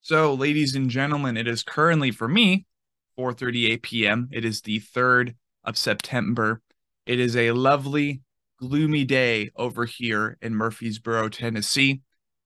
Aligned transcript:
So, 0.00 0.34
ladies 0.34 0.74
and 0.74 0.90
gentlemen, 0.90 1.36
it 1.36 1.46
is 1.46 1.62
currently 1.62 2.10
for 2.10 2.26
me 2.26 2.66
4:38 3.16 3.82
p.m. 3.82 4.28
It 4.32 4.44
is 4.44 4.62
the 4.62 4.80
3rd 4.80 5.34
of 5.62 5.78
September. 5.78 6.60
It 7.06 7.20
is 7.20 7.36
a 7.36 7.52
lovely, 7.52 8.22
gloomy 8.58 9.04
day 9.04 9.50
over 9.54 9.84
here 9.84 10.36
in 10.42 10.54
Murfreesboro, 10.54 11.28
Tennessee, 11.28 12.00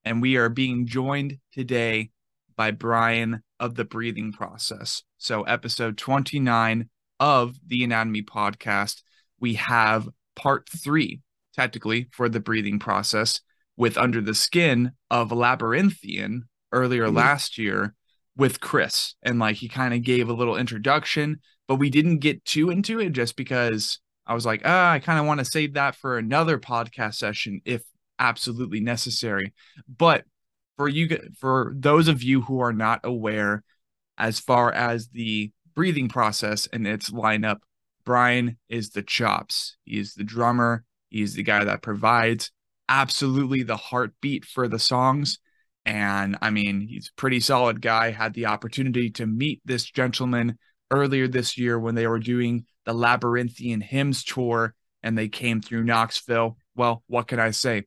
and 0.05 0.21
we 0.21 0.37
are 0.37 0.51
being 0.51 0.87
joined 0.87 1.39
today 1.53 2.11
by 2.57 2.71
Bryan 2.71 3.43
of 3.61 3.75
the 3.75 3.85
Breathing 3.85 4.33
Process. 4.33 5.03
So, 5.19 5.43
episode 5.43 5.99
29 5.99 6.89
of 7.21 7.57
the 7.67 7.85
Anatomy 7.85 8.23
podcast, 8.23 9.03
we 9.41 9.55
have 9.55 10.09
part 10.35 10.69
3 10.69 11.21
technically 11.55 12.09
for 12.13 12.29
the 12.29 12.41
breathing 12.41 12.79
process 12.79 13.41
with 13.77 13.99
Under 13.99 14.21
the 14.21 14.35
Skin 14.35 14.93
of 15.11 15.33
Labyrinthian 15.33 16.49
earlier 16.73 17.07
mm-hmm. 17.07 17.17
last 17.17 17.59
year 17.59 17.95
with 18.37 18.61
Chris. 18.61 19.15
And 19.23 19.39
like 19.39 19.57
he 19.57 19.69
kind 19.69 19.95
of 19.95 20.03
gave 20.03 20.29
a 20.29 20.35
little 20.35 20.57
introduction, 20.57 21.41
but 21.69 21.77
we 21.77 21.91
didn't 21.91 22.19
get 22.19 22.45
too 22.45 22.71
into 22.71 23.01
it 23.01 23.11
just 23.11 23.37
because 23.37 23.99
I 24.27 24.35
was 24.35 24.47
like, 24.47 24.63
ah, 24.65 24.93
I 24.93 24.99
kind 24.99 25.19
of 25.19 25.27
want 25.27 25.41
to 25.41 25.45
save 25.45 25.75
that 25.75 25.97
for 25.97 26.17
another 26.17 26.59
podcast 26.59 27.15
session 27.15 27.61
if 27.65 27.83
absolutely 28.19 28.81
necessary. 28.81 29.53
But 29.89 30.25
for 30.77 30.89
you, 30.89 31.19
for 31.39 31.73
those 31.77 32.09
of 32.09 32.23
you 32.23 32.43
who 32.43 32.61
are 32.61 32.73
not 32.73 33.01
aware, 33.05 33.65
as 34.19 34.39
far 34.39 34.73
as 34.73 35.09
the 35.09 35.53
breathing 35.75 36.09
process 36.09 36.69
and 36.73 36.87
its 36.87 37.11
lineup, 37.11 37.59
Bryan 38.05 38.59
is 38.69 38.91
the 38.91 39.03
chops. 39.03 39.77
He 39.85 39.99
is 39.99 40.15
the 40.15 40.25
drummer. 40.25 40.85
He's 41.09 41.35
the 41.35 41.43
guy 41.43 41.65
that 41.65 41.83
provides 41.83 42.51
absolutely 42.89 43.63
the 43.63 43.77
heartbeat 43.77 44.45
for 44.45 44.69
the 44.69 44.79
songs. 44.79 45.39
And 45.85 46.37
I 46.43 46.51
mean, 46.51 46.81
he's 46.81 47.09
a 47.09 47.21
pretty 47.21 47.41
solid 47.41 47.81
guy. 47.81 48.11
Had 48.11 48.35
the 48.35 48.47
opportunity 48.47 49.11
to 49.11 49.27
meet 49.27 49.61
this 49.65 49.85
gentleman 49.85 50.59
earlier 50.91 51.27
this 51.27 51.57
year 51.59 51.79
when 51.79 51.95
they 51.95 52.07
were 52.07 52.19
doing 52.19 52.67
the 52.85 52.93
Labyrinthian 52.93 53.81
Hymns 53.81 54.25
tour 54.25 54.75
and 55.03 55.17
they 55.17 55.29
came 55.29 55.61
through 55.61 55.85
Knoxville. 55.85 56.57
Well, 56.77 57.03
what 57.07 57.29
can 57.29 57.41
I 57.41 57.51
say? 57.51 57.85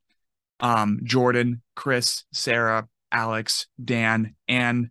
Um, 0.59 1.01
Jordan, 1.03 1.61
Chris, 1.75 2.23
Sarah, 2.31 2.87
Alex, 3.11 3.67
Dan, 3.83 4.35
and 4.47 4.89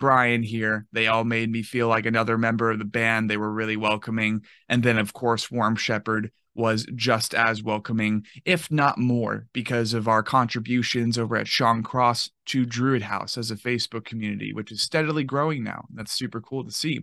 Bryan 0.00 0.42
here, 0.42 0.86
they 0.92 1.06
all 1.06 1.24
made 1.24 1.50
me 1.50 1.62
feel 1.62 1.88
like 1.88 2.06
another 2.06 2.36
member 2.36 2.70
of 2.70 2.78
the 2.78 2.84
band. 2.84 3.30
They 3.30 3.36
were 3.36 3.52
really 3.52 3.76
welcoming. 3.76 4.42
And 4.68 4.82
then, 4.82 4.98
of 4.98 5.12
course, 5.12 5.50
Warm 5.50 5.76
Shepherd 5.76 6.30
was 6.54 6.86
just 6.94 7.34
as 7.34 7.62
welcoming, 7.62 8.24
if 8.44 8.70
not 8.70 8.98
more, 8.98 9.46
because 9.52 9.92
of 9.94 10.06
our 10.06 10.22
contributions 10.22 11.18
over 11.18 11.36
at 11.36 11.48
Sean 11.48 11.82
Cross 11.82 12.30
to 12.46 12.64
Druid 12.64 13.02
House 13.02 13.36
as 13.36 13.50
a 13.50 13.56
Facebook 13.56 14.04
community, 14.04 14.52
which 14.52 14.70
is 14.70 14.82
steadily 14.82 15.24
growing 15.24 15.64
now. 15.64 15.84
That's 15.92 16.12
super 16.12 16.40
cool 16.40 16.64
to 16.64 16.70
see. 16.70 17.00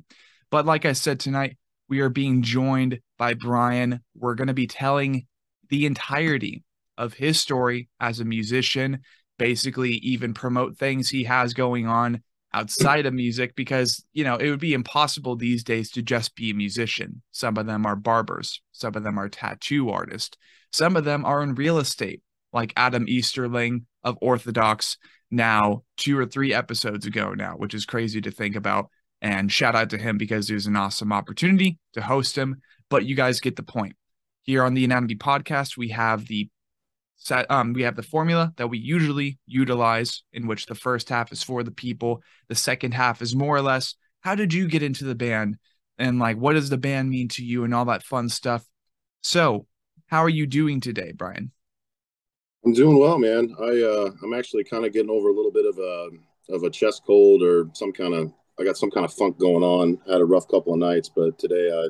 But 0.50 0.66
like 0.66 0.86
I 0.86 0.94
said 0.94 1.20
tonight, 1.20 1.58
we 1.90 2.00
are 2.00 2.10
being 2.10 2.42
joined 2.44 3.00
by 3.18 3.34
Bryan. 3.34 4.02
We're 4.16 4.36
going 4.36 4.48
to 4.48 4.54
be 4.54 4.68
telling 4.68 5.28
the 5.70 5.86
entirety 5.86 6.64
of 6.98 7.14
his 7.14 7.40
story 7.40 7.90
as 8.00 8.20
a 8.20 8.26
musician, 8.26 9.00
basically, 9.38 9.94
even 9.94 10.34
promote 10.34 10.78
things 10.78 11.10
he 11.10 11.24
has 11.26 11.54
going 11.54 11.88
on 11.88 12.22
outside 12.54 13.06
of 13.06 13.14
music 13.14 13.56
because 13.56 14.04
you 14.14 14.24
know 14.24 14.36
it 14.36 14.50
would 14.50 14.60
be 14.60 14.74
impossible 14.74 15.36
these 15.36 15.64
days 15.64 15.90
to 15.92 16.02
just 16.02 16.36
be 16.36 16.52
a 16.52 16.56
musician. 16.56 17.22
Some 17.32 17.58
of 17.58 17.66
them 17.66 17.86
are 17.86 17.96
barbers. 17.96 18.62
Some 18.72 18.96
of 18.96 19.04
them 19.04 19.18
are 19.18 19.30
tattoo 19.30 19.90
artists. 19.90 20.38
Some 20.72 20.96
of 20.96 21.06
them 21.06 21.26
are 21.26 21.42
in 21.44 21.56
real 21.56 21.78
estate 21.78 22.22
like 22.54 22.74
adam 22.76 23.06
easterling 23.08 23.86
of 24.04 24.18
orthodox 24.22 24.98
now 25.30 25.84
two 25.96 26.18
or 26.18 26.26
three 26.26 26.54
episodes 26.54 27.06
ago 27.06 27.34
now 27.34 27.54
which 27.56 27.74
is 27.74 27.86
crazy 27.86 28.22
to 28.22 28.32
think 28.32 28.56
about. 28.56 28.90
And 29.22 29.52
shout 29.52 29.76
out 29.76 29.92
to 29.92 29.98
him 29.98 30.18
because 30.18 30.50
it 30.50 30.56
was 30.56 30.66
an 30.66 30.76
awesome 30.76 31.14
opportunity 31.14 31.78
to 31.94 32.02
host 32.02 32.36
him. 32.36 32.60
But 32.90 33.06
you 33.06 33.16
guys 33.16 33.40
get 33.40 33.56
the 33.56 33.64
point. 33.64 33.96
Here 34.42 34.64
on 34.64 34.74
the 34.74 34.84
anatomy 34.84 35.16
podcast 35.16 35.78
we 35.78 35.90
have 35.90 36.28
the 36.28 36.50
um 37.50 37.74
we 37.74 37.84
have 37.84 37.96
the 37.96 38.04
formula 38.04 38.52
that 38.58 38.68
we 38.68 38.78
usually 38.78 39.38
utilize 39.46 40.24
in 40.34 40.48
which 40.48 40.66
the 40.66 40.76
first 40.76 41.10
half 41.10 41.32
is 41.32 41.44
for 41.44 41.64
the 41.64 41.72
people 41.72 42.22
the 42.50 42.56
second 42.56 42.94
half 42.94 43.22
is 43.22 43.36
more 43.36 43.56
or 43.56 43.62
less 43.62 43.96
how 44.22 44.36
did 44.36 44.54
you 44.54 44.68
get 44.68 44.84
into 44.84 45.04
the 45.04 45.16
band? 45.16 45.58
And 45.98 46.20
like 46.20 46.38
what 46.38 46.54
does 46.54 46.70
the 46.70 46.78
band 46.78 47.10
mean 47.10 47.28
to 47.30 47.44
you? 47.44 47.64
and 47.64 47.76
all 47.76 47.86
that 47.86 48.04
fun 48.04 48.30
stuff. 48.30 48.66
So 49.22 49.68
how 50.08 50.24
are 50.24 50.30
you 50.30 50.48
doing 50.48 50.80
today 50.80 51.12
bryan? 51.12 51.52
I'm 52.66 52.74
doing 52.74 52.98
well 52.98 53.18
man. 53.18 53.54
I 53.60 53.82
uh 53.82 54.12
i'm 54.24 54.34
actually 54.34 54.64
kind 54.64 54.86
of 54.86 54.94
getting 54.94 55.10
over 55.10 55.30
a 55.30 55.34
little 55.34 55.52
bit 55.52 55.66
of 55.66 55.78
a 55.78 56.10
of 56.54 56.64
a 56.64 56.70
chest 56.70 57.04
cold 57.06 57.44
or 57.44 57.70
some 57.74 57.92
kind 57.92 58.14
of 58.14 58.32
i 58.60 58.64
got 58.64 58.78
some 58.78 58.92
kind 58.92 59.06
of 59.06 59.14
funk 59.14 59.40
going 59.40 59.64
on. 59.64 60.00
Had 60.08 60.22
a 60.22 60.26
rough 60.26 60.48
couple 60.48 60.74
of 60.74 60.80
nights 60.80 61.10
but 61.10 61.38
today 61.38 61.70
i 61.72 61.88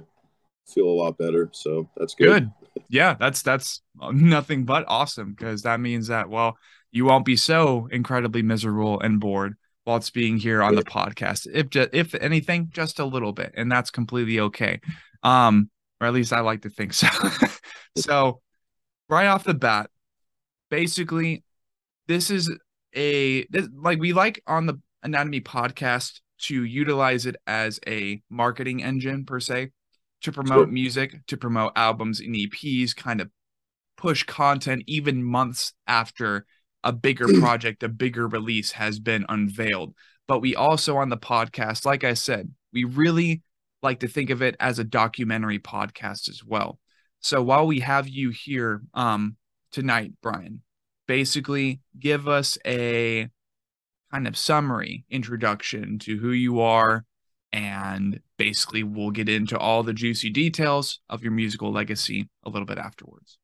feel 0.72 0.88
a 0.88 1.00
lot 1.04 1.18
better 1.18 1.50
so 1.52 1.90
that's 1.98 2.16
good, 2.16 2.44
good 2.44 2.61
yeah, 2.90 3.16
that's 3.20 3.42
that's 3.42 3.82
nothing 4.12 4.66
but 4.66 4.86
awesome 4.88 5.34
because 5.34 5.64
that 5.64 5.80
means 5.80 6.08
that 6.08 6.30
well, 6.30 6.58
you 6.92 7.06
won't 7.06 7.26
be 7.26 7.36
so 7.36 7.88
incredibly 7.92 8.42
miserable 8.42 9.00
and 9.00 9.20
bored 9.20 9.56
while 9.84 9.98
it's 9.98 10.10
being 10.10 10.38
here 10.38 10.62
on 10.62 10.76
the 10.76 10.84
podcast. 10.84 11.48
If 11.52 11.70
just, 11.70 11.90
if 11.94 12.14
anything, 12.16 12.70
just 12.72 13.00
a 13.00 13.06
little 13.06 13.34
bit, 13.34 13.54
and 13.56 13.72
that's 13.72 13.92
completely 13.92 14.40
okay. 14.40 14.80
Um, 15.24 15.70
or 16.00 16.08
at 16.08 16.14
least 16.14 16.34
I 16.34 16.42
like 16.42 16.62
to 16.64 16.70
think 16.70 16.94
so. 16.94 17.08
so, 17.98 18.42
right 19.10 19.28
off 19.28 19.44
the 19.44 19.54
bat, 19.54 19.90
basically, 20.70 21.44
this 22.08 22.30
is 22.30 22.52
a 22.96 23.46
this, 23.48 23.68
like 23.74 24.00
we 24.00 24.14
like 24.14 24.42
on 24.48 24.66
the 24.66 24.80
anatomy 25.04 25.42
podcast 25.42 26.20
to 26.40 26.64
utilize 26.64 27.26
it 27.26 27.36
as 27.46 27.80
a 27.88 28.22
marketing 28.30 28.84
engine 28.84 29.26
per 29.26 29.40
se 29.40 29.72
to 30.22 30.32
promote 30.32 30.68
sure. 30.68 30.74
music, 30.74 31.26
to 31.28 31.38
promote 31.38 31.74
albums 31.76 32.20
and 32.20 32.36
EPs, 32.36 32.96
kind 32.96 33.22
of 33.22 33.30
push 33.98 34.24
content 34.24 34.84
even 34.88 35.24
months 35.24 35.74
after 35.88 36.46
a 36.84 36.92
bigger 36.92 37.28
project, 37.40 37.84
a 37.84 37.90
bigger 37.90 38.28
release 38.28 38.72
has 38.72 39.00
been 39.00 39.26
unveiled. 39.30 39.94
But 40.28 40.40
we 40.40 40.56
also 40.56 40.98
on 40.98 41.10
the 41.10 41.18
podcast, 41.18 41.86
like 41.86 42.04
I 42.04 42.14
said, 42.14 42.52
we 42.74 42.84
really 42.84 43.42
like 43.84 44.00
to 44.02 44.08
think 44.08 44.30
of 44.30 44.42
it 44.42 44.56
as 44.60 44.80
a 44.80 44.84
documentary 44.84 45.60
podcast 45.60 46.30
as 46.30 46.44
well. 46.44 46.80
So 47.20 47.42
while 47.42 47.68
we 47.68 47.80
have 47.82 48.08
you 48.08 48.30
here 48.30 48.82
um, 48.94 49.38
tonight, 49.72 50.14
Bryan, 50.22 50.62
basically 51.08 51.82
give 52.00 52.28
us 52.28 52.58
a 52.66 53.30
kind 54.12 54.28
of 54.28 54.38
summary 54.38 55.06
introduction 55.10 56.00
to 56.00 56.18
who 56.18 56.32
you 56.32 56.62
are, 56.62 57.06
and 57.54 58.20
basically 58.38 58.84
we'll 58.84 59.12
get 59.12 59.30
into 59.30 59.58
all 59.58 59.84
the 59.84 59.94
juicy 59.94 60.30
details 60.30 61.00
of 61.10 61.24
your 61.24 61.32
musical 61.32 61.72
legacy 61.72 62.30
a 62.44 62.50
little 62.50 62.66
bit 62.66 62.78
afterwards. 62.78 63.38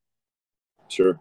Sure. 0.89 1.19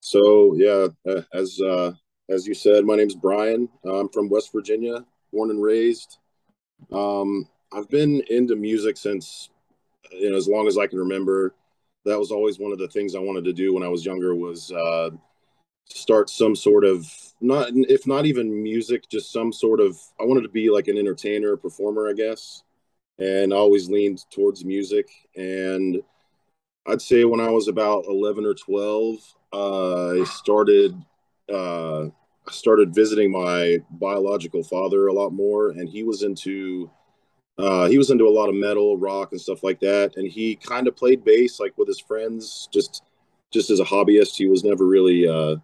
So 0.00 0.54
yeah, 0.54 0.88
uh, 1.10 1.22
as 1.32 1.60
uh, 1.60 1.92
as 2.28 2.46
you 2.46 2.54
said, 2.54 2.84
my 2.84 2.96
name's 2.96 3.14
Bryan. 3.14 3.68
I'm 3.84 4.08
from 4.10 4.28
West 4.28 4.52
Virginia, 4.52 5.04
born 5.32 5.50
and 5.50 5.62
raised. 5.62 6.18
Um, 6.92 7.48
I've 7.72 7.88
been 7.88 8.22
into 8.30 8.54
music 8.54 8.96
since 8.96 9.50
you 10.12 10.30
know 10.30 10.36
as 10.36 10.48
long 10.48 10.68
as 10.68 10.78
I 10.78 10.86
can 10.86 10.98
remember. 10.98 11.54
That 12.04 12.20
was 12.20 12.30
always 12.30 12.60
one 12.60 12.70
of 12.70 12.78
the 12.78 12.86
things 12.86 13.16
I 13.16 13.18
wanted 13.18 13.44
to 13.46 13.52
do 13.52 13.74
when 13.74 13.82
I 13.82 13.88
was 13.88 14.06
younger 14.06 14.36
was 14.36 14.70
uh, 14.70 15.10
start 15.88 16.28
some 16.28 16.56
sort 16.56 16.84
of 16.84 17.06
not 17.40 17.68
if 17.74 18.06
not 18.06 18.26
even 18.26 18.62
music 18.62 19.08
just 19.08 19.32
some 19.32 19.52
sort 19.52 19.80
of 19.80 19.96
i 20.20 20.24
wanted 20.24 20.42
to 20.42 20.48
be 20.48 20.70
like 20.70 20.88
an 20.88 20.98
entertainer 20.98 21.56
performer 21.56 22.08
i 22.08 22.12
guess. 22.12 22.62
And 23.18 23.54
I 23.54 23.56
always 23.56 23.88
leaned 23.88 24.24
towards 24.30 24.64
music. 24.64 25.08
And 25.36 26.02
i'd 26.86 27.02
say 27.02 27.24
when 27.24 27.40
i 27.40 27.50
was 27.50 27.68
about 27.68 28.04
11 28.08 28.44
or 28.44 28.54
12 28.54 29.16
uh, 29.52 30.20
i 30.20 30.24
started 30.24 30.94
uh, 31.52 32.04
i 32.04 32.52
started 32.52 32.94
visiting 32.94 33.30
my 33.30 33.78
biological 33.90 34.62
father 34.62 35.06
a 35.06 35.12
lot 35.12 35.32
more. 35.32 35.70
And 35.70 35.88
he 35.88 36.02
was 36.02 36.22
into 36.22 36.90
uh, 37.58 37.86
he 37.88 37.96
was 37.96 38.10
into 38.10 38.28
a 38.28 38.36
lot 38.38 38.48
of 38.48 38.54
metal 38.54 38.98
rock 38.98 39.32
and 39.32 39.40
stuff 39.40 39.62
like 39.62 39.80
that. 39.80 40.16
And 40.16 40.30
he 40.30 40.56
kind 40.56 40.86
of 40.86 40.96
played 40.96 41.24
bass 41.24 41.58
like 41.58 41.76
with 41.78 41.88
his 41.88 42.00
friends 42.00 42.68
just 42.72 43.02
just 43.52 43.70
as 43.70 43.80
a 43.80 43.84
hobbyist. 43.84 44.36
He 44.36 44.46
was 44.46 44.64
never 44.64 44.86
really 44.86 45.26
uh, 45.26 45.56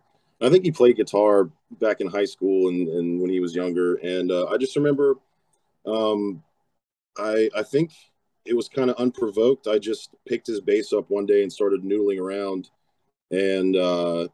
I 0.43 0.51
think 0.51 0.65
he 0.65 0.73
played 0.73 0.97
guitar 0.97 1.51
back 1.81 2.01
in 2.01 2.09
high 2.09 2.25
school 2.25 2.69
and, 2.69 2.89
and 2.89 3.21
when 3.21 3.31
he 3.31 3.41
was 3.41 3.55
younger. 3.55 3.95
And 3.97 4.31
uh, 4.31 4.47
I 4.47 4.57
just 4.57 4.77
remember, 4.77 5.17
um, 5.87 6.43
I 7.17 7.49
I 7.57 7.63
think 7.63 7.93
it 8.45 8.57
was 8.57 8.69
kind 8.69 8.91
of 8.91 8.97
unprovoked. 8.97 9.69
I 9.69 9.79
just 9.79 10.11
picked 10.27 10.47
his 10.47 10.61
bass 10.61 10.93
up 10.93 11.11
one 11.11 11.27
day 11.27 11.43
and 11.43 11.53
started 11.53 11.83
noodling 11.83 12.21
around, 12.21 12.71
and 13.31 13.77
uh, 13.77 14.27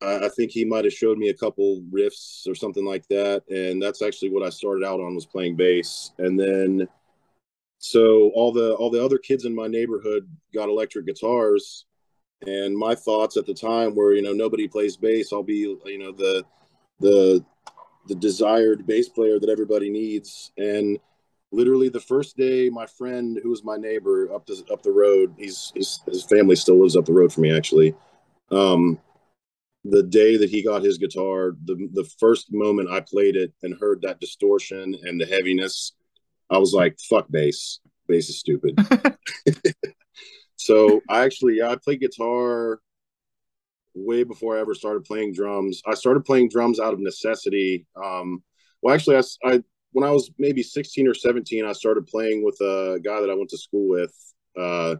I, 0.00 0.26
I 0.26 0.28
think 0.28 0.50
he 0.50 0.64
might 0.64 0.84
have 0.84 0.94
showed 0.94 1.18
me 1.18 1.28
a 1.28 1.34
couple 1.34 1.82
riffs 1.92 2.46
or 2.46 2.54
something 2.54 2.84
like 2.84 3.06
that. 3.08 3.42
And 3.48 3.82
that's 3.82 4.02
actually 4.02 4.30
what 4.30 4.46
I 4.46 4.50
started 4.50 4.84
out 4.84 5.00
on 5.00 5.14
was 5.14 5.26
playing 5.26 5.56
bass. 5.56 6.12
And 6.18 6.38
then 6.38 6.88
so 7.78 8.30
all 8.34 8.52
the 8.52 8.74
all 8.74 8.90
the 8.90 9.04
other 9.04 9.18
kids 9.18 9.44
in 9.44 9.54
my 9.54 9.66
neighborhood 9.66 10.28
got 10.54 10.68
electric 10.68 11.06
guitars 11.06 11.85
and 12.44 12.76
my 12.76 12.94
thoughts 12.94 13.36
at 13.36 13.46
the 13.46 13.54
time 13.54 13.94
were 13.94 14.14
you 14.14 14.22
know 14.22 14.32
nobody 14.32 14.68
plays 14.68 14.96
bass. 14.96 15.32
I'll 15.32 15.42
be 15.42 15.76
you 15.84 15.98
know 15.98 16.12
the 16.12 16.44
the 17.00 17.44
the 18.08 18.14
desired 18.14 18.86
bass 18.86 19.08
player 19.08 19.38
that 19.38 19.50
everybody 19.50 19.90
needs. 19.90 20.52
And 20.56 20.98
literally 21.52 21.88
the 21.88 22.00
first 22.00 22.36
day 22.36 22.68
my 22.68 22.86
friend 22.86 23.38
who 23.42 23.50
was 23.50 23.64
my 23.64 23.76
neighbor 23.76 24.32
up 24.32 24.46
the 24.46 24.62
up 24.72 24.82
the 24.82 24.90
road 24.90 25.34
he's, 25.38 25.72
he's 25.74 26.00
his 26.06 26.24
family 26.24 26.56
still 26.56 26.80
lives 26.80 26.96
up 26.96 27.04
the 27.04 27.12
road 27.12 27.32
from 27.32 27.42
me 27.42 27.56
actually. 27.56 27.94
Um 28.50 28.98
the 29.84 30.02
day 30.02 30.36
that 30.36 30.50
he 30.50 30.62
got 30.64 30.82
his 30.82 30.98
guitar 30.98 31.52
the 31.64 31.88
the 31.92 32.08
first 32.18 32.52
moment 32.52 32.90
i 32.90 33.00
played 33.00 33.36
it 33.36 33.52
and 33.62 33.78
heard 33.80 34.02
that 34.02 34.18
distortion 34.18 34.96
and 35.04 35.20
the 35.20 35.26
heaviness 35.26 35.92
i 36.50 36.58
was 36.58 36.72
like 36.72 36.98
fuck 37.08 37.26
bass. 37.30 37.78
Bass 38.08 38.28
is 38.28 38.38
stupid 38.40 38.76
so 40.56 41.00
i 41.08 41.24
actually 41.24 41.62
i 41.62 41.76
played 41.76 42.00
guitar 42.00 42.80
way 43.94 44.24
before 44.24 44.56
i 44.56 44.60
ever 44.60 44.74
started 44.74 45.04
playing 45.04 45.32
drums 45.32 45.82
i 45.86 45.94
started 45.94 46.24
playing 46.24 46.48
drums 46.48 46.80
out 46.80 46.92
of 46.92 47.00
necessity 47.00 47.86
um 48.02 48.42
well 48.82 48.94
actually 48.94 49.16
i, 49.16 49.22
I 49.44 49.62
when 49.96 50.06
I 50.06 50.10
was 50.10 50.30
maybe 50.36 50.62
16 50.62 51.08
or 51.08 51.14
17, 51.14 51.64
I 51.64 51.72
started 51.72 52.06
playing 52.06 52.44
with 52.44 52.60
a 52.60 53.00
guy 53.02 53.18
that 53.18 53.30
I 53.30 53.34
went 53.34 53.48
to 53.48 53.56
school 53.56 53.88
with. 53.88 54.14
Uh, 54.54 54.96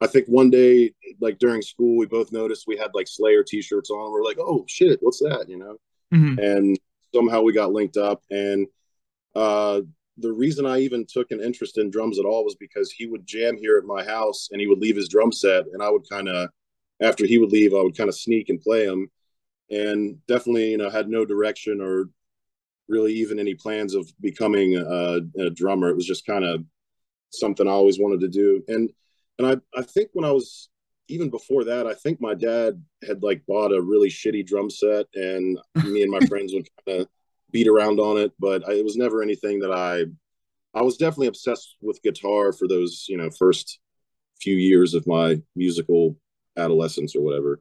I 0.00 0.06
think 0.06 0.28
one 0.28 0.50
day, 0.50 0.94
like 1.20 1.40
during 1.40 1.62
school, 1.62 1.96
we 1.96 2.06
both 2.06 2.30
noticed 2.30 2.68
we 2.68 2.76
had 2.76 2.92
like 2.94 3.08
Slayer 3.08 3.42
t-shirts 3.42 3.90
on. 3.90 4.12
We're 4.12 4.22
like, 4.22 4.38
oh 4.38 4.64
shit, 4.68 5.00
what's 5.02 5.18
that? 5.18 5.46
You 5.48 5.58
know? 5.58 5.76
Mm-hmm. 6.14 6.38
And 6.38 6.78
somehow 7.12 7.40
we 7.40 7.54
got 7.54 7.72
linked 7.72 7.96
up. 7.96 8.22
And 8.30 8.68
uh, 9.34 9.80
the 10.18 10.32
reason 10.32 10.66
I 10.66 10.80
even 10.80 11.04
took 11.06 11.30
an 11.30 11.42
interest 11.42 11.78
in 11.78 11.90
drums 11.90 12.18
at 12.18 12.24
all 12.24 12.44
was 12.44 12.56
because 12.56 12.90
he 12.90 13.06
would 13.06 13.26
jam 13.26 13.56
here 13.56 13.76
at 13.76 13.84
my 13.84 14.04
house 14.04 14.48
and 14.50 14.60
he 14.60 14.66
would 14.66 14.78
leave 14.78 14.96
his 14.96 15.08
drum 15.08 15.32
set. 15.32 15.64
And 15.72 15.82
I 15.82 15.90
would 15.90 16.08
kind 16.08 16.28
of, 16.28 16.48
after 17.00 17.26
he 17.26 17.38
would 17.38 17.52
leave, 17.52 17.74
I 17.74 17.82
would 17.82 17.96
kind 17.96 18.08
of 18.08 18.16
sneak 18.16 18.48
and 18.48 18.60
play 18.60 18.86
them. 18.86 19.10
And 19.70 20.24
definitely, 20.26 20.70
you 20.70 20.78
know, 20.78 20.88
had 20.88 21.08
no 21.08 21.24
direction 21.24 21.80
or 21.80 22.08
really 22.88 23.12
even 23.14 23.38
any 23.38 23.54
plans 23.54 23.94
of 23.94 24.10
becoming 24.20 24.76
a, 24.76 25.20
a 25.38 25.50
drummer. 25.50 25.88
It 25.88 25.96
was 25.96 26.06
just 26.06 26.24
kind 26.26 26.44
of 26.44 26.64
something 27.30 27.66
I 27.66 27.72
always 27.72 27.98
wanted 27.98 28.20
to 28.20 28.28
do. 28.28 28.62
And 28.68 28.90
and 29.38 29.46
I 29.46 29.78
I 29.78 29.82
think 29.82 30.10
when 30.12 30.24
I 30.24 30.30
was 30.30 30.68
even 31.08 31.30
before 31.30 31.64
that, 31.64 31.86
I 31.86 31.94
think 31.94 32.20
my 32.20 32.34
dad 32.34 32.82
had 33.06 33.22
like 33.22 33.44
bought 33.46 33.72
a 33.72 33.80
really 33.80 34.08
shitty 34.08 34.46
drum 34.46 34.70
set, 34.70 35.06
and 35.14 35.58
me 35.84 36.02
and 36.02 36.10
my 36.10 36.20
friends 36.20 36.52
would 36.54 36.68
kind 36.86 37.02
of 37.02 37.08
beat 37.52 37.68
around 37.68 38.00
on 38.00 38.18
it. 38.18 38.32
But 38.38 38.68
I, 38.68 38.74
it 38.74 38.84
was 38.84 38.96
never 38.96 39.22
anything 39.22 39.60
that 39.60 39.72
I. 39.72 40.04
I 40.78 40.82
was 40.82 40.98
definitely 40.98 41.28
obsessed 41.28 41.76
with 41.80 42.02
guitar 42.02 42.52
for 42.52 42.68
those 42.68 43.06
you 43.08 43.16
know 43.16 43.30
first 43.30 43.78
few 44.40 44.56
years 44.56 44.92
of 44.92 45.06
my 45.06 45.40
musical 45.54 46.16
adolescence 46.56 47.16
or 47.16 47.22
whatever. 47.22 47.60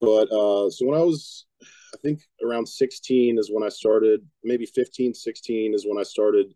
But 0.00 0.30
uh, 0.30 0.68
so 0.68 0.86
when 0.86 0.98
I 0.98 1.02
was 1.02 1.46
I 1.94 1.98
think 1.98 2.22
around 2.44 2.66
16 2.66 3.38
is 3.38 3.50
when 3.52 3.64
I 3.64 3.68
started, 3.68 4.26
maybe 4.42 4.66
15, 4.66 5.14
16 5.14 5.74
is 5.74 5.86
when 5.86 5.98
I 5.98 6.02
started 6.02 6.54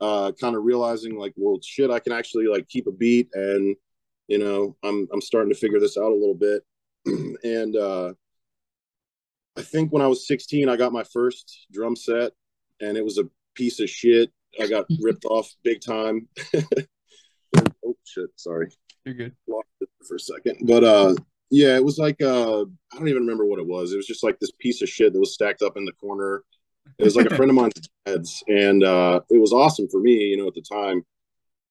uh, 0.00 0.32
kind 0.40 0.56
of 0.56 0.64
realizing 0.64 1.18
like, 1.18 1.32
well, 1.36 1.58
shit, 1.62 1.90
I 1.90 1.98
can 1.98 2.12
actually 2.12 2.46
like 2.46 2.68
keep 2.68 2.86
a 2.86 2.92
beat 2.92 3.28
and, 3.34 3.76
you 4.28 4.38
know, 4.38 4.76
I'm, 4.82 5.08
I'm 5.12 5.20
starting 5.20 5.52
to 5.52 5.58
figure 5.58 5.80
this 5.80 5.96
out 5.96 6.12
a 6.12 6.14
little 6.14 6.34
bit. 6.34 6.62
and 7.44 7.76
uh, 7.76 8.12
I 9.56 9.62
think 9.62 9.92
when 9.92 10.02
I 10.02 10.06
was 10.06 10.26
16, 10.26 10.68
I 10.68 10.76
got 10.76 10.92
my 10.92 11.04
first 11.04 11.66
drum 11.72 11.96
set 11.96 12.32
and 12.80 12.96
it 12.96 13.04
was 13.04 13.18
a 13.18 13.28
piece 13.54 13.80
of 13.80 13.90
shit. 13.90 14.30
I 14.60 14.66
got 14.66 14.86
ripped 15.00 15.24
off 15.24 15.52
big 15.62 15.80
time. 15.80 16.28
oh 16.56 17.96
shit, 18.04 18.30
sorry. 18.36 18.68
You're 19.04 19.14
good. 19.14 19.36
Lost 19.46 19.68
it 19.80 19.88
for 20.06 20.16
a 20.16 20.20
second. 20.20 20.66
But 20.66 20.84
uh 20.84 21.14
yeah, 21.52 21.76
it 21.76 21.84
was 21.84 21.98
like 21.98 22.20
uh, 22.22 22.62
I 22.62 22.96
don't 22.96 23.08
even 23.08 23.24
remember 23.24 23.44
what 23.44 23.58
it 23.58 23.66
was. 23.66 23.92
It 23.92 23.98
was 23.98 24.06
just 24.06 24.24
like 24.24 24.40
this 24.40 24.52
piece 24.58 24.80
of 24.80 24.88
shit 24.88 25.12
that 25.12 25.20
was 25.20 25.34
stacked 25.34 25.60
up 25.60 25.76
in 25.76 25.84
the 25.84 25.92
corner. 25.92 26.44
It 26.98 27.04
was 27.04 27.14
like 27.14 27.26
a 27.26 27.36
friend 27.36 27.50
of 27.50 27.54
mine's 27.54 27.74
dad's, 28.06 28.42
and 28.48 28.82
uh, 28.82 29.20
it 29.28 29.38
was 29.38 29.52
awesome 29.52 29.86
for 29.90 30.00
me, 30.00 30.12
you 30.12 30.38
know, 30.38 30.48
at 30.48 30.54
the 30.54 30.62
time. 30.62 31.04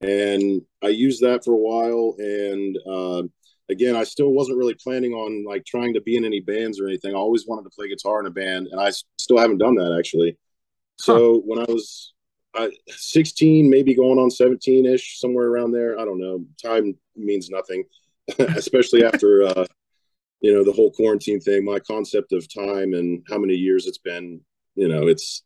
And 0.01 0.61
I 0.83 0.89
used 0.89 1.21
that 1.21 1.43
for 1.43 1.53
a 1.53 1.57
while, 1.57 2.15
and 2.19 2.77
uh, 2.87 3.23
again, 3.71 3.95
I 3.95 4.03
still 4.03 4.31
wasn't 4.31 4.57
really 4.57 4.75
planning 4.75 5.13
on 5.13 5.45
like 5.45 5.65
trying 5.65 5.93
to 5.93 6.01
be 6.01 6.15
in 6.15 6.25
any 6.25 6.39
bands 6.39 6.79
or 6.79 6.87
anything. 6.87 7.13
I 7.13 7.17
always 7.17 7.47
wanted 7.47 7.63
to 7.63 7.75
play 7.75 7.87
guitar 7.87 8.19
in 8.19 8.27
a 8.27 8.31
band, 8.31 8.67
and 8.71 8.79
I 8.79 8.91
still 9.17 9.37
haven't 9.37 9.57
done 9.57 9.75
that 9.75 9.95
actually. 9.97 10.37
So 10.99 11.35
huh. 11.35 11.39
when 11.45 11.59
I 11.59 11.65
was 11.67 12.13
uh, 12.53 12.67
16, 12.89 13.69
maybe 13.69 13.95
going 13.95 14.19
on 14.19 14.29
17 14.29 14.85
ish, 14.85 15.19
somewhere 15.19 15.47
around 15.47 15.71
there, 15.71 15.99
I 15.99 16.05
don't 16.05 16.19
know. 16.19 16.45
Time 16.61 16.95
means 17.15 17.49
nothing. 17.49 17.85
especially 18.39 19.03
after 19.03 19.43
uh, 19.43 19.65
you 20.41 20.53
know 20.53 20.63
the 20.63 20.71
whole 20.71 20.91
quarantine 20.91 21.39
thing. 21.39 21.65
My 21.65 21.79
concept 21.79 22.33
of 22.33 22.51
time 22.53 22.93
and 22.93 23.23
how 23.29 23.37
many 23.37 23.53
years 23.53 23.87
it's 23.87 23.97
been, 23.97 24.41
you 24.75 24.87
know, 24.87 25.07
it's 25.07 25.43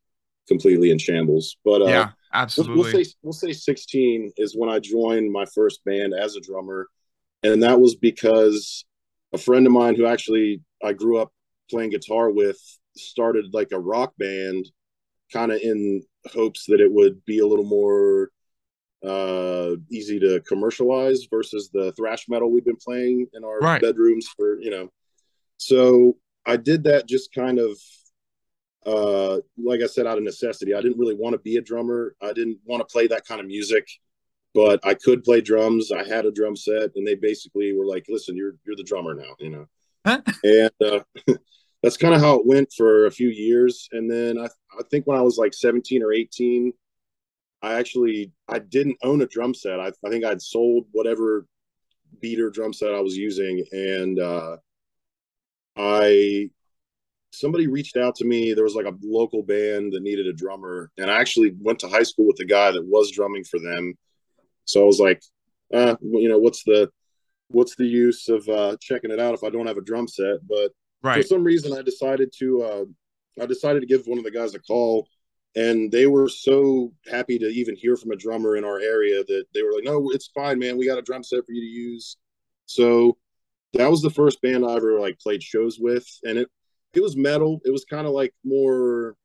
completely 0.48 0.92
in 0.92 0.98
shambles. 0.98 1.58
But 1.64 1.82
uh, 1.82 1.86
yeah, 1.86 2.10
absolutely. 2.34 2.76
We'll, 2.76 2.84
we'll 2.84 3.04
say 3.04 3.14
we'll 3.24 3.34
say 3.34 3.54
16 3.54 4.34
is 4.38 4.56
when 4.56 4.70
I 4.70 4.80
joined 4.80 5.32
my 5.32 5.46
first 5.54 5.84
band 5.86 6.14
as 6.14 6.36
a 6.36 6.42
drummer, 6.42 6.88
and 7.46 7.64
that 7.64 7.80
was 7.80 7.96
because 7.96 8.86
a 9.34 9.38
friend 9.38 9.66
of 9.66 9.74
mine 9.74 9.96
who 9.96 10.06
actually 10.06 10.62
I 10.84 10.94
grew 10.94 11.20
up 11.20 11.32
playing 11.70 11.92
guitar 11.92 12.30
with 12.30 12.60
started 12.98 13.54
like 13.54 13.72
a 13.72 13.80
rock 13.80 14.14
band, 14.18 14.66
kind 15.32 15.52
of 15.52 15.60
in 15.62 16.04
hopes 16.32 16.66
that 16.68 16.82
it 16.82 16.92
would 16.92 17.24
be 17.26 17.40
a 17.40 17.48
little 17.48 17.66
more 17.66 18.30
uh, 19.06 19.76
easy 19.92 20.20
to 20.20 20.42
commercialize 20.48 21.28
versus 21.30 21.70
the 21.72 21.92
thrash 21.94 22.26
metal 22.28 22.52
we've 22.52 22.66
been 22.66 22.78
playing 22.78 23.28
in 23.34 23.44
our 23.44 23.60
right. 23.60 23.82
bedrooms 23.82 24.28
for 24.36 24.60
you 24.60 24.72
know. 24.72 24.92
So 25.58 26.18
I 26.46 26.58
did 26.58 26.84
that 26.86 27.08
just 27.08 27.34
kind 27.34 27.60
of 27.60 27.78
uh, 28.86 29.40
like 29.58 29.82
I 29.82 29.88
said, 29.88 30.06
out 30.06 30.18
of 30.18 30.24
necessity. 30.24 30.74
I 30.74 30.82
didn't 30.82 31.00
really 31.00 31.16
want 31.16 31.34
to 31.34 31.40
be 31.40 31.58
a 31.58 31.62
drummer. 31.62 32.16
I 32.22 32.34
didn't 32.34 32.60
want 32.66 32.88
to 32.88 32.92
play 32.92 33.08
that 33.08 33.26
kind 33.26 33.42
of 33.42 33.48
music, 33.48 33.88
but 34.56 34.80
I 34.86 34.94
could 34.94 35.24
play 35.26 35.42
drums. 35.42 35.92
I 35.92 36.08
had 36.08 36.26
a 36.26 36.32
drum 36.32 36.56
set, 36.56 36.92
and 36.96 37.06
they 37.06 37.16
basically 37.16 37.74
were 37.74 37.86
like, 37.86 38.06
"Listen, 38.08 38.38
you're 38.38 38.56
you're 38.66 38.78
the 38.78 38.84
drummer 38.84 39.14
now," 39.14 39.36
you 39.40 39.50
know. 39.50 39.68
and 40.44 40.72
uh, 40.84 41.02
that's 41.84 41.98
kind 41.98 42.16
of 42.16 42.22
how 42.22 42.40
it 42.40 42.46
went 42.46 42.72
for 42.76 43.06
a 43.06 43.12
few 43.12 43.28
years. 43.30 43.90
And 43.92 44.10
then 44.10 44.40
I, 44.40 44.46
I 44.46 44.84
think 44.90 45.06
when 45.06 45.18
I 45.18 45.22
was 45.22 45.38
like 45.38 45.54
17 45.54 46.02
or 46.02 46.14
18, 46.14 46.72
I 47.62 47.74
actually 47.74 48.32
I 48.48 48.60
didn't 48.60 48.98
own 49.04 49.22
a 49.22 49.28
drum 49.28 49.54
set. 49.54 49.80
I, 49.80 49.92
I 50.06 50.10
think 50.10 50.24
I'd 50.24 50.42
sold 50.42 50.88
whatever 50.94 51.46
beater 52.22 52.50
drum 52.50 52.72
set 52.72 52.96
I 52.96 53.02
was 53.02 53.18
using, 53.18 53.66
and 53.74 54.20
uh, 54.20 54.58
I 55.76 56.50
somebody 57.34 57.68
reached 57.68 57.98
out 57.98 58.16
to 58.16 58.26
me. 58.26 58.54
There 58.54 58.64
was 58.64 58.76
like 58.76 58.86
a 58.86 58.96
local 59.04 59.44
band 59.44 59.92
that 59.92 60.02
needed 60.02 60.28
a 60.28 60.34
drummer, 60.34 60.92
and 60.98 61.12
I 61.12 61.20
actually 61.20 61.54
went 61.60 61.80
to 61.80 61.90
high 61.90 62.04
school 62.04 62.28
with 62.28 62.38
the 62.38 62.46
guy 62.46 62.72
that 62.72 62.86
was 62.86 63.12
drumming 63.12 63.44
for 63.44 63.60
them. 63.60 63.96
So 64.66 64.82
I 64.82 64.86
was 64.86 65.00
like, 65.00 65.22
uh, 65.74 65.96
you 66.02 66.30
know, 66.30 66.40
what's 66.40 66.64
the 66.64 66.90
what's 67.50 67.76
the 67.76 67.86
use 67.86 68.28
of 68.30 68.48
uh, 68.50 68.76
checking 68.82 69.12
it 69.12 69.20
out 69.20 69.34
if 69.34 69.44
I 69.44 69.50
don't 69.50 69.68
have 69.68 69.78
a 69.78 69.82
drum 69.82 70.08
set? 70.08 70.38
But 70.48 70.72
right. 71.02 71.22
for 71.22 71.28
some 71.28 71.44
reason, 71.44 71.78
I 71.78 71.82
decided 71.82 72.34
to 72.40 72.62
uh, 72.64 72.86
I 73.42 73.46
decided 73.46 73.82
to 73.82 73.88
give 73.88 74.06
one 74.06 74.18
of 74.18 74.24
the 74.24 74.32
guys 74.32 74.56
a 74.56 74.60
call 74.60 75.08
and 75.56 75.92
they 75.92 76.06
were 76.06 76.28
so 76.28 76.92
happy 77.10 77.40
to 77.40 77.48
even 77.48 77.76
hear 77.76 77.96
from 77.96 78.12
a 78.12 78.16
drummer 78.16 78.58
in 78.58 78.66
our 78.66 78.80
area 78.80 79.24
that 79.24 79.46
they 79.54 79.64
were 79.64 79.74
like 79.74 79.84
no 79.84 80.10
it's 80.12 80.28
fine 80.28 80.60
man 80.60 80.78
we 80.78 80.86
got 80.86 80.98
a 80.98 81.02
drum 81.02 81.24
set 81.24 81.46
for 81.46 81.54
you 81.54 81.62
to 81.62 81.68
use 81.68 82.18
so 82.66 83.18
that 83.74 83.90
was 83.90 84.02
the 84.02 84.10
first 84.10 84.42
band 84.42 84.66
i 84.66 84.76
ever 84.76 85.00
like 85.00 85.18
played 85.20 85.42
shows 85.42 85.78
with 85.80 86.08
and 86.24 86.38
it 86.38 86.50
it 86.94 87.02
was 87.02 87.16
metal 87.16 87.60
it 87.66 87.72
was 87.72 87.86
kind 87.86 88.06
of 88.08 88.14
like 88.14 88.34
more 88.44 89.16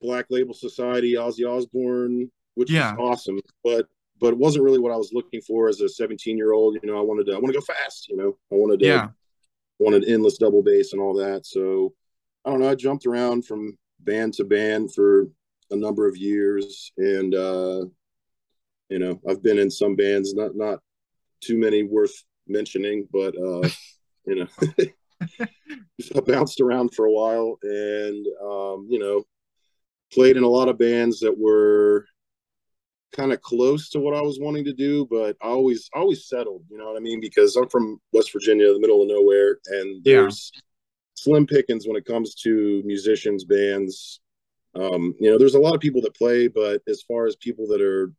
black 0.00 0.26
label 0.30 0.54
society 0.54 1.14
ozzy 1.14 1.46
osbourne 1.46 2.30
which 2.54 2.70
yeah. 2.70 2.94
was 2.94 3.18
awesome 3.18 3.40
but 3.62 3.86
but 4.24 4.32
it 4.32 4.38
wasn't 4.38 4.64
really 4.64 4.78
what 4.78 4.92
i 4.92 4.96
was 4.96 5.12
looking 5.12 5.40
for 5.40 5.68
as 5.68 5.80
a 5.80 5.88
17 5.88 6.36
year 6.36 6.52
old 6.52 6.76
you 6.82 6.90
know 6.90 6.98
i 6.98 7.02
wanted 7.02 7.26
to 7.26 7.32
i 7.32 7.38
want 7.38 7.48
to 7.54 7.60
go 7.60 7.64
fast 7.64 8.08
you 8.08 8.16
know 8.16 8.36
i 8.52 8.54
wanted 8.54 8.80
to 8.80 8.86
yeah. 8.86 9.08
wanted 9.78 10.04
endless 10.08 10.38
double 10.38 10.62
bass 10.62 10.92
and 10.92 11.02
all 11.02 11.14
that 11.14 11.46
so 11.46 11.92
i 12.44 12.50
don't 12.50 12.60
know 12.60 12.70
i 12.70 12.74
jumped 12.74 13.06
around 13.06 13.44
from 13.44 13.76
band 14.00 14.34
to 14.34 14.44
band 14.44 14.92
for 14.92 15.28
a 15.70 15.76
number 15.76 16.08
of 16.08 16.16
years, 16.16 16.92
and 16.96 17.34
uh, 17.34 17.84
you 18.88 18.98
know, 18.98 19.20
I've 19.28 19.42
been 19.42 19.58
in 19.58 19.70
some 19.70 19.96
bands, 19.96 20.34
not 20.34 20.54
not 20.54 20.80
too 21.40 21.58
many 21.58 21.82
worth 21.82 22.14
mentioning, 22.46 23.08
but 23.12 23.34
uh, 23.36 23.68
you 24.26 24.36
know, 24.36 24.48
I 26.16 26.20
bounced 26.20 26.60
around 26.60 26.94
for 26.94 27.06
a 27.06 27.12
while, 27.12 27.58
and 27.62 28.26
um, 28.42 28.86
you 28.90 28.98
know, 28.98 29.24
played 30.12 30.36
in 30.36 30.42
a 30.42 30.48
lot 30.48 30.68
of 30.68 30.78
bands 30.78 31.20
that 31.20 31.36
were 31.36 32.06
kind 33.14 33.32
of 33.32 33.40
close 33.40 33.88
to 33.90 34.00
what 34.00 34.14
I 34.14 34.20
was 34.20 34.38
wanting 34.40 34.64
to 34.64 34.72
do, 34.72 35.06
but 35.10 35.36
I 35.40 35.46
always 35.48 35.88
always 35.94 36.26
settled, 36.26 36.64
you 36.68 36.78
know 36.78 36.86
what 36.86 36.96
I 36.96 37.00
mean? 37.00 37.20
Because 37.20 37.56
I'm 37.56 37.68
from 37.68 38.00
West 38.12 38.32
Virginia, 38.32 38.72
the 38.72 38.80
middle 38.80 39.02
of 39.02 39.08
nowhere, 39.08 39.58
and 39.66 40.04
there's 40.04 40.50
yeah 40.54 40.60
slim 41.14 41.46
pickings 41.46 41.86
when 41.86 41.96
it 41.96 42.04
comes 42.04 42.34
to 42.34 42.82
musicians, 42.84 43.44
bands. 43.44 44.20
Um, 44.74 45.14
you 45.20 45.30
know, 45.30 45.38
there's 45.38 45.54
a 45.54 45.60
lot 45.60 45.74
of 45.74 45.80
people 45.80 46.00
that 46.02 46.14
play, 46.16 46.48
but 46.48 46.82
as 46.88 47.02
far 47.02 47.26
as 47.26 47.36
people 47.36 47.66
that 47.68 47.80
are 47.80 48.12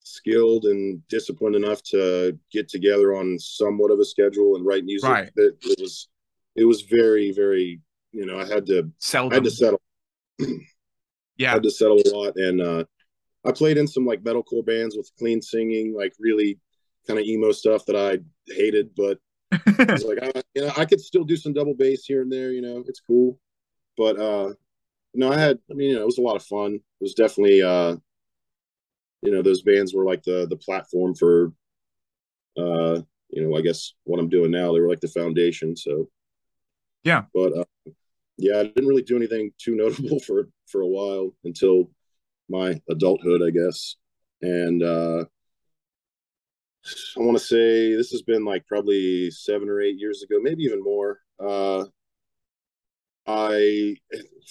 skilled 0.00 0.64
and 0.64 1.06
disciplined 1.08 1.56
enough 1.56 1.82
to 1.82 2.38
get 2.52 2.68
together 2.68 3.14
on 3.14 3.38
somewhat 3.38 3.90
of 3.90 3.98
a 4.00 4.04
schedule 4.04 4.56
and 4.56 4.66
write 4.66 4.84
music. 4.84 5.08
Right. 5.08 5.30
It, 5.36 5.56
it 5.62 5.80
was 5.80 6.08
it 6.56 6.64
was 6.64 6.82
very 6.82 7.32
very 7.32 7.80
you 8.12 8.26
know 8.26 8.38
I 8.38 8.46
had 8.46 8.66
to 8.66 8.90
Seldom. 8.98 9.32
I 9.32 9.36
had 9.36 9.44
to 9.44 9.50
settle 9.50 9.80
yeah. 11.38 11.52
had 11.52 11.62
to 11.62 11.70
settle 11.70 12.02
a 12.04 12.10
lot 12.10 12.36
and 12.36 12.60
uh 12.60 12.84
I 13.44 13.52
played 13.52 13.76
in 13.76 13.86
some 13.86 14.06
like 14.06 14.22
metalcore 14.22 14.64
bands 14.64 14.96
with 14.96 15.10
clean 15.18 15.42
singing, 15.42 15.94
like 15.94 16.14
really 16.18 16.58
kind 17.06 17.18
of 17.18 17.26
emo 17.26 17.52
stuff 17.52 17.84
that 17.86 17.96
I 17.96 18.18
hated, 18.52 18.90
but 18.96 19.18
I 19.52 19.92
was 19.92 20.04
like, 20.08 20.18
I, 20.22 20.42
you 20.54 20.62
know, 20.62 20.72
I 20.76 20.84
could 20.84 21.00
still 21.00 21.24
do 21.24 21.36
some 21.36 21.52
double 21.52 21.74
bass 21.74 22.04
here 22.04 22.22
and 22.22 22.32
there. 22.32 22.52
You 22.52 22.62
know, 22.62 22.84
it's 22.86 23.00
cool. 23.00 23.38
But 23.96 24.18
uh, 24.18 24.54
no, 25.14 25.32
I 25.32 25.38
had. 25.38 25.58
I 25.70 25.74
mean, 25.74 25.90
you 25.90 25.96
know, 25.96 26.02
it 26.02 26.06
was 26.06 26.18
a 26.18 26.22
lot 26.22 26.36
of 26.36 26.44
fun. 26.44 26.74
It 26.74 26.82
was 27.00 27.14
definitely, 27.14 27.62
uh, 27.62 27.96
you 29.22 29.30
know, 29.30 29.42
those 29.42 29.62
bands 29.62 29.94
were 29.94 30.04
like 30.04 30.22
the 30.22 30.46
the 30.48 30.56
platform 30.56 31.14
for, 31.14 31.52
uh, 32.58 33.00
you 33.30 33.42
know, 33.46 33.56
I 33.56 33.60
guess 33.60 33.92
what 34.04 34.18
I'm 34.20 34.28
doing 34.28 34.50
now. 34.50 34.72
They 34.72 34.80
were 34.80 34.88
like 34.88 35.00
the 35.00 35.08
foundation. 35.08 35.76
So, 35.76 36.08
Yeah. 37.04 37.24
But 37.34 37.52
uh, 37.58 37.64
yeah, 38.36 38.58
I 38.58 38.64
didn't 38.64 38.88
really 38.88 39.02
do 39.02 39.16
anything 39.16 39.52
too 39.58 39.76
notable 39.76 40.20
for 40.20 40.48
for 40.66 40.80
a 40.80 40.88
while 40.88 41.34
until 41.44 41.90
my 42.48 42.80
adulthood, 42.88 43.42
I 43.42 43.50
guess. 43.50 43.96
And 44.42 44.82
uh, 44.82 45.24
I 47.16 47.20
want 47.20 47.38
to 47.38 47.44
say 47.44 47.94
this 47.94 48.10
has 48.10 48.22
been 48.22 48.44
like 48.44 48.66
probably 48.66 49.30
seven 49.30 49.68
or 49.68 49.80
eight 49.80 49.98
years 49.98 50.22
ago, 50.22 50.36
maybe 50.40 50.64
even 50.64 50.82
more. 50.82 51.20
Uh, 51.40 51.84
I, 53.26 53.96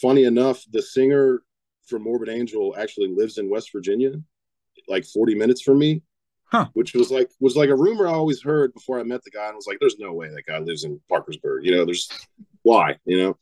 funny 0.01 0.23
enough, 0.23 0.63
the 0.71 0.81
singer 0.81 1.43
from 1.85 2.03
Morbid 2.03 2.29
Angel 2.29 2.75
actually 2.77 3.09
lives 3.09 3.37
in 3.37 3.49
West 3.49 3.71
Virginia, 3.71 4.13
like 4.87 5.05
40 5.05 5.35
minutes 5.35 5.61
from 5.61 5.79
me. 5.79 6.01
Huh. 6.45 6.67
Which 6.73 6.93
was 6.93 7.09
like 7.09 7.31
was 7.39 7.55
like 7.55 7.69
a 7.69 7.75
rumor 7.75 8.07
I 8.07 8.11
always 8.11 8.43
heard 8.43 8.75
before 8.75 8.99
I 8.99 9.03
met 9.03 9.23
the 9.23 9.31
guy, 9.31 9.47
and 9.47 9.55
was 9.55 9.65
like, 9.65 9.79
"There's 9.79 9.97
no 9.97 10.13
way 10.13 10.29
that 10.29 10.45
guy 10.45 10.59
lives 10.59 10.83
in 10.83 11.01
Parkersburg." 11.09 11.65
You 11.65 11.71
know, 11.71 11.83
there's 11.83 12.07
why, 12.61 12.97
you 13.05 13.17
know. 13.17 13.37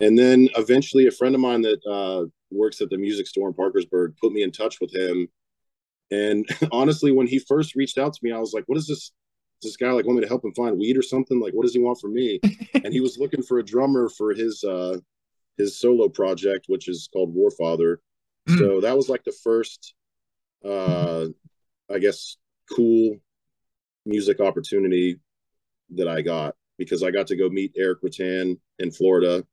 And 0.00 0.18
then 0.18 0.48
eventually, 0.56 1.06
a 1.06 1.10
friend 1.10 1.34
of 1.34 1.40
mine 1.40 1.62
that 1.62 1.84
uh, 1.86 2.26
works 2.50 2.80
at 2.80 2.90
the 2.90 2.98
music 2.98 3.26
store 3.26 3.48
in 3.48 3.54
Parkersburg 3.54 4.14
put 4.20 4.32
me 4.32 4.42
in 4.42 4.52
touch 4.52 4.80
with 4.80 4.94
him. 4.94 5.28
And 6.10 6.46
honestly, 6.72 7.12
when 7.12 7.26
he 7.26 7.38
first 7.38 7.74
reached 7.74 7.98
out 7.98 8.12
to 8.12 8.20
me, 8.22 8.32
I 8.32 8.38
was 8.38 8.52
like, 8.52 8.64
"What 8.66 8.78
is 8.78 8.86
this? 8.86 9.12
Does 9.60 9.72
this 9.72 9.76
guy 9.76 9.90
like 9.90 10.06
want 10.06 10.18
me 10.18 10.22
to 10.22 10.28
help 10.28 10.44
him 10.44 10.54
find 10.54 10.78
weed 10.78 10.96
or 10.96 11.02
something? 11.02 11.40
Like, 11.40 11.52
what 11.52 11.64
does 11.64 11.74
he 11.74 11.80
want 11.80 12.00
from 12.00 12.14
me?" 12.14 12.40
and 12.74 12.92
he 12.92 13.00
was 13.00 13.18
looking 13.18 13.42
for 13.42 13.58
a 13.58 13.64
drummer 13.64 14.08
for 14.08 14.32
his 14.32 14.62
uh, 14.64 14.98
his 15.56 15.78
solo 15.78 16.08
project, 16.08 16.66
which 16.68 16.88
is 16.88 17.08
called 17.12 17.34
Warfather. 17.34 17.96
Mm. 18.48 18.58
So 18.58 18.80
that 18.80 18.96
was 18.96 19.08
like 19.08 19.24
the 19.24 19.36
first, 19.42 19.94
uh, 20.64 21.26
I 21.92 21.98
guess, 21.98 22.36
cool 22.74 23.16
music 24.06 24.40
opportunity 24.40 25.18
that 25.90 26.08
I 26.08 26.22
got 26.22 26.54
because 26.78 27.02
I 27.02 27.10
got 27.10 27.26
to 27.26 27.36
go 27.36 27.48
meet 27.48 27.72
Erik 27.76 28.00
Rutan 28.02 28.58
in 28.78 28.90
Florida. 28.90 29.44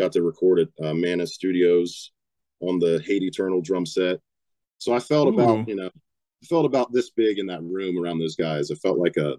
Got 0.00 0.12
to 0.12 0.22
record 0.22 0.60
at 0.60 0.68
uh, 0.82 0.94
Mana 0.94 1.26
Studios 1.26 2.12
on 2.60 2.78
the 2.78 3.02
Hate 3.04 3.22
Eternal 3.22 3.60
drum 3.60 3.84
set. 3.84 4.18
So 4.78 4.94
I 4.94 4.98
felt 4.98 5.28
Ooh. 5.28 5.38
about 5.38 5.68
you 5.68 5.76
know 5.76 5.90
felt 6.48 6.64
about 6.64 6.90
this 6.90 7.10
big 7.10 7.38
in 7.38 7.46
that 7.46 7.62
room 7.62 8.02
around 8.02 8.18
those 8.18 8.36
guys. 8.36 8.70
I 8.70 8.76
felt 8.76 8.98
like 8.98 9.16
a 9.18 9.36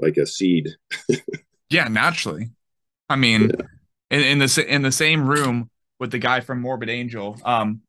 like 0.00 0.16
a 0.16 0.26
seed. 0.26 0.70
Yeah, 1.70 1.88
naturally. 1.88 2.50
I 3.08 3.16
mean, 3.16 3.50
in, 4.10 4.20
in 4.20 4.38
the 4.38 4.64
in 4.66 4.82
the 4.82 4.92
same 4.92 5.28
room 5.28 5.70
with 6.00 6.10
the 6.10 6.18
guy 6.18 6.40
from 6.40 6.60
Morbid 6.60 6.88
Angel, 6.88 7.38
um, 7.44 7.82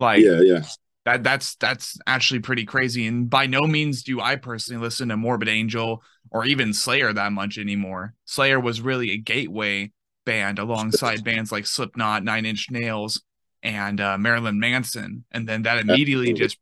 like 0.00 0.22
yeah, 0.22 0.40
yeah. 0.40 0.62
that 1.04 1.22
that's 1.22 1.56
that's 1.56 1.98
actually 2.06 2.40
pretty 2.40 2.64
crazy. 2.64 3.06
And 3.06 3.28
by 3.28 3.46
no 3.46 3.66
means 3.66 4.02
do 4.02 4.20
I 4.20 4.36
personally 4.36 4.82
listen 4.82 5.08
to 5.10 5.16
Morbid 5.16 5.48
Angel 5.48 6.02
or 6.30 6.44
even 6.46 6.72
Slayer 6.72 7.12
that 7.12 7.32
much 7.32 7.58
anymore. 7.58 8.14
Slayer 8.24 8.58
was 8.58 8.80
really 8.80 9.12
a 9.12 9.18
gateway 9.18 9.92
band 10.26 10.58
alongside 10.58 11.24
bands 11.24 11.50
like 11.50 11.64
Slipknot, 11.66 12.22
Nine 12.22 12.44
Inch 12.44 12.70
Nails, 12.70 13.22
and 13.62 14.00
uh, 14.00 14.18
Marilyn 14.18 14.60
Manson, 14.60 15.24
and 15.32 15.48
then 15.48 15.62
that 15.62 15.78
immediately 15.78 16.32
Absolutely. 16.32 16.44
just 16.44 16.58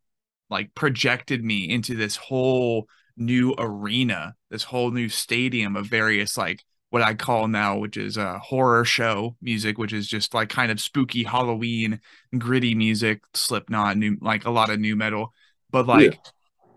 like 0.50 0.74
projected 0.76 1.44
me 1.44 1.68
into 1.68 1.96
this 1.96 2.14
whole 2.14 2.86
new 3.16 3.54
arena, 3.58 4.36
this 4.50 4.62
whole 4.62 4.92
new 4.92 5.08
stadium 5.08 5.74
of 5.74 5.86
various 5.86 6.38
like 6.38 6.62
what 6.90 7.02
I 7.02 7.14
call 7.14 7.48
now, 7.48 7.78
which 7.78 7.96
is 7.96 8.16
uh, 8.16 8.38
horror 8.38 8.84
show 8.84 9.36
music, 9.42 9.78
which 9.78 9.92
is 9.92 10.06
just 10.06 10.32
like 10.32 10.48
kind 10.48 10.70
of 10.70 10.80
spooky 10.80 11.24
Halloween, 11.24 11.98
gritty 12.38 12.76
music, 12.76 13.20
Slipknot, 13.34 13.96
new 13.96 14.16
like 14.20 14.44
a 14.44 14.50
lot 14.50 14.70
of 14.70 14.78
nu 14.78 14.94
metal, 14.94 15.32
but 15.70 15.88
like 15.88 16.20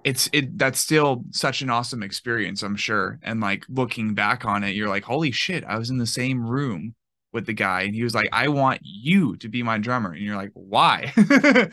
it's 0.07 0.29
it 0.31 0.57
that's 0.57 0.79
still 0.79 1.25
such 1.31 1.61
an 1.61 1.69
awesome 1.69 2.01
experience, 2.01 2.63
I'm 2.63 2.77
sure. 2.77 3.19
And 3.23 3.41
like 3.41 3.65
looking 3.67 4.13
back 4.13 4.45
on 4.45 4.63
it, 4.63 4.73
you're 4.73 4.87
like, 4.87 5.03
holy 5.03 5.31
shit, 5.31 5.65
I 5.65 5.77
was 5.77 5.89
in 5.89 5.97
the 5.97 6.07
same 6.07 6.47
room 6.47 6.95
with 7.33 7.45
the 7.45 7.53
guy, 7.53 7.81
and 7.81 7.93
he 7.93 8.03
was 8.03 8.15
like, 8.15 8.29
I 8.31 8.47
want 8.47 8.79
you 8.83 9.35
to 9.37 9.49
be 9.49 9.63
my 9.63 9.77
drummer, 9.77 10.13
and 10.13 10.21
you're 10.21 10.37
like, 10.37 10.51
why? 10.53 11.13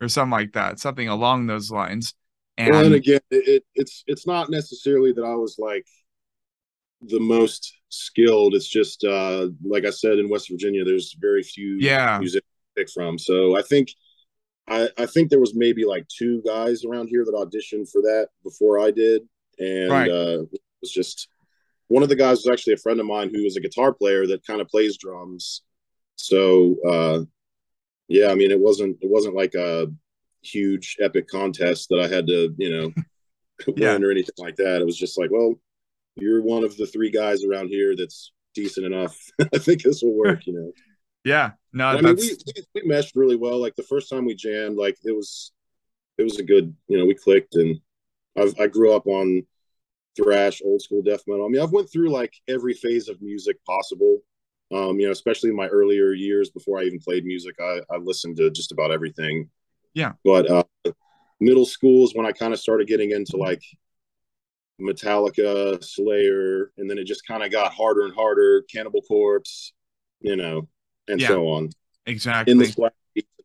or 0.00 0.08
something 0.08 0.30
like 0.30 0.52
that, 0.52 0.78
something 0.78 1.08
along 1.08 1.48
those 1.48 1.72
lines. 1.72 2.14
And, 2.56 2.70
well, 2.70 2.84
and 2.84 2.94
again, 2.94 3.20
it, 3.32 3.48
it, 3.48 3.64
it's 3.74 4.04
it's 4.06 4.28
not 4.28 4.48
necessarily 4.48 5.12
that 5.14 5.24
I 5.24 5.34
was 5.34 5.56
like 5.58 5.86
the 7.00 7.18
most 7.18 7.74
skilled. 7.88 8.54
It's 8.54 8.68
just 8.68 9.02
uh, 9.02 9.48
like 9.64 9.84
I 9.84 9.90
said 9.90 10.18
in 10.20 10.28
West 10.28 10.48
Virginia, 10.48 10.84
there's 10.84 11.16
very 11.20 11.42
few 11.42 11.78
Yeah. 11.80 12.18
music 12.20 12.44
to 12.44 12.80
pick 12.80 12.90
from. 12.90 13.18
So 13.18 13.56
I 13.56 13.62
think 13.62 13.88
I, 14.68 14.88
I 14.96 15.06
think 15.06 15.28
there 15.30 15.40
was 15.40 15.54
maybe 15.54 15.84
like 15.84 16.06
two 16.08 16.42
guys 16.46 16.84
around 16.84 17.08
here 17.08 17.24
that 17.24 17.34
auditioned 17.34 17.90
for 17.90 18.00
that 18.02 18.28
before 18.42 18.78
I 18.78 18.90
did, 18.90 19.22
and 19.58 19.90
Right. 19.90 20.10
uh, 20.10 20.42
it 20.52 20.60
was 20.80 20.92
just 20.92 21.28
one 21.88 22.02
of 22.02 22.08
the 22.08 22.16
guys 22.16 22.38
was 22.38 22.48
actually 22.48 22.74
a 22.74 22.78
friend 22.78 23.00
of 23.00 23.06
mine 23.06 23.30
who 23.34 23.42
was 23.42 23.56
a 23.56 23.60
guitar 23.60 23.92
player 23.92 24.26
that 24.26 24.46
kind 24.46 24.60
of 24.60 24.68
plays 24.68 24.96
drums. 24.96 25.62
So 26.16 26.76
uh, 26.88 27.20
yeah, 28.08 28.28
I 28.30 28.34
mean, 28.34 28.50
it 28.50 28.60
wasn't 28.60 28.98
it 29.02 29.10
wasn't 29.10 29.34
like 29.34 29.54
a 29.54 29.88
huge 30.42 30.96
epic 31.00 31.28
contest 31.28 31.88
that 31.90 32.00
I 32.00 32.08
had 32.08 32.26
to 32.28 32.54
you 32.56 32.70
know 32.70 32.92
Yeah. 33.76 33.92
win 33.92 34.04
or 34.04 34.10
anything 34.10 34.34
like 34.38 34.56
that. 34.56 34.80
It 34.80 34.86
was 34.86 34.96
just 34.98 35.18
like, 35.18 35.30
well, 35.30 35.54
you're 36.16 36.42
one 36.42 36.64
of 36.64 36.76
the 36.76 36.86
three 36.86 37.10
guys 37.10 37.44
around 37.44 37.68
here 37.68 37.94
that's 37.96 38.32
decent 38.54 38.86
enough. 38.86 39.16
I 39.54 39.58
think 39.58 39.82
this 39.82 40.02
will 40.02 40.14
work, 40.14 40.46
you 40.46 40.52
know. 40.54 40.72
Yeah, 41.24 41.52
no, 41.72 41.86
I 41.86 42.00
mean, 42.00 42.16
we, 42.16 42.36
we 42.46 42.64
we 42.74 42.82
meshed 42.88 43.16
really 43.16 43.36
well. 43.36 43.60
Like 43.60 43.76
the 43.76 43.82
first 43.82 44.10
time 44.10 44.24
we 44.24 44.34
jammed, 44.34 44.76
like 44.76 44.98
it 45.04 45.12
was 45.12 45.52
it 46.18 46.22
was 46.22 46.38
a 46.38 46.42
good, 46.42 46.74
you 46.88 46.98
know, 46.98 47.06
we 47.06 47.14
clicked, 47.14 47.54
and 47.54 47.80
I've, 48.36 48.54
I 48.60 48.66
grew 48.66 48.94
up 48.94 49.06
on 49.06 49.46
thrash, 50.16 50.60
old 50.64 50.82
school 50.82 51.02
death 51.02 51.22
metal. 51.26 51.46
I 51.46 51.48
mean, 51.48 51.62
I've 51.62 51.72
went 51.72 51.90
through 51.90 52.10
like 52.10 52.34
every 52.48 52.74
phase 52.74 53.08
of 53.08 53.20
music 53.22 53.56
possible. 53.64 54.18
Um, 54.72 54.98
you 54.98 55.06
know, 55.06 55.12
especially 55.12 55.50
in 55.50 55.56
my 55.56 55.66
earlier 55.66 56.12
years 56.12 56.50
before 56.50 56.80
I 56.80 56.84
even 56.84 56.98
played 56.98 57.26
music, 57.26 57.56
I, 57.60 57.80
I 57.90 57.98
listened 57.98 58.38
to 58.38 58.50
just 58.50 58.72
about 58.72 58.90
everything. 58.90 59.50
Yeah. 59.92 60.12
But 60.24 60.50
uh, 60.50 60.64
middle 61.40 61.66
school 61.66 62.04
is 62.04 62.14
when 62.14 62.24
I 62.24 62.32
kind 62.32 62.54
of 62.54 62.60
started 62.60 62.88
getting 62.88 63.10
into 63.10 63.36
like 63.36 63.62
Metallica, 64.80 65.82
Slayer, 65.84 66.72
and 66.78 66.88
then 66.88 66.98
it 66.98 67.04
just 67.04 67.26
kind 67.26 67.42
of 67.42 67.50
got 67.50 67.74
harder 67.74 68.04
and 68.04 68.14
harder. 68.14 68.64
Cannibal 68.72 69.02
Corpse, 69.02 69.74
you 70.20 70.36
know, 70.36 70.68
and 71.08 71.20
Yeah. 71.20 71.28
so 71.28 71.48
on. 71.48 71.70
exactly 72.06 72.52
In 72.52 72.58
the 72.58 72.90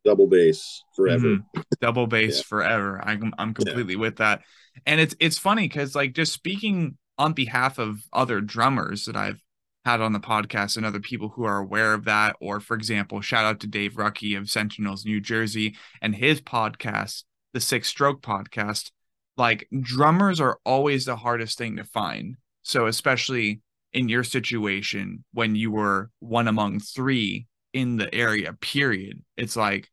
double 0.04 0.26
bass 0.26 0.82
forever. 0.96 1.36
Mhm. 1.36 1.44
double 1.80 2.06
bass 2.06 2.38
Yeah. 2.38 2.42
forever. 2.44 3.00
I'm 3.04 3.32
I'm 3.38 3.52
completely 3.54 3.96
with 3.96 4.16
that. 4.16 4.42
And 4.86 5.00
it's 5.00 5.14
it's 5.20 5.38
funny 5.38 5.68
because 5.68 5.94
like 5.94 6.14
just 6.14 6.32
speaking 6.32 6.96
on 7.18 7.32
behalf 7.32 7.78
of 7.78 8.02
other 8.12 8.40
drummers 8.40 9.04
that 9.06 9.16
I've 9.16 9.42
had 9.84 10.00
on 10.00 10.12
the 10.12 10.20
podcast 10.20 10.76
and 10.76 10.86
other 10.86 11.00
people 11.00 11.30
who 11.30 11.44
are 11.44 11.58
aware 11.58 11.94
of 11.94 12.04
that, 12.04 12.36
or 12.40 12.60
for 12.60 12.74
example, 12.76 13.20
shout 13.20 13.44
out 13.44 13.58
to 13.60 13.66
Dave 13.66 13.94
Rucky 13.94 14.36
of 14.38 14.48
Sentinels 14.50 15.04
New 15.04 15.20
Jersey 15.20 15.76
and 16.00 16.14
his 16.14 16.40
podcast, 16.40 17.24
the 17.54 17.60
Six 17.60 17.88
Stroke 17.88 18.22
Podcast. 18.22 18.90
Like 19.36 19.68
drummers 19.80 20.40
are 20.40 20.58
always 20.64 21.04
the 21.06 21.16
hardest 21.16 21.58
thing 21.58 21.76
to 21.76 21.84
find. 21.84 22.36
So 22.62 22.86
especially 22.86 23.60
in 23.92 24.08
your 24.08 24.22
situation 24.24 25.24
when 25.32 25.54
you 25.56 25.70
were 25.72 26.10
one 26.20 26.46
among 26.48 26.78
three 26.80 27.46
in 27.72 27.96
the 27.96 28.12
area, 28.14 28.52
period. 28.54 29.22
It's 29.36 29.56
like 29.56 29.90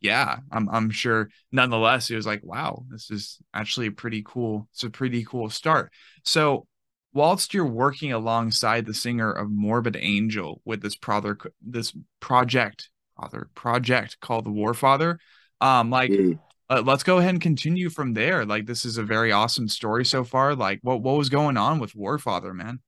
yeah, 0.00 0.38
I'm 0.52 0.68
I'm 0.68 0.90
sure 0.90 1.30
nonetheless 1.52 2.10
it 2.10 2.16
was 2.16 2.26
like, 2.26 2.42
wow, 2.44 2.84
this 2.90 3.10
is 3.10 3.38
actually 3.54 3.86
a 3.88 3.92
pretty 3.92 4.22
cool, 4.26 4.68
it's 4.72 4.84
a 4.84 4.90
pretty 4.90 5.24
cool 5.24 5.48
start. 5.50 5.92
So 6.24 6.66
whilst 7.12 7.54
you're 7.54 7.66
working 7.66 8.12
alongside 8.12 8.86
the 8.86 8.94
singer 8.94 9.32
of 9.32 9.50
Morbid 9.50 9.96
Angel 9.96 10.60
with 10.64 10.82
this 10.82 10.96
brother 10.96 11.38
this 11.62 11.94
project, 12.20 12.90
other 13.20 13.48
project 13.54 14.18
called 14.20 14.44
the 14.44 14.50
Warfather, 14.50 15.18
um, 15.60 15.90
like 15.90 16.16
Mm. 16.16 16.38
uh, 16.70 16.82
let's 16.84 17.02
go 17.02 17.18
ahead 17.18 17.30
and 17.30 17.40
continue 17.42 17.90
from 17.90 18.14
there. 18.14 18.44
Like 18.44 18.66
this 18.66 18.84
is 18.84 18.98
a 18.98 19.02
very 19.02 19.32
awesome 19.32 19.68
story 19.68 20.04
so 20.04 20.24
far. 20.24 20.54
Like 20.54 20.80
what 20.82 21.00
what 21.02 21.16
was 21.18 21.28
going 21.30 21.56
on 21.56 21.78
with 21.78 21.94
Warfather, 21.94 22.54
man? 22.54 22.80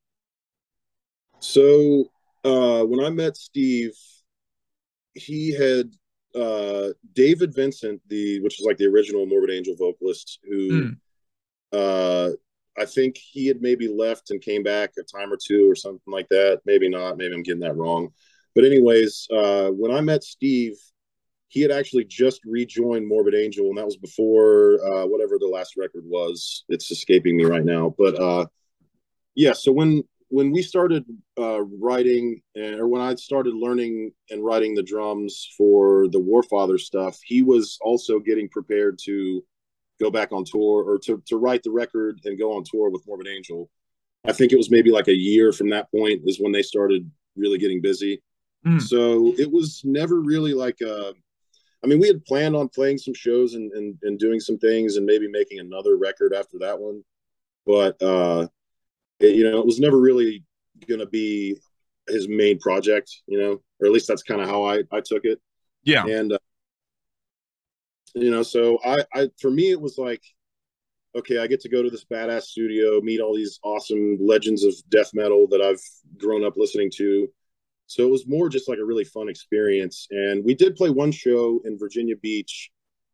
So 1.40 2.11
uh, 2.45 2.83
when 2.85 3.05
I 3.05 3.11
met 3.11 3.37
Steve, 3.37 3.93
he 5.16 5.52
had 5.52 5.90
uh, 6.35 6.90
David 7.14 7.54
Vincent, 7.54 8.00
the 8.08 8.40
which 8.40 8.61
is 8.61 8.66
like 8.66 8.76
the 8.76 8.87
original 8.87 9.26
Morbid 9.26 9.50
Angel 9.50 9.75
vocalist, 9.76 10.38
who 10.49 10.68
mm. 10.68 10.96
uh, 11.73 12.30
I 12.78 12.85
think 12.85 13.16
he 13.16 13.46
had 13.46 13.62
maybe 13.62 13.88
left 13.88 14.30
and 14.30 14.40
came 14.40 14.62
back 14.62 14.92
a 14.99 15.02
time 15.02 15.32
or 15.32 15.38
two 15.42 15.70
or 15.70 15.75
something 15.75 16.12
like 16.12 16.28
that. 16.28 16.61
Maybe 16.66 16.88
not. 16.88 17.16
Maybe 17.16 17.35
I'm 17.35 17.42
getting 17.42 17.61
that 17.61 17.76
wrong. 17.76 18.11
But 18.54 18.64
anyways, 18.64 19.28
uh, 19.30 19.68
when 19.68 19.90
I 19.90 20.00
met 20.00 20.25
Steve, 20.25 20.76
he 21.49 21.61
had 21.62 21.70
actually 21.70 22.04
just 22.04 22.40
rejoined 22.44 23.06
Morbid 23.06 23.35
Angel, 23.35 23.68
and 23.68 23.78
that 23.78 23.87
was 23.87 23.96
before 23.96 24.78
uh, 24.85 25.06
whatever 25.06 25.38
the 25.38 25.46
last 25.46 25.76
record 25.76 26.04
was. 26.04 26.64
It's 26.68 26.90
escaping 26.90 27.37
me 27.37 27.44
right 27.44 27.64
now, 27.64 27.94
but 27.96 28.20
uh, 28.20 28.46
yeah. 29.35 29.52
So 29.52 29.73
when 29.73 30.02
when 30.28 30.50
we 30.50 30.62
started 30.62 31.04
uh, 31.38 31.62
writing, 31.62 32.42
or 32.56 32.88
when 32.88 33.00
I 33.00 33.14
started 33.14 33.54
learning 33.54 34.12
and 34.30 34.45
writing 34.45 34.75
the 34.75 34.83
drums 34.83 35.49
for 35.56 36.09
the 36.09 36.21
Warfather 36.21 36.78
stuff, 36.78 37.18
he 37.25 37.42
was 37.42 37.78
also 37.80 38.18
getting 38.18 38.49
prepared 38.49 38.99
to 39.04 39.45
go 40.00 40.11
back 40.11 40.33
on 40.33 40.45
tour 40.45 40.85
or 40.85 40.99
to 40.99 41.23
to 41.26 41.37
write 41.37 41.62
the 41.62 41.71
record 41.71 42.21
and 42.25 42.38
go 42.38 42.56
on 42.56 42.64
tour 42.64 42.90
with 42.90 43.06
Morbid 43.06 43.28
Angel. 43.28 43.71
I 44.25 44.33
think 44.33 44.52
it 44.52 44.56
was 44.56 44.71
maybe 44.71 44.90
like 44.90 45.09
a 45.09 45.14
year 45.14 45.52
from 45.52 45.71
that 45.71 45.90
point 45.90 46.23
is 46.26 46.40
when 46.40 46.52
they 46.52 46.62
started 46.62 47.09
really 47.37 47.59
getting 47.59 47.80
busy. 47.80 48.21
Mm. 48.66 48.83
So 48.83 49.35
it 49.38 49.50
was 49.50 49.83
never 49.85 50.21
really 50.21 50.52
like 50.52 50.80
a 50.80 51.14
I 51.85 51.88
mean, 51.88 52.00
we 52.00 52.09
had 52.09 52.25
planned 52.25 52.56
on 52.56 52.68
playing 52.68 52.99
some 52.99 53.14
shows 53.14 53.54
and, 53.54 53.71
and, 53.73 53.97
and 54.02 54.18
doing 54.18 54.40
some 54.40 54.59
things 54.59 54.97
and 54.97 55.06
maybe 55.06 55.28
making 55.28 55.61
another 55.61 55.97
record 55.97 56.35
after 56.35 56.59
that 56.59 56.78
one. 56.78 57.04
But, 57.64 58.00
uh, 58.02 58.49
it, 59.20 59.35
you 59.35 59.49
know, 59.49 59.58
it 59.58 59.66
was 59.66 59.80
never 59.80 59.99
really 59.99 60.44
going 60.88 61.00
to 61.00 61.06
be 61.06 61.56
his 62.08 62.28
main 62.28 62.58
project, 62.58 63.11
you 63.26 63.38
know, 63.38 63.61
or 63.80 63.87
at 63.87 63.92
least 63.92 64.08
that's 64.08 64.23
kind 64.23 64.40
of 64.40 64.49
how 64.49 64.64
I, 64.64 64.82
I 64.92 65.00
took 65.00 65.25
it. 65.25 65.40
Yeah. 65.82 66.06
And, 66.06 66.32
uh, 66.32 66.38
you 68.14 68.30
know, 68.30 68.42
so 68.42 68.78
I, 68.85 68.96
I, 69.14 69.30
for 69.40 69.50
me, 69.50 69.70
it 69.70 69.80
was 69.80 69.99
like, 69.99 70.23
okay, 71.14 71.38
I 71.38 71.46
get 71.46 71.61
to 71.62 71.68
go 71.68 71.82
to 71.82 71.90
this 71.90 72.04
badass 72.04 72.42
studio, 72.42 73.00
meet 73.00 73.20
all 73.20 73.35
these 73.35 73.58
awesome 73.62 74.18
legends 74.20 74.64
of 74.64 74.75
death 74.90 75.11
metal 75.14 75.46
that 75.49 75.61
I've 75.61 75.80
grown 76.18 76.44
up 76.44 76.56
listening 76.56 76.90
to 76.96 77.28
so 77.87 78.02
it 78.02 78.11
was 78.11 78.26
more 78.26 78.49
just 78.49 78.68
like 78.68 78.78
a 78.78 78.85
really 78.85 79.04
fun 79.04 79.28
experience. 79.28 80.08
And 80.11 80.44
we 80.44 80.54
did 80.54 80.76
play 80.76 80.90
one 80.90 81.12
show 81.12 81.61
in 81.64 81.78
Virginia 81.78 82.16
Beach 82.16 82.70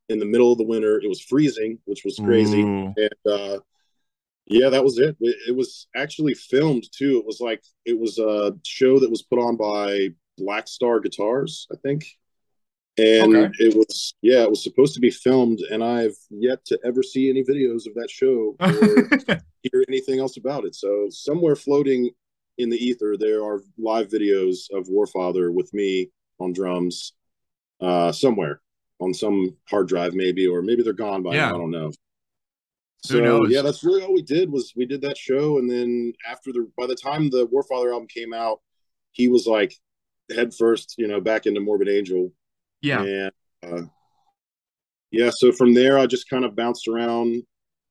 in 0.08 0.18
the 0.18 0.24
middle 0.24 0.50
of 0.50 0.58
the 0.58 0.64
winter. 0.64 1.00
It 1.02 1.08
was 1.08 1.20
freezing, 1.20 1.78
which 1.84 2.04
was 2.04 2.16
crazy. 2.16 2.62
And 2.62 3.10
uh, 3.30 3.58
yeah, 4.52 4.68
that 4.70 4.84
was 4.84 4.98
it. 4.98 5.16
It 5.20 5.56
was 5.56 5.88
actually 5.96 6.34
filmed 6.34 6.84
too. 6.92 7.18
It 7.18 7.26
was 7.26 7.40
like 7.40 7.62
it 7.84 7.98
was 7.98 8.18
a 8.18 8.52
show 8.64 8.98
that 8.98 9.10
was 9.10 9.22
put 9.22 9.38
on 9.38 9.56
by 9.56 10.08
Black 10.38 10.68
Star 10.68 11.00
Guitars, 11.00 11.66
I 11.72 11.76
think. 11.82 12.04
And 12.98 13.34
okay. 13.34 13.54
it 13.58 13.74
was 13.74 14.14
yeah, 14.20 14.42
it 14.42 14.50
was 14.50 14.62
supposed 14.62 14.94
to 14.94 15.00
be 15.00 15.10
filmed, 15.10 15.60
and 15.70 15.82
I've 15.82 16.16
yet 16.30 16.64
to 16.66 16.78
ever 16.84 17.02
see 17.02 17.30
any 17.30 17.42
videos 17.42 17.86
of 17.86 17.94
that 17.94 18.10
show 18.10 18.54
or 18.60 19.40
hear 19.62 19.84
anything 19.88 20.20
else 20.20 20.36
about 20.36 20.64
it. 20.64 20.74
So 20.74 21.06
somewhere 21.10 21.56
floating 21.56 22.10
in 22.58 22.68
the 22.68 22.76
ether, 22.76 23.16
there 23.18 23.42
are 23.42 23.62
live 23.78 24.08
videos 24.08 24.70
of 24.72 24.88
Warfather 24.88 25.52
with 25.52 25.72
me 25.72 26.10
on 26.38 26.52
drums 26.52 27.14
uh, 27.80 28.12
somewhere 28.12 28.60
on 29.00 29.14
some 29.14 29.56
hard 29.68 29.88
drive, 29.88 30.14
maybe, 30.14 30.46
or 30.46 30.62
maybe 30.62 30.82
they're 30.82 30.92
gone 30.92 31.22
by 31.22 31.34
yeah. 31.34 31.48
now. 31.48 31.54
I 31.54 31.58
don't 31.58 31.70
know. 31.70 31.92
So 33.04 33.46
yeah, 33.46 33.62
that's 33.62 33.82
really 33.82 34.02
all 34.02 34.14
we 34.14 34.22
did 34.22 34.50
was 34.50 34.72
we 34.76 34.86
did 34.86 35.02
that 35.02 35.18
show, 35.18 35.58
and 35.58 35.68
then 35.68 36.12
after 36.28 36.52
the 36.52 36.70
by 36.78 36.86
the 36.86 36.94
time 36.94 37.30
the 37.30 37.48
Warfather 37.48 37.92
album 37.92 38.06
came 38.06 38.32
out, 38.32 38.60
he 39.10 39.26
was 39.26 39.46
like 39.46 39.74
head 40.30 40.54
first, 40.54 40.94
you 40.98 41.08
know, 41.08 41.20
back 41.20 41.46
into 41.46 41.60
Morbid 41.60 41.88
Angel. 41.88 42.32
Yeah. 42.80 43.02
And 43.02 43.32
uh, 43.64 43.82
yeah, 45.10 45.30
so 45.32 45.50
from 45.50 45.74
there 45.74 45.98
I 45.98 46.06
just 46.06 46.30
kind 46.30 46.44
of 46.44 46.54
bounced 46.54 46.86
around 46.86 47.42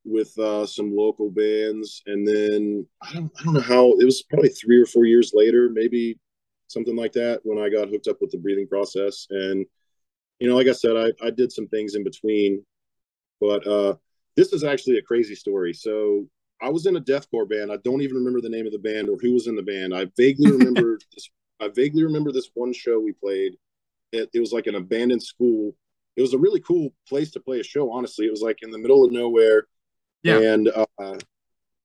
with 0.05 0.37
uh, 0.39 0.65
some 0.65 0.95
local 0.95 1.29
bands, 1.29 2.01
and 2.07 2.25
then 2.25 2.87
I 3.01 3.13
don't 3.13 3.31
I 3.39 3.43
don't 3.43 3.53
know 3.53 3.61
how 3.61 3.91
it 3.99 4.05
was 4.05 4.23
probably 4.23 4.49
three 4.49 4.81
or 4.81 4.85
four 4.85 5.05
years 5.05 5.31
later, 5.33 5.69
maybe 5.71 6.17
something 6.67 6.95
like 6.95 7.11
that, 7.13 7.41
when 7.43 7.59
I 7.59 7.69
got 7.69 7.89
hooked 7.89 8.07
up 8.07 8.17
with 8.21 8.31
the 8.31 8.37
breathing 8.37 8.67
process. 8.67 9.27
And 9.29 9.65
you 10.39 10.47
know, 10.47 10.55
like 10.55 10.67
I 10.67 10.71
said, 10.71 10.95
I 10.95 11.11
I 11.25 11.31
did 11.31 11.51
some 11.51 11.67
things 11.67 11.95
in 11.95 12.03
between, 12.03 12.65
but 13.41 13.67
uh, 13.67 13.95
this 14.35 14.53
is 14.53 14.63
actually 14.63 14.97
a 14.97 15.01
crazy 15.01 15.35
story. 15.35 15.73
So 15.73 16.27
I 16.61 16.69
was 16.69 16.85
in 16.85 16.95
a 16.95 17.01
deathcore 17.01 17.49
band. 17.49 17.71
I 17.71 17.77
don't 17.77 18.01
even 18.01 18.17
remember 18.17 18.41
the 18.41 18.49
name 18.49 18.65
of 18.65 18.71
the 18.71 18.79
band 18.79 19.09
or 19.09 19.17
who 19.21 19.33
was 19.33 19.47
in 19.47 19.55
the 19.55 19.63
band. 19.63 19.95
I 19.95 20.07
vaguely 20.17 20.51
remember 20.57 20.99
this. 21.13 21.29
I 21.59 21.69
vaguely 21.69 22.03
remember 22.03 22.31
this 22.31 22.49
one 22.53 22.73
show 22.73 22.99
we 22.99 23.13
played. 23.13 23.55
It, 24.11 24.29
it 24.33 24.39
was 24.39 24.51
like 24.51 24.67
an 24.67 24.75
abandoned 24.75 25.23
school. 25.23 25.75
It 26.17 26.21
was 26.21 26.33
a 26.33 26.37
really 26.37 26.59
cool 26.59 26.89
place 27.07 27.31
to 27.31 27.39
play 27.39 27.59
a 27.59 27.63
show. 27.63 27.91
Honestly, 27.91 28.25
it 28.25 28.31
was 28.31 28.41
like 28.41 28.57
in 28.61 28.71
the 28.71 28.77
middle 28.77 29.05
of 29.05 29.11
nowhere 29.11 29.67
yeah. 30.23 30.39
And 30.39 30.69
uh, 30.69 31.17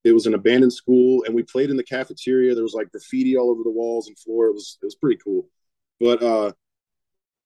it 0.04 0.12
was 0.12 0.26
an 0.26 0.34
abandoned 0.34 0.72
school, 0.72 1.24
and 1.24 1.34
we 1.34 1.42
played 1.42 1.70
in 1.70 1.76
the 1.76 1.84
cafeteria. 1.84 2.54
There 2.54 2.62
was 2.62 2.74
like 2.74 2.90
graffiti 2.90 3.36
all 3.36 3.50
over 3.50 3.62
the 3.62 3.70
walls 3.70 4.08
and 4.08 4.18
floor. 4.18 4.46
It 4.46 4.54
was 4.54 4.78
it 4.82 4.84
was 4.84 4.94
pretty 4.94 5.18
cool. 5.22 5.48
But 6.00 6.22
uh, 6.22 6.52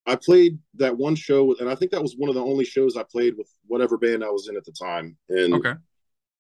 I 0.06 0.16
played 0.16 0.58
that 0.74 0.96
one 0.96 1.14
show, 1.14 1.44
with, 1.44 1.60
and 1.60 1.68
I 1.68 1.74
think 1.74 1.90
that 1.92 2.02
was 2.02 2.14
one 2.16 2.28
of 2.28 2.34
the 2.34 2.42
only 2.42 2.64
shows 2.64 2.96
I 2.96 3.04
played 3.04 3.36
with 3.36 3.48
whatever 3.66 3.96
band 3.96 4.24
I 4.24 4.30
was 4.30 4.48
in 4.48 4.56
at 4.56 4.64
the 4.64 4.72
time. 4.72 5.16
And 5.28 5.54
okay. 5.54 5.74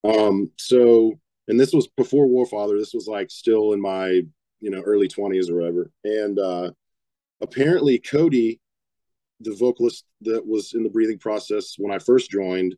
Um. 0.04 0.50
So, 0.58 1.18
and 1.48 1.60
this 1.60 1.72
was 1.72 1.88
before 1.96 2.26
Warfather. 2.26 2.78
This 2.78 2.94
was 2.94 3.06
like 3.06 3.30
still 3.30 3.72
in 3.72 3.80
my 3.80 4.22
you 4.60 4.70
know 4.70 4.80
early 4.80 5.08
twenties 5.08 5.50
or 5.50 5.56
whatever. 5.56 5.90
And 6.04 6.38
uh, 6.38 6.70
apparently, 7.40 7.98
Cody, 7.98 8.60
the 9.40 9.54
vocalist 9.54 10.04
that 10.22 10.46
was 10.46 10.72
in 10.74 10.82
the 10.82 10.90
breathing 10.90 11.18
process 11.18 11.74
when 11.78 11.92
I 11.92 11.98
first 11.98 12.30
joined 12.30 12.76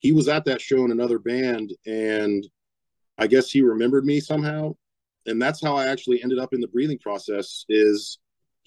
he 0.00 0.12
was 0.12 0.28
at 0.28 0.44
that 0.44 0.60
show 0.60 0.84
in 0.84 0.90
another 0.90 1.18
band 1.18 1.72
and 1.86 2.46
I 3.18 3.26
guess 3.26 3.50
he 3.50 3.62
remembered 3.62 4.04
me 4.04 4.20
somehow. 4.20 4.76
And 5.26 5.42
that's 5.42 5.62
how 5.62 5.76
I 5.76 5.88
actually 5.88 6.22
ended 6.22 6.38
up 6.38 6.54
in 6.54 6.60
the 6.60 6.68
breathing 6.68 6.98
process 6.98 7.64
is 7.68 8.18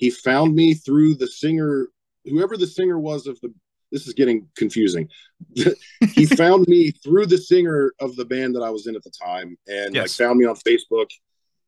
he 0.02 0.10
found 0.10 0.54
me 0.54 0.74
through 0.74 1.16
the 1.16 1.28
singer, 1.28 1.88
whoever 2.26 2.58
the 2.58 2.68
singer 2.68 3.00
was 3.00 3.28
of 3.28 3.40
the 3.40 3.54
this 3.92 4.08
is 4.08 4.14
getting 4.14 4.48
confusing. 4.56 5.10
he 6.14 6.26
found 6.26 6.66
me 6.68 6.92
through 6.92 7.26
the 7.26 7.38
singer 7.38 7.92
of 8.00 8.16
the 8.16 8.26
band 8.26 8.56
that 8.56 8.64
I 8.64 8.70
was 8.70 8.88
in 8.88 8.96
at 8.96 9.04
the 9.04 9.12
time 9.12 9.58
and 9.68 9.94
yes. 9.94 10.20
like 10.20 10.28
found 10.28 10.40
me 10.40 10.46
on 10.46 10.56
Facebook, 10.56 11.08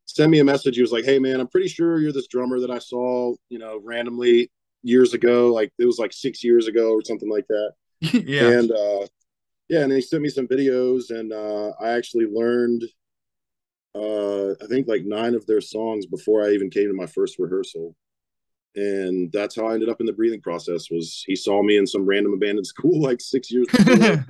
sent 0.06 0.32
me 0.32 0.40
a 0.40 0.44
message. 0.44 0.76
He 0.78 0.82
was 0.82 0.94
like, 0.94 1.04
Hey 1.04 1.20
man, 1.20 1.42
I'm 1.42 1.50
pretty 1.50 1.68
sure 1.68 2.00
you're 2.00 2.14
this 2.14 2.28
drummer 2.28 2.62
that 2.62 2.72
I 2.72 2.80
saw, 2.80 3.36
you 3.50 3.60
know, 3.60 3.82
randomly 3.84 4.50
years 4.84 5.14
ago. 5.14 5.54
Like 5.54 5.74
it 5.78 5.86
was 5.86 6.00
like 6.00 6.14
six 6.14 6.44
years 6.44 6.68
ago 6.68 6.94
or 6.94 7.02
something 7.04 7.30
like 7.30 7.46
that. 7.48 7.74
yeah. 8.26 8.58
And 8.58 8.72
uh 8.72 9.08
yeah, 9.70 9.82
and 9.82 9.92
they 9.92 10.02
sent 10.02 10.22
me 10.22 10.30
some 10.30 10.48
videos, 10.48 11.10
and 11.10 11.32
uh, 11.32 11.72
I 11.80 11.92
actually 11.92 12.26
learned, 12.26 12.84
uh, 13.96 14.52
I 14.52 14.68
think 14.68 14.88
like 14.88 15.04
nine 15.04 15.36
of 15.36 15.46
their 15.46 15.62
songs 15.62 16.06
before 16.06 16.44
I 16.44 16.52
even 16.52 16.70
came 16.70 16.90
to 16.90 16.94
my 16.94 17.06
first 17.06 17.40
rehearsal, 17.40 17.96
and 18.76 19.32
that's 19.32 19.56
how 19.56 19.68
I 19.68 19.74
ended 19.74 19.90
up 19.90 20.00
in 20.00 20.06
the 20.06 20.14
breathing 20.14 20.42
process. 20.42 20.90
Was 20.90 21.24
he 21.26 21.36
saw 21.36 21.62
me 21.62 21.78
in 21.78 21.88
some 21.88 22.06
random 22.06 22.34
abandoned 22.34 22.68
school 22.76 23.02
like 23.02 23.22
six 23.22 23.52
years 23.52 23.68
before? 23.72 24.26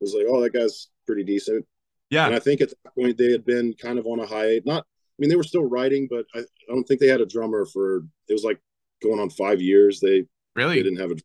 was 0.00 0.14
like, 0.14 0.26
oh, 0.28 0.40
that 0.42 0.52
guy's 0.52 0.88
pretty 1.06 1.24
decent. 1.24 1.64
Yeah, 2.10 2.26
and 2.26 2.34
I 2.34 2.38
think 2.38 2.60
at 2.60 2.70
that 2.70 2.94
point 2.94 3.16
they 3.16 3.32
had 3.32 3.44
been 3.44 3.74
kind 3.74 3.98
of 3.98 4.06
on 4.06 4.20
a 4.20 4.26
high. 4.26 4.60
Not, 4.66 4.84
I 4.84 5.16
mean, 5.18 5.30
they 5.30 5.36
were 5.36 5.42
still 5.42 5.64
writing, 5.64 6.08
but 6.10 6.26
I, 6.34 6.40
I 6.40 6.44
don't 6.68 6.84
think 6.84 7.00
they 7.00 7.08
had 7.08 7.20
a 7.20 7.26
drummer 7.26 7.64
for. 7.64 8.04
It 8.28 8.32
was 8.32 8.44
like 8.44 8.60
going 9.02 9.18
on 9.18 9.30
five 9.30 9.62
years. 9.62 10.00
They 10.00 10.26
really 10.54 10.76
they 10.76 10.82
didn't 10.82 11.00
have 11.00 11.12
a 11.12 11.16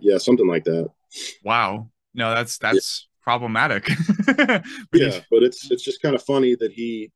yeah 0.00 0.18
something 0.18 0.46
like 0.46 0.64
that. 0.64 0.90
Wow. 1.44 1.88
No, 2.14 2.34
that's 2.34 2.58
that's 2.58 3.06
yeah. 3.06 3.22
problematic. 3.22 3.88
yeah, 4.92 5.20
but 5.30 5.42
it's 5.42 5.70
it's 5.70 5.82
just 5.82 6.02
kind 6.02 6.14
of 6.14 6.22
funny 6.22 6.54
that 6.56 6.72
he 6.72 7.10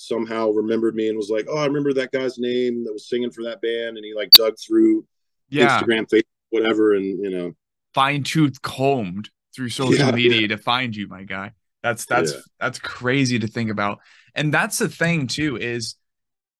somehow 0.00 0.50
remembered 0.50 0.94
me 0.94 1.08
and 1.08 1.16
was 1.16 1.30
like, 1.30 1.46
"Oh, 1.48 1.58
I 1.58 1.66
remember 1.66 1.92
that 1.94 2.12
guy's 2.12 2.38
name 2.38 2.84
that 2.84 2.92
was 2.92 3.08
singing 3.08 3.30
for 3.30 3.44
that 3.44 3.60
band," 3.60 3.96
and 3.96 4.04
he 4.04 4.14
like 4.14 4.30
dug 4.30 4.56
through 4.58 5.06
yeah. 5.48 5.80
Instagram, 5.80 6.08
Facebook, 6.08 6.22
whatever, 6.50 6.94
and 6.94 7.04
you 7.24 7.30
know, 7.30 7.52
fine 7.94 8.22
tooth 8.22 8.60
combed 8.62 9.30
through 9.54 9.68
social 9.68 10.06
yeah, 10.06 10.12
media 10.12 10.42
yeah. 10.42 10.48
to 10.48 10.56
find 10.56 10.96
you, 10.96 11.08
my 11.08 11.24
guy. 11.24 11.52
That's 11.82 12.06
that's 12.06 12.32
that's 12.58 12.78
crazy 12.78 13.38
to 13.38 13.46
think 13.46 13.70
about, 13.70 14.00
and 14.34 14.52
that's 14.52 14.78
the 14.78 14.88
thing 14.88 15.26
too 15.26 15.56
is 15.56 15.96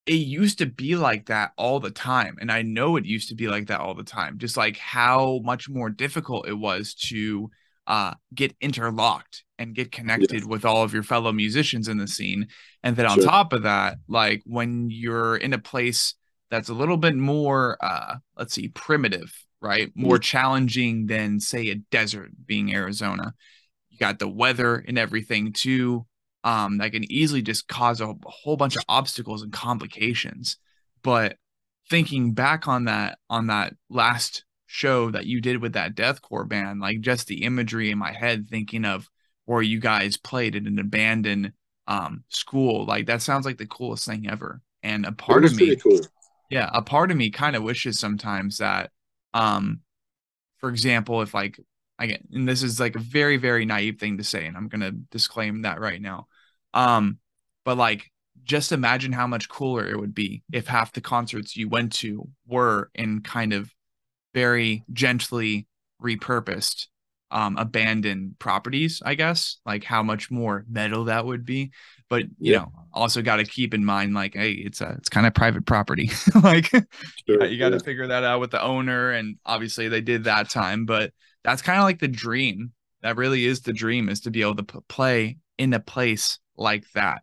it 0.06 0.14
used 0.14 0.58
to 0.58 0.66
be 0.66 0.96
like 0.96 1.26
that 1.26 1.52
all 1.58 1.78
the 1.78 1.90
time 1.90 2.36
and 2.40 2.50
i 2.50 2.62
know 2.62 2.96
it 2.96 3.04
used 3.04 3.28
to 3.28 3.34
be 3.34 3.48
like 3.48 3.66
that 3.66 3.80
all 3.80 3.94
the 3.94 4.02
time 4.02 4.38
just 4.38 4.56
like 4.56 4.78
how 4.78 5.40
much 5.44 5.68
more 5.68 5.90
difficult 5.90 6.48
it 6.48 6.54
was 6.54 6.94
to 6.94 7.50
uh, 7.86 8.14
get 8.34 8.54
interlocked 8.60 9.44
and 9.58 9.74
get 9.74 9.92
connected 9.92 10.46
with 10.46 10.64
all 10.64 10.82
of 10.82 10.94
your 10.94 11.02
fellow 11.02 11.32
musicians 11.32 11.88
in 11.88 11.98
the 11.98 12.08
scene. 12.08 12.48
And 12.82 12.96
then 12.96 13.06
on 13.06 13.16
sure. 13.16 13.24
top 13.24 13.52
of 13.52 13.64
that, 13.64 13.98
like 14.08 14.42
when 14.46 14.88
you're 14.90 15.36
in 15.36 15.52
a 15.52 15.58
place 15.58 16.14
that's 16.50 16.68
a 16.68 16.74
little 16.74 16.96
bit 16.96 17.14
more, 17.14 17.76
uh, 17.80 18.16
let's 18.36 18.54
see, 18.54 18.68
primitive, 18.68 19.32
right? 19.60 19.92
More 19.94 20.16
mm-hmm. 20.16 20.22
challenging 20.22 21.06
than, 21.06 21.40
say, 21.40 21.68
a 21.68 21.74
desert 21.74 22.30
being 22.46 22.74
Arizona. 22.74 23.34
You 23.90 23.98
got 23.98 24.18
the 24.18 24.28
weather 24.28 24.76
and 24.76 24.98
everything 24.98 25.52
too. 25.52 26.06
Um, 26.42 26.78
that 26.78 26.92
can 26.92 27.10
easily 27.12 27.42
just 27.42 27.68
cause 27.68 28.00
a 28.00 28.14
whole 28.24 28.56
bunch 28.56 28.76
of 28.76 28.82
obstacles 28.88 29.42
and 29.42 29.52
complications. 29.52 30.56
But 31.02 31.36
thinking 31.90 32.32
back 32.32 32.66
on 32.68 32.84
that 32.84 33.18
on 33.28 33.48
that 33.48 33.74
last 33.90 34.44
show 34.72 35.10
that 35.10 35.26
you 35.26 35.40
did 35.40 35.60
with 35.60 35.72
that 35.72 35.96
deathcore 35.96 36.48
band, 36.48 36.80
like 36.80 37.00
just 37.00 37.26
the 37.26 37.42
imagery 37.42 37.90
in 37.90 37.98
my 37.98 38.12
head, 38.12 38.46
thinking 38.48 38.84
of 38.84 39.08
where 39.44 39.60
you 39.60 39.80
guys 39.80 40.16
played 40.16 40.54
in 40.54 40.68
an 40.68 40.78
abandoned 40.78 41.52
um, 41.88 42.22
school, 42.28 42.86
like 42.86 43.06
that 43.06 43.20
sounds 43.20 43.44
like 43.44 43.58
the 43.58 43.66
coolest 43.66 44.06
thing 44.06 44.30
ever. 44.30 44.62
And 44.84 45.04
a 45.04 45.10
part 45.10 45.44
of 45.44 45.56
me, 45.56 45.74
cool. 45.74 45.98
yeah, 46.50 46.70
a 46.72 46.82
part 46.82 47.10
of 47.10 47.16
me 47.16 47.30
kind 47.30 47.56
of 47.56 47.64
wishes 47.64 47.98
sometimes 47.98 48.58
that, 48.58 48.92
um, 49.34 49.80
for 50.58 50.70
example, 50.70 51.20
if 51.20 51.34
like 51.34 51.58
again, 51.98 52.28
and 52.32 52.48
this 52.48 52.62
is 52.62 52.78
like 52.78 52.94
a 52.94 53.00
very 53.00 53.38
very 53.38 53.64
naive 53.64 53.98
thing 53.98 54.18
to 54.18 54.24
say, 54.24 54.46
and 54.46 54.56
I'm 54.56 54.68
gonna 54.68 54.92
disclaim 54.92 55.62
that 55.62 55.80
right 55.80 56.00
now, 56.00 56.28
um, 56.74 57.18
but 57.64 57.76
like 57.76 58.08
just 58.44 58.70
imagine 58.70 59.10
how 59.10 59.26
much 59.26 59.48
cooler 59.48 59.84
it 59.84 59.98
would 59.98 60.14
be 60.14 60.44
if 60.52 60.68
half 60.68 60.92
the 60.92 61.00
concerts 61.00 61.56
you 61.56 61.68
went 61.68 61.92
to 61.92 62.28
were 62.46 62.88
in 62.94 63.20
kind 63.20 63.52
of 63.52 63.74
very 64.34 64.84
gently 64.92 65.66
repurposed 66.02 66.86
um 67.30 67.56
abandoned 67.56 68.38
properties 68.38 69.02
i 69.04 69.14
guess 69.14 69.58
like 69.64 69.84
how 69.84 70.02
much 70.02 70.30
more 70.30 70.64
metal 70.68 71.04
that 71.04 71.24
would 71.24 71.44
be 71.44 71.70
but 72.08 72.24
you 72.38 72.52
yeah. 72.52 72.58
know 72.58 72.72
also 72.92 73.22
got 73.22 73.36
to 73.36 73.44
keep 73.44 73.72
in 73.72 73.84
mind 73.84 74.14
like 74.14 74.34
hey 74.34 74.52
it's 74.52 74.80
a 74.80 74.94
it's 74.98 75.08
kind 75.08 75.26
of 75.26 75.34
private 75.34 75.64
property 75.64 76.10
like 76.42 76.66
sure, 77.28 77.44
you 77.44 77.58
got 77.58 77.68
to 77.68 77.76
yeah. 77.76 77.82
figure 77.82 78.06
that 78.08 78.24
out 78.24 78.40
with 78.40 78.50
the 78.50 78.62
owner 78.62 79.10
and 79.12 79.36
obviously 79.46 79.88
they 79.88 80.00
did 80.00 80.24
that 80.24 80.50
time 80.50 80.84
but 80.86 81.12
that's 81.44 81.62
kind 81.62 81.78
of 81.78 81.84
like 81.84 82.00
the 82.00 82.08
dream 82.08 82.72
that 83.02 83.16
really 83.16 83.44
is 83.44 83.60
the 83.60 83.72
dream 83.72 84.08
is 84.08 84.20
to 84.20 84.30
be 84.30 84.42
able 84.42 84.56
to 84.56 84.64
p- 84.64 84.78
play 84.88 85.38
in 85.56 85.72
a 85.72 85.80
place 85.80 86.38
like 86.56 86.84
that 86.94 87.22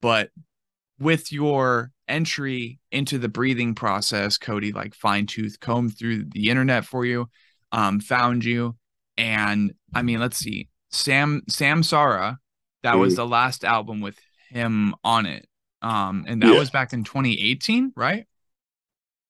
but 0.00 0.30
with 0.98 1.30
your 1.30 1.92
entry 2.08 2.78
into 2.90 3.18
the 3.18 3.28
breathing 3.28 3.74
process, 3.74 4.38
Cody 4.38 4.72
like 4.72 4.94
fine 4.94 5.26
tooth 5.26 5.60
combed 5.60 5.98
through 5.98 6.24
the 6.24 6.50
internet 6.50 6.84
for 6.84 7.04
you, 7.04 7.28
um, 7.72 8.00
found 8.00 8.44
you. 8.44 8.76
And 9.16 9.74
I 9.94 10.02
mean, 10.02 10.20
let's 10.20 10.38
see, 10.38 10.68
Sam 10.90 11.42
Samsara, 11.50 12.36
that 12.82 12.94
mm. 12.94 13.00
was 13.00 13.16
the 13.16 13.26
last 13.26 13.64
album 13.64 14.00
with 14.00 14.18
him 14.50 14.94
on 15.04 15.26
it. 15.26 15.46
Um, 15.82 16.24
and 16.26 16.42
that 16.42 16.52
yeah. 16.52 16.58
was 16.58 16.70
back 16.70 16.92
in 16.92 17.04
2018, 17.04 17.92
right? 17.96 18.26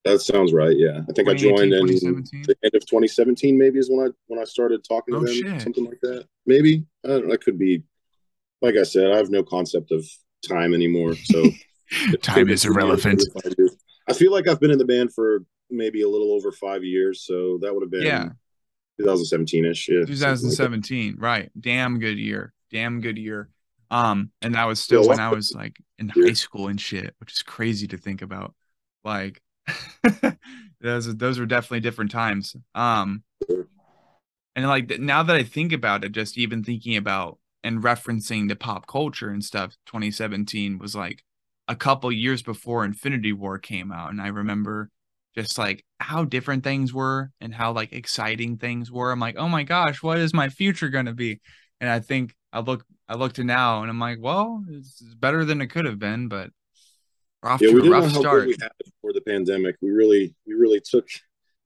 That 0.04 0.20
sounds 0.20 0.52
right. 0.52 0.74
Yeah, 0.76 1.00
I 1.08 1.12
think 1.12 1.28
I 1.28 1.34
joined 1.34 1.72
in 1.72 1.86
the 1.86 2.56
end 2.62 2.74
of 2.74 2.86
2017. 2.86 3.58
Maybe 3.58 3.78
is 3.78 3.90
when 3.90 4.06
I 4.06 4.10
when 4.28 4.40
I 4.40 4.44
started 4.44 4.82
talking 4.84 5.14
to 5.14 5.20
oh, 5.20 5.24
them, 5.24 5.34
shit. 5.34 5.60
something 5.60 5.84
like 5.84 6.00
that. 6.02 6.24
Maybe 6.46 6.84
I 7.04 7.08
don't 7.08 7.26
know, 7.26 7.32
that 7.32 7.44
could 7.44 7.58
be. 7.58 7.82
Like 8.62 8.76
I 8.76 8.82
said, 8.82 9.12
I 9.12 9.16
have 9.16 9.30
no 9.30 9.42
concept 9.42 9.92
of 9.92 10.04
time 10.48 10.74
anymore. 10.74 11.14
So 11.14 11.44
time 12.22 12.48
is 12.48 12.64
irrelevant. 12.64 13.22
I 14.08 14.12
feel 14.14 14.32
like 14.32 14.48
I've 14.48 14.60
been 14.60 14.70
in 14.70 14.78
the 14.78 14.84
band 14.84 15.12
for 15.12 15.44
maybe 15.70 16.02
a 16.02 16.08
little 16.08 16.32
over 16.32 16.52
five 16.52 16.84
years. 16.84 17.22
So 17.22 17.58
that 17.62 17.72
would 17.72 17.82
have 17.82 17.90
been 17.90 18.02
yeah. 18.02 18.28
2017 18.98 19.64
ish. 19.64 19.88
Yeah. 19.88 20.04
2017. 20.04 21.12
Like 21.12 21.22
right. 21.22 21.50
Damn 21.58 21.98
good 21.98 22.18
year. 22.18 22.52
Damn 22.70 23.00
good 23.00 23.18
year. 23.18 23.48
Um, 23.90 24.30
and 24.42 24.54
that 24.54 24.66
was 24.66 24.80
still 24.80 25.02
yeah, 25.02 25.08
when 25.08 25.20
I 25.20 25.30
was 25.30 25.52
like 25.54 25.78
in 25.98 26.10
high 26.10 26.34
school 26.34 26.68
and 26.68 26.80
shit, 26.80 27.14
which 27.20 27.32
is 27.32 27.42
crazy 27.42 27.86
to 27.88 27.96
think 27.96 28.22
about. 28.22 28.54
Like 29.04 29.40
those 30.80 31.16
those 31.16 31.38
were 31.38 31.46
definitely 31.46 31.80
different 31.80 32.10
times. 32.10 32.54
Um 32.74 33.22
and 34.56 34.66
like 34.66 34.98
now 34.98 35.22
that 35.22 35.36
I 35.36 35.42
think 35.42 35.72
about 35.72 36.04
it, 36.04 36.12
just 36.12 36.36
even 36.36 36.64
thinking 36.64 36.96
about 36.96 37.38
and 37.64 37.82
referencing 37.82 38.48
the 38.48 38.56
pop 38.56 38.86
culture 38.86 39.30
and 39.30 39.44
stuff 39.44 39.76
2017 39.86 40.78
was 40.78 40.94
like 40.94 41.22
a 41.68 41.76
couple 41.76 42.10
years 42.10 42.42
before 42.42 42.84
infinity 42.84 43.32
war 43.32 43.58
came 43.58 43.92
out 43.92 44.10
and 44.10 44.20
i 44.20 44.28
remember 44.28 44.90
just 45.34 45.58
like 45.58 45.84
how 46.00 46.24
different 46.24 46.64
things 46.64 46.92
were 46.92 47.30
and 47.40 47.54
how 47.54 47.70
like 47.70 47.92
exciting 47.92 48.56
things 48.56 48.90
were. 48.90 49.12
I'm 49.12 49.20
like 49.20 49.36
oh 49.36 49.48
my 49.48 49.62
gosh 49.62 50.02
what 50.02 50.18
is 50.18 50.34
my 50.34 50.48
future 50.48 50.88
going 50.88 51.06
to 51.06 51.12
be? 51.12 51.40
And 51.80 51.88
i 51.88 52.00
think 52.00 52.34
i 52.52 52.58
look 52.58 52.84
i 53.08 53.14
look 53.14 53.34
to 53.34 53.44
now 53.44 53.82
and 53.82 53.90
i'm 53.90 54.00
like 54.00 54.18
well 54.20 54.64
it's 54.68 55.00
better 55.14 55.44
than 55.44 55.60
it 55.60 55.68
could 55.68 55.84
have 55.84 55.98
been 55.98 56.26
but 56.26 56.50
off 57.42 57.60
yeah, 57.60 57.70
to 57.70 57.78
a 57.78 57.90
rough 57.90 58.10
start 58.10 58.46
we 58.46 58.56
had 58.60 58.72
before 58.84 59.12
the 59.12 59.20
pandemic. 59.20 59.76
We 59.80 59.90
really 59.90 60.34
we 60.46 60.54
really 60.54 60.80
took 60.80 61.06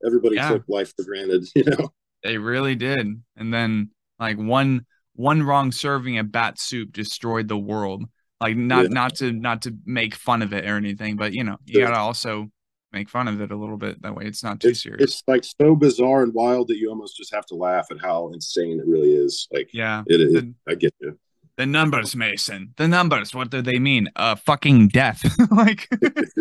everybody 0.05 0.35
yeah. 0.35 0.49
took 0.49 0.63
life 0.67 0.93
for 0.95 1.03
granted 1.03 1.47
you 1.55 1.63
know? 1.63 1.89
They 2.23 2.37
really 2.37 2.75
did. 2.75 3.07
And 3.35 3.53
then 3.53 3.89
like 4.19 4.37
one 4.37 4.85
one 5.15 5.43
wrong 5.43 5.71
serving 5.71 6.17
of 6.17 6.31
bat 6.31 6.59
soup 6.59 6.91
destroyed 6.91 7.47
the 7.47 7.57
world. 7.57 8.03
Like 8.41 8.57
not 8.57 8.83
yeah. 8.83 8.89
not 8.89 9.15
to 9.15 9.31
not 9.31 9.61
to 9.63 9.75
make 9.85 10.15
fun 10.15 10.41
of 10.41 10.53
it 10.53 10.65
or 10.65 10.75
anything, 10.75 11.15
but 11.15 11.33
you 11.33 11.43
know, 11.43 11.57
you 11.65 11.79
gotta 11.79 11.97
also 11.97 12.49
make 12.91 13.09
fun 13.09 13.27
of 13.27 13.41
it 13.41 13.51
a 13.51 13.55
little 13.55 13.77
bit. 13.77 14.01
That 14.01 14.15
way 14.15 14.25
it's 14.25 14.43
not 14.43 14.59
too 14.59 14.69
it's, 14.69 14.83
serious. 14.83 15.01
It's 15.01 15.23
like 15.27 15.43
so 15.43 15.75
bizarre 15.75 16.23
and 16.23 16.33
wild 16.33 16.67
that 16.67 16.77
you 16.77 16.89
almost 16.89 17.17
just 17.17 17.33
have 17.33 17.45
to 17.47 17.55
laugh 17.55 17.87
at 17.91 18.01
how 18.01 18.29
insane 18.33 18.79
it 18.79 18.85
really 18.85 19.13
is. 19.13 19.47
Like 19.51 19.69
yeah, 19.73 20.03
it 20.07 20.21
is. 20.21 20.43
I 20.67 20.75
get 20.75 20.93
you. 20.99 21.17
The 21.55 21.65
numbers, 21.65 22.15
Mason. 22.15 22.73
The 22.77 22.87
numbers. 22.87 23.35
What 23.35 23.51
do 23.51 23.61
they 23.61 23.77
mean? 23.77 24.09
Uh, 24.15 24.35
fucking 24.35 24.87
death. 24.87 25.23
like, 25.51 25.87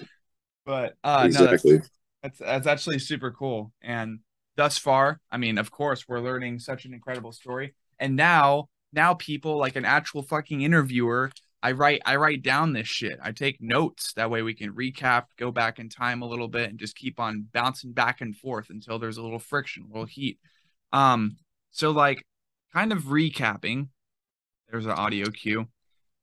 but 0.66 0.94
uh, 1.04 1.24
exactly. 1.26 1.72
No, 1.72 1.78
that's, 1.78 1.90
that's 2.22 2.38
that's 2.38 2.66
actually 2.66 2.98
super 2.98 3.30
cool. 3.30 3.72
And 3.82 4.20
thus 4.56 4.78
far, 4.78 5.20
I 5.30 5.36
mean, 5.36 5.58
of 5.58 5.70
course, 5.70 6.08
we're 6.08 6.20
learning 6.20 6.60
such 6.60 6.86
an 6.86 6.94
incredible 6.94 7.32
story. 7.32 7.74
And 7.98 8.16
now, 8.16 8.68
now 8.92 9.14
people 9.14 9.58
like 9.58 9.76
an 9.76 9.84
actual 9.84 10.22
fucking 10.22 10.62
interviewer, 10.62 11.30
I 11.62 11.72
write 11.72 12.02
I 12.04 12.16
write 12.16 12.42
down 12.42 12.72
this 12.72 12.88
shit. 12.88 13.18
I 13.22 13.32
take 13.32 13.60
notes. 13.60 14.12
That 14.14 14.30
way 14.30 14.42
we 14.42 14.54
can 14.54 14.72
recap, 14.72 15.26
go 15.38 15.52
back 15.52 15.78
in 15.78 15.88
time 15.88 16.22
a 16.22 16.26
little 16.26 16.48
bit, 16.48 16.70
and 16.70 16.78
just 16.78 16.96
keep 16.96 17.20
on 17.20 17.46
bouncing 17.52 17.92
back 17.92 18.20
and 18.20 18.36
forth 18.36 18.70
until 18.70 18.98
there's 18.98 19.18
a 19.18 19.22
little 19.22 19.38
friction, 19.38 19.84
a 19.84 19.88
little 19.88 20.06
heat. 20.06 20.38
Um, 20.92 21.36
so 21.70 21.90
like 21.90 22.24
kind 22.72 22.92
of 22.92 23.04
recapping. 23.04 23.88
There's 24.70 24.86
an 24.86 24.92
audio 24.92 25.30
cue. 25.30 25.66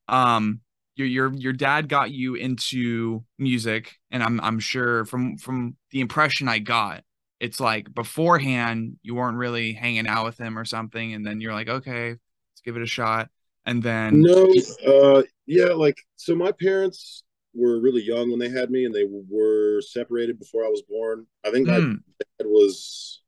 Um, 0.08 0.60
your 0.96 1.06
your 1.06 1.32
your 1.32 1.52
dad 1.52 1.88
got 1.88 2.10
you 2.10 2.34
into 2.34 3.24
music, 3.38 3.96
and 4.10 4.22
I'm 4.22 4.40
I'm 4.40 4.58
sure 4.58 5.04
from 5.06 5.38
from 5.38 5.76
the 5.90 6.00
impression 6.00 6.48
I 6.48 6.58
got, 6.58 7.04
it's 7.40 7.58
like 7.58 7.92
beforehand 7.92 8.98
you 9.02 9.14
weren't 9.14 9.38
really 9.38 9.72
hanging 9.72 10.06
out 10.06 10.26
with 10.26 10.38
him 10.38 10.58
or 10.58 10.64
something 10.64 11.14
and 11.14 11.26
then 11.26 11.40
you're 11.40 11.54
like 11.54 11.68
okay 11.68 12.10
let's 12.10 12.60
give 12.64 12.76
it 12.76 12.82
a 12.82 12.86
shot 12.86 13.30
and 13.66 13.82
then 13.82 14.20
no 14.20 14.52
uh 14.86 15.22
yeah 15.46 15.72
like 15.72 15.96
so 16.16 16.34
my 16.34 16.52
parents 16.52 17.22
were 17.54 17.80
really 17.80 18.02
young 18.02 18.30
when 18.30 18.38
they 18.38 18.48
had 18.48 18.70
me 18.70 18.84
and 18.84 18.94
they 18.94 19.04
were 19.08 19.80
separated 19.80 20.38
before 20.38 20.64
i 20.64 20.68
was 20.68 20.82
born 20.88 21.26
i 21.44 21.50
think 21.50 21.68
mm. 21.68 21.72
my 21.72 21.80
hmm. 21.80 21.94
dad 22.18 22.46
was 22.46 23.22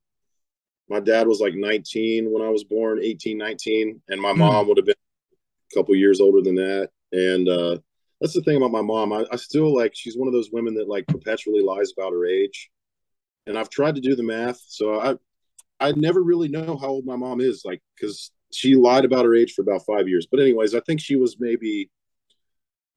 my 0.89 0.99
dad 0.99 1.27
was 1.27 1.39
like 1.39 1.53
19 1.55 2.31
when 2.31 2.41
i 2.41 2.49
was 2.49 2.63
born 2.63 2.99
18 3.01 3.37
19 3.37 4.01
and 4.09 4.21
my 4.21 4.31
mm. 4.31 4.37
mom 4.37 4.67
would 4.67 4.77
have 4.77 4.85
been 4.85 4.95
a 5.71 5.75
couple 5.75 5.95
years 5.95 6.19
older 6.19 6.41
than 6.41 6.55
that 6.55 6.89
and 7.11 7.47
uh 7.49 7.77
that's 8.21 8.33
the 8.33 8.41
thing 8.41 8.57
about 8.57 8.71
my 8.71 8.81
mom 8.81 9.11
I, 9.11 9.25
I 9.31 9.35
still 9.35 9.75
like 9.75 9.91
she's 9.93 10.17
one 10.17 10.27
of 10.27 10.33
those 10.33 10.49
women 10.51 10.75
that 10.75 10.87
like 10.87 11.05
perpetually 11.07 11.61
lies 11.61 11.91
about 11.95 12.13
her 12.13 12.25
age 12.25 12.71
and 13.47 13.57
I've 13.57 13.69
tried 13.69 13.95
to 13.95 14.01
do 14.01 14.15
the 14.15 14.23
math. 14.23 14.61
So 14.67 14.99
I 14.99 15.15
I 15.79 15.91
never 15.93 16.21
really 16.21 16.47
know 16.47 16.77
how 16.77 16.87
old 16.87 17.05
my 17.05 17.15
mom 17.15 17.41
is, 17.41 17.63
like 17.65 17.81
because 17.95 18.31
she 18.53 18.75
lied 18.75 19.05
about 19.05 19.25
her 19.25 19.35
age 19.35 19.53
for 19.53 19.61
about 19.61 19.85
five 19.85 20.07
years. 20.07 20.27
But 20.29 20.39
anyways, 20.39 20.75
I 20.75 20.79
think 20.81 21.01
she 21.01 21.15
was 21.15 21.37
maybe 21.39 21.89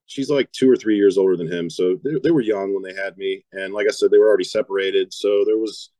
she's 0.05 0.29
like 0.29 0.51
two 0.51 0.69
or 0.69 0.75
three 0.75 0.95
years 0.95 1.17
older 1.17 1.35
than 1.35 1.51
him. 1.51 1.69
So 1.69 1.99
they, 2.03 2.19
they 2.23 2.31
were 2.31 2.41
young 2.41 2.73
when 2.73 2.83
they 2.83 2.99
had 2.99 3.17
me, 3.17 3.45
and 3.51 3.73
like 3.73 3.87
I 3.87 3.91
said, 3.91 4.11
they 4.11 4.17
were 4.17 4.27
already 4.27 4.45
separated. 4.45 5.13
So 5.13 5.43
there 5.45 5.57
was 5.57 5.91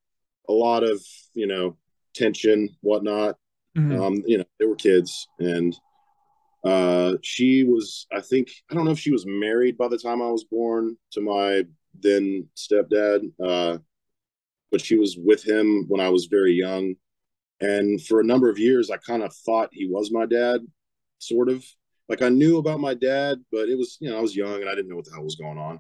a 0.49 0.53
lot 0.53 0.83
of 0.83 1.03
you 1.33 1.47
know 1.47 1.77
tension, 2.13 2.69
whatnot. 2.81 3.35
Mm-hmm. 3.77 4.01
Um, 4.01 4.23
you 4.25 4.39
know, 4.39 4.45
they 4.59 4.65
were 4.65 4.75
kids, 4.75 5.27
and 5.39 5.75
uh, 6.63 7.13
she 7.21 7.63
was 7.63 8.07
I 8.11 8.21
think 8.21 8.49
I 8.71 8.75
don't 8.75 8.85
know 8.85 8.91
if 8.91 8.99
she 8.99 9.11
was 9.11 9.25
married 9.27 9.77
by 9.77 9.87
the 9.87 9.97
time 9.97 10.21
I 10.21 10.29
was 10.29 10.45
born 10.45 10.97
to 11.11 11.21
my 11.21 11.63
then 11.99 12.47
stepdad. 12.55 13.31
Uh, 13.43 13.77
but 14.71 14.81
she 14.81 14.97
was 14.97 15.17
with 15.17 15.47
him 15.47 15.85
when 15.87 16.01
I 16.01 16.09
was 16.09 16.25
very 16.25 16.53
young. 16.53 16.95
And 17.59 18.01
for 18.05 18.19
a 18.19 18.23
number 18.23 18.49
of 18.49 18.59
years, 18.59 18.91
I 18.91 18.97
kind 18.97 19.23
of 19.23 19.33
thought 19.33 19.69
he 19.71 19.87
was 19.87 20.11
my 20.11 20.25
dad, 20.25 20.61
sort 21.19 21.49
of. 21.49 21.65
Like 22.09 22.21
I 22.21 22.29
knew 22.29 22.57
about 22.57 22.79
my 22.79 22.93
dad, 22.93 23.39
but 23.51 23.67
it 23.67 23.77
was, 23.77 23.97
you 23.99 24.09
know, 24.09 24.17
I 24.17 24.21
was 24.21 24.35
young 24.35 24.61
and 24.61 24.69
I 24.69 24.75
didn't 24.75 24.89
know 24.89 24.95
what 24.95 25.05
the 25.05 25.11
hell 25.11 25.23
was 25.23 25.35
going 25.35 25.57
on. 25.57 25.79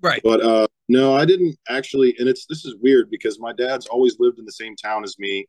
Right. 0.00 0.22
But 0.24 0.40
uh 0.40 0.66
no, 0.88 1.14
I 1.14 1.24
didn't 1.24 1.56
actually 1.68 2.14
and 2.18 2.28
it's 2.28 2.46
this 2.46 2.64
is 2.64 2.76
weird 2.80 3.10
because 3.10 3.38
my 3.38 3.52
dad's 3.52 3.86
always 3.86 4.16
lived 4.18 4.38
in 4.38 4.46
the 4.46 4.52
same 4.52 4.74
town 4.76 5.04
as 5.04 5.18
me 5.18 5.46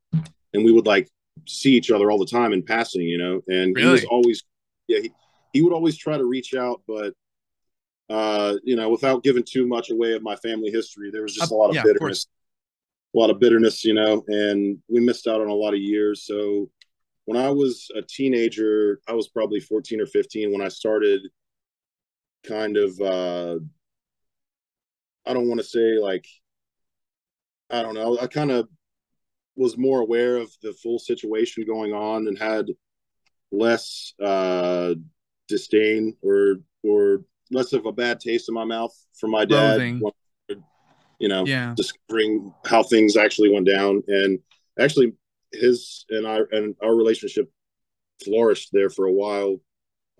and 0.53 0.65
we 0.65 0.71
would 0.73 0.85
like 0.85 1.09
see 1.47 1.71
each 1.71 1.91
other 1.91 2.11
all 2.11 2.17
the 2.17 2.25
time 2.25 2.51
in 2.51 2.63
passing, 2.63 3.03
you 3.03 3.17
know. 3.17 3.41
And 3.47 3.75
really? 3.75 3.87
he 3.87 3.91
was 3.91 4.05
always 4.05 4.43
yeah, 4.87 4.99
he, 4.99 5.11
he 5.53 5.61
would 5.61 5.73
always 5.73 5.97
try 5.97 6.17
to 6.17 6.25
reach 6.25 6.53
out, 6.53 6.81
but 6.87 7.13
uh, 8.09 8.55
you 8.63 8.75
know, 8.75 8.89
without 8.89 9.23
giving 9.23 9.43
too 9.43 9.67
much 9.67 9.89
away 9.89 10.13
of 10.13 10.23
my 10.23 10.35
family 10.37 10.71
history, 10.71 11.11
there 11.11 11.23
was 11.23 11.35
just 11.35 11.51
uh, 11.51 11.55
a 11.55 11.57
lot 11.57 11.69
of 11.69 11.75
yeah, 11.75 11.83
bitterness. 11.83 12.27
A 13.17 13.19
lot 13.19 13.29
of 13.31 13.39
bitterness, 13.39 13.83
you 13.83 13.95
know, 13.95 14.23
and 14.27 14.77
we 14.87 14.99
missed 14.99 15.25
out 15.25 15.41
on 15.41 15.47
a 15.47 15.53
lot 15.53 15.73
of 15.73 15.79
years. 15.79 16.23
So 16.25 16.69
when 17.25 17.35
I 17.35 17.49
was 17.49 17.89
a 17.95 18.01
teenager, 18.03 18.99
I 19.07 19.13
was 19.13 19.27
probably 19.27 19.59
14 19.59 19.99
or 20.01 20.05
15 20.05 20.51
when 20.53 20.61
I 20.61 20.67
started 20.67 21.21
kind 22.45 22.77
of 22.77 23.01
uh 23.01 23.57
I 25.25 25.33
don't 25.33 25.47
want 25.47 25.59
to 25.59 25.65
say 25.65 25.97
like 25.99 26.25
I 27.69 27.81
don't 27.81 27.95
know, 27.95 28.19
I 28.21 28.27
kind 28.27 28.51
of 28.51 28.67
was 29.55 29.77
more 29.77 30.01
aware 30.01 30.37
of 30.37 30.51
the 30.61 30.71
full 30.73 30.99
situation 30.99 31.65
going 31.65 31.93
on 31.93 32.27
and 32.27 32.37
had 32.37 32.67
less 33.51 34.13
uh, 34.23 34.93
disdain 35.47 36.15
or 36.21 36.57
or 36.83 37.23
less 37.51 37.73
of 37.73 37.85
a 37.85 37.91
bad 37.91 38.19
taste 38.19 38.47
in 38.47 38.55
my 38.55 38.63
mouth 38.65 38.93
from 39.19 39.31
my 39.31 39.43
dad. 39.45 39.79
You 41.19 41.29
know, 41.29 41.45
yeah. 41.45 41.73
discovering 41.75 42.53
how 42.65 42.83
things 42.83 43.17
actually 43.17 43.51
went 43.51 43.67
down, 43.67 44.03
and 44.07 44.39
actually 44.79 45.13
his 45.51 46.05
and 46.09 46.25
our 46.25 46.47
and 46.51 46.75
our 46.81 46.95
relationship 46.95 47.51
flourished 48.23 48.69
there 48.71 48.89
for 48.89 49.05
a 49.05 49.11
while 49.11 49.57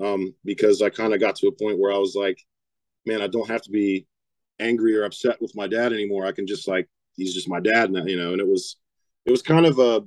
um, 0.04 0.34
because 0.46 0.82
I 0.82 0.90
kind 0.90 1.14
of 1.14 1.20
got 1.20 1.36
to 1.38 1.48
a 1.48 1.52
point 1.52 1.80
where 1.80 1.92
I 1.92 1.98
was 1.98 2.16
like, 2.16 2.40
man, 3.06 3.22
I 3.22 3.28
don't 3.28 3.50
have 3.50 3.62
to 3.64 3.72
be 3.72 4.08
angry 4.60 4.96
or 4.96 5.04
upset 5.04 5.42
with 5.42 5.56
my 5.56 5.68
dad 5.68 5.94
anymore. 5.94 6.26
I 6.26 6.32
can 6.32 6.48
just 6.48 6.68
like 6.68 6.88
he's 7.16 7.34
just 7.34 7.50
my 7.50 7.60
dad 7.60 7.92
now, 7.92 8.06
you 8.06 8.18
know. 8.18 8.32
And 8.32 8.42
it 8.42 8.48
was 8.48 8.78
it 9.26 9.32
was 9.32 9.42
kind 9.42 9.66
of 9.66 9.80
a 9.80 10.04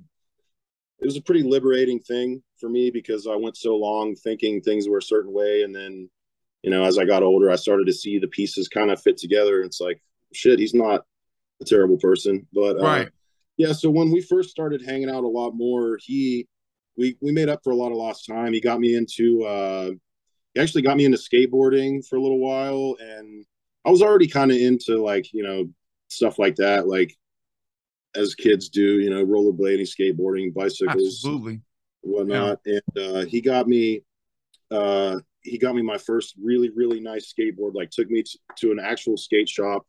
it 1.00 1.06
was 1.06 1.16
a 1.16 1.22
pretty 1.22 1.42
liberating 1.42 1.98
thing 2.00 2.42
for 2.58 2.68
me 2.68 2.90
because 2.90 3.26
I 3.26 3.36
went 3.36 3.56
so 3.56 3.76
long 3.76 4.14
thinking 4.14 4.60
things 4.60 4.88
were 4.88 4.98
a 4.98 5.02
certain 5.02 5.32
way, 5.32 5.62
and 5.62 5.74
then 5.74 6.08
you 6.62 6.70
know 6.70 6.84
as 6.84 6.98
I 6.98 7.04
got 7.04 7.22
older, 7.22 7.50
I 7.50 7.56
started 7.56 7.86
to 7.86 7.92
see 7.92 8.18
the 8.18 8.28
pieces 8.28 8.68
kind 8.68 8.90
of 8.90 9.02
fit 9.02 9.16
together. 9.16 9.62
It's 9.62 9.80
like 9.80 10.02
shit, 10.32 10.58
he's 10.58 10.74
not 10.74 11.04
a 11.60 11.64
terrible 11.64 11.98
person, 11.98 12.46
but 12.52 12.76
uh, 12.76 12.82
right. 12.82 13.08
Yeah, 13.56 13.72
so 13.72 13.90
when 13.90 14.10
we 14.10 14.22
first 14.22 14.50
started 14.50 14.82
hanging 14.82 15.10
out 15.10 15.24
a 15.24 15.28
lot 15.28 15.52
more, 15.52 15.98
he 16.00 16.48
we 16.96 17.16
we 17.20 17.32
made 17.32 17.48
up 17.48 17.60
for 17.62 17.70
a 17.70 17.76
lot 17.76 17.92
of 17.92 17.98
lost 17.98 18.26
time. 18.26 18.52
He 18.52 18.60
got 18.60 18.80
me 18.80 18.94
into 18.94 19.44
uh 19.44 19.90
he 20.54 20.60
actually 20.60 20.82
got 20.82 20.96
me 20.96 21.04
into 21.04 21.18
skateboarding 21.18 22.04
for 22.06 22.16
a 22.16 22.22
little 22.22 22.40
while 22.40 22.96
and 23.00 23.44
I 23.84 23.90
was 23.90 24.02
already 24.02 24.26
kind 24.26 24.50
of 24.50 24.58
into 24.58 25.02
like, 25.02 25.32
you 25.32 25.42
know, 25.42 25.68
stuff 26.08 26.38
like 26.38 26.56
that, 26.56 26.86
like 26.86 27.16
as 28.14 28.34
kids 28.34 28.68
do, 28.68 29.00
you 29.00 29.10
know, 29.10 29.24
rollerblading, 29.24 29.88
skateboarding, 29.88 30.52
bicycles, 30.52 31.16
absolutely, 31.16 31.60
whatnot. 32.02 32.60
Yeah. 32.64 32.80
And 32.96 33.16
uh, 33.16 33.24
he 33.24 33.40
got 33.40 33.68
me, 33.68 34.02
uh, 34.70 35.18
he 35.42 35.56
got 35.56 35.74
me 35.74 35.82
my 35.82 35.98
first 35.98 36.34
really, 36.42 36.70
really 36.74 37.00
nice 37.00 37.32
skateboard. 37.32 37.74
Like, 37.74 37.90
took 37.90 38.10
me 38.10 38.22
to, 38.22 38.38
to 38.58 38.72
an 38.72 38.80
actual 38.80 39.16
skate 39.16 39.48
shop. 39.48 39.86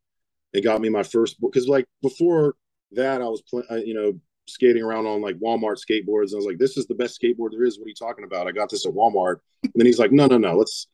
They 0.54 0.62
got 0.62 0.82
me 0.82 0.90
my 0.90 1.04
first 1.04 1.40
because, 1.40 1.68
like, 1.68 1.88
before 2.02 2.56
that, 2.92 3.22
I 3.22 3.26
was, 3.26 3.42
playing, 3.42 3.68
uh, 3.72 3.76
you 3.76 3.94
know, 3.94 4.20
skating 4.48 4.84
around 4.84 5.06
on 5.06 5.22
like 5.22 5.40
Walmart 5.40 5.80
skateboards. 5.80 6.32
And 6.32 6.34
I 6.34 6.38
was 6.38 6.46
like, 6.46 6.58
"This 6.58 6.78
is 6.78 6.88
the 6.88 6.96
best 6.96 7.20
skateboard 7.22 7.52
there 7.52 7.64
is." 7.64 7.78
What 7.78 7.86
are 7.86 7.90
you 7.90 7.96
talking 7.96 8.26
about? 8.26 8.48
I 8.48 8.52
got 8.52 8.70
this 8.70 8.86
at 8.86 8.94
Walmart. 8.94 9.38
And 9.64 9.74
then 9.76 9.86
he's 9.86 10.00
like, 10.00 10.12
"No, 10.12 10.28
no, 10.28 10.38
no. 10.38 10.56
Let's 10.56 10.88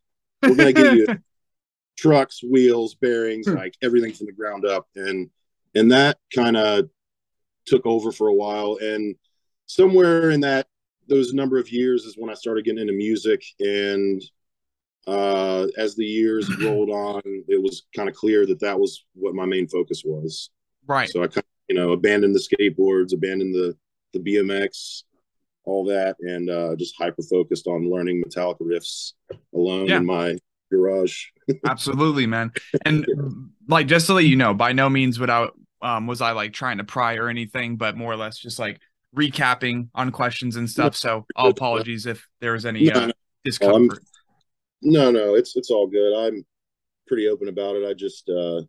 we're 0.44 0.56
gonna 0.56 0.74
give 0.74 0.94
you 0.94 1.08
trucks, 1.98 2.44
wheels, 2.44 2.96
bearings, 2.96 3.48
hmm. 3.48 3.56
like 3.56 3.76
everything 3.82 4.14
from 4.14 4.28
the 4.28 4.34
ground 4.34 4.66
up." 4.66 4.88
And 4.96 5.30
and 5.76 5.92
that 5.92 6.18
kind 6.34 6.58
of 6.58 6.90
took 7.66 7.86
over 7.86 8.12
for 8.12 8.28
a 8.28 8.34
while. 8.34 8.78
And 8.82 9.16
somewhere 9.66 10.30
in 10.32 10.42
that 10.42 10.68
those 11.08 11.34
number 11.34 11.58
of 11.58 11.72
years 11.72 12.04
is 12.04 12.16
when 12.18 12.30
I 12.30 12.34
started 12.34 12.66
getting 12.66 12.82
into 12.82 12.94
music. 12.94 13.44
And 13.60 14.22
uh, 15.08 15.68
as 15.78 15.96
the 15.96 16.06
years 16.06 16.50
rolled 16.62 16.90
on, 16.90 17.22
it 17.26 17.62
was 17.62 17.84
kind 17.96 18.10
of 18.10 18.16
clear 18.16 18.46
that 18.46 18.60
that 18.60 18.80
was 18.80 19.06
what 19.14 19.34
my 19.34 19.46
main 19.46 19.68
focus 19.68 20.04
was. 20.06 20.50
Right. 20.86 21.10
So 21.10 21.24
I 21.24 21.28
kind 21.28 21.38
of, 21.38 21.44
you 21.70 21.76
know, 21.76 21.92
abandoned 21.92 22.36
the 22.36 22.40
skateboards, 22.40 23.14
abandoned 23.14 23.56
the 23.56 23.76
the 24.14 24.20
BMX, 24.20 25.04
all 25.66 25.86
that, 25.86 26.16
and 26.20 26.50
uh, 26.50 26.76
just 26.76 26.96
hyper 26.98 27.24
focused 27.24 27.68
on 27.68 27.90
learning 27.90 28.24
Metallica 28.24 28.62
riffs 28.62 29.14
alone 29.54 29.88
yeah. 29.88 29.98
in 29.98 30.06
my 30.06 30.38
garage. 30.72 31.26
Absolutely, 31.66 32.26
man. 32.26 32.52
And 32.86 33.06
yeah. 33.08 33.30
like 33.68 33.88
just 33.88 34.08
to 34.08 34.14
let 34.14 34.26
you 34.26 34.36
know, 34.36 34.54
by 34.54 34.72
no 34.74 34.90
means 34.90 35.20
would 35.20 35.30
I 35.30 35.50
um, 35.82 36.08
was 36.08 36.22
I 36.22 36.32
like 36.32 36.54
trying 36.54 36.78
to 36.78 36.84
pry 36.84 37.16
or 37.16 37.30
anything, 37.30 37.78
but 37.78 37.96
more 37.96 38.12
or 38.12 38.18
less 38.18 38.38
just 38.38 38.60
like 38.60 38.80
recapping 39.16 39.90
on 39.94 40.12
questions 40.12 40.56
and 40.56 40.70
stuff. 40.70 40.96
So 40.96 41.26
all 41.36 41.50
apologies 41.50 42.06
if 42.06 42.28
there 42.40 42.54
was 42.54 42.66
any 42.66 42.92
uh, 42.92 43.12
discomfort. 43.44 44.04
No, 44.82 45.12
no, 45.12 45.36
it's 45.36 45.56
it's 45.56 45.72
all 45.72 45.88
good. 45.88 46.16
I'm 46.16 46.46
pretty 47.08 47.28
open 47.28 47.48
about 47.48 47.76
it. 47.76 47.88
I 47.88 47.94
just 47.94 48.30
uh 48.30 48.62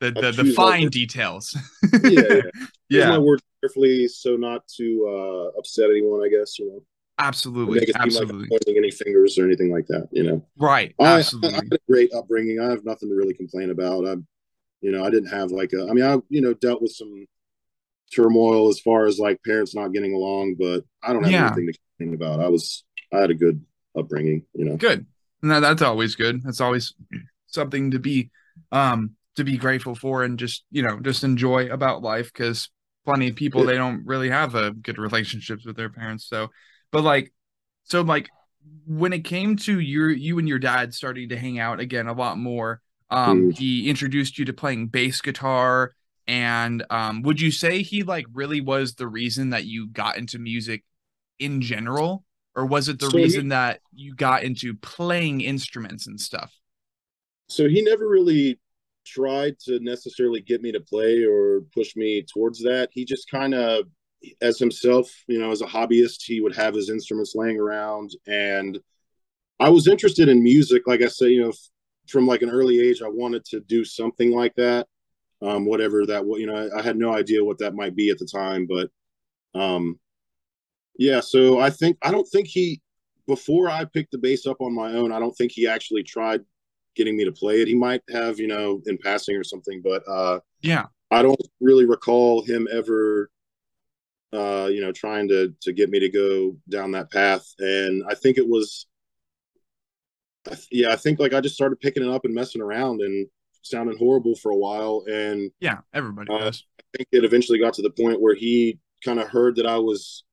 the 0.00 0.10
the, 0.10 0.32
the 0.42 0.52
fine 0.52 0.88
details. 0.88 1.56
yeah, 2.02 2.10
yeah. 2.10 2.40
yeah. 2.88 3.08
my 3.10 3.18
words 3.18 3.42
carefully 3.60 4.08
so 4.08 4.36
not 4.36 4.66
to 4.76 5.06
uh 5.08 5.58
upset 5.58 5.90
anyone, 5.90 6.22
I 6.24 6.28
guess, 6.28 6.58
you 6.58 6.68
know. 6.68 6.82
Absolutely, 7.18 7.86
absolutely. 7.94 8.40
Like 8.40 8.48
pointing 8.50 8.76
any 8.76 8.90
fingers 8.90 9.38
or 9.38 9.44
anything 9.44 9.70
like 9.70 9.86
that, 9.86 10.08
you 10.10 10.24
know. 10.24 10.44
Right, 10.58 10.94
I, 10.98 11.18
absolutely. 11.18 11.50
I, 11.50 11.52
I 11.52 11.62
had 11.62 11.72
a 11.72 11.78
great 11.88 12.12
upbringing. 12.12 12.58
I 12.60 12.68
have 12.70 12.84
nothing 12.84 13.08
to 13.08 13.14
really 13.14 13.34
complain 13.34 13.70
about. 13.70 14.04
I'm 14.04 14.26
you 14.84 14.92
know, 14.92 15.02
I 15.02 15.08
didn't 15.08 15.30
have 15.30 15.50
like 15.50 15.72
a, 15.72 15.88
I 15.88 15.94
mean, 15.94 16.04
I, 16.04 16.18
you 16.28 16.42
know, 16.42 16.52
dealt 16.52 16.82
with 16.82 16.92
some 16.92 17.24
turmoil 18.14 18.68
as 18.68 18.78
far 18.80 19.06
as 19.06 19.18
like 19.18 19.42
parents 19.42 19.74
not 19.74 19.94
getting 19.94 20.12
along, 20.12 20.56
but 20.58 20.84
I 21.02 21.14
don't 21.14 21.22
have 21.22 21.32
yeah. 21.32 21.46
anything 21.46 21.68
to 21.68 21.78
complain 21.98 22.14
about. 22.14 22.44
I 22.44 22.48
was, 22.48 22.84
I 23.10 23.16
had 23.16 23.30
a 23.30 23.34
good 23.34 23.64
upbringing, 23.96 24.44
you 24.54 24.64
know. 24.64 24.76
Good. 24.76 25.06
No, 25.42 25.60
that's 25.60 25.82
always 25.82 26.14
good. 26.14 26.42
That's 26.42 26.60
always 26.60 26.94
something 27.46 27.90
to 27.92 27.98
be, 27.98 28.30
um, 28.72 29.12
to 29.36 29.44
be 29.44 29.56
grateful 29.56 29.94
for 29.94 30.22
and 30.22 30.38
just, 30.38 30.64
you 30.70 30.82
know, 30.82 31.00
just 31.00 31.24
enjoy 31.24 31.66
about 31.66 32.02
life 32.02 32.32
because 32.32 32.70
plenty 33.04 33.28
of 33.28 33.36
people, 33.36 33.60
yeah. 33.62 33.66
they 33.66 33.76
don't 33.76 34.06
really 34.06 34.30
have 34.30 34.54
a 34.54 34.70
good 34.70 34.98
relationships 34.98 35.66
with 35.66 35.76
their 35.76 35.90
parents. 35.90 36.26
So, 36.26 36.48
but 36.90 37.02
like, 37.02 37.32
so 37.84 38.00
like 38.00 38.28
when 38.86 39.12
it 39.12 39.24
came 39.24 39.56
to 39.56 39.78
your, 39.78 40.10
you 40.10 40.38
and 40.38 40.48
your 40.48 40.58
dad 40.58 40.94
starting 40.94 41.28
to 41.28 41.36
hang 41.36 41.58
out 41.58 41.80
again 41.80 42.06
a 42.06 42.14
lot 42.14 42.38
more, 42.38 42.80
um, 43.10 43.50
mm. 43.50 43.58
he 43.58 43.88
introduced 43.90 44.38
you 44.38 44.46
to 44.46 44.52
playing 44.52 44.88
bass 44.88 45.20
guitar, 45.20 45.92
and 46.26 46.84
um, 46.88 47.22
would 47.22 47.40
you 47.40 47.50
say 47.50 47.82
he 47.82 48.02
like 48.02 48.24
really 48.32 48.62
was 48.62 48.94
the 48.94 49.06
reason 49.06 49.50
that 49.50 49.66
you 49.66 49.88
got 49.88 50.16
into 50.16 50.38
music 50.38 50.82
in 51.38 51.60
general, 51.60 52.24
or 52.56 52.66
was 52.66 52.88
it 52.88 52.98
the 52.98 53.10
so 53.10 53.16
reason 53.16 53.42
he, 53.44 53.48
that 53.50 53.80
you 53.92 54.14
got 54.14 54.42
into 54.42 54.74
playing 54.74 55.40
instruments 55.40 56.06
and 56.06 56.20
stuff? 56.20 56.52
So 57.48 57.68
he 57.68 57.82
never 57.82 58.08
really 58.08 58.58
tried 59.06 59.58
to 59.60 59.78
necessarily 59.80 60.40
get 60.40 60.62
me 60.62 60.72
to 60.72 60.80
play 60.80 61.24
or 61.24 61.62
push 61.74 61.96
me 61.96 62.22
towards 62.22 62.60
that. 62.62 62.88
He 62.92 63.04
just 63.04 63.30
kind 63.30 63.54
of, 63.54 63.86
as 64.40 64.58
himself, 64.58 65.10
you 65.28 65.38
know, 65.38 65.50
as 65.50 65.60
a 65.60 65.66
hobbyist, 65.66 66.22
he 66.24 66.40
would 66.40 66.56
have 66.56 66.74
his 66.74 66.90
instruments 66.90 67.34
laying 67.34 67.58
around 67.58 68.10
and. 68.26 68.78
I 69.60 69.68
was 69.68 69.86
interested 69.86 70.28
in 70.28 70.42
music, 70.42 70.82
like 70.88 71.00
I 71.00 71.06
say, 71.06 71.28
you 71.28 71.42
know, 71.42 71.52
from 72.08 72.26
like 72.26 72.42
an 72.42 72.50
early 72.50 72.80
age, 72.80 73.02
I 73.02 73.08
wanted 73.08 73.44
to 73.46 73.60
do 73.60 73.84
something 73.84 74.32
like 74.32 74.52
that. 74.56 74.88
Um, 75.40 75.64
whatever 75.64 76.04
that, 76.06 76.24
you 76.26 76.46
know, 76.46 76.56
I, 76.56 76.80
I 76.80 76.82
had 76.82 76.96
no 76.96 77.14
idea 77.14 77.44
what 77.44 77.58
that 77.58 77.72
might 77.72 77.94
be 77.94 78.10
at 78.10 78.18
the 78.18 78.26
time, 78.26 78.66
but 78.66 78.90
um, 79.58 80.00
yeah. 80.98 81.20
So 81.20 81.58
I 81.58 81.70
think 81.70 81.98
I 82.02 82.10
don't 82.10 82.28
think 82.28 82.48
he 82.48 82.80
before 83.26 83.68
I 83.70 83.84
picked 83.84 84.12
the 84.12 84.18
bass 84.18 84.46
up 84.46 84.60
on 84.60 84.74
my 84.74 84.92
own. 84.92 85.12
I 85.12 85.18
don't 85.18 85.36
think 85.36 85.52
he 85.52 85.66
actually 85.66 86.02
tried 86.02 86.42
getting 86.94 87.16
me 87.16 87.24
to 87.24 87.32
play 87.32 87.60
it. 87.60 87.68
He 87.68 87.74
might 87.74 88.02
have, 88.10 88.38
you 88.38 88.46
know, 88.46 88.80
in 88.86 88.98
passing 88.98 89.36
or 89.36 89.44
something, 89.44 89.82
but 89.82 90.02
uh, 90.08 90.40
yeah, 90.62 90.86
I 91.10 91.22
don't 91.22 91.40
really 91.60 91.86
recall 91.86 92.42
him 92.42 92.68
ever 92.70 93.30
uh, 94.34 94.66
you 94.66 94.80
know, 94.80 94.90
trying 94.92 95.28
to 95.28 95.54
to 95.62 95.72
get 95.72 95.90
me 95.90 96.00
to 96.00 96.08
go 96.08 96.56
down 96.68 96.90
that 96.92 97.10
path. 97.10 97.46
And 97.58 98.02
I 98.08 98.14
think 98.14 98.36
it 98.36 98.46
was 98.46 98.86
yeah, 100.70 100.90
I 100.90 100.96
think 100.96 101.20
like 101.20 101.32
I 101.32 101.40
just 101.40 101.54
started 101.54 101.80
picking 101.80 102.02
it 102.02 102.10
up 102.10 102.24
and 102.24 102.34
messing 102.34 102.60
around 102.60 103.00
and 103.00 103.26
sounding 103.62 103.96
horrible 103.96 104.34
for 104.34 104.50
a 104.50 104.56
while. 104.56 105.04
And 105.08 105.50
yeah, 105.60 105.78
everybody 105.92 106.32
uh, 106.32 106.38
does. 106.38 106.64
I 106.80 106.82
think 106.96 107.08
it 107.12 107.24
eventually 107.24 107.58
got 107.58 107.74
to 107.74 107.82
the 107.82 107.90
point 107.90 108.20
where 108.20 108.34
he 108.34 108.78
kind 109.04 109.20
of 109.20 109.28
heard 109.28 109.56
that 109.56 109.66
I 109.66 109.78
was 109.78 110.24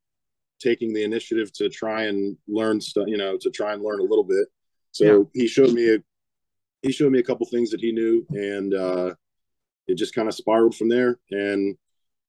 taking 0.62 0.94
the 0.94 1.04
initiative 1.04 1.52
to 1.54 1.70
try 1.70 2.04
and 2.04 2.38
learn 2.48 2.80
stuff, 2.80 3.06
you 3.08 3.18
know, 3.18 3.38
to 3.38 3.50
try 3.50 3.74
and 3.74 3.84
learn 3.84 4.00
a 4.00 4.04
little 4.04 4.24
bit. 4.24 4.48
So 4.92 5.06
yeah. 5.34 5.42
he 5.42 5.48
showed 5.48 5.74
me 5.74 5.96
a 5.96 5.98
he 6.82 6.92
showed 6.92 7.12
me 7.12 7.20
a 7.20 7.24
couple 7.24 7.46
things 7.46 7.70
that 7.72 7.80
he 7.80 7.92
knew, 7.92 8.26
and 8.32 8.74
uh, 8.74 9.14
it 9.88 9.96
just 9.96 10.16
kind 10.16 10.28
of 10.28 10.34
spiraled 10.34 10.76
from 10.76 10.90
there. 10.90 11.20
And 11.30 11.78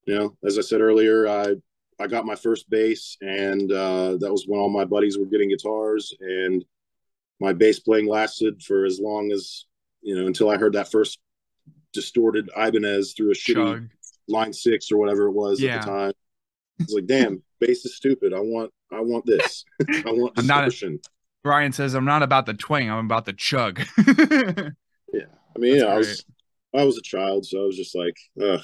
you 0.07 0.15
know, 0.15 0.37
as 0.45 0.59
I 0.59 0.63
said 0.63 0.81
earlier, 0.81 1.29
I 1.29 1.55
I 2.01 2.07
got 2.07 2.27
my 2.27 2.35
first 2.35 2.69
bass, 2.69 3.17
and 3.21 3.71
uh, 3.71 4.17
that 4.19 4.31
was 4.31 4.45
when 4.47 4.61
all 4.61 4.69
my 4.69 4.85
buddies 4.85 5.19
were 5.19 5.27
getting 5.27 5.49
guitars, 5.49 6.15
and 6.21 6.65
my 7.41 7.53
bass 7.53 7.81
playing 7.81 8.07
lasted 8.07 8.63
for 8.63 8.85
as 8.85 9.01
long 9.01 9.33
as 9.33 9.67
you 10.01 10.15
know 10.15 10.27
until 10.27 10.51
I 10.51 10.57
heard 10.57 10.75
that 10.75 10.91
first 10.91 11.19
distorted 11.93 12.51
Ibanez 12.57 13.15
through 13.15 13.33
a 13.33 13.35
shitty 13.35 13.55
Chug. 13.55 13.89
line 14.29 14.53
six 14.53 14.91
or 14.91 14.99
whatever 14.99 15.27
it 15.27 15.33
was 15.33 15.61
yeah. 15.61 15.77
at 15.77 15.83
the 15.83 15.87
time. 15.87 16.13
It's 16.83 16.93
like, 16.93 17.07
damn, 17.07 17.43
bass 17.61 17.85
is 17.85 17.97
stupid. 17.97 18.33
I 18.33 18.41
want, 18.41 18.71
I 18.91 19.01
want 19.01 19.27
this. 19.27 19.65
I 20.07 20.13
want 20.13 20.35
distortion. 20.35 20.93
Not 20.93 21.07
a, 21.07 21.49
Ryan 21.49 21.73
says, 21.73 21.95
"I'm 21.95 22.05
not 22.05 22.23
about 22.23 22.47
the 22.47 22.55
twang. 22.55 22.91
I'm 22.91 23.05
about 23.05 23.25
the 23.25 23.33
chug." 23.33 23.81
yeah, 24.07 25.25
I 25.57 25.59
mean, 25.59 25.77
yeah, 25.79 25.87
I 25.87 25.97
was, 25.97 26.25
I 26.75 26.85
was 26.85 26.99
a 26.99 27.03
child, 27.03 27.47
so 27.47 27.63
I 27.63 27.67
was 27.67 27.77
just 27.77 27.97
like, 27.97 28.17
ugh. 28.41 28.61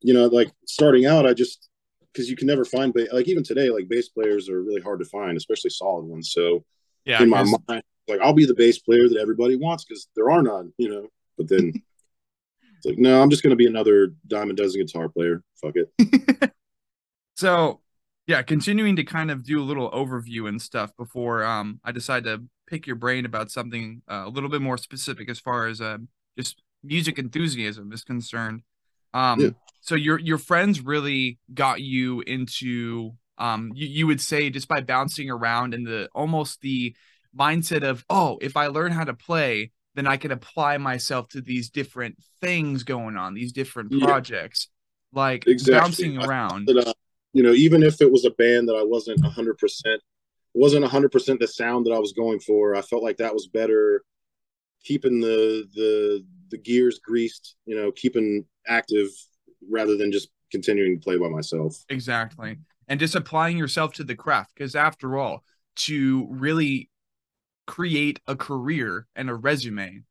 you 0.00 0.14
know, 0.14 0.26
like 0.26 0.50
starting 0.66 1.04
out, 1.04 1.26
I 1.26 1.34
just 1.34 1.68
because 2.12 2.30
you 2.30 2.36
can 2.36 2.46
never 2.46 2.64
find, 2.64 2.94
like 3.12 3.28
even 3.28 3.42
today, 3.42 3.68
like 3.68 3.88
bass 3.88 4.08
players 4.08 4.48
are 4.48 4.62
really 4.62 4.80
hard 4.80 5.00
to 5.00 5.04
find, 5.04 5.36
especially 5.36 5.70
solid 5.70 6.04
ones. 6.06 6.32
So 6.32 6.64
yeah, 7.04 7.22
in 7.22 7.28
my 7.28 7.42
mind, 7.42 7.82
like 8.08 8.20
I'll 8.22 8.32
be 8.32 8.46
the 8.46 8.54
bass 8.54 8.78
player 8.78 9.08
that 9.08 9.18
everybody 9.18 9.56
wants 9.56 9.84
because 9.84 10.08
there 10.16 10.30
are 10.30 10.42
none, 10.42 10.72
you 10.78 10.88
know. 10.88 11.08
But 11.36 11.48
then 11.48 11.74
It's 12.84 12.90
like, 12.90 12.98
no, 12.98 13.22
I'm 13.22 13.30
just 13.30 13.42
gonna 13.42 13.56
be 13.56 13.66
another 13.66 14.12
dime 14.26 14.50
a 14.50 14.52
dozen 14.52 14.84
guitar 14.84 15.08
player. 15.08 15.42
Fuck 15.60 15.76
it. 15.76 16.52
So 17.34 17.80
yeah, 18.26 18.42
continuing 18.42 18.96
to 18.96 19.04
kind 19.04 19.30
of 19.30 19.44
do 19.44 19.60
a 19.60 19.64
little 19.64 19.90
overview 19.90 20.48
and 20.48 20.60
stuff 20.60 20.96
before 20.96 21.44
um 21.44 21.80
I 21.84 21.92
decide 21.92 22.24
to 22.24 22.42
pick 22.66 22.86
your 22.86 22.96
brain 22.96 23.26
about 23.26 23.50
something 23.50 24.02
uh, 24.10 24.22
a 24.26 24.30
little 24.30 24.48
bit 24.48 24.62
more 24.62 24.78
specific 24.78 25.28
as 25.28 25.38
far 25.38 25.66
as 25.66 25.80
uh, 25.80 25.98
just 26.38 26.62
music 26.82 27.18
enthusiasm 27.18 27.92
is 27.92 28.02
concerned. 28.02 28.62
Um, 29.12 29.40
yeah. 29.40 29.50
so 29.80 29.94
your 29.94 30.18
your 30.18 30.38
friends 30.38 30.80
really 30.80 31.38
got 31.52 31.80
you 31.80 32.22
into 32.22 33.12
um 33.38 33.72
you, 33.74 33.86
you 33.86 34.06
would 34.06 34.20
say 34.20 34.50
just 34.50 34.68
by 34.68 34.80
bouncing 34.80 35.30
around 35.30 35.74
and 35.74 35.86
the 35.86 36.08
almost 36.14 36.60
the 36.60 36.96
mindset 37.36 37.82
of 37.82 38.04
oh 38.08 38.38
if 38.40 38.56
I 38.56 38.68
learn 38.68 38.92
how 38.92 39.04
to 39.04 39.14
play 39.14 39.72
then 39.96 40.06
I 40.06 40.16
can 40.16 40.32
apply 40.32 40.78
myself 40.78 41.28
to 41.30 41.40
these 41.40 41.70
different 41.70 42.16
things 42.40 42.82
going 42.82 43.16
on 43.16 43.34
these 43.34 43.52
different 43.52 43.92
projects 44.00 44.68
like 45.14 45.46
exactly. 45.46 45.80
bouncing 45.80 46.18
around. 46.18 46.68
Uh, 46.68 46.92
you 47.34 47.42
know, 47.42 47.52
even 47.52 47.82
if 47.82 48.00
it 48.00 48.10
was 48.10 48.24
a 48.24 48.30
band 48.30 48.68
that 48.68 48.76
I 48.76 48.82
wasn't 48.82 49.24
hundred 49.24 49.58
percent 49.58 50.00
wasn't 50.54 50.84
100% 50.84 51.38
the 51.40 51.48
sound 51.48 51.84
that 51.84 51.92
I 51.92 51.98
was 51.98 52.12
going 52.12 52.38
for. 52.38 52.76
I 52.76 52.80
felt 52.80 53.02
like 53.02 53.16
that 53.16 53.34
was 53.34 53.48
better 53.48 54.04
keeping 54.84 55.20
the 55.20 55.68
the 55.74 56.24
the 56.50 56.58
gears 56.58 57.00
greased, 57.00 57.56
you 57.66 57.74
know, 57.74 57.90
keeping 57.90 58.44
active 58.66 59.08
rather 59.68 59.96
than 59.96 60.12
just 60.12 60.28
continuing 60.52 60.98
to 60.98 61.04
play 61.04 61.16
by 61.16 61.28
myself. 61.28 61.84
Exactly. 61.88 62.58
And 62.86 63.00
just 63.00 63.16
applying 63.16 63.58
yourself 63.58 63.94
to 63.94 64.04
the 64.04 64.14
craft 64.14 64.52
because 64.54 64.76
after 64.76 65.18
all, 65.18 65.42
to 65.76 66.28
really 66.30 66.90
create 67.66 68.20
a 68.26 68.36
career 68.36 69.08
and 69.16 69.28
a 69.28 69.34
resume, 69.34 70.02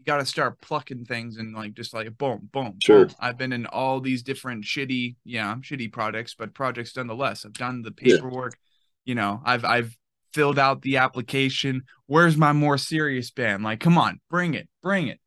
you 0.00 0.04
got 0.06 0.18
to 0.18 0.26
start 0.26 0.60
plucking 0.60 1.04
things 1.04 1.36
and 1.36 1.54
like 1.54 1.74
just 1.74 1.94
like 1.94 2.16
boom, 2.18 2.48
boom, 2.52 2.78
sure. 2.82 3.06
Boom. 3.06 3.14
I've 3.20 3.38
been 3.38 3.52
in 3.52 3.66
all 3.66 4.00
these 4.00 4.22
different 4.22 4.64
shitty, 4.64 5.16
yeah, 5.24 5.54
shitty 5.56 5.92
projects, 5.92 6.34
but 6.34 6.54
projects 6.54 6.96
nonetheless. 6.96 7.44
I've 7.44 7.52
done 7.52 7.82
the 7.82 7.92
paperwork. 7.92 8.54
Yeah 8.54 8.66
you 9.04 9.14
know, 9.14 9.40
I've 9.44 9.64
I've 9.64 9.96
filled 10.32 10.58
out 10.58 10.82
the 10.82 10.98
application. 10.98 11.82
Where's 12.06 12.36
my 12.36 12.52
more 12.52 12.78
serious 12.78 13.30
band? 13.30 13.64
Like, 13.64 13.80
come 13.80 13.98
on, 13.98 14.20
bring 14.30 14.54
it, 14.54 14.68
bring 14.82 15.08
it. 15.08 15.18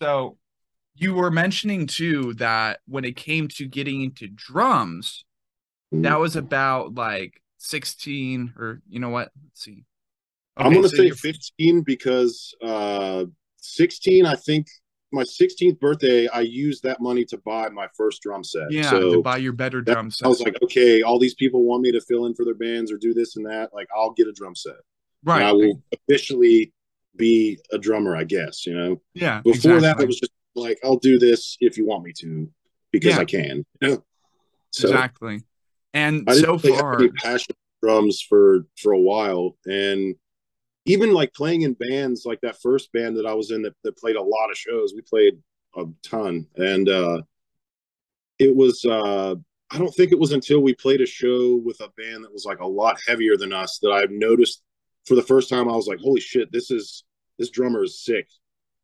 So 0.00 0.38
you 0.94 1.14
were 1.14 1.30
mentioning 1.30 1.86
too 1.86 2.34
that 2.34 2.80
when 2.86 3.04
it 3.04 3.16
came 3.16 3.48
to 3.48 3.66
getting 3.66 4.02
into 4.02 4.28
drums, 4.28 5.24
mm-hmm. 5.92 6.02
that 6.02 6.18
was 6.18 6.36
about 6.36 6.94
like 6.94 7.40
16 7.58 8.54
or 8.56 8.80
you 8.88 9.00
know 9.00 9.10
what? 9.10 9.30
Let's 9.42 9.62
see. 9.62 9.84
Okay, 10.58 10.66
I'm 10.66 10.72
gonna 10.72 10.88
so 10.88 10.96
say 10.96 11.10
15 11.10 11.82
because 11.82 12.54
uh 12.62 13.24
16, 13.74 14.26
I 14.26 14.34
think 14.34 14.66
my 15.12 15.22
16th 15.22 15.78
birthday, 15.80 16.28
I 16.28 16.40
used 16.40 16.82
that 16.82 17.00
money 17.00 17.24
to 17.26 17.38
buy 17.38 17.68
my 17.68 17.86
first 17.96 18.22
drum 18.22 18.44
set. 18.44 18.70
Yeah, 18.70 18.90
so 18.90 19.14
to 19.14 19.22
buy 19.22 19.36
your 19.38 19.52
better 19.52 19.80
drum 19.80 20.10
set. 20.10 20.26
I 20.26 20.28
was 20.28 20.40
like, 20.40 20.56
okay, 20.62 21.02
all 21.02 21.18
these 21.18 21.34
people 21.34 21.64
want 21.64 21.82
me 21.82 21.92
to 21.92 22.00
fill 22.00 22.26
in 22.26 22.34
for 22.34 22.44
their 22.44 22.54
bands 22.54 22.92
or 22.92 22.98
do 22.98 23.14
this 23.14 23.36
and 23.36 23.46
that. 23.46 23.70
Like, 23.72 23.88
I'll 23.96 24.12
get 24.12 24.26
a 24.26 24.32
drum 24.32 24.54
set. 24.54 24.74
Right. 25.24 25.40
And 25.40 25.44
I 25.44 25.52
will 25.52 25.82
officially 25.92 26.72
be 27.16 27.58
a 27.72 27.78
drummer, 27.78 28.16
I 28.16 28.24
guess. 28.24 28.66
You 28.66 28.74
know. 28.74 29.02
Yeah. 29.14 29.40
Before 29.42 29.76
exactly. 29.76 29.80
that, 29.80 30.00
it 30.00 30.06
was 30.06 30.20
just 30.20 30.32
like, 30.54 30.78
I'll 30.84 30.98
do 30.98 31.18
this 31.18 31.56
if 31.60 31.76
you 31.76 31.86
want 31.86 32.04
me 32.04 32.12
to 32.20 32.50
because 32.92 33.14
yeah. 33.14 33.20
I 33.20 33.24
can. 33.24 33.64
You 33.80 33.88
know? 33.88 34.04
so 34.70 34.88
exactly. 34.88 35.42
And 35.94 36.24
I 36.28 36.34
so 36.34 36.58
far, 36.58 36.92
have 36.92 37.00
any 37.00 37.10
passion 37.12 37.54
drums 37.82 38.20
for 38.20 38.66
for 38.76 38.92
a 38.92 38.98
while, 38.98 39.56
and 39.66 40.14
even 40.86 41.12
like 41.12 41.34
playing 41.34 41.62
in 41.62 41.74
bands 41.74 42.24
like 42.24 42.40
that 42.40 42.60
first 42.62 42.92
band 42.92 43.16
that 43.16 43.26
I 43.26 43.34
was 43.34 43.50
in 43.50 43.62
that, 43.62 43.74
that 43.82 43.98
played 43.98 44.16
a 44.16 44.22
lot 44.22 44.50
of 44.50 44.56
shows. 44.56 44.92
We 44.94 45.02
played 45.02 45.38
a 45.76 45.84
ton. 46.02 46.46
And 46.56 46.88
uh 46.88 47.22
it 48.38 48.54
was 48.54 48.84
uh 48.84 49.34
I 49.70 49.78
don't 49.78 49.94
think 49.94 50.12
it 50.12 50.18
was 50.18 50.32
until 50.32 50.60
we 50.60 50.74
played 50.74 51.00
a 51.00 51.06
show 51.06 51.56
with 51.56 51.80
a 51.80 51.90
band 51.98 52.24
that 52.24 52.32
was 52.32 52.44
like 52.44 52.60
a 52.60 52.66
lot 52.66 53.00
heavier 53.06 53.36
than 53.36 53.52
us 53.52 53.78
that 53.82 53.90
I've 53.90 54.12
noticed 54.12 54.62
for 55.06 55.16
the 55.16 55.22
first 55.22 55.48
time 55.48 55.68
I 55.68 55.76
was 55.76 55.88
like, 55.88 55.98
holy 55.98 56.20
shit, 56.20 56.52
this 56.52 56.70
is 56.70 57.04
this 57.38 57.50
drummer 57.50 57.82
is 57.82 58.02
sick 58.02 58.28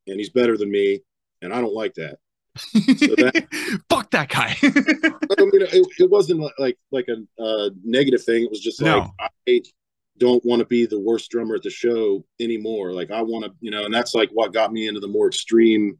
and 0.07 0.19
he's 0.19 0.31
better 0.31 0.57
than 0.59 0.71
me 0.71 1.01
and 1.41 1.55
I 1.55 1.61
don't 1.61 1.75
like 1.75 1.95
that. 1.95 2.19
So 2.57 3.15
that 3.17 3.81
fuck 3.89 4.11
that 4.11 4.29
guy. 4.29 4.57
I 4.63 5.45
mean, 5.45 5.63
it, 5.63 5.87
it 5.99 6.11
wasn't 6.11 6.43
like 6.59 6.79
like 6.91 7.07
a 7.09 7.43
uh, 7.43 7.71
negative 7.85 8.25
thing. 8.25 8.45
It 8.45 8.51
was 8.51 8.61
just 8.61 8.83
no. 8.83 8.99
like 8.99 9.11
I 9.47 9.63
don't 10.23 10.45
want 10.45 10.61
to 10.61 10.67
be 10.67 10.87
the 10.87 11.01
worst 11.01 11.33
drummer 11.33 11.57
at 11.57 11.63
the 11.63 11.71
show 11.71 12.25
anymore. 12.39 12.93
Like 12.93 13.11
I 13.11 13.23
want 13.23 13.45
to, 13.45 13.51
you 13.61 13.73
know, 13.73 13.85
and 13.85 13.93
that's 13.93 14.15
like 14.15 14.31
what 14.31 14.53
got 14.53 14.73
me 14.73 14.87
into 14.87 15.01
the 15.01 15.09
more 15.09 15.27
extreme 15.27 15.99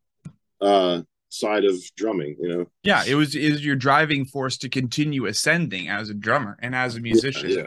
uh 0.61 1.03
side 1.29 1.65
of 1.65 1.75
drumming, 1.97 2.37
you 2.41 2.49
know. 2.49 2.67
Yeah, 2.85 3.03
it 3.05 3.17
was 3.17 3.35
is 3.35 3.67
your 3.67 3.75
driving 3.75 4.25
force 4.25 4.59
to 4.59 4.69
continue 4.69 5.27
ascending 5.27 5.89
as 5.89 6.09
a 6.09 6.15
drummer 6.15 6.57
and 6.63 6.73
as 6.73 6.95
a 6.95 7.01
musician. 7.01 7.51
Yeah. 7.51 7.67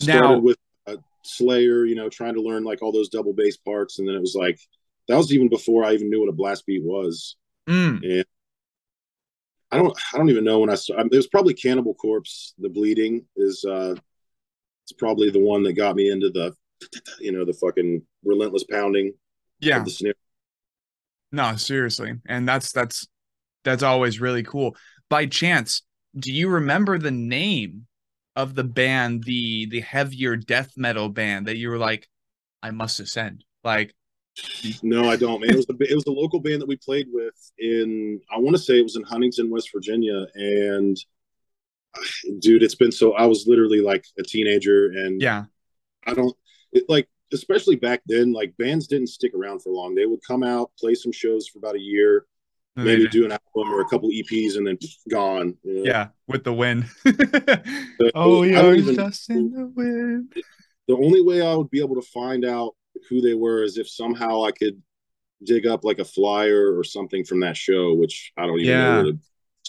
yeah. 0.00 0.16
Started 0.16 0.42
with 0.42 0.56
uh, 0.88 0.96
Slayer, 1.22 1.84
you 1.84 1.94
know, 1.94 2.08
trying 2.08 2.34
to 2.34 2.42
learn 2.42 2.64
like 2.64 2.82
all 2.82 2.90
those 2.90 3.08
double 3.08 3.32
bass 3.32 3.56
parts 3.56 4.00
and 4.00 4.08
then 4.08 4.16
it 4.16 4.20
was 4.20 4.34
like 4.34 4.58
that 5.06 5.16
was 5.16 5.32
even 5.32 5.48
before 5.48 5.84
I 5.84 5.92
even 5.92 6.10
knew 6.10 6.20
what 6.20 6.28
a 6.28 6.32
blast 6.32 6.66
beat 6.66 6.82
was. 6.82 7.36
Mm. 7.68 8.02
And 8.02 8.24
I 9.70 9.76
don't 9.78 9.96
I 10.12 10.18
don't 10.18 10.30
even 10.30 10.42
know 10.42 10.58
when 10.58 10.70
I 10.70 10.74
started. 10.74 11.12
It 11.12 11.16
was 11.16 11.28
probably 11.28 11.54
Cannibal 11.54 11.94
Corpse. 11.94 12.54
The 12.58 12.68
bleeding 12.68 13.26
is 13.36 13.64
uh 13.64 13.94
it's 14.84 14.92
probably 14.92 15.30
the 15.30 15.40
one 15.40 15.62
that 15.62 15.72
got 15.72 15.96
me 15.96 16.10
into 16.10 16.30
the 16.30 16.54
you 17.18 17.32
know 17.32 17.44
the 17.44 17.52
fucking 17.52 18.02
relentless 18.24 18.64
pounding 18.64 19.12
yeah. 19.60 19.82
the 19.82 19.90
snare 19.90 20.14
no 21.34 21.56
seriously. 21.56 22.12
And 22.26 22.48
that's 22.48 22.70
that's 22.70 23.08
that's 23.64 23.82
always 23.82 24.20
really 24.20 24.44
cool. 24.44 24.76
By 25.10 25.26
chance 25.26 25.82
do 26.18 26.32
you 26.32 26.48
remember 26.48 26.96
the 26.96 27.10
name 27.10 27.86
of 28.36 28.54
the 28.54 28.64
band 28.64 29.24
the 29.24 29.66
the 29.66 29.80
heavier 29.80 30.36
death 30.36 30.72
metal 30.76 31.08
band 31.08 31.46
that 31.46 31.56
you 31.56 31.68
were 31.68 31.78
like 31.78 32.08
i 32.62 32.70
must 32.70 33.00
ascend 33.00 33.44
like 33.62 33.94
no 34.82 35.08
i 35.08 35.16
don't 35.16 35.40
man. 35.40 35.50
It 35.50 35.56
was 35.56 35.66
the 35.66 35.76
it 35.88 35.94
was 35.94 36.04
the 36.04 36.10
local 36.10 36.40
band 36.40 36.60
that 36.60 36.68
we 36.68 36.76
played 36.76 37.06
with 37.12 37.34
in 37.58 38.20
i 38.32 38.38
want 38.38 38.56
to 38.56 38.62
say 38.62 38.78
it 38.78 38.82
was 38.82 38.96
in 38.96 39.02
huntington 39.02 39.50
west 39.50 39.70
virginia 39.72 40.26
and 40.34 40.96
dude, 42.40 42.62
it's 42.62 42.74
been 42.74 42.92
so. 42.92 43.12
I 43.14 43.26
was 43.26 43.46
literally 43.46 43.80
like 43.80 44.04
a 44.18 44.22
teenager, 44.22 44.86
and 44.86 45.20
yeah, 45.20 45.44
I 46.06 46.14
don't 46.14 46.34
it, 46.72 46.84
like, 46.88 47.08
especially 47.32 47.76
back 47.76 48.02
then. 48.06 48.32
Like 48.32 48.56
bands 48.58 48.86
didn't 48.86 49.08
stick 49.08 49.32
around 49.34 49.62
for 49.62 49.72
long. 49.72 49.94
They 49.94 50.06
would 50.06 50.20
come 50.26 50.42
out, 50.42 50.70
play 50.78 50.94
some 50.94 51.12
shows 51.12 51.48
for 51.48 51.58
about 51.58 51.76
a 51.76 51.80
year, 51.80 52.26
maybe 52.76 53.08
do 53.08 53.24
an 53.24 53.32
album 53.32 53.72
or 53.72 53.80
a 53.80 53.88
couple 53.88 54.10
EPs, 54.10 54.56
and 54.56 54.66
then 54.66 54.78
gone. 55.10 55.56
You 55.62 55.74
know? 55.74 55.82
Yeah, 55.84 56.08
with 56.26 56.44
the 56.44 56.52
wind. 56.52 56.86
oh, 58.14 58.42
yeah, 58.42 58.72
even, 58.72 58.96
just 58.96 59.30
in 59.30 59.52
the 59.52 59.66
wind. 59.66 60.32
The 60.88 60.96
only 60.96 61.22
way 61.22 61.40
I 61.40 61.54
would 61.54 61.70
be 61.70 61.80
able 61.80 61.94
to 61.94 62.08
find 62.08 62.44
out 62.44 62.74
who 63.08 63.20
they 63.20 63.34
were 63.34 63.62
is 63.62 63.78
if 63.78 63.88
somehow 63.88 64.44
I 64.44 64.52
could 64.52 64.82
dig 65.42 65.66
up 65.66 65.84
like 65.84 65.98
a 65.98 66.04
flyer 66.04 66.76
or 66.76 66.84
something 66.84 67.24
from 67.24 67.40
that 67.40 67.56
show, 67.56 67.94
which 67.94 68.32
I 68.36 68.46
don't 68.46 68.60
even 68.60 68.70
yeah. 68.70 69.02
know 69.02 69.12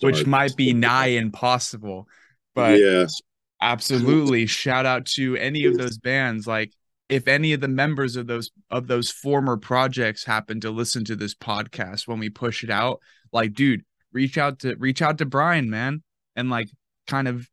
which 0.02 0.26
might 0.26 0.56
be 0.56 0.74
nigh 0.74 1.08
impossible. 1.08 2.08
But 2.54 2.80
yes, 2.80 3.22
absolutely. 3.62 4.46
Shout 4.46 4.86
out 4.86 5.06
to 5.08 5.36
any 5.38 5.66
of 5.66 5.78
those 5.78 5.98
bands. 5.98 6.48
Like 6.48 6.74
if 7.10 7.28
any 7.28 7.54
of 7.54 7.62
the 7.62 7.68
members 7.68 8.16
of 8.16 8.28
those 8.28 8.52
of 8.70 8.88
those 8.88 9.12
former 9.12 9.58
projects 9.58 10.24
happen 10.24 10.60
to 10.62 10.72
listen 10.72 11.06
to 11.06 11.16
this 11.16 11.36
podcast 11.36 12.08
when 12.08 12.20
we 12.20 12.30
push 12.30 12.64
it 12.64 12.70
out, 12.70 13.00
like, 13.32 13.54
dude, 13.54 13.84
reach 14.12 14.38
out 14.38 14.60
to 14.60 14.76
reach 14.76 15.02
out 15.02 15.18
to 15.20 15.26
Bryan, 15.26 15.70
man, 15.70 16.04
and 16.36 16.50
like 16.50 16.70
kind 17.08 17.28
of 17.28 17.48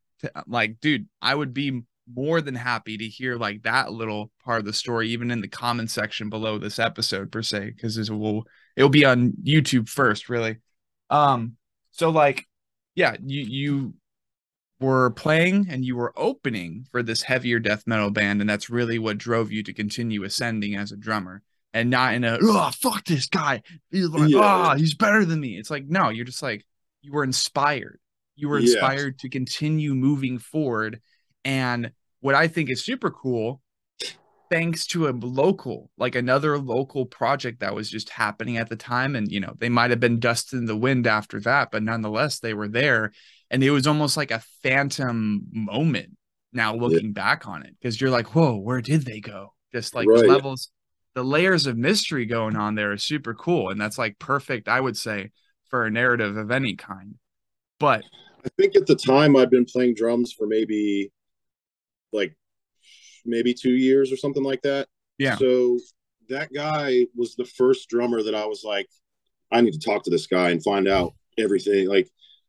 like, 0.46 0.80
dude, 0.80 1.08
I 1.20 1.34
would 1.34 1.52
be 1.52 1.82
more 2.12 2.40
than 2.40 2.54
happy 2.54 2.96
to 2.98 3.08
hear 3.08 3.36
like 3.36 3.62
that 3.62 3.92
little 3.92 4.30
part 4.44 4.60
of 4.60 4.64
the 4.64 4.72
story, 4.72 5.10
even 5.10 5.30
in 5.30 5.40
the 5.40 5.48
comment 5.48 5.90
section 5.90 6.30
below 6.30 6.58
this 6.58 6.78
episode 6.78 7.30
per 7.30 7.42
se, 7.42 7.70
because 7.70 7.96
it 7.96 8.10
will 8.10 8.46
it'll 8.76 8.88
be 8.88 9.04
on 9.04 9.32
YouTube 9.44 9.88
first, 9.88 10.28
really. 10.28 10.58
Um, 11.10 11.56
so 11.92 12.10
like, 12.10 12.46
yeah, 12.94 13.16
you 13.24 13.42
you 13.42 13.94
were 14.80 15.10
playing 15.10 15.66
and 15.70 15.84
you 15.84 15.96
were 15.96 16.12
opening 16.16 16.86
for 16.90 17.02
this 17.02 17.22
heavier 17.22 17.60
death 17.60 17.86
metal 17.86 18.10
band, 18.10 18.40
and 18.40 18.50
that's 18.50 18.68
really 18.68 18.98
what 18.98 19.18
drove 19.18 19.52
you 19.52 19.62
to 19.62 19.72
continue 19.72 20.24
ascending 20.24 20.74
as 20.74 20.90
a 20.90 20.96
drummer, 20.96 21.42
and 21.72 21.88
not 21.88 22.14
in 22.14 22.24
a 22.24 22.38
oh 22.42 22.70
fuck 22.80 23.04
this 23.04 23.28
guy, 23.28 23.62
he's 23.90 24.08
like 24.08 24.30
yeah. 24.30 24.72
oh 24.72 24.76
he's 24.76 24.94
better 24.94 25.24
than 25.24 25.40
me. 25.40 25.58
It's 25.58 25.70
like 25.70 25.86
no, 25.86 26.08
you're 26.08 26.26
just 26.26 26.42
like 26.42 26.66
you 27.02 27.12
were 27.12 27.24
inspired. 27.24 27.98
You 28.34 28.48
were 28.48 28.58
inspired 28.58 29.14
yeah. 29.18 29.22
to 29.22 29.28
continue 29.28 29.94
moving 29.94 30.38
forward, 30.38 31.00
and 31.44 31.92
what 32.20 32.34
I 32.34 32.48
think 32.48 32.70
is 32.70 32.84
super 32.84 33.10
cool 33.10 33.61
thanks 34.52 34.86
to 34.86 35.08
a 35.08 35.12
local, 35.12 35.88
like 35.96 36.14
another 36.14 36.58
local 36.58 37.06
project 37.06 37.60
that 37.60 37.74
was 37.74 37.90
just 37.90 38.10
happening 38.10 38.58
at 38.58 38.68
the 38.68 38.76
time. 38.76 39.16
And, 39.16 39.32
you 39.32 39.40
know, 39.40 39.54
they 39.58 39.70
might 39.70 39.88
have 39.88 39.98
been 39.98 40.20
dust 40.20 40.52
in 40.52 40.66
the 40.66 40.76
wind 40.76 41.06
after 41.06 41.40
that, 41.40 41.70
but 41.72 41.82
nonetheless, 41.82 42.38
they 42.38 42.52
were 42.52 42.68
there. 42.68 43.12
And 43.50 43.64
it 43.64 43.70
was 43.70 43.86
almost 43.86 44.18
like 44.18 44.30
a 44.30 44.42
phantom 44.62 45.46
moment 45.52 46.18
now 46.52 46.74
looking 46.74 47.06
yeah. 47.06 47.12
back 47.12 47.48
on 47.48 47.62
it 47.62 47.74
because 47.80 47.98
you're 47.98 48.10
like, 48.10 48.34
whoa, 48.34 48.56
where 48.58 48.82
did 48.82 49.06
they 49.06 49.20
go? 49.20 49.54
Just 49.72 49.94
like 49.94 50.06
right. 50.06 50.28
levels, 50.28 50.70
the 51.14 51.24
layers 51.24 51.66
of 51.66 51.78
mystery 51.78 52.26
going 52.26 52.54
on 52.54 52.74
there 52.74 52.92
are 52.92 52.98
super 52.98 53.32
cool. 53.32 53.70
And 53.70 53.80
that's 53.80 53.96
like 53.96 54.18
perfect, 54.18 54.68
I 54.68 54.82
would 54.82 54.98
say, 54.98 55.30
for 55.70 55.86
a 55.86 55.90
narrative 55.90 56.36
of 56.36 56.50
any 56.50 56.76
kind. 56.76 57.14
But 57.80 58.04
I 58.44 58.50
think 58.58 58.76
at 58.76 58.86
the 58.86 58.96
time 58.96 59.34
I've 59.34 59.50
been 59.50 59.64
playing 59.64 59.94
drums 59.94 60.30
for 60.30 60.46
maybe 60.46 61.10
like 62.12 62.36
maybe 63.24 63.54
two 63.54 63.74
years 63.74 64.12
or 64.12 64.16
something 64.16 64.42
like 64.42 64.62
that. 64.62 64.88
Yeah. 65.18 65.36
So 65.36 65.78
that 66.28 66.52
guy 66.52 67.06
was 67.14 67.34
the 67.34 67.44
first 67.44 67.88
drummer 67.88 68.22
that 68.22 68.34
I 68.34 68.46
was 68.46 68.64
like, 68.64 68.88
I 69.50 69.60
need 69.60 69.74
to 69.74 69.78
talk 69.78 70.02
to 70.04 70.10
this 70.10 70.26
guy 70.26 70.50
and 70.50 70.62
find 70.62 70.88
out 70.88 71.14
everything. 71.38 71.88
Like, 71.88 72.08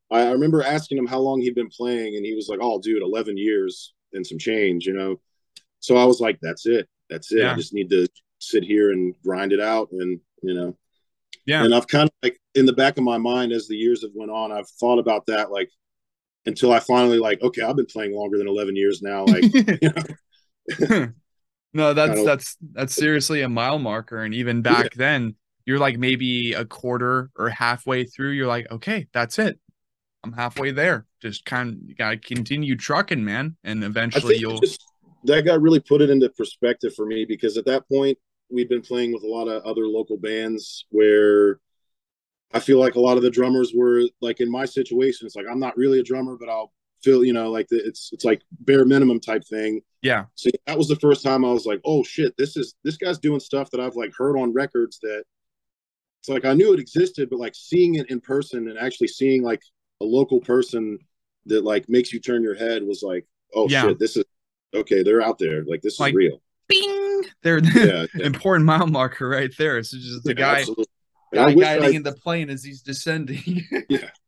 I, 0.09 0.31
remember 0.31 0.61
asking 0.63 0.97
him 0.97 1.07
how 1.07 1.19
long 1.19 1.41
he'd 1.41 1.55
been 1.55 1.69
playing, 1.69 2.15
and 2.15 2.25
he 2.25 2.35
was 2.35 2.47
like, 2.47 2.59
"Oh, 2.61 2.79
dude, 2.79 3.01
eleven 3.01 3.35
years 3.35 3.93
and 4.13 4.25
some 4.25 4.37
change," 4.37 4.85
you 4.85 4.93
know. 4.93 5.19
So 5.79 5.97
I 5.97 6.05
was 6.05 6.21
like, 6.21 6.39
"That's 6.41 6.65
it. 6.65 6.87
That's 7.09 7.31
it. 7.31 7.39
Yeah. 7.39 7.51
I 7.51 7.55
just 7.55 7.73
need 7.73 7.89
to 7.89 8.07
sit 8.39 8.63
here 8.63 8.91
and 8.91 9.15
grind 9.23 9.53
it 9.53 9.59
out." 9.59 9.89
And 9.91 10.19
you 10.43 10.53
know, 10.53 10.77
yeah, 11.45 11.63
and 11.63 11.73
I've 11.73 11.87
kind 11.87 12.07
of 12.07 12.13
like 12.21 12.39
in 12.55 12.65
the 12.65 12.73
back 12.73 12.97
of 12.97 13.03
my 13.03 13.17
mind 13.17 13.51
as 13.51 13.67
the 13.67 13.75
years 13.75 14.03
have 14.03 14.11
went 14.13 14.31
on, 14.31 14.51
I've 14.51 14.69
thought 14.69 14.99
about 14.99 15.25
that 15.27 15.51
like 15.51 15.69
until 16.45 16.71
I 16.71 16.79
finally 16.79 17.19
like, 17.19 17.41
okay, 17.41 17.61
I've 17.61 17.75
been 17.75 17.85
playing 17.85 18.13
longer 18.13 18.37
than 18.37 18.47
eleven 18.47 18.75
years 18.75 19.01
now. 19.01 19.25
Like, 19.25 19.43
you 19.53 19.89
know, 19.89 20.03
no, 21.73 21.93
that's 21.93 22.23
that's 22.23 22.57
that's 22.73 22.93
seriously 22.93 23.41
a 23.41 23.49
mile 23.49 23.79
marker. 23.79 24.23
And 24.23 24.33
even 24.33 24.61
back 24.61 24.93
then, 24.93 25.35
you're 25.65 25.79
like 25.79 25.97
maybe 25.97 26.53
a 26.53 26.65
quarter 26.65 27.29
or 27.37 27.49
halfway 27.49 28.05
through. 28.05 28.31
You're 28.31 28.47
like, 28.47 28.69
okay, 28.71 29.07
that's 29.13 29.39
it. 29.39 29.59
I'm 30.23 30.33
halfway 30.33 30.71
there. 30.71 31.05
Just 31.21 31.45
kind 31.45 31.69
of 31.69 31.97
gotta 31.97 32.17
continue 32.17 32.75
trucking, 32.75 33.23
man, 33.23 33.57
and 33.63 33.83
eventually 33.83 34.37
you'll. 34.37 34.59
just, 34.59 34.83
that 35.25 35.45
guy 35.45 35.55
really 35.55 35.79
put 35.79 36.01
it 36.01 36.09
into 36.09 36.29
perspective 36.29 36.93
for 36.95 37.05
me 37.05 37.25
because 37.25 37.57
at 37.57 37.65
that 37.65 37.87
point 37.87 38.17
we'd 38.49 38.69
been 38.69 38.81
playing 38.81 39.13
with 39.13 39.23
a 39.23 39.27
lot 39.27 39.47
of 39.47 39.63
other 39.63 39.87
local 39.87 40.17
bands 40.17 40.85
where 40.89 41.59
I 42.53 42.59
feel 42.59 42.79
like 42.79 42.95
a 42.95 42.99
lot 42.99 43.17
of 43.17 43.23
the 43.23 43.31
drummers 43.31 43.73
were 43.75 44.03
like 44.21 44.39
in 44.39 44.51
my 44.51 44.65
situation. 44.65 45.25
It's 45.25 45.35
like 45.35 45.47
I'm 45.49 45.59
not 45.59 45.75
really 45.75 45.99
a 45.99 46.03
drummer, 46.03 46.37
but 46.39 46.49
I'll 46.49 46.71
feel 47.03 47.23
you 47.23 47.33
know 47.33 47.51
like 47.51 47.67
the, 47.67 47.77
it's 47.85 48.09
it's 48.13 48.25
like 48.25 48.41
bare 48.61 48.85
minimum 48.85 49.19
type 49.19 49.43
thing. 49.45 49.81
Yeah, 50.01 50.25
So 50.35 50.49
that 50.67 50.77
was 50.77 50.89
the 50.89 50.97
first 50.97 51.23
time 51.23 51.45
I 51.45 51.51
was 51.53 51.65
like, 51.65 51.79
oh 51.85 52.03
shit, 52.03 52.35
this 52.37 52.57
is 52.57 52.75
this 52.83 52.97
guy's 52.97 53.19
doing 53.19 53.39
stuff 53.39 53.71
that 53.71 53.79
I've 53.79 53.95
like 53.95 54.11
heard 54.17 54.37
on 54.37 54.51
records 54.51 54.99
that 55.01 55.23
it's 56.19 56.27
like 56.29 56.43
I 56.45 56.53
knew 56.53 56.73
it 56.73 56.79
existed, 56.79 57.29
but 57.29 57.39
like 57.39 57.55
seeing 57.55 57.95
it 57.95 58.09
in 58.09 58.19
person 58.19 58.67
and 58.67 58.77
actually 58.77 59.07
seeing 59.07 59.43
like 59.43 59.61
a 60.01 60.05
local 60.05 60.41
person 60.41 60.99
that 61.45 61.63
like 61.63 61.87
makes 61.87 62.11
you 62.11 62.19
turn 62.19 62.43
your 62.43 62.55
head 62.55 62.83
was 62.83 63.01
like, 63.01 63.25
oh 63.55 63.67
Yeah. 63.69 63.83
shit, 63.83 63.99
this 63.99 64.17
is 64.17 64.25
okay, 64.73 65.03
they're 65.03 65.21
out 65.21 65.37
there. 65.39 65.63
Like 65.65 65.81
this 65.81 65.99
Like- 65.99 66.11
is 66.13 66.17
real. 66.17 66.41
bing. 66.67 67.23
There, 67.41 67.59
Yeah. 67.59 68.05
yeah, 68.15 68.25
important 68.25 68.65
mile 68.65 68.87
marker 68.87 69.29
right 69.29 69.51
there. 69.57 69.81
So 69.83 69.97
just 69.97 70.23
the 70.25 70.31
yeah, 70.31 70.33
guy, 70.35 70.59
absolutely. 70.59 70.85
Guy 71.33 71.53
guiding 71.53 71.83
I, 71.83 71.89
in 71.97 72.03
the 72.03 72.11
plane 72.13 72.49
as 72.49 72.63
he's 72.63 72.81
descending. 72.81 73.63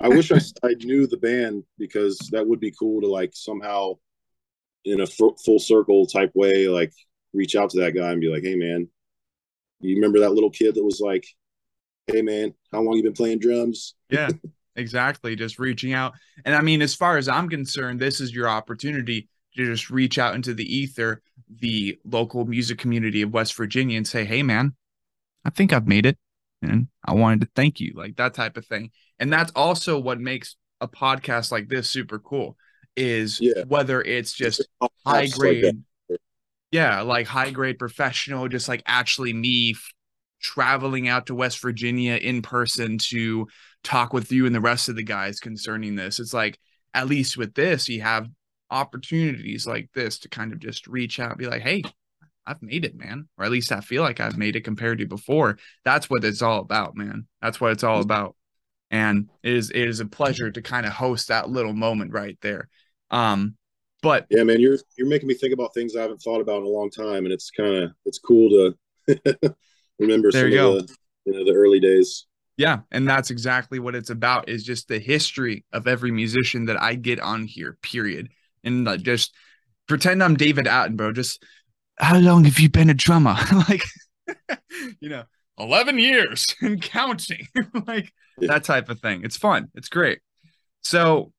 I 0.00 0.08
wish 0.08 0.30
I, 0.30 0.40
I 0.62 0.74
knew 0.78 1.06
the 1.06 1.16
band 1.16 1.64
because 1.78 2.18
that 2.32 2.46
would 2.46 2.60
be 2.60 2.70
cool 2.70 3.00
to 3.00 3.06
like 3.06 3.30
somehow 3.34 3.94
in 4.84 5.00
a 5.00 5.06
full 5.06 5.58
circle 5.58 6.06
type 6.06 6.32
way, 6.34 6.68
like 6.68 6.92
reach 7.32 7.56
out 7.56 7.70
to 7.70 7.80
that 7.80 7.94
guy 7.94 8.12
and 8.12 8.20
be 8.20 8.28
like, 8.28 8.44
hey 8.44 8.56
man, 8.56 8.88
you 9.80 9.96
remember 9.96 10.20
that 10.20 10.32
little 10.32 10.50
kid 10.50 10.74
that 10.74 10.84
was 10.84 11.00
like, 11.00 11.26
hey 12.06 12.22
man, 12.22 12.54
how 12.72 12.80
long 12.80 12.96
you 12.96 13.02
been 13.02 13.12
playing 13.12 13.38
drums? 13.38 13.94
yeah, 14.10 14.30
exactly. 14.76 15.34
Just 15.34 15.58
reaching 15.58 15.92
out. 15.92 16.14
And 16.44 16.54
I 16.54 16.60
mean, 16.60 16.82
as 16.82 16.94
far 16.94 17.16
as 17.16 17.28
I'm 17.28 17.48
concerned, 17.48 17.98
this 17.98 18.20
is 18.20 18.34
your 18.34 18.48
opportunity 18.48 19.28
to 19.56 19.64
just 19.64 19.90
reach 19.90 20.18
out 20.18 20.34
into 20.34 20.54
the 20.54 20.64
ether, 20.64 21.22
the 21.48 21.98
local 22.04 22.44
music 22.44 22.78
community 22.78 23.22
of 23.22 23.32
West 23.32 23.54
Virginia, 23.54 23.96
and 23.96 24.06
say, 24.06 24.24
hey, 24.24 24.42
man, 24.42 24.74
I 25.44 25.50
think 25.50 25.72
I've 25.72 25.88
made 25.88 26.06
it. 26.06 26.18
And 26.62 26.88
I 27.04 27.14
wanted 27.14 27.40
to 27.42 27.48
thank 27.54 27.80
you, 27.80 27.92
like 27.94 28.16
that 28.16 28.34
type 28.34 28.56
of 28.56 28.66
thing. 28.66 28.90
And 29.18 29.32
that's 29.32 29.52
also 29.56 29.98
what 29.98 30.20
makes 30.20 30.56
a 30.80 30.88
podcast 30.88 31.50
like 31.52 31.68
this 31.68 31.88
super 31.90 32.18
cool 32.18 32.56
is 32.96 33.38
Yeah. 33.40 33.64
whether 33.66 34.00
it's 34.02 34.32
just 34.32 34.66
Like 34.80 34.90
high 35.06 35.26
grade. 35.28 35.82
Yeah 36.70 37.00
like 37.02 37.26
high 37.26 37.50
grade 37.50 37.78
professional 37.78 38.48
just 38.48 38.68
like 38.68 38.82
actually 38.86 39.32
me 39.32 39.70
f- 39.74 39.92
traveling 40.40 41.08
out 41.08 41.26
to 41.26 41.34
west 41.34 41.60
virginia 41.62 42.14
in 42.16 42.42
person 42.42 42.98
to 42.98 43.46
talk 43.82 44.12
with 44.12 44.30
you 44.32 44.46
and 44.46 44.54
the 44.54 44.60
rest 44.60 44.88
of 44.88 44.96
the 44.96 45.02
guys 45.02 45.40
concerning 45.40 45.94
this. 45.96 46.18
It's 46.18 46.34
like 46.34 46.58
at 46.92 47.06
least 47.06 47.36
with 47.36 47.54
this 47.54 47.88
you 47.88 48.02
have 48.02 48.28
opportunities 48.70 49.66
like 49.66 49.88
this 49.94 50.18
to 50.18 50.28
kind 50.28 50.52
of 50.52 50.58
just 50.58 50.86
reach 50.86 51.20
out 51.20 51.30
and 51.30 51.38
be 51.38 51.46
like 51.46 51.62
hey 51.62 51.82
i've 52.46 52.60
made 52.62 52.84
it 52.84 52.96
man 52.96 53.28
or 53.38 53.44
at 53.44 53.50
least 53.52 53.70
i 53.70 53.80
feel 53.80 54.02
like 54.02 54.18
i've 54.18 54.36
made 54.36 54.56
it 54.56 54.62
compared 54.62 54.98
to 54.98 55.06
before. 55.06 55.56
That's 55.84 56.10
what 56.10 56.24
it's 56.24 56.42
all 56.42 56.60
about 56.60 56.96
man. 56.96 57.26
That's 57.40 57.60
what 57.60 57.72
it's 57.72 57.84
all 57.84 58.00
about 58.00 58.34
and 58.90 59.28
it 59.42 59.52
is 59.52 59.70
it 59.70 59.88
is 59.88 60.00
a 60.00 60.06
pleasure 60.06 60.50
to 60.50 60.62
kind 60.62 60.86
of 60.86 60.92
host 60.92 61.28
that 61.28 61.48
little 61.48 61.72
moment 61.72 62.12
right 62.12 62.38
there 62.42 62.68
um 63.10 63.56
but 64.02 64.26
Yeah, 64.30 64.42
man, 64.42 64.60
you're 64.60 64.78
you're 64.96 65.08
making 65.08 65.28
me 65.28 65.34
think 65.34 65.52
about 65.52 65.72
things 65.74 65.94
I 65.96 66.02
haven't 66.02 66.18
thought 66.22 66.40
about 66.40 66.58
in 66.58 66.64
a 66.64 66.68
long 66.68 66.90
time, 66.90 67.24
and 67.24 67.32
it's 67.32 67.50
kind 67.50 67.74
of 67.84 67.92
it's 68.04 68.18
cool 68.18 68.74
to 69.08 69.54
remember 69.98 70.30
There 70.32 70.48
some 70.48 70.52
you 70.52 70.78
of 70.78 70.86
the 70.86 70.94
you 71.24 71.32
know 71.32 71.44
the 71.44 71.52
early 71.52 71.80
days. 71.80 72.26
Yeah, 72.56 72.80
and 72.90 73.06
that's 73.06 73.30
exactly 73.30 73.78
what 73.78 73.94
it's 73.94 74.08
about 74.10 74.48
is 74.48 74.64
just 74.64 74.88
the 74.88 74.98
history 74.98 75.64
of 75.72 75.86
every 75.86 76.10
musician 76.10 76.66
that 76.66 76.80
I 76.80 76.94
get 76.94 77.20
on 77.20 77.44
here, 77.44 77.76
period. 77.82 78.30
And 78.64 78.84
like 78.84 79.02
just 79.02 79.34
pretend 79.88 80.22
I'm 80.22 80.36
David 80.36 80.66
Attenborough. 80.66 81.14
Just 81.14 81.44
how 81.98 82.18
long 82.18 82.44
have 82.44 82.58
you 82.58 82.70
been 82.70 82.90
a 82.90 82.94
drummer? 82.94 83.36
like 83.68 83.84
you 85.00 85.08
know, 85.10 85.24
11 85.58 85.98
years 85.98 86.54
and 86.60 86.80
counting. 86.80 87.46
like 87.86 88.12
that 88.38 88.64
type 88.64 88.88
of 88.88 89.00
thing. 89.00 89.22
It's 89.24 89.36
fun. 89.36 89.68
It's 89.74 89.88
great. 89.88 90.20
So, 90.82 91.32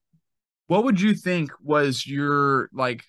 what 0.68 0.84
would 0.84 1.00
you 1.00 1.14
think 1.14 1.52
was 1.62 2.06
your 2.06 2.70
like 2.74 3.04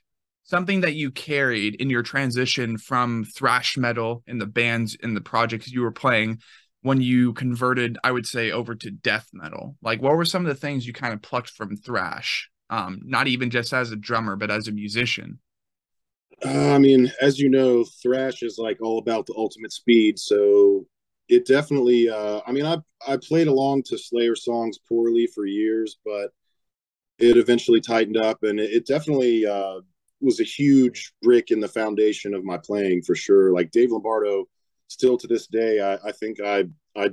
something 0.44 0.80
that 0.80 0.94
you 0.94 1.10
carried 1.10 1.74
in 1.76 1.90
your 1.90 2.02
transition 2.02 2.78
from 2.78 3.24
thrash 3.24 3.76
metal 3.76 4.22
in 4.26 4.38
the 4.38 4.46
bands 4.46 4.96
in 5.02 5.14
the 5.14 5.20
projects 5.20 5.70
you 5.70 5.82
were 5.82 5.90
playing 5.90 6.40
when 6.82 7.00
you 7.00 7.32
converted, 7.32 7.98
I 8.04 8.12
would 8.12 8.26
say, 8.26 8.50
over 8.50 8.74
to 8.76 8.90
death 8.90 9.28
metal? 9.32 9.76
Like, 9.82 10.00
what 10.00 10.16
were 10.16 10.24
some 10.24 10.46
of 10.46 10.48
the 10.48 10.60
things 10.60 10.86
you 10.86 10.92
kind 10.92 11.12
of 11.12 11.20
plucked 11.20 11.50
from 11.50 11.76
thrash? 11.76 12.48
Um, 12.70 13.00
not 13.04 13.26
even 13.26 13.50
just 13.50 13.72
as 13.72 13.90
a 13.90 13.96
drummer, 13.96 14.36
but 14.36 14.50
as 14.50 14.68
a 14.68 14.72
musician. 14.72 15.40
Uh, 16.44 16.74
I 16.74 16.78
mean, 16.78 17.10
as 17.20 17.38
you 17.38 17.48
know, 17.48 17.84
thrash 18.02 18.42
is 18.42 18.58
like 18.58 18.78
all 18.80 18.98
about 18.98 19.26
the 19.26 19.34
ultimate 19.36 19.72
speed. 19.72 20.18
So 20.18 20.86
it 21.28 21.46
definitely. 21.46 22.08
Uh, 22.08 22.40
I 22.46 22.52
mean, 22.52 22.66
I 22.66 22.78
I 23.06 23.16
played 23.16 23.48
along 23.48 23.84
to 23.84 23.98
Slayer 23.98 24.36
songs 24.36 24.78
poorly 24.88 25.26
for 25.34 25.46
years, 25.46 25.98
but 26.04 26.32
it 27.18 27.36
eventually 27.36 27.80
tightened 27.80 28.16
up, 28.16 28.42
and 28.42 28.60
it, 28.60 28.70
it 28.70 28.86
definitely 28.86 29.46
uh, 29.46 29.80
was 30.20 30.40
a 30.40 30.44
huge 30.44 31.12
brick 31.22 31.50
in 31.50 31.60
the 31.60 31.68
foundation 31.68 32.34
of 32.34 32.44
my 32.44 32.58
playing 32.58 33.02
for 33.02 33.14
sure. 33.14 33.52
Like 33.52 33.70
Dave 33.70 33.90
Lombardo, 33.92 34.48
still 34.88 35.18
to 35.18 35.26
this 35.26 35.46
day, 35.46 35.80
I, 35.80 36.08
I 36.08 36.12
think 36.12 36.38
I 36.40 36.64
I 36.96 37.10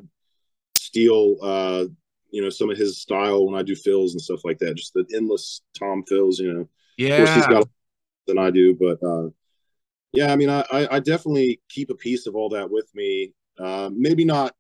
steal 0.78 1.38
uh, 1.42 1.86
you 2.32 2.42
know 2.42 2.50
some 2.50 2.70
of 2.70 2.78
his 2.78 3.00
style 3.02 3.46
when 3.46 3.60
I 3.60 3.64
do 3.64 3.76
fills 3.76 4.14
and 4.14 4.22
stuff 4.22 4.46
like 4.46 4.60
that. 4.60 4.76
Just 4.76 4.94
the 4.94 5.06
endless 5.14 5.62
tom 5.78 6.04
fills, 6.08 6.40
you 6.40 6.54
know 6.54 6.62
of 6.62 7.16
course 7.16 7.34
he's 7.34 7.48
Yeah. 7.48 7.60
got 7.60 7.68
than 8.28 8.38
I 8.40 8.52
do, 8.52 8.76
but 8.76 9.04
uh, 9.06 9.30
yeah, 10.14 10.32
I 10.32 10.36
mean, 10.36 10.50
I 10.50 10.64
I 10.72 11.00
definitely 11.00 11.62
keep 11.70 11.90
a 11.90 11.96
piece 11.96 12.28
of 12.28 12.36
all 12.36 12.50
that 12.50 12.70
with 12.70 12.90
me. 12.96 13.34
Uh, 13.58 13.90
maybe 13.94 14.26
not 14.26 14.54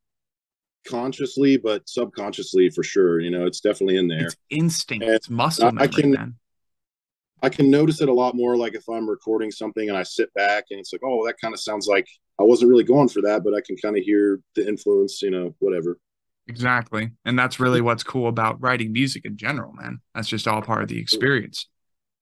consciously, 0.88 1.58
but 1.58 1.88
subconsciously 1.88 2.70
for 2.70 2.84
sure. 2.84 3.20
You 3.20 3.32
know, 3.32 3.46
it's 3.46 3.60
definitely 3.60 3.98
in 3.98 4.08
there. 4.08 4.28
It's 4.28 4.36
instinct. 4.50 5.04
And 5.06 5.14
It's 5.14 5.30
muscle 5.30 5.66
I- 5.78 5.84
I 5.84 5.88
can- 5.88 6.12
man. 6.12 6.36
I 7.42 7.50
can 7.50 7.70
notice 7.70 8.02
it 8.02 8.10
a 8.10 8.14
lot 8.14 8.34
more, 8.36 8.56
like 8.58 8.74
if 8.76 8.88
I'm 8.90 9.08
recording 9.08 9.52
something 9.52 9.90
and 9.90 9.98
I 9.98 10.04
sit 10.04 10.34
back 10.34 10.66
and 10.72 10.80
it's 10.80 10.92
like, 10.94 11.02
oh, 11.04 11.26
that 11.28 11.40
kind 11.40 11.54
of 11.54 11.60
sounds 11.60 11.86
like 11.86 12.08
I 12.40 12.44
wasn't 12.44 12.70
really 12.70 12.84
going 12.86 13.10
for 13.10 13.22
that, 13.24 13.44
but 13.44 13.54
I 13.54 13.62
can 13.62 13.76
kind 13.78 13.98
of 13.98 14.04
hear 14.04 14.40
the 14.56 14.68
influence. 14.68 15.22
You 15.22 15.32
know, 15.32 15.56
whatever. 15.60 16.00
Exactly. 16.48 17.12
And 17.24 17.38
that's 17.38 17.60
really 17.60 17.82
what's 17.82 18.04
cool 18.04 18.30
about 18.30 18.62
writing 18.62 18.94
music 18.94 19.26
in 19.26 19.36
general, 19.36 19.74
man. 19.74 20.00
That's 20.14 20.28
just 20.28 20.48
all 20.48 20.62
part 20.62 20.84
of 20.84 20.90
the 20.90 21.00
experience. 21.00 21.68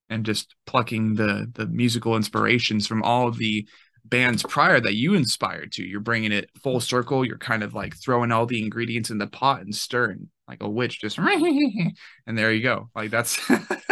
And 0.10 0.26
just 0.26 0.56
plucking 0.66 1.16
the 1.16 1.50
the 1.54 1.68
musical 1.68 2.16
inspirations 2.18 2.86
from 2.88 3.04
all 3.04 3.28
of 3.28 3.38
the 3.38 3.68
bands 4.06 4.44
prior 4.44 4.80
that 4.80 4.96
you 4.96 5.14
inspired 5.14 5.72
to. 5.74 5.84
You're 5.84 6.00
bringing 6.00 6.32
it 6.32 6.50
full 6.62 6.80
circle. 6.80 7.26
You're 7.26 7.38
kind 7.38 7.64
of 7.64 7.74
like 7.74 7.96
throwing 7.96 8.32
all 8.32 8.46
the 8.46 8.62
ingredients 8.62 9.10
in 9.10 9.18
the 9.18 9.28
pot 9.28 9.62
and 9.62 9.74
stirring 9.74 10.30
like 10.48 10.62
a 10.62 10.70
witch 10.70 11.00
just 11.00 11.18
and 11.18 12.38
there 12.38 12.52
you 12.52 12.62
go. 12.62 12.90
Like 12.96 13.12
that's 13.12 13.40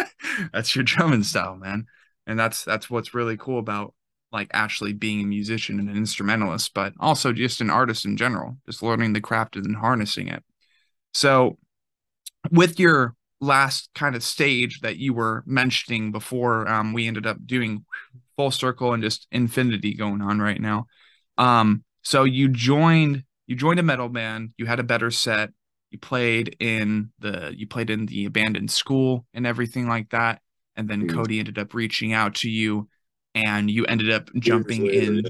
that's 0.53 0.75
your 0.75 0.83
drumming 0.83 1.23
style, 1.23 1.55
man. 1.55 1.85
And 2.27 2.37
that's 2.39 2.63
that's 2.63 2.89
what's 2.89 3.13
really 3.13 3.37
cool 3.37 3.59
about 3.59 3.93
like 4.31 4.49
actually 4.53 4.93
being 4.93 5.21
a 5.21 5.25
musician 5.25 5.79
and 5.79 5.89
an 5.89 5.97
instrumentalist, 5.97 6.73
but 6.73 6.93
also 6.99 7.33
just 7.33 7.61
an 7.61 7.69
artist 7.69 8.05
in 8.05 8.17
general, 8.17 8.57
just 8.65 8.81
learning 8.81 9.13
the 9.13 9.21
craft 9.21 9.55
and 9.55 9.75
harnessing 9.75 10.27
it. 10.27 10.43
So, 11.13 11.57
with 12.49 12.79
your 12.79 13.15
last 13.41 13.89
kind 13.95 14.15
of 14.15 14.23
stage 14.23 14.79
that 14.81 14.97
you 14.97 15.13
were 15.13 15.43
mentioning 15.45 16.11
before, 16.11 16.67
um, 16.67 16.93
we 16.93 17.07
ended 17.07 17.25
up 17.25 17.37
doing 17.45 17.83
full 18.37 18.51
circle 18.51 18.93
and 18.93 19.03
just 19.03 19.27
infinity 19.31 19.93
going 19.93 20.21
on 20.21 20.39
right 20.39 20.61
now. 20.61 20.85
Um, 21.37 21.83
so 22.03 22.23
you 22.23 22.47
joined 22.47 23.23
you 23.47 23.55
joined 23.55 23.79
a 23.79 23.83
metal 23.83 24.07
band, 24.07 24.51
you 24.57 24.65
had 24.65 24.79
a 24.79 24.83
better 24.83 25.11
set. 25.11 25.49
you 25.89 25.99
played 25.99 26.55
in 26.59 27.11
the 27.19 27.53
you 27.55 27.67
played 27.67 27.89
in 27.89 28.05
the 28.05 28.25
abandoned 28.25 28.71
school 28.71 29.25
and 29.33 29.45
everything 29.45 29.87
like 29.87 30.09
that 30.11 30.41
and 30.75 30.89
then 30.89 31.07
mm-hmm. 31.07 31.17
cody 31.17 31.39
ended 31.39 31.57
up 31.57 31.73
reaching 31.73 32.13
out 32.13 32.35
to 32.35 32.49
you 32.49 32.87
and 33.35 33.69
you 33.69 33.85
ended 33.85 34.11
up 34.11 34.29
jumping 34.39 34.85
later, 34.85 35.03
in 35.03 35.15
yeah. 35.17 35.29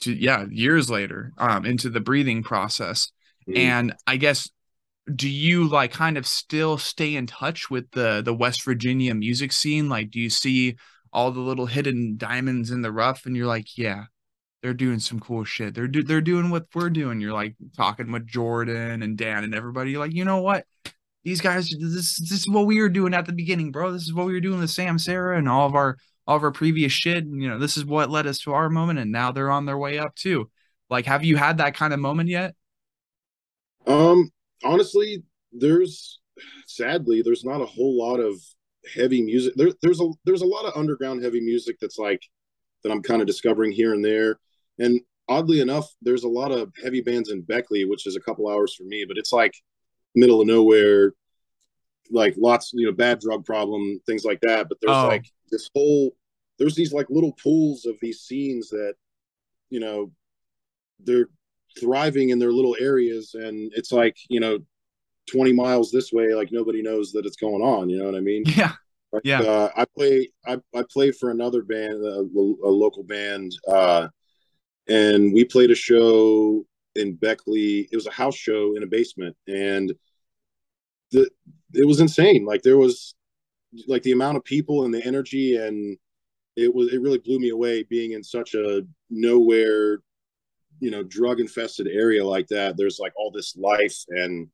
to 0.00 0.12
yeah 0.12 0.44
years 0.50 0.90
later 0.90 1.32
um 1.38 1.64
into 1.64 1.88
the 1.90 2.00
breathing 2.00 2.42
process 2.42 3.10
mm-hmm. 3.48 3.58
and 3.58 3.94
i 4.06 4.16
guess 4.16 4.50
do 5.14 5.28
you 5.28 5.68
like 5.68 5.92
kind 5.92 6.16
of 6.16 6.26
still 6.26 6.78
stay 6.78 7.16
in 7.16 7.26
touch 7.26 7.70
with 7.70 7.90
the 7.90 8.22
the 8.24 8.34
west 8.34 8.62
virginia 8.64 9.14
music 9.14 9.52
scene 9.52 9.88
like 9.88 10.10
do 10.10 10.20
you 10.20 10.30
see 10.30 10.76
all 11.12 11.32
the 11.32 11.40
little 11.40 11.66
hidden 11.66 12.16
diamonds 12.16 12.70
in 12.70 12.82
the 12.82 12.92
rough 12.92 13.26
and 13.26 13.36
you're 13.36 13.46
like 13.46 13.76
yeah 13.76 14.04
they're 14.62 14.74
doing 14.74 15.00
some 15.00 15.18
cool 15.18 15.44
shit. 15.44 15.74
They're 15.74 15.88
do- 15.88 16.04
they're 16.04 16.20
doing 16.20 16.50
what 16.50 16.66
we're 16.74 16.90
doing. 16.90 17.20
You're 17.20 17.32
like 17.32 17.56
talking 17.76 18.12
with 18.12 18.26
Jordan 18.26 19.02
and 19.02 19.18
Dan 19.18 19.44
and 19.44 19.54
everybody. 19.54 19.90
You're 19.90 20.00
like, 20.00 20.14
you 20.14 20.24
know 20.24 20.40
what? 20.40 20.64
These 21.24 21.40
guys, 21.40 21.68
this 21.68 22.18
this 22.18 22.40
is 22.40 22.48
what 22.48 22.66
we 22.66 22.80
were 22.80 22.88
doing 22.88 23.12
at 23.12 23.26
the 23.26 23.32
beginning, 23.32 23.72
bro. 23.72 23.92
This 23.92 24.02
is 24.02 24.14
what 24.14 24.26
we 24.26 24.32
were 24.32 24.40
doing 24.40 24.60
with 24.60 24.70
Sam, 24.70 24.98
Sarah, 24.98 25.36
and 25.36 25.48
all 25.48 25.66
of 25.66 25.74
our 25.74 25.98
all 26.26 26.36
of 26.36 26.44
our 26.44 26.52
previous 26.52 26.92
shit. 26.92 27.24
And, 27.24 27.42
you 27.42 27.48
know, 27.48 27.58
this 27.58 27.76
is 27.76 27.84
what 27.84 28.10
led 28.10 28.26
us 28.26 28.38
to 28.40 28.52
our 28.52 28.70
moment, 28.70 29.00
and 29.00 29.10
now 29.10 29.32
they're 29.32 29.50
on 29.50 29.66
their 29.66 29.78
way 29.78 29.98
up 29.98 30.14
too. 30.14 30.50
Like, 30.88 31.06
have 31.06 31.24
you 31.24 31.36
had 31.36 31.58
that 31.58 31.74
kind 31.74 31.92
of 31.92 31.98
moment 32.00 32.28
yet? 32.28 32.54
Um, 33.86 34.30
honestly, 34.64 35.22
there's 35.52 36.20
sadly 36.66 37.22
there's 37.22 37.44
not 37.44 37.60
a 37.60 37.66
whole 37.66 37.98
lot 37.98 38.18
of 38.18 38.40
heavy 38.94 39.22
music. 39.22 39.54
There, 39.56 39.70
there's 39.82 40.00
a 40.00 40.08
there's 40.24 40.42
a 40.42 40.46
lot 40.46 40.64
of 40.64 40.76
underground 40.76 41.22
heavy 41.22 41.40
music 41.40 41.76
that's 41.80 41.98
like 41.98 42.22
that 42.82 42.90
I'm 42.90 43.02
kind 43.02 43.20
of 43.20 43.26
discovering 43.26 43.72
here 43.72 43.94
and 43.94 44.04
there. 44.04 44.38
And 44.78 45.00
oddly 45.28 45.60
enough, 45.60 45.88
there's 46.02 46.24
a 46.24 46.28
lot 46.28 46.52
of 46.52 46.72
heavy 46.82 47.00
bands 47.00 47.30
in 47.30 47.42
Beckley, 47.42 47.84
which 47.84 48.06
is 48.06 48.16
a 48.16 48.20
couple 48.20 48.48
hours 48.48 48.74
for 48.74 48.84
me, 48.84 49.04
but 49.06 49.18
it's 49.18 49.32
like 49.32 49.54
middle 50.14 50.40
of 50.40 50.46
nowhere, 50.46 51.12
like 52.10 52.34
lots, 52.36 52.72
you 52.74 52.86
know, 52.86 52.92
bad 52.92 53.20
drug 53.20 53.44
problem, 53.44 54.00
things 54.06 54.24
like 54.24 54.40
that. 54.42 54.68
But 54.68 54.78
there's 54.80 54.96
oh. 54.96 55.08
like 55.08 55.26
this 55.50 55.70
whole, 55.74 56.16
there's 56.58 56.74
these 56.74 56.92
like 56.92 57.06
little 57.08 57.32
pools 57.32 57.86
of 57.86 57.96
these 58.00 58.20
scenes 58.20 58.70
that, 58.70 58.94
you 59.70 59.80
know, 59.80 60.10
they're 61.00 61.28
thriving 61.80 62.30
in 62.30 62.38
their 62.38 62.52
little 62.52 62.76
areas. 62.80 63.34
And 63.34 63.72
it's 63.74 63.92
like, 63.92 64.16
you 64.28 64.40
know, 64.40 64.58
20 65.30 65.52
miles 65.52 65.90
this 65.90 66.12
way, 66.12 66.34
like 66.34 66.50
nobody 66.52 66.82
knows 66.82 67.12
that 67.12 67.26
it's 67.26 67.36
going 67.36 67.62
on. 67.62 67.88
You 67.88 67.98
know 67.98 68.06
what 68.06 68.14
I 68.14 68.20
mean? 68.20 68.44
Yeah. 68.46 68.72
yeah. 69.24 69.42
Uh, 69.42 69.70
I 69.76 69.84
play, 69.96 70.30
I, 70.46 70.58
I 70.74 70.84
play 70.90 71.10
for 71.12 71.30
another 71.30 71.62
band, 71.62 72.04
a, 72.04 72.20
a 72.20 72.70
local 72.70 73.02
band, 73.04 73.52
uh, 73.68 74.08
and 74.88 75.32
we 75.32 75.44
played 75.44 75.70
a 75.70 75.74
show 75.74 76.64
in 76.94 77.14
Beckley. 77.14 77.88
It 77.90 77.96
was 77.96 78.06
a 78.06 78.12
house 78.12 78.36
show 78.36 78.76
in 78.76 78.82
a 78.82 78.86
basement, 78.86 79.36
and 79.46 79.92
the 81.10 81.30
it 81.74 81.86
was 81.86 82.00
insane. 82.00 82.44
Like 82.44 82.62
there 82.62 82.76
was 82.76 83.14
like 83.86 84.02
the 84.02 84.12
amount 84.12 84.36
of 84.36 84.44
people 84.44 84.84
and 84.84 84.92
the 84.92 85.04
energy, 85.04 85.56
and 85.56 85.96
it 86.56 86.74
was 86.74 86.92
it 86.92 87.00
really 87.00 87.18
blew 87.18 87.38
me 87.38 87.50
away 87.50 87.82
being 87.84 88.12
in 88.12 88.22
such 88.22 88.54
a 88.54 88.82
nowhere, 89.10 89.98
you 90.82 90.90
know, 90.90 91.04
drug 91.04 91.38
infested 91.38 91.86
area 91.86 92.26
like 92.26 92.48
that. 92.48 92.76
There's 92.76 92.98
like 92.98 93.12
all 93.16 93.30
this 93.30 93.56
life, 93.56 93.96
and 94.08 94.48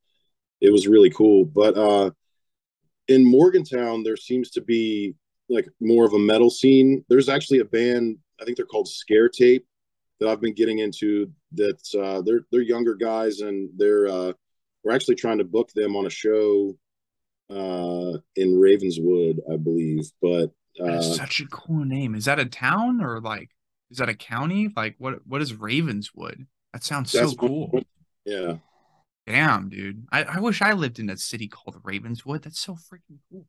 it 0.61 0.71
was 0.71 0.87
really 0.87 1.09
cool. 1.09 1.43
But 1.43 1.75
uh, 1.75 2.11
in 3.07 3.25
Morgantown, 3.25 4.03
there 4.03 4.15
seems 4.15 4.51
to 4.51 4.61
be 4.61 5.15
like 5.49 5.67
more 5.81 6.05
of 6.05 6.13
a 6.13 6.19
metal 6.19 6.51
scene. 6.51 7.03
There's 7.09 7.29
actually 7.29 7.59
a 7.59 7.65
band. 7.65 8.19
I 8.39 8.45
think 8.45 8.57
they're 8.57 8.67
called 8.67 8.87
Scare 8.87 9.27
Tape 9.27 9.65
that 10.19 10.29
I've 10.29 10.39
been 10.39 10.53
getting 10.53 10.77
into. 10.77 11.31
That 11.53 11.81
uh, 11.99 12.21
they're 12.21 12.41
they're 12.51 12.61
younger 12.61 12.93
guys, 12.93 13.39
and 13.39 13.71
they're 13.75 14.07
uh, 14.07 14.33
we're 14.83 14.93
actually 14.93 15.15
trying 15.15 15.39
to 15.39 15.45
book 15.45 15.71
them 15.73 15.95
on 15.95 16.05
a 16.05 16.11
show 16.11 16.77
uh, 17.49 18.19
in 18.35 18.59
Ravenswood, 18.59 19.39
I 19.51 19.57
believe. 19.57 20.11
But 20.21 20.51
uh, 20.79 21.01
such 21.01 21.39
a 21.39 21.47
cool 21.47 21.85
name. 21.85 22.13
Is 22.13 22.25
that 22.25 22.37
a 22.37 22.45
town 22.45 23.01
or 23.01 23.19
like 23.19 23.49
is 23.91 23.97
that 23.97 24.09
a 24.09 24.13
county? 24.13 24.69
Like 24.75 24.95
what 24.97 25.25
what 25.25 25.41
is 25.41 25.53
Ravenswood? 25.53 26.45
That 26.73 26.83
sounds 26.83 27.11
so 27.11 27.31
cool. 27.33 27.71
Yeah. 28.25 28.57
Damn, 29.25 29.69
dude. 29.69 30.07
I, 30.11 30.23
I 30.23 30.39
wish 30.39 30.61
I 30.61 30.73
lived 30.73 30.99
in 30.99 31.09
a 31.09 31.17
city 31.17 31.47
called 31.47 31.79
Ravenswood. 31.83 32.43
That's 32.43 32.59
so 32.59 32.73
freaking 32.73 33.19
cool. 33.31 33.45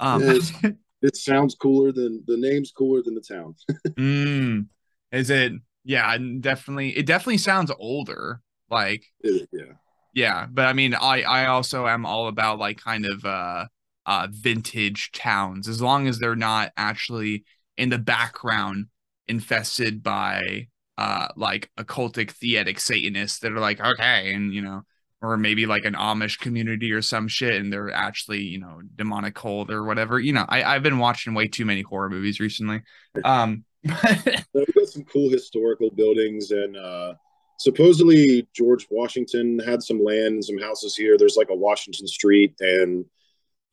Um, 0.00 0.22
it, 0.22 0.76
it 1.02 1.16
sounds 1.16 1.54
cooler 1.54 1.92
than 1.92 2.24
the 2.26 2.36
name's 2.36 2.72
cooler 2.72 3.02
than 3.02 3.14
the 3.14 3.20
town. 3.20 3.54
mm, 3.90 4.66
is 5.12 5.30
it 5.30 5.52
yeah, 5.84 6.16
definitely. 6.40 6.90
It 6.90 7.06
definitely 7.06 7.38
sounds 7.38 7.72
older. 7.76 8.40
Like 8.70 9.04
yeah, 9.22 9.72
yeah. 10.14 10.46
But 10.50 10.66
I 10.66 10.72
mean, 10.72 10.94
I 10.94 11.22
I 11.22 11.46
also 11.46 11.86
am 11.86 12.06
all 12.06 12.28
about 12.28 12.58
like 12.58 12.78
kind 12.78 13.06
of 13.06 13.24
uh 13.24 13.66
uh 14.06 14.28
vintage 14.30 15.12
towns 15.12 15.68
as 15.68 15.80
long 15.82 16.08
as 16.08 16.18
they're 16.18 16.36
not 16.36 16.72
actually 16.76 17.44
in 17.76 17.88
the 17.90 17.98
background 17.98 18.86
infested 19.28 20.02
by 20.02 20.66
uh 20.98 21.28
like 21.36 21.70
occultic 21.78 22.32
theatic 22.32 22.78
satanists 22.78 23.38
that 23.40 23.52
are 23.52 23.60
like 23.60 23.80
okay 23.80 24.34
and 24.34 24.52
you 24.52 24.60
know 24.60 24.82
or 25.22 25.36
maybe 25.36 25.66
like 25.66 25.84
an 25.84 25.94
Amish 25.94 26.38
community 26.40 26.90
or 26.90 27.00
some 27.00 27.28
shit, 27.28 27.60
and 27.60 27.72
they're 27.72 27.92
actually, 27.92 28.42
you 28.42 28.58
know, 28.58 28.80
demonic 28.96 29.34
cult 29.34 29.70
or 29.70 29.84
whatever. 29.84 30.18
You 30.18 30.32
know, 30.32 30.44
I, 30.48 30.64
I've 30.64 30.82
been 30.82 30.98
watching 30.98 31.32
way 31.32 31.46
too 31.46 31.64
many 31.64 31.82
horror 31.82 32.10
movies 32.10 32.40
recently. 32.40 32.82
Um, 33.24 33.64
we've 33.84 34.74
got 34.74 34.88
some 34.88 35.04
cool 35.04 35.30
historical 35.30 35.90
buildings, 35.90 36.50
and 36.50 36.76
uh, 36.76 37.14
supposedly 37.58 38.48
George 38.52 38.86
Washington 38.90 39.60
had 39.60 39.80
some 39.82 40.02
land 40.02 40.34
and 40.34 40.44
some 40.44 40.58
houses 40.58 40.96
here. 40.96 41.16
There's 41.16 41.36
like 41.36 41.50
a 41.50 41.56
Washington 41.56 42.08
Street, 42.08 42.54
and 42.58 43.04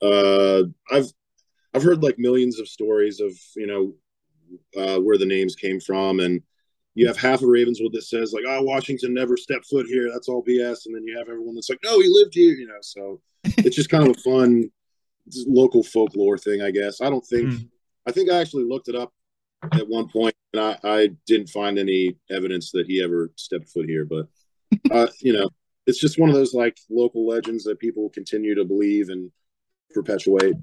uh, 0.00 0.62
I've 0.90 1.12
I've 1.74 1.82
heard 1.82 2.02
like 2.02 2.18
millions 2.18 2.60
of 2.60 2.68
stories 2.68 3.18
of 3.20 3.32
you 3.56 3.66
know 3.66 3.92
uh, 4.76 4.98
where 4.98 5.18
the 5.18 5.26
names 5.26 5.56
came 5.56 5.80
from, 5.80 6.20
and 6.20 6.42
you 6.94 7.06
have 7.06 7.16
half 7.16 7.42
of 7.42 7.48
Ravenswood 7.48 7.92
that 7.92 8.02
says 8.02 8.32
like, 8.32 8.44
"Oh, 8.46 8.62
Washington 8.62 9.14
never 9.14 9.36
stepped 9.36 9.66
foot 9.66 9.86
here. 9.86 10.10
That's 10.12 10.28
all 10.28 10.44
BS," 10.44 10.86
and 10.86 10.94
then 10.94 11.04
you 11.04 11.16
have 11.18 11.28
everyone 11.28 11.54
that's 11.54 11.70
like, 11.70 11.80
"No, 11.84 12.00
he 12.00 12.08
lived 12.08 12.34
here," 12.34 12.54
you 12.54 12.66
know. 12.66 12.80
So 12.80 13.20
it's 13.44 13.76
just 13.76 13.90
kind 13.90 14.08
of 14.08 14.16
a 14.16 14.20
fun 14.20 14.70
local 15.46 15.82
folklore 15.82 16.38
thing, 16.38 16.62
I 16.62 16.70
guess. 16.70 17.00
I 17.00 17.10
don't 17.10 17.26
think. 17.26 17.50
Mm. 17.50 17.68
I 18.06 18.12
think 18.12 18.30
I 18.30 18.40
actually 18.40 18.64
looked 18.64 18.88
it 18.88 18.96
up 18.96 19.12
at 19.72 19.88
one 19.88 20.08
point, 20.08 20.34
and 20.52 20.62
I, 20.62 20.78
I 20.82 21.10
didn't 21.26 21.48
find 21.48 21.78
any 21.78 22.16
evidence 22.30 22.70
that 22.72 22.86
he 22.86 23.02
ever 23.02 23.30
stepped 23.36 23.68
foot 23.68 23.86
here. 23.86 24.04
But 24.04 24.28
uh, 24.90 25.08
you 25.20 25.32
know, 25.32 25.50
it's 25.86 26.00
just 26.00 26.18
one 26.18 26.28
of 26.28 26.34
those 26.34 26.54
like 26.54 26.78
local 26.88 27.26
legends 27.26 27.64
that 27.64 27.78
people 27.78 28.10
continue 28.10 28.54
to 28.54 28.64
believe 28.64 29.08
and 29.08 29.30
perpetuate. 29.92 30.54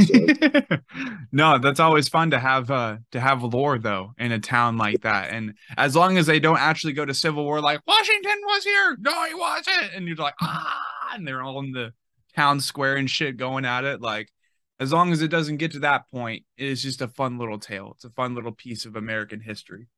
So. 0.00 0.76
no, 1.32 1.58
that's 1.58 1.80
always 1.80 2.08
fun 2.08 2.30
to 2.30 2.38
have 2.38 2.70
uh 2.70 2.98
to 3.12 3.20
have 3.20 3.42
lore 3.42 3.78
though 3.78 4.12
in 4.18 4.32
a 4.32 4.38
town 4.38 4.76
like 4.76 5.02
that. 5.02 5.30
And 5.30 5.54
as 5.76 5.96
long 5.96 6.18
as 6.18 6.26
they 6.26 6.40
don't 6.40 6.58
actually 6.58 6.92
go 6.92 7.04
to 7.04 7.14
Civil 7.14 7.44
War 7.44 7.60
like 7.60 7.80
Washington 7.86 8.38
was 8.44 8.64
here, 8.64 8.96
no, 9.00 9.24
he 9.24 9.34
wasn't, 9.34 9.94
and 9.94 10.06
you're 10.06 10.16
like, 10.16 10.34
ah, 10.40 11.14
and 11.14 11.26
they're 11.26 11.42
all 11.42 11.60
in 11.60 11.72
the 11.72 11.92
town 12.34 12.60
square 12.60 12.96
and 12.96 13.10
shit 13.10 13.36
going 13.36 13.64
at 13.64 13.84
it, 13.84 14.00
like 14.00 14.28
as 14.80 14.92
long 14.92 15.12
as 15.12 15.20
it 15.20 15.28
doesn't 15.28 15.58
get 15.58 15.72
to 15.72 15.80
that 15.80 16.10
point, 16.10 16.44
it 16.56 16.66
is 16.66 16.82
just 16.82 17.02
a 17.02 17.08
fun 17.08 17.38
little 17.38 17.58
tale. 17.58 17.92
It's 17.94 18.04
a 18.04 18.10
fun 18.10 18.34
little 18.34 18.52
piece 18.52 18.86
of 18.86 18.96
American 18.96 19.40
history. 19.40 19.88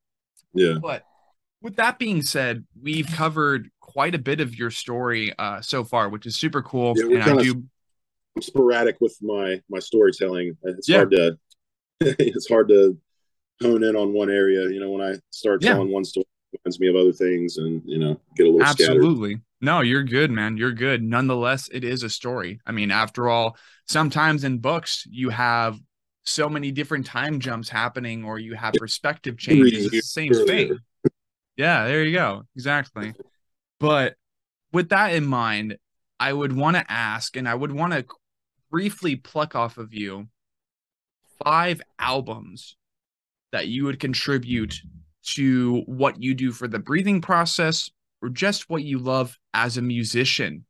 Yeah. 0.52 0.74
But 0.82 1.04
with 1.62 1.76
that 1.76 2.00
being 2.00 2.22
said, 2.22 2.66
we've 2.80 3.06
covered 3.06 3.70
quite 3.80 4.16
a 4.16 4.18
bit 4.18 4.40
of 4.40 4.56
your 4.56 4.70
story 4.70 5.32
uh, 5.38 5.60
so 5.60 5.84
far, 5.84 6.08
which 6.08 6.26
is 6.26 6.36
super 6.36 6.62
cool. 6.62 6.94
Yeah, 6.96 7.20
and 7.20 7.22
I 7.22 7.42
do. 7.42 7.64
I'm 8.36 8.42
sporadic 8.42 8.96
with 9.00 9.16
my 9.22 9.60
my 9.68 9.78
storytelling. 9.78 10.56
It's 10.62 10.88
yeah. 10.88 10.98
hard 10.98 11.10
to 11.12 11.38
it's 12.00 12.48
hard 12.48 12.68
to 12.68 12.98
hone 13.60 13.84
in 13.84 13.96
on 13.96 14.12
one 14.12 14.30
area. 14.30 14.68
You 14.68 14.80
know, 14.80 14.90
when 14.90 15.02
I 15.02 15.16
start 15.30 15.62
telling 15.62 15.90
one 15.90 16.04
story, 16.04 16.26
it 16.52 16.60
reminds 16.64 16.80
me 16.80 16.88
of 16.88 16.96
other 16.96 17.12
things, 17.12 17.58
and 17.58 17.82
you 17.84 17.98
know, 17.98 18.20
get 18.36 18.46
a 18.46 18.50
little 18.50 18.66
absolutely. 18.66 19.30
Scattered. 19.30 19.44
No, 19.60 19.80
you're 19.80 20.02
good, 20.02 20.32
man. 20.32 20.56
You're 20.56 20.72
good. 20.72 21.02
Nonetheless, 21.02 21.68
it 21.72 21.84
is 21.84 22.02
a 22.02 22.10
story. 22.10 22.60
I 22.66 22.72
mean, 22.72 22.90
after 22.90 23.28
all, 23.28 23.56
sometimes 23.86 24.42
in 24.42 24.58
books 24.58 25.06
you 25.08 25.30
have 25.30 25.78
so 26.24 26.48
many 26.48 26.72
different 26.72 27.06
time 27.06 27.38
jumps 27.38 27.68
happening 27.68 28.24
or 28.24 28.38
you 28.38 28.54
have 28.54 28.74
perspective 28.74 29.36
changes. 29.38 29.86
It's 29.86 29.92
the 29.92 30.00
same 30.00 30.32
thing. 30.46 30.78
Yeah, 31.56 31.86
there 31.86 32.02
you 32.02 32.16
go. 32.16 32.42
Exactly. 32.56 33.14
But 33.78 34.16
with 34.72 34.88
that 34.90 35.14
in 35.14 35.26
mind, 35.26 35.76
I 36.18 36.32
would 36.32 36.52
want 36.52 36.76
to 36.76 36.84
ask 36.90 37.36
and 37.36 37.48
I 37.48 37.54
would 37.54 37.72
want 37.72 37.92
to 37.92 38.04
briefly 38.72 39.14
pluck 39.14 39.54
off 39.54 39.76
of 39.76 39.94
you 39.94 40.26
five 41.44 41.80
albums 41.98 42.76
that 43.52 43.68
you 43.68 43.84
would 43.84 44.00
contribute 44.00 44.80
to 45.22 45.82
what 45.86 46.20
you 46.20 46.34
do 46.34 46.50
for 46.50 46.66
the 46.66 46.78
breathing 46.78 47.20
process 47.20 47.90
or 48.22 48.30
just 48.30 48.70
what 48.70 48.82
you 48.82 48.98
love 48.98 49.38
as 49.52 49.76
a 49.76 49.82
musician? 49.82 50.64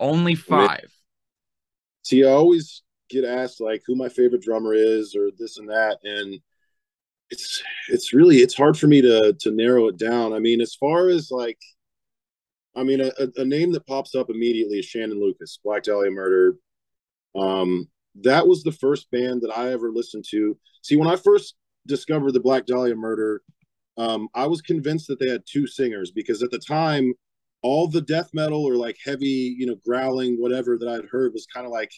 Only 0.00 0.34
five. 0.34 0.90
See, 2.04 2.24
I 2.24 2.30
always 2.30 2.82
get 3.10 3.24
asked 3.24 3.60
like 3.60 3.82
who 3.86 3.94
my 3.94 4.08
favorite 4.08 4.42
drummer 4.42 4.74
is 4.74 5.14
or 5.14 5.30
this 5.38 5.58
and 5.58 5.68
that, 5.68 5.98
and 6.02 6.40
it's 7.30 7.62
it's 7.88 8.12
really 8.12 8.38
it's 8.38 8.56
hard 8.56 8.76
for 8.76 8.86
me 8.86 9.02
to 9.02 9.36
to 9.38 9.50
narrow 9.50 9.88
it 9.88 9.98
down. 9.98 10.32
I 10.32 10.40
mean, 10.40 10.60
as 10.60 10.74
far 10.74 11.08
as 11.08 11.30
like 11.30 11.58
I 12.74 12.82
mean, 12.82 13.00
a, 13.02 13.12
a 13.36 13.44
name 13.44 13.72
that 13.72 13.86
pops 13.86 14.14
up 14.14 14.30
immediately 14.30 14.78
is 14.78 14.86
Shannon 14.86 15.20
Lucas, 15.20 15.58
Black 15.62 15.82
Dahlia 15.82 16.10
Murder. 16.10 16.56
Um, 17.34 17.88
that 18.22 18.46
was 18.46 18.62
the 18.62 18.72
first 18.72 19.10
band 19.10 19.42
that 19.42 19.56
I 19.56 19.72
ever 19.72 19.90
listened 19.90 20.24
to. 20.30 20.56
See, 20.82 20.96
when 20.96 21.08
I 21.08 21.16
first 21.16 21.54
discovered 21.86 22.32
the 22.32 22.40
Black 22.40 22.66
Dahlia 22.66 22.94
Murder, 22.94 23.42
um, 23.96 24.28
I 24.34 24.46
was 24.46 24.62
convinced 24.62 25.08
that 25.08 25.18
they 25.18 25.28
had 25.28 25.42
two 25.46 25.66
singers 25.66 26.10
because 26.10 26.42
at 26.42 26.50
the 26.50 26.58
time, 26.58 27.14
all 27.62 27.86
the 27.86 28.00
death 28.00 28.30
metal 28.32 28.64
or 28.64 28.74
like 28.76 28.98
heavy, 29.04 29.54
you 29.56 29.66
know, 29.66 29.76
growling, 29.86 30.40
whatever 30.40 30.76
that 30.76 30.88
I'd 30.88 31.08
heard 31.10 31.32
was 31.32 31.46
kind 31.46 31.66
of 31.66 31.72
like 31.72 31.92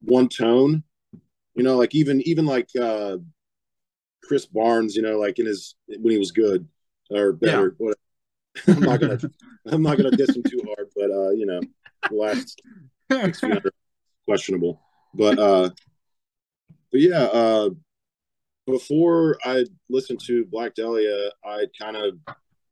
one 0.00 0.28
tone. 0.28 0.84
You 1.54 1.64
know, 1.64 1.76
like 1.76 1.94
even 1.94 2.22
even 2.22 2.46
like 2.46 2.68
uh 2.80 3.18
Chris 4.22 4.46
Barnes, 4.46 4.94
you 4.96 5.02
know, 5.02 5.18
like 5.18 5.38
in 5.38 5.46
his 5.46 5.74
when 5.86 6.12
he 6.12 6.18
was 6.18 6.30
good 6.30 6.66
or 7.10 7.32
better. 7.32 7.76
Yeah. 7.78 7.92
I'm 8.68 8.80
not 8.80 9.00
gonna 9.00 9.18
I'm 9.66 9.82
not 9.82 9.96
gonna 9.96 10.10
diss 10.12 10.36
him 10.36 10.42
too 10.42 10.62
hard, 10.66 10.88
but 10.94 11.10
uh, 11.10 11.30
you 11.30 11.46
know, 11.46 11.60
the 12.08 12.16
last 12.16 12.62
questionable. 14.32 14.80
But 15.12 15.38
uh 15.38 15.70
but 16.90 17.00
yeah, 17.00 17.24
uh 17.24 17.70
before 18.66 19.36
I 19.44 19.66
listened 19.90 20.20
to 20.26 20.46
Black 20.46 20.74
Dahlia, 20.74 21.30
I 21.44 21.66
kind 21.78 21.96
of 21.96 22.14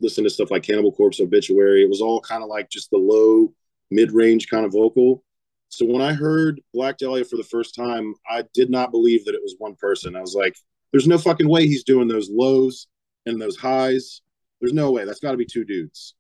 listened 0.01 0.25
to 0.25 0.31
stuff 0.31 0.51
like 0.51 0.63
Cannibal 0.63 0.93
Corpse, 0.93 1.21
Obituary. 1.21 1.83
It 1.83 1.91
was 1.91 2.01
all 2.01 2.23
kind 2.23 2.43
of 2.43 2.49
like 2.49 2.71
just 2.71 2.91
the 2.91 2.97
low, 2.97 3.53
mid 3.91 4.13
range 4.13 4.49
kind 4.49 4.65
of 4.65 4.73
vocal. 4.73 5.23
So 5.69 5.85
when 5.85 6.01
I 6.01 6.15
heard 6.15 6.63
Black 6.73 6.97
Dahlia 6.97 7.27
for 7.27 7.37
the 7.37 7.45
first 7.45 7.75
time, 7.75 8.15
I 8.29 8.45
did 8.55 8.71
not 8.71 8.91
believe 8.91 9.27
that 9.27 9.35
it 9.35 9.43
was 9.43 9.57
one 9.59 9.75
person. 9.75 10.17
I 10.17 10.23
was 10.23 10.35
like, 10.35 10.57
there's 10.93 11.07
no 11.07 11.19
fucking 11.19 11.49
way 11.49 11.67
he's 11.67 11.85
doing 11.85 12.09
those 12.09 12.31
lows 12.31 12.87
and 13.27 13.39
those 13.39 13.59
highs. 13.59 14.23
There's 14.61 14.73
no 14.73 14.93
way. 14.93 15.05
That's 15.05 15.21
got 15.21 15.33
to 15.33 15.37
be 15.37 15.45
two 15.45 15.65
dudes. 15.65 16.15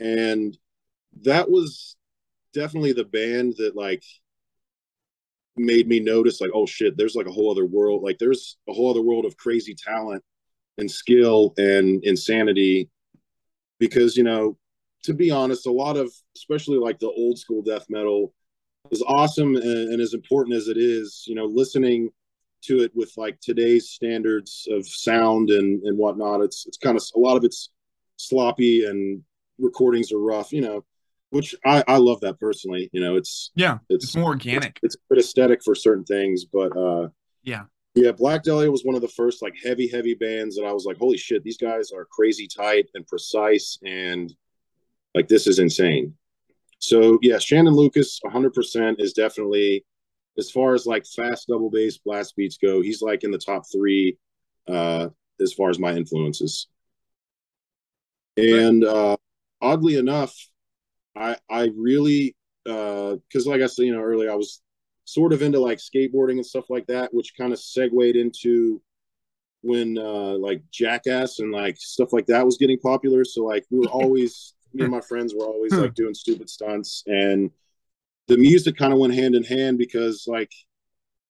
And 0.00 0.58
that 1.22 1.48
was 1.48 1.96
definitely 2.52 2.92
the 2.92 3.04
band 3.04 3.54
that 3.58 3.76
like 3.76 4.02
made 5.56 5.88
me 5.88 6.00
notice 6.00 6.40
like 6.40 6.50
oh 6.54 6.64
shit 6.64 6.96
there's 6.96 7.14
like 7.14 7.26
a 7.26 7.32
whole 7.32 7.50
other 7.50 7.66
world 7.66 8.02
like 8.02 8.18
there's 8.18 8.56
a 8.68 8.72
whole 8.72 8.90
other 8.90 9.02
world 9.02 9.24
of 9.24 9.36
crazy 9.36 9.74
talent 9.74 10.22
and 10.78 10.90
skill 10.90 11.54
and 11.58 12.02
insanity. 12.04 12.88
Because 13.78 14.16
you 14.16 14.24
know 14.24 14.58
to 15.04 15.14
be 15.14 15.30
honest 15.30 15.66
a 15.66 15.72
lot 15.72 15.96
of 15.96 16.12
especially 16.36 16.78
like 16.78 16.98
the 16.98 17.08
old 17.08 17.38
school 17.38 17.62
death 17.62 17.86
metal 17.88 18.34
is 18.90 19.02
awesome 19.06 19.56
and, 19.56 19.64
and 19.64 20.00
as 20.00 20.12
important 20.12 20.54
as 20.54 20.68
it 20.68 20.76
is 20.76 21.24
you 21.26 21.34
know 21.34 21.46
listening 21.46 22.10
to 22.62 22.80
it 22.80 22.92
with 22.94 23.10
like 23.16 23.40
today's 23.40 23.88
standards 23.88 24.68
of 24.70 24.86
sound 24.86 25.48
and 25.48 25.82
and 25.84 25.96
whatnot 25.96 26.42
it's 26.42 26.66
it's 26.66 26.76
kind 26.76 26.96
of 26.96 27.02
a 27.16 27.18
lot 27.18 27.38
of 27.38 27.44
it's 27.44 27.70
sloppy 28.18 28.84
and 28.84 29.22
recordings 29.58 30.12
are 30.12 30.20
rough 30.20 30.52
you 30.52 30.60
know 30.60 30.84
which 31.30 31.54
I, 31.64 31.82
I 31.86 31.96
love 31.96 32.20
that 32.20 32.38
personally. 32.38 32.90
You 32.92 33.00
know, 33.00 33.16
it's 33.16 33.50
yeah, 33.54 33.78
it's, 33.88 34.04
it's 34.04 34.16
more 34.16 34.30
organic. 34.30 34.78
It's, 34.82 34.94
it's 34.94 35.04
good 35.08 35.18
aesthetic 35.18 35.62
for 35.64 35.74
certain 35.74 36.04
things, 36.04 36.44
but 36.44 36.76
uh, 36.76 37.08
yeah, 37.42 37.64
yeah. 37.94 38.12
Black 38.12 38.42
Dahlia 38.42 38.70
was 38.70 38.84
one 38.84 38.96
of 38.96 39.02
the 39.02 39.08
first 39.08 39.42
like 39.42 39.54
heavy, 39.62 39.88
heavy 39.88 40.14
bands 40.14 40.56
that 40.56 40.64
I 40.64 40.72
was 40.72 40.84
like, 40.84 40.98
holy 40.98 41.16
shit, 41.16 41.42
these 41.42 41.58
guys 41.58 41.92
are 41.92 42.04
crazy 42.04 42.46
tight 42.46 42.88
and 42.94 43.06
precise, 43.06 43.78
and 43.84 44.32
like 45.14 45.28
this 45.28 45.46
is 45.46 45.58
insane. 45.58 46.14
So 46.78 47.18
yeah, 47.22 47.38
Shannon 47.38 47.74
Lucas, 47.74 48.20
100% 48.24 49.00
is 49.00 49.12
definitely 49.12 49.84
as 50.38 50.50
far 50.50 50.74
as 50.74 50.86
like 50.86 51.04
fast 51.06 51.48
double 51.48 51.70
bass 51.70 51.98
blast 51.98 52.34
beats 52.36 52.56
go. 52.56 52.80
He's 52.80 53.02
like 53.02 53.22
in 53.22 53.30
the 53.30 53.38
top 53.38 53.64
three 53.70 54.16
uh, 54.68 55.08
as 55.40 55.52
far 55.52 55.70
as 55.70 55.78
my 55.78 55.92
influences. 55.92 56.68
And 58.36 58.84
uh, 58.84 59.16
oddly 59.60 59.96
enough, 59.96 60.34
I 61.20 61.36
I 61.50 61.70
really 61.76 62.34
because 62.64 63.46
uh, 63.46 63.50
like 63.50 63.60
I 63.62 63.66
said, 63.66 63.86
you 63.86 63.94
know, 63.94 64.02
earlier 64.02 64.30
I 64.30 64.34
was 64.34 64.62
sort 65.04 65.32
of 65.32 65.42
into 65.42 65.60
like 65.60 65.78
skateboarding 65.78 66.32
and 66.32 66.46
stuff 66.46 66.70
like 66.70 66.86
that, 66.86 67.12
which 67.12 67.34
kind 67.38 67.52
of 67.52 67.58
segued 67.58 68.16
into 68.16 68.80
when 69.62 69.98
uh 69.98 70.38
like 70.38 70.62
jackass 70.72 71.38
and 71.38 71.52
like 71.52 71.76
stuff 71.76 72.12
like 72.12 72.26
that 72.26 72.46
was 72.46 72.56
getting 72.56 72.78
popular. 72.78 73.24
So 73.24 73.44
like 73.44 73.64
we 73.70 73.78
were 73.80 73.86
always 73.90 74.54
me 74.72 74.84
and 74.84 74.92
my 74.92 75.00
friends 75.00 75.34
were 75.34 75.46
always 75.46 75.72
like 75.72 75.94
doing 75.94 76.14
stupid 76.14 76.48
stunts 76.48 77.02
and 77.06 77.50
the 78.28 78.38
music 78.38 78.76
kind 78.76 78.92
of 78.92 79.00
went 79.00 79.12
hand 79.12 79.34
in 79.34 79.42
hand 79.42 79.76
because 79.76 80.24
like 80.28 80.52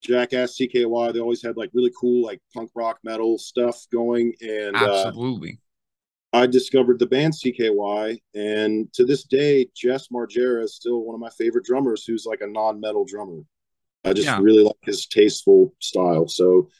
Jackass 0.03 0.59
CKY, 0.59 1.12
they 1.12 1.20
always 1.20 1.43
had 1.43 1.57
like 1.57 1.70
really 1.72 1.93
cool 1.99 2.24
like 2.24 2.41
punk 2.55 2.70
rock 2.74 2.99
metal 3.03 3.38
stuff 3.38 3.86
going 3.91 4.34
and 4.43 4.76
uh, 4.76 5.07
absolutely. 5.07 5.53
Uh, 5.53 5.69
I 6.33 6.47
discovered 6.47 6.99
the 6.99 7.07
band 7.07 7.35
CKY, 7.35 8.18
and 8.35 8.93
to 8.93 9.05
this 9.05 9.24
day, 9.24 9.68
Jess 9.74 10.09
Margera 10.09 10.62
is 10.62 10.76
still 10.76 11.01
one 11.01 11.14
of 11.14 11.20
my 11.20 11.31
favorite 11.31 11.64
drummers 11.64 12.05
who's 12.05 12.24
like 12.24 12.41
a 12.41 12.47
non 12.47 12.81
metal 12.81 13.05
drummer. 13.05 13.43
I 14.05 14.12
just 14.12 14.26
yeah. 14.26 14.39
really 14.41 14.62
like 14.62 14.76
his 14.83 15.07
tasteful 15.07 15.74
style. 15.81 16.28
So 16.28 16.70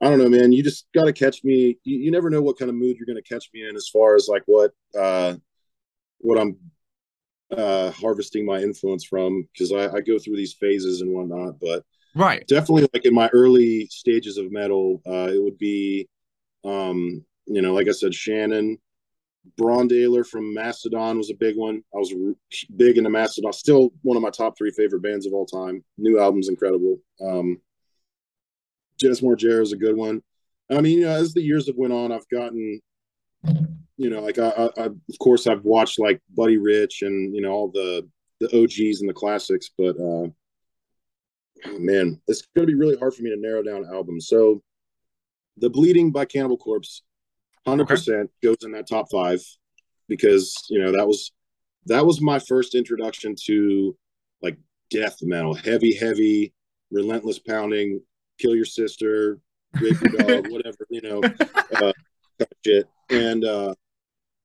I 0.00 0.08
don't 0.08 0.18
know, 0.18 0.28
man. 0.28 0.52
You 0.52 0.62
just 0.62 0.86
got 0.94 1.04
to 1.04 1.12
catch 1.12 1.42
me. 1.42 1.78
You, 1.84 1.98
you, 1.98 2.10
never 2.10 2.30
know 2.30 2.42
what 2.42 2.58
kind 2.58 2.68
of 2.68 2.74
mood 2.74 2.96
you're 2.96 3.06
going 3.06 3.22
to 3.22 3.28
catch 3.28 3.50
me 3.52 3.68
in 3.68 3.74
as 3.74 3.88
far 3.88 4.14
as 4.14 4.28
like 4.28 4.42
what, 4.46 4.72
uh, 4.98 5.34
what 6.18 6.38
I'm 6.38 6.56
uh, 7.50 7.90
harvesting 7.90 8.46
my 8.46 8.60
influence 8.60 9.04
from 9.04 9.48
because 9.52 9.72
I, 9.72 9.96
I 9.96 10.00
go 10.00 10.18
through 10.18 10.36
these 10.36 10.54
phases 10.54 11.00
and 11.00 11.12
whatnot. 11.12 11.58
But 11.60 11.84
right, 12.14 12.46
definitely 12.46 12.88
like 12.92 13.04
in 13.04 13.14
my 13.14 13.28
early 13.32 13.86
stages 13.90 14.38
of 14.38 14.52
metal, 14.52 15.02
uh, 15.06 15.30
it 15.32 15.42
would 15.42 15.58
be, 15.58 16.08
um, 16.64 17.24
you 17.46 17.62
know, 17.62 17.74
like 17.74 17.88
I 17.88 17.92
said, 17.92 18.14
Shannon, 18.14 18.78
Dailor 19.58 20.26
from 20.26 20.54
Mastodon 20.54 21.18
was 21.18 21.30
a 21.30 21.34
big 21.34 21.56
one. 21.56 21.82
I 21.94 21.98
was 21.98 22.14
big 22.76 22.98
into 22.98 23.10
Mastodon. 23.10 23.52
Still 23.52 23.90
one 24.02 24.16
of 24.16 24.22
my 24.22 24.30
top 24.30 24.56
three 24.56 24.70
favorite 24.70 25.02
bands 25.02 25.26
of 25.26 25.32
all 25.32 25.46
time. 25.46 25.84
New 25.98 26.18
album's 26.20 26.48
incredible. 26.48 26.98
Um, 27.20 27.60
Jess 28.98 29.20
Margera 29.20 29.62
is 29.62 29.72
a 29.72 29.78
good 29.78 29.96
one. 29.96 30.22
I 30.70 30.80
mean, 30.80 30.98
you 30.98 31.04
know, 31.04 31.12
as 31.12 31.32
the 31.32 31.42
years 31.42 31.66
have 31.66 31.76
went 31.76 31.92
on, 31.92 32.12
I've 32.12 32.28
gotten, 32.28 32.80
you 33.96 34.10
know, 34.10 34.20
like 34.20 34.38
I, 34.38 34.48
I, 34.48 34.64
I, 34.76 34.84
of 34.84 35.18
course, 35.18 35.46
I've 35.46 35.64
watched 35.64 35.98
like 35.98 36.20
Buddy 36.34 36.58
Rich 36.58 37.02
and 37.02 37.34
you 37.34 37.40
know 37.40 37.50
all 37.50 37.68
the 37.68 38.08
the 38.40 38.46
OGs 38.46 39.00
and 39.00 39.08
the 39.08 39.14
classics, 39.14 39.70
but 39.76 39.96
uh, 39.98 40.28
man, 41.78 42.20
it's 42.28 42.42
going 42.54 42.66
to 42.66 42.72
be 42.72 42.78
really 42.78 42.96
hard 42.96 43.14
for 43.14 43.22
me 43.22 43.30
to 43.30 43.40
narrow 43.40 43.62
down 43.62 43.86
albums. 43.92 44.28
So, 44.28 44.62
the 45.56 45.70
Bleeding 45.70 46.12
by 46.12 46.24
Cannibal 46.24 46.56
Corpse 46.56 47.02
hundred 47.66 47.84
okay. 47.84 47.94
percent 47.94 48.30
goes 48.42 48.56
in 48.62 48.72
that 48.72 48.88
top 48.88 49.06
five 49.10 49.40
because 50.08 50.54
you 50.68 50.82
know 50.82 50.92
that 50.92 51.06
was 51.06 51.32
that 51.86 52.04
was 52.04 52.20
my 52.20 52.38
first 52.38 52.74
introduction 52.74 53.34
to 53.46 53.96
like 54.42 54.56
death 54.90 55.16
metal, 55.22 55.54
heavy, 55.54 55.94
heavy, 55.94 56.52
relentless 56.90 57.38
pounding, 57.38 58.00
kill 58.38 58.54
your 58.54 58.64
sister, 58.64 59.38
rape 59.80 60.00
your 60.00 60.40
dog, 60.42 60.48
whatever 60.50 60.86
you 60.90 61.00
know, 61.00 61.22
uh, 61.76 61.92
shit. 62.64 62.88
And 63.08 63.44
uh, 63.44 63.74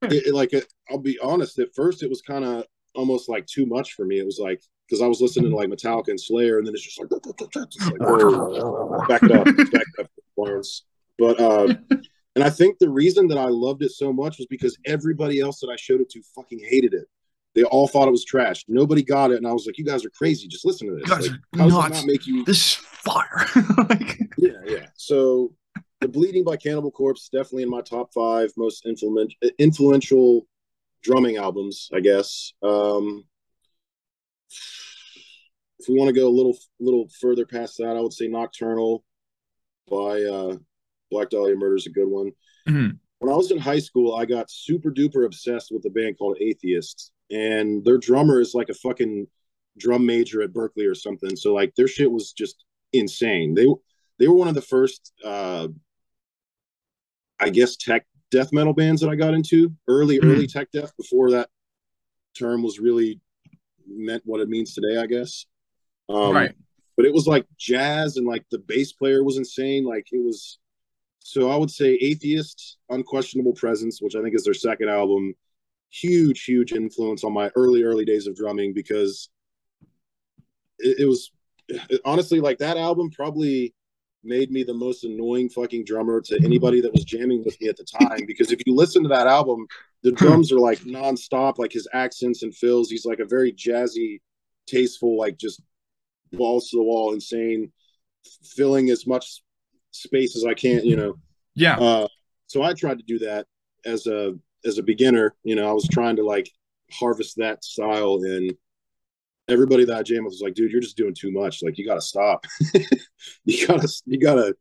it, 0.03 0.27
it, 0.27 0.33
like 0.33 0.53
it, 0.53 0.71
I'll 0.89 0.99
be 0.99 1.19
honest, 1.19 1.59
at 1.59 1.73
first 1.75 2.03
it 2.03 2.09
was 2.09 2.21
kind 2.21 2.45
of 2.45 2.65
almost 2.93 3.29
like 3.29 3.45
too 3.45 3.65
much 3.65 3.93
for 3.93 4.05
me. 4.05 4.19
It 4.19 4.25
was 4.25 4.39
like 4.39 4.61
because 4.87 5.01
I 5.01 5.07
was 5.07 5.21
listening 5.21 5.49
to 5.49 5.55
like 5.55 5.69
Metallica 5.69 6.09
and 6.09 6.19
Slayer, 6.19 6.59
and 6.59 6.67
then 6.67 6.73
it's 6.73 6.83
just 6.83 6.99
like, 6.99 7.09
it's 7.11 7.89
like 7.89 9.07
back 9.07 9.23
it 9.23 9.31
up, 9.31 9.45
back 9.45 9.87
it 9.97 9.99
up, 9.99 10.11
Barnes. 10.37 10.83
But 11.17 11.39
uh, 11.39 11.73
and 12.35 12.43
I 12.43 12.49
think 12.49 12.77
the 12.77 12.89
reason 12.89 13.27
that 13.29 13.37
I 13.37 13.45
loved 13.45 13.81
it 13.81 13.91
so 13.91 14.11
much 14.11 14.37
was 14.37 14.47
because 14.47 14.77
everybody 14.85 15.39
else 15.39 15.59
that 15.61 15.69
I 15.69 15.75
showed 15.77 16.01
it 16.01 16.09
to 16.11 16.21
fucking 16.35 16.59
hated 16.59 16.93
it. 16.93 17.05
They 17.53 17.63
all 17.63 17.87
thought 17.87 18.09
it 18.09 18.11
was 18.11 18.25
trash. 18.25 18.65
Nobody 18.67 19.01
got 19.01 19.31
it, 19.31 19.37
and 19.37 19.47
I 19.47 19.53
was 19.53 19.65
like, 19.65 19.77
"You 19.77 19.85
guys 19.85 20.03
are 20.03 20.09
crazy. 20.09 20.47
Just 20.47 20.65
listen 20.65 20.87
to 20.89 20.95
this. 20.95 21.09
Like, 21.09 21.39
how 21.55 21.69
does 21.69 21.93
not 21.93 22.05
make 22.05 22.27
you 22.27 22.43
this 22.43 22.73
fire?" 22.73 23.45
like... 23.89 24.19
Yeah, 24.37 24.59
yeah. 24.65 24.87
So, 24.95 25.53
the 26.01 26.09
Bleeding 26.09 26.43
by 26.43 26.57
Cannibal 26.57 26.91
Corpse 26.91 27.29
definitely 27.29 27.63
in 27.63 27.69
my 27.69 27.79
top 27.79 28.13
five 28.13 28.51
most 28.57 28.85
influential 28.85 29.37
influential 29.57 30.45
drumming 31.01 31.37
albums, 31.37 31.89
I 31.93 32.01
guess. 32.01 32.51
Um, 32.61 33.23
if 35.79 35.87
we 35.87 35.97
want 35.97 36.13
to 36.13 36.19
go 36.19 36.27
a 36.27 36.35
little 36.35 36.57
little 36.81 37.07
further 37.21 37.45
past 37.45 37.77
that, 37.77 37.95
I 37.95 38.01
would 38.01 38.11
say 38.11 38.27
Nocturnal 38.27 39.05
by 39.89 40.21
uh, 40.23 40.57
Black 41.15 41.29
Dahlia 41.29 41.55
Murder 41.55 41.77
is 41.77 41.87
a 41.87 41.91
good 41.91 42.09
one. 42.09 42.31
Mm-hmm. 42.67 42.97
When 43.19 43.33
I 43.33 43.37
was 43.37 43.51
in 43.51 43.57
high 43.57 43.79
school, 43.79 44.15
I 44.15 44.25
got 44.25 44.51
super 44.51 44.91
duper 44.91 45.25
obsessed 45.25 45.71
with 45.71 45.85
a 45.85 45.89
band 45.89 46.17
called 46.17 46.37
Atheists, 46.41 47.11
and 47.31 47.85
their 47.85 47.97
drummer 47.97 48.41
is 48.41 48.53
like 48.53 48.67
a 48.67 48.73
fucking 48.73 49.27
drum 49.77 50.05
major 50.05 50.41
at 50.41 50.51
Berkeley 50.51 50.85
or 50.85 50.93
something. 50.93 51.37
So 51.37 51.53
like 51.53 51.73
their 51.75 51.87
shit 51.87 52.11
was 52.11 52.33
just 52.33 52.65
insane. 52.91 53.55
They 53.55 53.65
they 54.19 54.27
were 54.27 54.35
one 54.35 54.49
of 54.49 54.55
the 54.55 54.61
first, 54.61 55.13
uh, 55.23 55.69
I 57.39 57.49
guess, 57.49 57.77
tech 57.77 58.05
death 58.29 58.51
metal 58.51 58.73
bands 58.73 59.01
that 59.01 59.09
I 59.09 59.15
got 59.15 59.33
into 59.33 59.71
early 59.87 60.19
mm-hmm. 60.19 60.31
early 60.31 60.47
tech 60.47 60.69
death 60.71 60.91
before 60.97 61.31
that 61.31 61.49
term 62.37 62.61
was 62.61 62.77
really 62.79 63.21
meant 63.87 64.23
what 64.25 64.41
it 64.41 64.49
means 64.49 64.73
today. 64.73 64.97
I 64.99 65.05
guess. 65.05 65.45
Um, 66.09 66.33
right. 66.33 66.53
But 66.97 67.05
it 67.05 67.13
was 67.13 67.25
like 67.25 67.45
jazz 67.57 68.17
and 68.17 68.27
like 68.27 68.45
the 68.51 68.59
bass 68.59 68.91
player 68.91 69.23
was 69.23 69.37
insane. 69.37 69.85
Like 69.85 70.07
it 70.11 70.21
was 70.21 70.59
so 71.27 71.49
I 71.49 71.55
would 71.55 71.71
say 71.71 71.95
Atheist, 71.95 72.77
Unquestionable 72.91 73.53
Presence, 73.53 73.99
which 73.99 74.15
I 74.15 74.21
think 74.21 74.35
is 74.35 74.43
their 74.43 74.53
second 74.53 74.89
album, 74.89 75.33
huge, 75.89 76.43
huge 76.43 76.71
influence 76.71 77.23
on 77.23 77.33
my 77.33 77.49
early, 77.55 77.81
early 77.81 78.05
days 78.05 78.27
of 78.27 78.35
drumming 78.35 78.75
because 78.75 79.27
it, 80.77 80.99
it 80.99 81.05
was 81.07 81.31
it, 81.67 81.99
honestly 82.05 82.39
like 82.39 82.59
that 82.59 82.77
album 82.77 83.09
probably 83.09 83.73
made 84.23 84.51
me 84.51 84.61
the 84.61 84.75
most 84.75 85.03
annoying 85.03 85.49
fucking 85.49 85.83
drummer 85.83 86.21
to 86.21 86.39
anybody 86.43 86.79
that 86.79 86.93
was 86.93 87.03
jamming 87.05 87.43
with 87.43 87.59
me 87.59 87.69
at 87.69 87.77
the 87.77 87.85
time. 87.85 88.19
Because 88.27 88.51
if 88.51 88.61
you 88.67 88.75
listen 88.75 89.01
to 89.01 89.09
that 89.09 89.25
album, 89.25 89.65
the 90.03 90.11
drums 90.11 90.51
are 90.51 90.59
like 90.59 90.77
nonstop, 90.81 91.57
like 91.57 91.71
his 91.73 91.87
accents 91.91 92.43
and 92.43 92.55
fills. 92.55 92.91
He's 92.91 93.07
like 93.07 93.19
a 93.19 93.25
very 93.25 93.51
jazzy, 93.51 94.21
tasteful, 94.67 95.17
like 95.17 95.37
just 95.37 95.59
balls 96.33 96.69
to 96.69 96.77
the 96.77 96.83
wall, 96.83 97.13
insane, 97.13 97.71
filling 98.43 98.91
as 98.91 99.07
much 99.07 99.41
space 99.95 100.35
as 100.35 100.45
I 100.45 100.53
can't, 100.53 100.85
you 100.85 100.95
know. 100.95 101.17
Yeah. 101.53 101.77
Uh, 101.77 102.07
so 102.47 102.61
I 102.61 102.73
tried 102.73 102.99
to 102.99 103.05
do 103.05 103.19
that 103.19 103.47
as 103.85 104.07
a 104.07 104.35
as 104.65 104.77
a 104.77 104.83
beginner. 104.83 105.35
You 105.43 105.55
know, 105.55 105.69
I 105.69 105.73
was 105.73 105.87
trying 105.87 106.15
to 106.17 106.23
like 106.23 106.49
harvest 106.91 107.37
that 107.37 107.63
style 107.63 108.21
and 108.23 108.53
everybody 109.47 109.85
that 109.85 109.97
I 109.97 110.03
jam 110.03 110.23
with 110.23 110.31
was 110.31 110.41
like, 110.41 110.53
dude, 110.53 110.71
you're 110.71 110.81
just 110.81 110.97
doing 110.97 111.13
too 111.13 111.31
much. 111.31 111.61
Like, 111.61 111.77
you 111.77 111.85
got 111.85 111.95
to 111.95 112.01
stop. 112.01 112.45
you 113.45 113.67
gotta, 113.67 113.87
you 114.05 114.19
gotta 114.19 114.55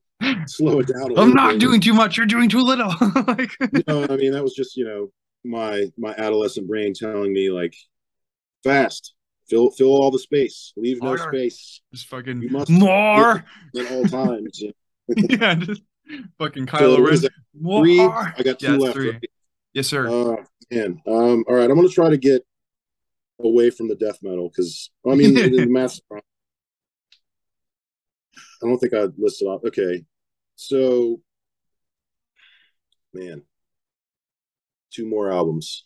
slow 0.47 0.80
it 0.80 0.89
down. 0.89 1.18
I'm 1.18 1.32
not 1.32 1.53
bit. 1.53 1.61
doing 1.61 1.80
too 1.80 1.95
much. 1.95 2.16
You're 2.16 2.26
doing 2.26 2.49
too 2.49 2.61
little. 2.61 2.93
like, 3.26 3.51
you 3.72 3.82
know, 3.87 4.07
I 4.09 4.16
mean, 4.16 4.32
that 4.32 4.43
was 4.43 4.55
just, 4.55 4.76
you 4.76 4.85
know, 4.85 5.11
my, 5.45 5.87
my 5.97 6.14
adolescent 6.16 6.66
brain 6.66 6.95
telling 6.95 7.32
me 7.32 7.51
like 7.51 7.74
fast, 8.62 9.14
fill, 9.49 9.70
fill 9.70 9.89
all 9.89 10.11
the 10.11 10.18
space, 10.18 10.72
leave 10.76 11.03
no 11.03 11.16
space. 11.16 11.80
Just 11.93 12.09
fucking 12.09 12.43
you 12.43 12.51
must 12.51 12.70
more 12.70 13.45
at 13.76 13.93
all 13.93 14.05
times. 14.05 14.62
yeah. 15.17 15.55
Just 15.55 15.83
fucking 16.39 16.67
Kylo 16.67 16.97
so 16.97 17.03
Ren. 17.03 17.31
More. 17.61 18.35
I 18.37 18.43
got 18.43 18.59
two 18.59 18.73
yeah, 18.73 18.79
left. 18.79 18.99
Right? 18.99 19.23
Yes, 19.73 19.87
sir. 19.87 20.09
Oh 20.09 20.45
man. 20.71 21.01
Um, 21.07 21.45
all 21.49 21.55
right. 21.55 21.71
I'm 21.71 21.77
going 21.77 21.89
to 21.89 21.95
try 21.95 22.11
to 22.11 22.17
get 22.17 22.45
away 23.41 23.71
from 23.71 23.89
the 23.89 23.97
death 23.97 24.19
metal 24.23 24.49
because 24.49 24.91
I 25.07 25.15
mean 25.15 25.35
the 25.35 25.67
math. 25.69 26.01
I 26.13 26.21
don't 28.67 28.79
think 28.79 28.95
I 28.95 29.09
listed 29.19 29.49
off. 29.49 29.63
Okay, 29.65 30.05
so 30.57 31.21
man, 33.13 33.43
two 34.91 35.07
more 35.07 35.31
albums. 35.31 35.85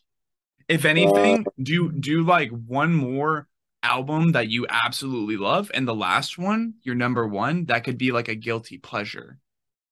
If 0.68 0.84
anything, 0.84 1.46
uh, 1.46 1.50
do 1.62 1.90
do 1.90 2.22
like 2.22 2.50
one 2.50 2.94
more 2.94 3.48
album 3.82 4.32
that 4.32 4.48
you 4.48 4.66
absolutely 4.68 5.36
love, 5.36 5.70
and 5.74 5.86
the 5.86 5.94
last 5.94 6.38
one, 6.38 6.74
your 6.82 6.94
number 6.94 7.26
one, 7.26 7.66
that 7.66 7.84
could 7.84 7.98
be 7.98 8.12
like 8.12 8.28
a 8.28 8.34
guilty 8.34 8.78
pleasure 8.78 9.38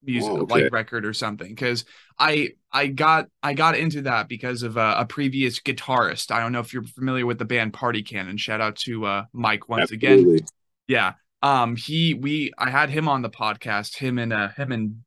music 0.07 0.31
oh, 0.31 0.39
okay. 0.43 0.63
like 0.63 0.73
record 0.73 1.05
or 1.05 1.13
something 1.13 1.49
because 1.49 1.85
i 2.19 2.51
i 2.73 2.87
got 2.87 3.27
i 3.43 3.53
got 3.53 3.77
into 3.77 4.03
that 4.03 4.29
because 4.29 4.63
of 4.63 4.77
a, 4.77 4.95
a, 4.99 5.07
previous 5.07 5.61
guitarist. 5.61 6.31
I 6.31 6.41
don't 6.41 6.53
know 6.53 6.61
if 6.61 6.73
you're 6.73 6.85
familiar 6.85 7.27
with 7.27 7.39
the 7.39 7.45
band 7.45 7.73
party 7.73 8.03
cannon. 8.03 8.37
Shout 8.37 8.61
out 8.61 8.77
to 8.77 9.05
uh 9.05 9.25
mike 9.33 9.69
once 9.69 9.93
Absolutely. 9.93 10.37
again 10.37 10.47
yeah 10.89 11.15
um 11.43 11.77
he 11.77 12.15
we 12.15 12.53
i 12.57 12.71
had 12.71 12.91
him 12.91 13.09
on 13.09 13.23
the 13.23 13.31
podcast 13.31 13.97
him 13.97 14.19
and 14.19 14.33
uh 14.33 14.49
him 14.49 14.73
and 14.73 15.03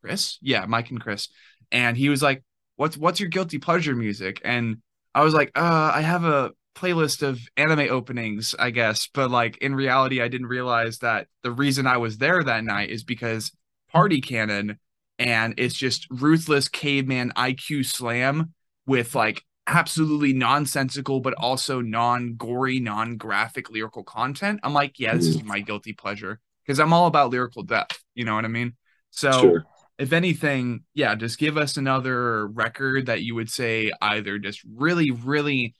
chris? 0.00 0.38
Yeah 0.40 0.64
mike 0.66 0.90
and 0.90 1.00
chris. 1.00 1.28
And 1.70 1.96
he 1.96 2.08
was 2.08 2.22
like 2.22 2.44
what's 2.76 2.96
what's 2.96 3.20
your 3.20 3.28
guilty 3.28 3.58
pleasure 3.58 3.94
music? 3.94 4.40
And 4.44 4.78
i 5.14 5.24
was 5.24 5.34
like 5.34 5.50
uh 5.56 5.92
i 5.94 6.00
have 6.00 6.24
a 6.24 6.52
playlist 6.78 7.22
of 7.22 7.40
anime 7.56 7.88
openings 7.90 8.54
i 8.58 8.70
guess 8.70 9.08
but 9.12 9.30
like 9.30 9.56
in 9.58 9.74
reality 9.74 10.22
i 10.22 10.28
didn't 10.28 10.46
realize 10.46 10.98
that 10.98 11.26
the 11.42 11.50
reason 11.50 11.86
i 11.86 11.96
was 11.96 12.18
there 12.18 12.42
that 12.42 12.64
night 12.64 12.90
is 12.90 13.04
because 13.04 13.52
party 13.90 14.20
cannon 14.20 14.78
and 15.18 15.54
it's 15.56 15.74
just 15.74 16.06
ruthless 16.10 16.68
caveman 16.68 17.32
IQ 17.36 17.86
slam 17.86 18.54
with 18.86 19.14
like 19.14 19.42
absolutely 19.66 20.32
nonsensical 20.32 21.20
but 21.20 21.34
also 21.34 21.80
non-gory, 21.80 22.80
non-graphic 22.80 23.70
lyrical 23.70 24.04
content. 24.04 24.60
I'm 24.62 24.72
like, 24.72 24.98
yeah, 24.98 25.14
this 25.14 25.26
is 25.26 25.38
mm-hmm. 25.38 25.48
my 25.48 25.60
guilty 25.60 25.92
pleasure 25.92 26.40
because 26.64 26.78
I'm 26.78 26.92
all 26.92 27.06
about 27.06 27.30
lyrical 27.30 27.62
depth, 27.62 28.02
you 28.14 28.24
know 28.24 28.34
what 28.34 28.44
I 28.44 28.48
mean? 28.48 28.74
So 29.10 29.32
sure. 29.32 29.66
if 29.98 30.12
anything, 30.12 30.84
yeah, 30.94 31.14
just 31.14 31.38
give 31.38 31.56
us 31.56 31.76
another 31.76 32.46
record 32.46 33.06
that 33.06 33.22
you 33.22 33.34
would 33.34 33.50
say 33.50 33.90
either 34.00 34.38
just 34.38 34.62
really 34.64 35.10
really 35.10 35.74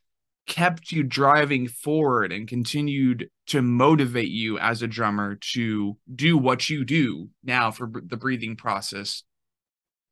kept 0.49 0.91
you 0.91 1.05
driving 1.05 1.69
forward 1.69 2.33
and 2.33 2.49
continued 2.49 3.29
to 3.47 3.63
motivate 3.63 4.31
you 4.31 4.59
as 4.59 4.83
a 4.83 4.89
drummer 4.89 5.37
to 5.53 5.97
do 6.13 6.37
what 6.37 6.69
you 6.69 6.85
do 6.85 7.29
now 7.45 7.71
for 7.71 7.89
the 8.05 8.17
breathing 8.17 8.57
process 8.57 9.23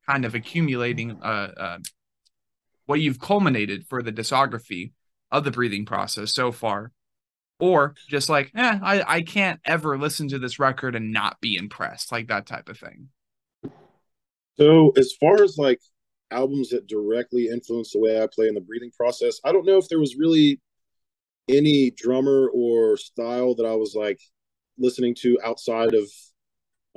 kind 0.07 0.23
of 0.23 0.35
accumulating 0.35 1.19
uh, 1.21 1.51
uh, 1.57 1.77
what 2.85 3.01
you've 3.01 3.19
culminated 3.19 3.85
for 3.87 4.01
the 4.01 4.13
discography 4.13 4.93
of 5.31 5.43
the 5.43 5.51
breathing 5.51 5.85
process 5.85 6.33
so 6.33 6.51
far. 6.51 6.91
Or 7.59 7.95
just 8.07 8.29
like 8.29 8.51
eh, 8.55 8.79
I, 8.81 9.15
I 9.15 9.21
can't 9.23 9.59
ever 9.65 9.97
listen 9.97 10.29
to 10.29 10.39
this 10.39 10.59
record 10.59 10.95
and 10.95 11.11
not 11.11 11.41
be 11.41 11.57
impressed 11.57 12.11
like 12.11 12.27
that 12.27 12.45
type 12.45 12.69
of 12.69 12.77
thing. 12.77 13.09
So 14.57 14.93
as 14.95 15.13
far 15.19 15.43
as 15.43 15.57
like 15.57 15.79
albums 16.31 16.69
that 16.69 16.87
directly 16.87 17.47
influenced 17.47 17.93
the 17.93 17.99
way 17.99 18.21
I 18.21 18.27
play 18.33 18.47
in 18.47 18.55
the 18.55 18.61
breathing 18.61 18.91
process. 18.95 19.39
I 19.43 19.51
don't 19.51 19.65
know 19.65 19.77
if 19.77 19.87
there 19.89 19.99
was 19.99 20.15
really 20.15 20.61
any 21.47 21.91
drummer 21.91 22.49
or 22.53 22.97
style 22.97 23.55
that 23.55 23.65
I 23.65 23.75
was 23.75 23.95
like 23.95 24.19
listening 24.77 25.15
to 25.19 25.39
outside 25.43 25.93
of 25.93 26.09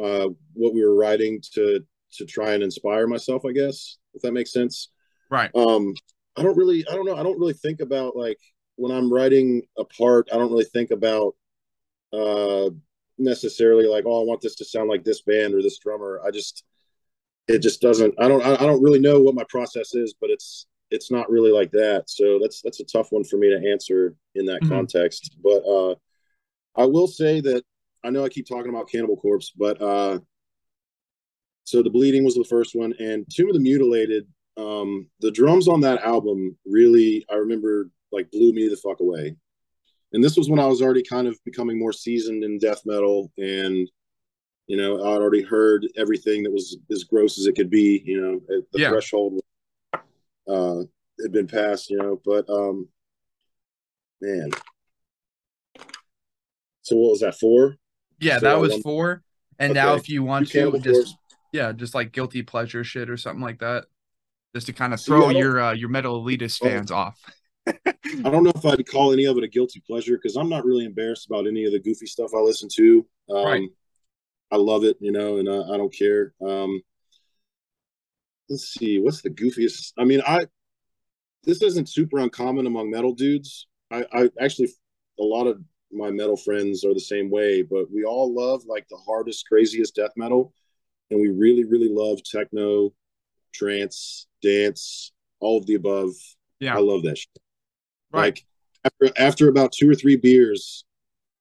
uh, 0.03 0.29
what 0.55 0.75
we 0.75 0.85
were 0.85 0.95
writing 0.95 1.41
to 1.55 1.81
to 2.13 2.27
try 2.27 2.53
and 2.53 2.63
inspire 2.63 3.07
myself. 3.07 3.45
I 3.47 3.53
guess 3.53 3.99
if 4.15 4.23
that 4.23 4.33
makes 4.33 4.53
sense. 4.53 4.91
Right. 5.31 5.51
Um, 5.55 5.95
I 6.37 6.43
don't 6.43 6.57
really. 6.57 6.85
I 6.91 6.95
don't 6.95 7.07
know. 7.07 7.17
I 7.17 7.23
don't 7.23 7.39
really 7.39 7.55
think 7.55 7.81
about 7.81 8.17
like 8.17 8.39
when 8.77 8.93
I'm 8.93 9.13
writing 9.13 9.63
a 9.79 9.85
part. 9.85 10.29
I 10.33 10.37
don't 10.37 10.51
really 10.51 10.65
think 10.65 10.91
about 10.91 11.35
uh 12.13 12.71
necessarily 13.19 13.87
like 13.87 14.05
oh 14.07 14.23
I 14.23 14.27
want 14.27 14.41
this 14.41 14.57
to 14.57 14.65
sound 14.65 14.89
like 14.89 15.05
this 15.05 15.23
band 15.23 15.55
or 15.55 15.63
this 15.63 15.79
drummer. 15.79 16.21
I 16.27 16.31
just 16.31 16.65
it 17.55 17.63
just 17.63 17.81
doesn't 17.81 18.15
i 18.19 18.29
don't 18.29 18.43
i 18.43 18.57
don't 18.57 18.83
really 18.83 19.01
know 19.01 19.21
what 19.21 19.35
my 19.35 19.45
process 19.49 19.95
is 19.95 20.15
but 20.21 20.31
it's 20.31 20.67
it's 20.91 21.11
not 21.11 21.31
really 21.31 21.53
like 21.53 21.71
that. 21.73 22.05
So 22.09 22.39
that's 22.41 22.61
that's 22.63 22.81
a 22.81 22.85
tough 22.85 23.09
one 23.11 23.25
for 23.25 23.37
me 23.37 23.49
to 23.49 23.71
answer 23.71 24.15
in 24.35 24.45
that 24.47 24.61
mm-hmm. 24.63 24.75
context. 24.75 25.37
But 25.43 25.63
uh 25.65 25.95
i 26.77 26.87
will 26.87 27.09
say 27.09 27.41
that 27.41 27.65
i 28.05 28.11
know 28.11 28.25
i 28.25 28.29
keep 28.29 28.47
talking 28.47 28.69
about 28.69 28.89
cannibal 28.89 29.17
corpse 29.17 29.51
but 29.57 29.83
uh 29.83 30.21
so 31.65 31.83
the 31.83 31.91
bleeding 31.91 32.23
was 32.23 32.37
the 32.37 32.45
first 32.45 32.77
one 32.77 32.95
and 33.01 33.27
tomb 33.29 33.49
of 33.49 33.55
the 33.55 33.61
mutilated 33.61 34.25
um 34.57 35.09
the 35.19 35.33
drums 35.33 35.67
on 35.67 35.81
that 35.81 36.01
album 36.03 36.57
really 36.65 37.27
i 37.29 37.35
remember 37.35 37.91
like 38.13 38.31
blew 38.31 38.53
me 38.53 38.69
the 38.69 38.77
fuck 38.77 39.01
away. 39.01 39.35
And 40.13 40.23
this 40.23 40.37
was 40.37 40.49
when 40.49 40.61
i 40.61 40.67
was 40.67 40.81
already 40.81 41.03
kind 41.03 41.27
of 41.27 41.37
becoming 41.45 41.77
more 41.77 41.93
seasoned 41.93 42.45
in 42.45 42.59
death 42.59 42.83
metal 42.87 43.33
and 43.37 43.91
you 44.71 44.77
know, 44.77 45.01
I'd 45.01 45.21
already 45.21 45.43
heard 45.43 45.85
everything 45.97 46.45
that 46.45 46.53
was 46.53 46.79
as 46.93 47.03
gross 47.03 47.41
as 47.41 47.49
it 47.49 47.57
could 47.57 47.71
be. 47.71 48.01
You 48.07 48.21
know, 48.21 48.41
the 48.47 48.79
yeah. 48.79 48.91
threshold 48.91 49.41
uh, 50.49 50.83
had 51.21 51.33
been 51.33 51.49
passed. 51.49 51.91
You 51.91 51.99
know, 51.99 52.21
but 52.25 52.49
um, 52.49 52.87
man. 54.21 54.51
So 56.83 56.95
what 56.95 57.11
was 57.11 57.21
that 57.23 57.35
for? 57.35 57.79
Yeah, 58.21 58.39
so 58.39 58.47
that 58.47 58.61
was 58.61 58.71
want... 58.71 58.83
four. 58.85 59.23
And 59.59 59.73
okay. 59.73 59.81
now, 59.81 59.95
if 59.95 60.09
you 60.09 60.23
want 60.23 60.51
to, 60.51 60.79
just 60.79 61.17
yeah, 61.53 61.73
just 61.73 61.97
like 61.97 62.13
guilty 62.13 62.43
pleasure 62.43 62.85
shit 62.85 63.11
or 63.11 63.17
something 63.17 63.43
like 63.43 63.59
that, 63.59 63.87
just 64.55 64.69
to 64.69 64.73
kind 64.73 64.95
of 64.95 65.01
throw 65.01 65.31
your 65.31 65.61
uh, 65.61 65.73
your 65.73 65.89
metal 65.89 66.25
elitist 66.25 66.61
oh. 66.63 66.69
fans 66.69 66.93
oh. 66.93 66.95
off. 66.95 67.21
I 67.67 67.75
don't 68.23 68.45
know 68.45 68.53
if 68.55 68.65
I'd 68.65 68.87
call 68.87 69.13
any 69.13 69.25
of 69.25 69.37
it 69.37 69.43
a 69.43 69.49
guilty 69.49 69.83
pleasure 69.85 70.17
because 70.17 70.37
I'm 70.37 70.49
not 70.49 70.65
really 70.65 70.85
embarrassed 70.85 71.27
about 71.27 71.49
any 71.49 71.65
of 71.65 71.73
the 71.73 71.81
goofy 71.81 72.07
stuff 72.07 72.31
I 72.37 72.39
listen 72.39 72.69
to. 72.77 73.05
Um, 73.29 73.45
right. 73.45 73.69
I 74.51 74.57
love 74.57 74.85
it, 74.85 74.97
you 75.01 75.13
know, 75.13 75.39
and 75.39 75.49
I, 75.49 75.75
I 75.75 75.77
don't 75.77 75.95
care. 75.95 76.35
Um, 76.45 76.83
let's 78.49 78.75
see, 78.75 78.99
what's 79.01 79.23
the 79.23 79.31
goofiest? 79.31 79.93
I 79.99 80.05
mean, 80.05 80.21
I 80.27 80.41
this 81.45 81.63
isn't 81.63 81.89
super 81.89 82.19
uncommon 82.19 82.67
among 82.67 82.91
metal 82.91 83.15
dudes. 83.15 83.67
I, 83.91 84.05
I 84.13 84.31
actually 84.41 84.69
a 85.19 85.23
lot 85.23 85.47
of 85.47 85.61
my 85.93 86.11
metal 86.11 86.37
friends 86.37 86.85
are 86.85 86.95
the 86.95 87.01
same 87.01 87.31
way, 87.31 87.63
but 87.63 87.91
we 87.91 88.05
all 88.05 88.33
love 88.35 88.65
like 88.67 88.87
the 88.89 88.99
hardest, 88.99 89.49
craziest 89.49 89.95
death 89.95 90.13
metal, 90.17 90.53
and 91.11 91.21
we 91.21 91.29
really, 91.29 91.65
really 91.65 91.89
love 91.91 92.23
techno, 92.23 92.93
trance, 93.53 94.27
dance, 94.43 95.13
all 95.41 95.59
of 95.59 95.67
the 95.67 95.75
above. 95.75 96.11
Yeah, 96.61 96.77
I 96.77 96.81
love 96.81 97.03
that 97.05 97.19
shit. 97.19 97.39
Right. 98.13 98.23
Like 98.23 98.47
after 98.85 99.21
after 99.21 99.49
about 99.49 99.73
two 99.73 99.91
or 99.91 99.95
three 99.95 100.17
beers, 100.17 100.85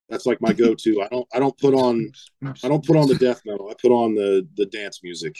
that's 0.09 0.25
like 0.25 0.41
my 0.41 0.53
go-to. 0.53 1.01
I 1.01 1.07
don't 1.07 1.27
I 1.33 1.39
don't 1.39 1.57
put 1.57 1.73
on 1.73 2.11
I 2.63 2.67
don't 2.67 2.85
put 2.85 2.97
on 2.97 3.07
the 3.07 3.15
death 3.15 3.41
metal. 3.45 3.69
I 3.69 3.73
put 3.79 3.91
on 3.91 4.15
the 4.15 4.47
the 4.55 4.65
dance 4.65 5.01
music 5.03 5.35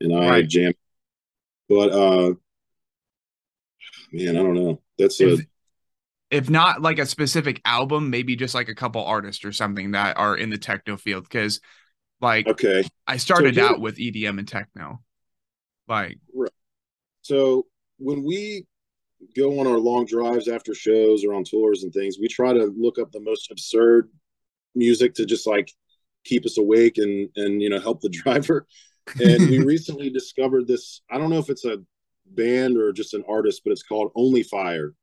and 0.00 0.16
I 0.16 0.30
right. 0.30 0.48
jam. 0.48 0.72
But 1.68 1.92
uh 1.92 2.34
man, 4.12 4.36
I 4.36 4.42
don't 4.42 4.54
know. 4.54 4.80
That's 4.98 5.20
if, 5.20 5.40
a 5.40 5.42
if 6.30 6.50
not 6.50 6.80
like 6.80 6.98
a 6.98 7.06
specific 7.06 7.60
album, 7.64 8.10
maybe 8.10 8.36
just 8.36 8.54
like 8.54 8.68
a 8.68 8.74
couple 8.74 9.04
artists 9.04 9.44
or 9.44 9.52
something 9.52 9.92
that 9.92 10.16
are 10.16 10.36
in 10.36 10.50
the 10.50 10.58
techno 10.58 10.96
field 10.96 11.24
because 11.24 11.60
like 12.20 12.46
okay. 12.46 12.84
I 13.06 13.16
started 13.16 13.56
so 13.56 13.66
out 13.66 13.80
with 13.80 13.98
EDM 13.98 14.38
and 14.38 14.48
techno. 14.48 15.02
Like 15.88 16.18
right. 16.34 16.50
So 17.22 17.66
when 17.98 18.22
we 18.22 18.66
go 19.36 19.60
on 19.60 19.66
our 19.66 19.78
long 19.78 20.06
drives 20.06 20.48
after 20.48 20.74
shows 20.74 21.24
or 21.24 21.34
on 21.34 21.44
tours 21.44 21.82
and 21.82 21.92
things, 21.92 22.18
we 22.18 22.28
try 22.28 22.52
to 22.52 22.72
look 22.76 22.98
up 22.98 23.12
the 23.12 23.20
most 23.20 23.50
absurd 23.50 24.10
music 24.74 25.14
to 25.14 25.26
just 25.26 25.46
like 25.46 25.70
keep 26.24 26.44
us 26.46 26.58
awake 26.58 26.98
and 26.98 27.28
and 27.36 27.62
you 27.62 27.70
know 27.70 27.80
help 27.80 28.00
the 28.00 28.08
driver. 28.22 28.66
And 29.22 29.48
we 29.48 29.58
recently 29.64 30.10
discovered 30.10 30.66
this. 30.66 31.02
I 31.10 31.18
don't 31.18 31.30
know 31.30 31.38
if 31.38 31.50
it's 31.50 31.64
a 31.64 31.78
band 32.26 32.76
or 32.76 32.92
just 32.92 33.14
an 33.14 33.24
artist, 33.28 33.62
but 33.64 33.72
it's 33.72 33.82
called 33.82 34.12
Only 34.14 34.42
Fire. 34.42 34.94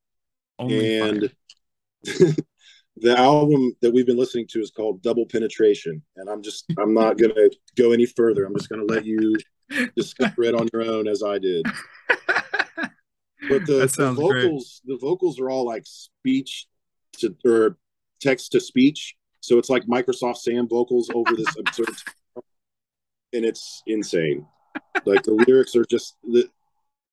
Only 0.58 1.00
and 1.00 1.32
the 2.04 3.18
album 3.18 3.76
that 3.82 3.92
we've 3.94 4.06
been 4.06 4.18
listening 4.18 4.48
to 4.52 4.60
is 4.60 4.72
called 4.72 5.02
Double 5.02 5.26
Penetration. 5.26 6.02
And 6.18 6.30
I'm 6.30 6.42
just 6.42 6.66
I'm 6.80 6.94
not 6.94 7.18
gonna 7.18 7.50
go 7.78 7.92
any 7.92 8.06
further. 8.06 8.46
I'm 8.46 8.56
just 8.56 8.70
gonna 8.70 8.84
let 8.84 9.06
you 9.06 9.36
discover 9.96 10.44
it 10.44 10.56
on 10.56 10.68
your 10.74 10.84
own 10.84 11.08
as 11.08 11.24
I 11.24 11.38
did. 11.38 11.66
But 13.50 13.66
the, 13.66 13.92
the 13.98 14.14
vocals, 14.14 14.82
great. 14.86 14.94
the 14.94 15.00
vocals 15.00 15.40
are 15.40 15.50
all 15.50 15.66
like 15.66 15.84
speech 15.86 16.68
to 17.20 17.36
or 17.46 17.78
text 18.22 18.52
to 18.54 18.60
speech. 18.60 19.16
So 19.40 19.58
it's 19.58 19.70
like 19.70 19.84
Microsoft 19.88 20.38
Sam 20.38 20.68
vocals 20.68 21.10
over 21.14 21.36
this 21.36 21.56
absurd, 21.60 21.96
and 23.34 23.46
it's 23.46 23.82
insane. 23.88 24.46
Like 25.06 25.24
the 25.24 25.44
lyrics 25.48 25.76
are 25.76 25.86
just 25.86 26.16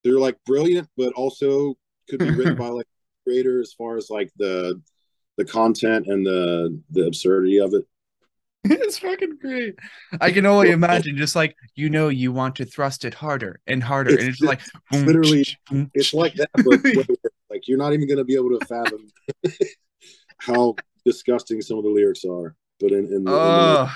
they're 0.04 0.18
like 0.18 0.36
brilliant, 0.44 0.88
but 0.96 1.12
also 1.14 1.74
could 2.08 2.18
be 2.20 2.30
written 2.30 2.54
by 2.58 2.68
like 2.68 2.86
creator 3.24 3.60
as 3.60 3.72
far 3.72 3.96
as 3.96 4.10
like 4.10 4.30
the 4.36 4.80
the 5.36 5.44
content 5.44 6.06
and 6.06 6.26
the 6.26 6.80
the 6.90 7.06
absurdity 7.06 7.58
of 7.58 7.74
it. 7.74 7.84
it's 8.64 8.98
fucking 8.98 9.38
great. 9.40 9.76
I 10.20 10.30
can 10.32 10.44
only 10.44 10.70
imagine, 10.70 11.16
just 11.16 11.36
like 11.36 11.56
you 11.74 11.90
know, 11.90 12.08
you 12.08 12.32
want 12.32 12.56
to 12.56 12.64
thrust 12.64 13.04
it 13.04 13.14
harder 13.14 13.60
and 13.66 13.82
harder, 13.82 14.10
it's, 14.10 14.20
and 14.20 14.28
it's 14.30 14.40
like 14.40 14.60
literally, 14.92 15.46
it's 15.94 16.12
like 16.12 16.34
that, 16.34 16.50
but 16.54 16.84
like 17.50 17.68
you're 17.68 17.78
not 17.78 17.92
even 17.92 18.08
going 18.08 18.18
to 18.18 18.24
be 18.24 18.34
able 18.34 18.58
to 18.58 18.66
fathom 18.66 19.08
how 20.38 20.74
disgusting 21.04 21.60
some 21.60 21.78
of 21.78 21.84
the 21.84 21.90
lyrics 21.90 22.24
are. 22.24 22.56
But 22.80 22.92
in 22.92 23.04
in 23.12 23.24
the, 23.24 23.32
uh, 23.32 23.90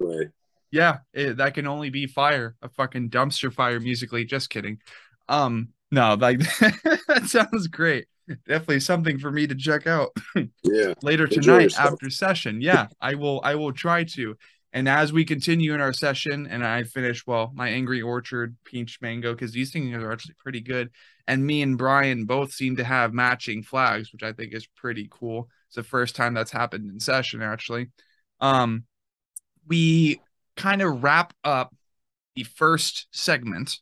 in 0.00 0.06
the 0.06 0.14
way, 0.14 0.28
yeah, 0.70 0.98
it, 1.12 1.36
that 1.36 1.54
can 1.54 1.66
only 1.66 1.90
be 1.90 2.06
fire, 2.06 2.56
a 2.62 2.68
fucking 2.70 3.10
dumpster 3.10 3.52
fire 3.52 3.80
musically. 3.80 4.24
Just 4.24 4.50
kidding. 4.50 4.78
Um, 5.28 5.68
no, 5.90 6.14
like 6.14 6.38
that 6.38 7.24
sounds 7.26 7.66
great. 7.66 8.06
Definitely 8.28 8.80
something 8.80 9.18
for 9.18 9.30
me 9.30 9.46
to 9.46 9.54
check 9.54 9.86
out. 9.86 10.10
yeah. 10.62 10.94
Later 11.02 11.26
tonight 11.26 11.74
after 11.78 12.10
session. 12.10 12.60
Yeah, 12.60 12.88
I 13.00 13.14
will 13.14 13.40
I 13.44 13.54
will 13.54 13.72
try 13.72 14.04
to. 14.04 14.36
And 14.72 14.88
as 14.88 15.12
we 15.12 15.24
continue 15.24 15.72
in 15.72 15.80
our 15.80 15.92
session 15.92 16.46
and 16.46 16.62
I 16.66 16.82
finish, 16.82 17.26
well, 17.26 17.50
my 17.54 17.70
Angry 17.70 18.02
Orchard 18.02 18.56
Peach 18.64 18.98
Mango, 19.00 19.32
because 19.32 19.52
these 19.52 19.72
things 19.72 19.94
are 19.94 20.12
actually 20.12 20.34
pretty 20.38 20.60
good. 20.60 20.90
And 21.26 21.46
me 21.46 21.62
and 21.62 21.78
Bryan 21.78 22.26
both 22.26 22.52
seem 22.52 22.76
to 22.76 22.84
have 22.84 23.14
matching 23.14 23.62
flags, 23.62 24.12
which 24.12 24.22
I 24.22 24.32
think 24.32 24.52
is 24.52 24.66
pretty 24.66 25.08
cool. 25.10 25.48
It's 25.68 25.76
the 25.76 25.82
first 25.82 26.14
time 26.14 26.34
that's 26.34 26.50
happened 26.50 26.90
in 26.90 27.00
session, 27.00 27.42
actually. 27.42 27.86
Um, 28.40 28.84
we 29.66 30.20
kind 30.56 30.82
of 30.82 31.02
wrap 31.02 31.32
up 31.42 31.74
the 32.34 32.44
first 32.44 33.06
segment 33.12 33.78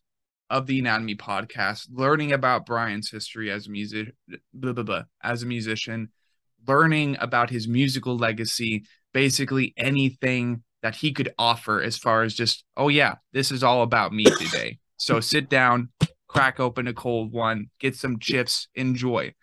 of 0.55 0.66
the 0.66 0.78
Anatomy 0.78 1.16
podcast, 1.16 1.88
learning 1.92 2.30
about 2.30 2.64
Bryan's 2.64 3.11
history 3.11 3.50
as 3.50 3.66
a 3.66 3.70
music, 3.70 4.14
blah, 4.55 4.72
blah, 4.72 4.84
blah, 4.84 5.02
as 5.20 5.42
a 5.42 5.46
musician, 5.46 6.11
learning 6.68 7.16
about 7.18 7.50
his 7.50 7.66
musical 7.66 8.16
legacy, 8.16 8.84
basically 9.12 9.74
anything 9.76 10.62
that 10.80 10.94
he 10.94 11.12
could 11.12 11.34
offer 11.38 11.82
as 11.82 11.98
far 11.98 12.22
as 12.22 12.34
just, 12.34 12.64
oh 12.76 12.86
yeah, 12.86 13.16
this 13.32 13.50
is 13.50 13.64
all 13.64 13.82
about 13.82 14.12
me 14.12 14.22
today. 14.22 14.78
So 14.96 15.18
sit 15.18 15.50
down, 15.50 15.88
crack 16.28 16.61
open 16.61 16.86
a 16.86 16.94
cold 16.94 17.32
one, 17.32 17.70
get 17.80 17.96
some 17.96 18.20
chips, 18.20 18.68
enjoy. 18.76 19.34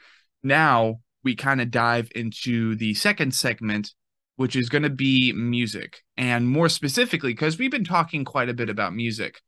Now 0.44 1.02
we 1.26 1.36
kind 1.36 1.60
of 1.60 1.72
dive 1.72 2.10
into 2.16 2.78
the 2.78 2.94
second 2.94 3.36
segment, 3.36 3.92
which 4.38 4.56
is 4.56 4.70
going 4.70 4.84
to 4.84 4.90
be 4.90 5.34
music. 5.34 6.04
And 6.16 6.48
more 6.48 6.70
specifically, 6.70 7.34
because 7.34 7.60
we've 7.60 7.70
been 7.70 7.84
talking 7.84 8.24
quite 8.24 8.48
a 8.48 8.54
bit 8.54 8.70
about 8.70 8.96
music 8.96 9.42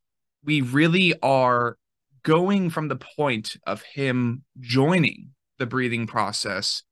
we 0.44 0.62
really 0.62 1.14
are 1.22 1.78
going 2.24 2.70
from 2.70 2.88
the 2.88 2.96
point 2.96 3.58
of 3.68 3.82
him 3.82 4.44
joining 4.60 5.32
the 5.60 5.66
breathing 5.66 6.08
process 6.08 6.84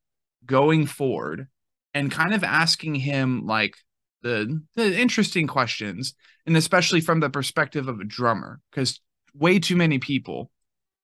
going 0.46 0.86
forward 0.86 1.48
and 1.94 2.12
kind 2.12 2.34
of 2.34 2.44
asking 2.44 2.96
him 2.96 3.46
like 3.46 3.76
the 4.22 4.62
the 4.76 5.00
interesting 5.00 5.48
questions 5.48 6.14
and 6.46 6.56
especially 6.56 7.02
from 7.02 7.20
the 7.20 7.30
perspective 7.30 7.88
of 7.88 8.00
a 8.00 8.06
drummer 8.06 8.60
because 8.72 9.00
way 9.34 9.60
too 9.60 9.76
many 9.76 10.00
people 10.00 10.52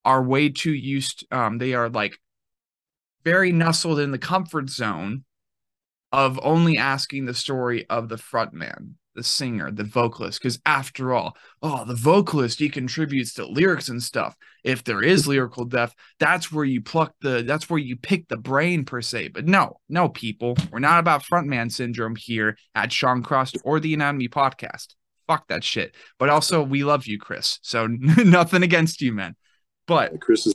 are 0.05 0.23
way 0.23 0.49
too 0.49 0.73
used 0.73 1.25
um 1.31 1.57
they 1.57 1.73
are 1.73 1.89
like 1.89 2.17
very 3.23 3.51
nestled 3.51 3.99
in 3.99 4.11
the 4.11 4.17
comfort 4.17 4.69
zone 4.69 5.23
of 6.11 6.39
only 6.41 6.77
asking 6.77 7.25
the 7.25 7.33
story 7.33 7.85
of 7.89 8.07
the 8.09 8.15
frontman 8.15 8.93
the 9.17 9.23
singer, 9.23 9.71
the 9.71 9.83
vocalist, 9.83 10.39
because 10.39 10.59
after 10.65 11.13
all, 11.13 11.35
oh, 11.61 11.83
the 11.83 11.95
vocalist 11.95 12.59
he 12.59 12.69
contributes 12.69 13.33
to 13.33 13.45
lyrics 13.45 13.89
and 13.89 14.01
stuff. 14.01 14.37
If 14.63 14.83
there 14.83 15.01
is 15.01 15.27
lyrical 15.27 15.65
depth, 15.65 15.95
that's 16.19 16.51
where 16.51 16.63
you 16.63 16.81
pluck 16.81 17.15
the, 17.21 17.41
that's 17.41 17.69
where 17.69 17.79
you 17.79 17.97
pick 17.97 18.27
the 18.27 18.37
brain 18.37 18.85
per 18.85 19.01
se. 19.01 19.29
But 19.29 19.45
no, 19.45 19.79
no, 19.89 20.07
people, 20.07 20.55
we're 20.71 20.79
not 20.79 20.99
about 20.99 21.23
frontman 21.23 21.71
syndrome 21.71 22.15
here 22.15 22.57
at 22.75 22.91
Sean 22.93 23.23
Cross 23.23 23.53
or 23.63 23.79
the 23.79 23.93
Anatomy 23.93 24.29
Podcast. 24.29 24.93
Fuck 25.27 25.47
that 25.47 25.63
shit. 25.63 25.95
But 26.19 26.29
also, 26.29 26.61
we 26.61 26.83
love 26.83 27.07
you, 27.07 27.17
Chris. 27.17 27.59
So 27.63 27.87
nothing 28.23 28.63
against 28.63 29.01
you, 29.01 29.13
man. 29.13 29.35
But 29.87 30.21
Chris 30.21 30.45
is 30.45 30.53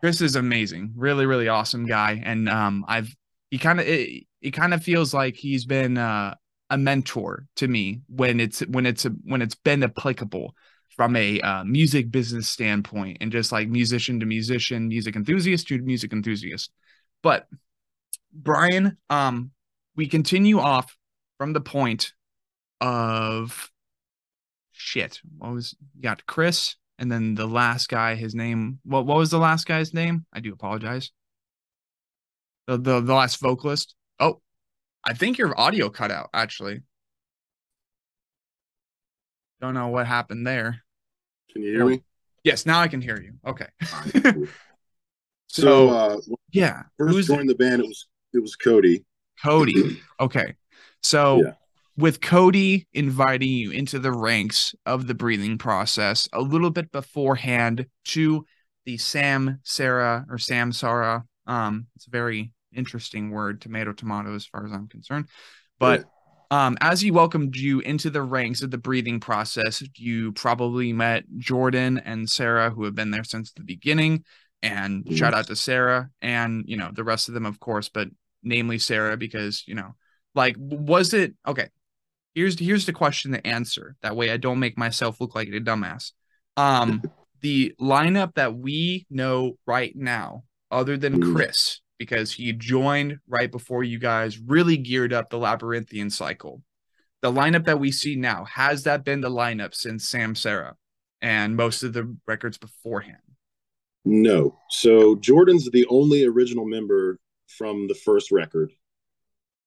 Chris 0.00 0.22
is 0.22 0.34
amazing, 0.34 0.94
really, 0.96 1.26
really 1.26 1.48
awesome 1.48 1.84
guy, 1.84 2.22
and 2.24 2.48
um, 2.48 2.86
I've 2.88 3.14
he 3.50 3.58
kind 3.58 3.80
of 3.80 3.86
it, 3.86 4.24
it 4.40 4.52
kind 4.52 4.72
of 4.72 4.82
feels 4.82 5.12
like 5.12 5.36
he's 5.36 5.66
been 5.66 5.98
uh 5.98 6.34
a 6.70 6.78
mentor 6.78 7.46
to 7.56 7.68
me 7.68 8.00
when 8.08 8.40
it's 8.40 8.60
when 8.60 8.86
it's 8.86 9.04
when 9.24 9.42
it's 9.42 9.56
been 9.56 9.82
applicable 9.82 10.54
from 10.96 11.16
a 11.16 11.40
uh, 11.40 11.64
music 11.64 12.10
business 12.10 12.48
standpoint 12.48 13.18
and 13.20 13.32
just 13.32 13.52
like 13.52 13.68
musician 13.68 14.20
to 14.20 14.26
musician, 14.26 14.88
music 14.88 15.16
enthusiast 15.16 15.68
to 15.68 15.78
music 15.78 16.12
enthusiast. 16.12 16.70
But 17.22 17.46
Bryan, 18.32 18.96
um, 19.08 19.50
we 19.96 20.06
continue 20.06 20.58
off 20.58 20.96
from 21.38 21.52
the 21.52 21.60
point 21.60 22.12
of 22.80 23.70
shit. 24.72 25.20
What 25.38 25.52
was 25.52 25.74
got 26.00 26.26
Chris 26.26 26.76
and 26.98 27.10
then 27.10 27.34
the 27.34 27.46
last 27.46 27.88
guy, 27.88 28.14
his 28.14 28.34
name. 28.34 28.78
What 28.84 29.06
what 29.06 29.16
was 29.16 29.30
the 29.30 29.38
last 29.38 29.66
guy's 29.66 29.94
name? 29.94 30.26
I 30.32 30.40
do 30.40 30.52
apologize. 30.52 31.10
The 32.66 32.76
the, 32.76 33.00
the 33.00 33.14
last 33.14 33.40
vocalist. 33.40 33.94
I 35.04 35.14
think 35.14 35.38
your 35.38 35.58
audio 35.58 35.88
cut 35.88 36.10
out 36.10 36.30
actually. 36.32 36.82
Don't 39.60 39.74
know 39.74 39.88
what 39.88 40.06
happened 40.06 40.46
there. 40.46 40.82
Can 41.52 41.62
you 41.62 41.72
hear 41.72 41.84
me? 41.84 42.02
Yes, 42.44 42.64
now 42.64 42.80
I 42.80 42.88
can 42.88 43.00
hear 43.00 43.20
you. 43.20 43.34
Okay. 43.46 43.66
so, 43.82 44.46
so 45.48 45.88
uh, 45.90 46.16
yeah, 46.52 46.84
first 46.96 47.28
joined 47.28 47.48
the 47.48 47.54
band. 47.54 47.82
It 47.82 47.86
was 47.86 48.06
it 48.32 48.40
was 48.40 48.56
Cody. 48.56 49.04
Cody. 49.42 50.00
Okay. 50.20 50.54
So 51.02 51.42
yeah. 51.42 51.52
with 51.96 52.20
Cody 52.20 52.86
inviting 52.92 53.48
you 53.48 53.70
into 53.70 53.98
the 53.98 54.12
ranks 54.12 54.74
of 54.84 55.06
the 55.06 55.14
breathing 55.14 55.56
process 55.56 56.28
a 56.34 56.42
little 56.42 56.68
bit 56.68 56.92
beforehand 56.92 57.86
to 58.04 58.44
the 58.84 58.98
Samsara 58.98 60.26
or 60.28 60.36
Samsara. 60.36 61.22
Um, 61.46 61.86
it's 61.96 62.04
very 62.04 62.52
interesting 62.74 63.30
word, 63.30 63.60
tomato, 63.60 63.92
tomato, 63.92 64.34
as 64.34 64.46
far 64.46 64.66
as 64.66 64.72
I'm 64.72 64.88
concerned. 64.88 65.26
But 65.78 66.04
um, 66.50 66.76
as 66.80 67.00
he 67.00 67.10
welcomed 67.10 67.56
you 67.56 67.80
into 67.80 68.10
the 68.10 68.22
ranks 68.22 68.62
of 68.62 68.70
the 68.70 68.78
breathing 68.78 69.20
process, 69.20 69.82
you 69.96 70.32
probably 70.32 70.92
met 70.92 71.24
Jordan 71.38 71.98
and 72.04 72.28
Sarah, 72.28 72.70
who 72.70 72.84
have 72.84 72.94
been 72.94 73.10
there 73.10 73.24
since 73.24 73.52
the 73.52 73.62
beginning. 73.62 74.24
And 74.62 75.04
yes. 75.06 75.18
shout 75.18 75.32
out 75.32 75.46
to 75.46 75.56
Sarah 75.56 76.10
and, 76.20 76.64
you 76.66 76.76
know, 76.76 76.90
the 76.92 77.04
rest 77.04 77.28
of 77.28 77.34
them, 77.34 77.46
of 77.46 77.60
course, 77.60 77.88
but 77.88 78.08
namely 78.42 78.78
Sarah, 78.78 79.16
because, 79.16 79.62
you 79.66 79.74
know, 79.74 79.94
like, 80.34 80.56
was 80.58 81.14
it 81.14 81.34
okay? 81.46 81.68
Here's 82.34 82.58
here's 82.58 82.86
the 82.86 82.92
question 82.92 83.32
to 83.32 83.44
answer. 83.46 83.96
That 84.02 84.16
way 84.16 84.30
I 84.30 84.36
don't 84.36 84.60
make 84.60 84.78
myself 84.78 85.20
look 85.20 85.34
like 85.34 85.48
a 85.48 85.60
dumbass. 85.60 86.12
Um, 86.56 87.02
the 87.40 87.74
lineup 87.80 88.34
that 88.34 88.54
we 88.54 89.06
know 89.10 89.58
right 89.66 89.94
now, 89.96 90.44
other 90.70 90.96
than 90.96 91.20
mm. 91.20 91.34
Chris, 91.34 91.80
because 92.00 92.32
he 92.32 92.50
joined 92.54 93.18
right 93.28 93.52
before 93.52 93.84
you 93.84 93.98
guys 93.98 94.38
really 94.38 94.78
geared 94.78 95.12
up 95.12 95.28
the 95.28 95.36
labyrinthian 95.36 96.08
cycle. 96.08 96.62
The 97.20 97.30
lineup 97.30 97.66
that 97.66 97.78
we 97.78 97.92
see 97.92 98.16
now, 98.16 98.46
has 98.46 98.84
that 98.84 99.04
been 99.04 99.20
the 99.20 99.28
lineup 99.28 99.74
since 99.74 100.10
Samsara 100.10 100.72
and 101.20 101.54
most 101.54 101.82
of 101.82 101.92
the 101.92 102.16
records 102.26 102.56
beforehand? 102.56 103.18
No. 104.06 104.58
So 104.70 105.16
Jordan's 105.16 105.70
the 105.70 105.84
only 105.90 106.24
original 106.24 106.64
member 106.64 107.18
from 107.46 107.86
the 107.86 107.94
first 107.94 108.32
record. 108.32 108.72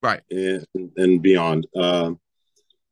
Right. 0.01 0.21
And, 0.31 0.65
and 0.97 1.21
beyond. 1.21 1.67
Uh, 1.77 2.13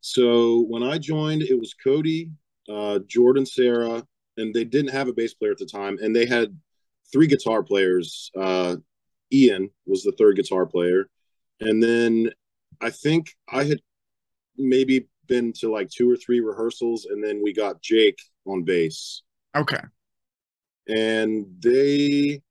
so 0.02 0.66
when 0.70 0.84
I 0.84 1.00
joined, 1.00 1.42
it 1.42 1.60
was 1.60 1.74
Cody, 1.74 2.30
uh, 2.70 3.00
Jordan, 3.08 3.48
Sarah, 3.48 4.06
and 4.38 4.54
they 4.54 4.66
didn't 4.66 4.92
have 4.92 5.08
a 5.08 5.14
bass 5.14 5.34
player 5.34 5.52
at 5.52 5.58
the 5.58 5.66
time. 5.66 5.98
And 6.00 6.16
they 6.16 6.28
had 6.28 6.56
three 7.12 7.26
guitar 7.26 7.64
players. 7.64 8.30
Uh, 8.39 8.76
Ian 9.32 9.70
was 9.86 10.04
the 10.04 10.14
third 10.14 10.36
guitar 10.36 10.66
player, 10.66 11.10
and 11.60 11.82
then 11.82 12.32
I 12.80 12.90
think 12.90 13.36
I 13.50 13.64
had 13.64 13.80
maybe 14.58 15.08
been 15.28 15.54
to 15.54 15.72
like 15.72 15.90
two 15.90 16.10
or 16.10 16.18
three 16.18 16.40
rehearsals, 16.40 17.06
and 17.06 17.24
then 17.24 17.42
we 17.44 17.54
got 17.54 17.82
Jake 17.82 18.20
on 18.46 18.64
bass. 18.64 19.24
Okay. 19.56 19.80
And 20.88 21.46
they 21.60 22.42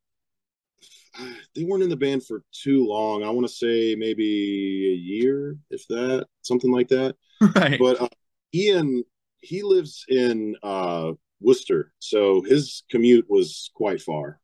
they 1.55 1.65
weren't 1.65 1.83
in 1.83 1.91
the 1.91 1.97
band 1.97 2.25
for 2.25 2.43
too 2.53 2.87
long. 2.87 3.23
I 3.23 3.31
want 3.31 3.47
to 3.47 3.53
say 3.53 3.97
maybe 3.97 4.25
a 4.25 4.97
year, 4.97 5.57
if 5.71 5.87
that, 5.89 6.27
something 6.43 6.71
like 6.71 6.89
that. 6.89 7.17
Right. 7.57 7.79
But 7.79 8.03
uh, 8.03 8.09
Ian, 8.55 9.03
he 9.41 9.63
lives 9.63 10.05
in 10.09 10.57
uh, 10.63 11.13
Worcester, 11.41 11.91
so 11.99 12.43
his 12.43 12.83
commute 12.91 13.25
was 13.31 13.71
quite 13.75 14.03
far. 14.03 14.39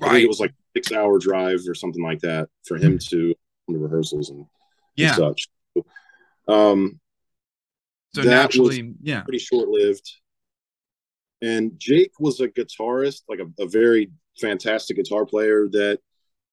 I 0.00 0.04
think 0.04 0.12
right. 0.12 0.22
it 0.24 0.28
was 0.28 0.40
like 0.40 0.52
six 0.76 0.92
hour 0.92 1.18
drive 1.18 1.60
or 1.68 1.74
something 1.74 2.02
like 2.02 2.20
that 2.20 2.48
for 2.64 2.76
him 2.76 2.98
to 3.10 3.34
come 3.66 3.76
to 3.76 3.82
rehearsals 3.82 4.30
and, 4.30 4.38
and 4.38 4.48
yeah. 4.96 5.14
such. 5.14 5.48
Um, 6.48 7.00
So 8.14 8.22
that 8.22 8.28
naturally, 8.28 8.94
yeah. 9.02 9.22
pretty 9.22 9.38
short 9.38 9.68
lived. 9.68 10.10
And 11.40 11.72
Jake 11.78 12.12
was 12.20 12.40
a 12.40 12.48
guitarist, 12.48 13.22
like 13.28 13.40
a, 13.40 13.62
a 13.62 13.66
very 13.66 14.10
fantastic 14.38 14.96
guitar 14.96 15.24
player 15.24 15.68
that 15.72 15.98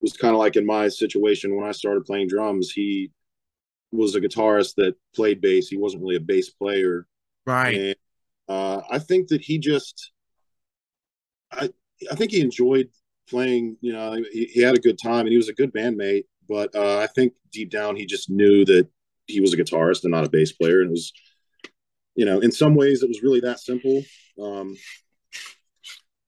was 0.01 0.13
kind 0.13 0.33
of 0.33 0.39
like 0.39 0.55
in 0.55 0.65
my 0.65 0.87
situation 0.87 1.55
when 1.55 1.67
I 1.67 1.73
started 1.73 2.05
playing 2.05 2.29
drums. 2.29 2.71
He 2.71 3.11
was 3.91 4.15
a 4.15 4.21
guitarist 4.21 4.75
that 4.75 4.95
played 5.13 5.41
bass. 5.41 5.67
He 5.67 5.77
wasn't 5.77 6.01
really 6.03 6.15
a 6.15 6.21
bass 6.21 6.49
player. 6.49 7.05
Right. 7.45 7.75
And 7.75 7.95
uh, 8.47 8.81
I 8.89 8.99
think 8.99 9.27
that 9.27 9.41
he 9.41 9.59
just, 9.59 10.11
I, 11.51 11.69
I 12.09 12.15
think 12.15 12.31
he 12.31 12.39
enjoyed 12.39 12.89
playing. 13.29 13.77
You 13.81 13.93
know, 13.93 14.13
he, 14.31 14.45
he 14.45 14.61
had 14.61 14.75
a 14.75 14.81
good 14.81 14.99
time 15.01 15.21
and 15.21 15.29
he 15.29 15.37
was 15.37 15.49
a 15.49 15.53
good 15.53 15.73
bandmate. 15.73 16.23
But 16.47 16.75
uh, 16.75 16.97
I 16.97 17.07
think 17.07 17.33
deep 17.51 17.69
down 17.69 17.95
he 17.95 18.05
just 18.05 18.29
knew 18.29 18.65
that 18.65 18.87
he 19.27 19.39
was 19.39 19.53
a 19.53 19.57
guitarist 19.57 20.03
and 20.03 20.11
not 20.11 20.25
a 20.25 20.29
bass 20.29 20.51
player. 20.51 20.81
And 20.81 20.89
it 20.89 20.91
was, 20.91 21.13
you 22.15 22.25
know, 22.25 22.39
in 22.39 22.51
some 22.51 22.75
ways 22.75 23.03
it 23.03 23.09
was 23.09 23.23
really 23.23 23.39
that 23.41 23.59
simple. 23.59 24.01
Um, 24.41 24.75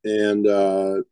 and 0.03 0.47
uh, 0.47 0.95
I'm 0.95 1.03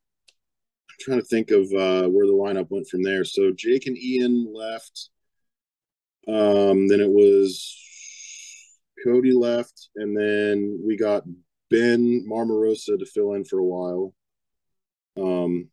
trying 1.00 1.20
to 1.20 1.26
think 1.26 1.52
of 1.52 1.64
uh, 1.64 2.08
where 2.08 2.28
the 2.28 2.34
lineup 2.34 2.68
went 2.70 2.88
from 2.88 3.04
there. 3.04 3.24
So 3.24 3.52
Jake 3.52 3.88
and 3.88 3.98
Ian 3.98 4.54
left. 4.54 5.10
Um, 6.28 6.88
then 6.88 7.00
it 7.00 7.10
was 7.10 7.76
Cody 9.04 9.32
left, 9.32 9.90
and 9.96 10.16
then 10.16 10.80
we 10.86 10.98
got 10.98 11.24
Ben 11.70 12.26
Marmarosa 12.30 13.00
to 13.00 13.06
fill 13.06 13.34
in 13.34 13.46
for 13.46 13.60
a 13.60 13.64
while. 13.64 14.14
Um, 15.18 15.70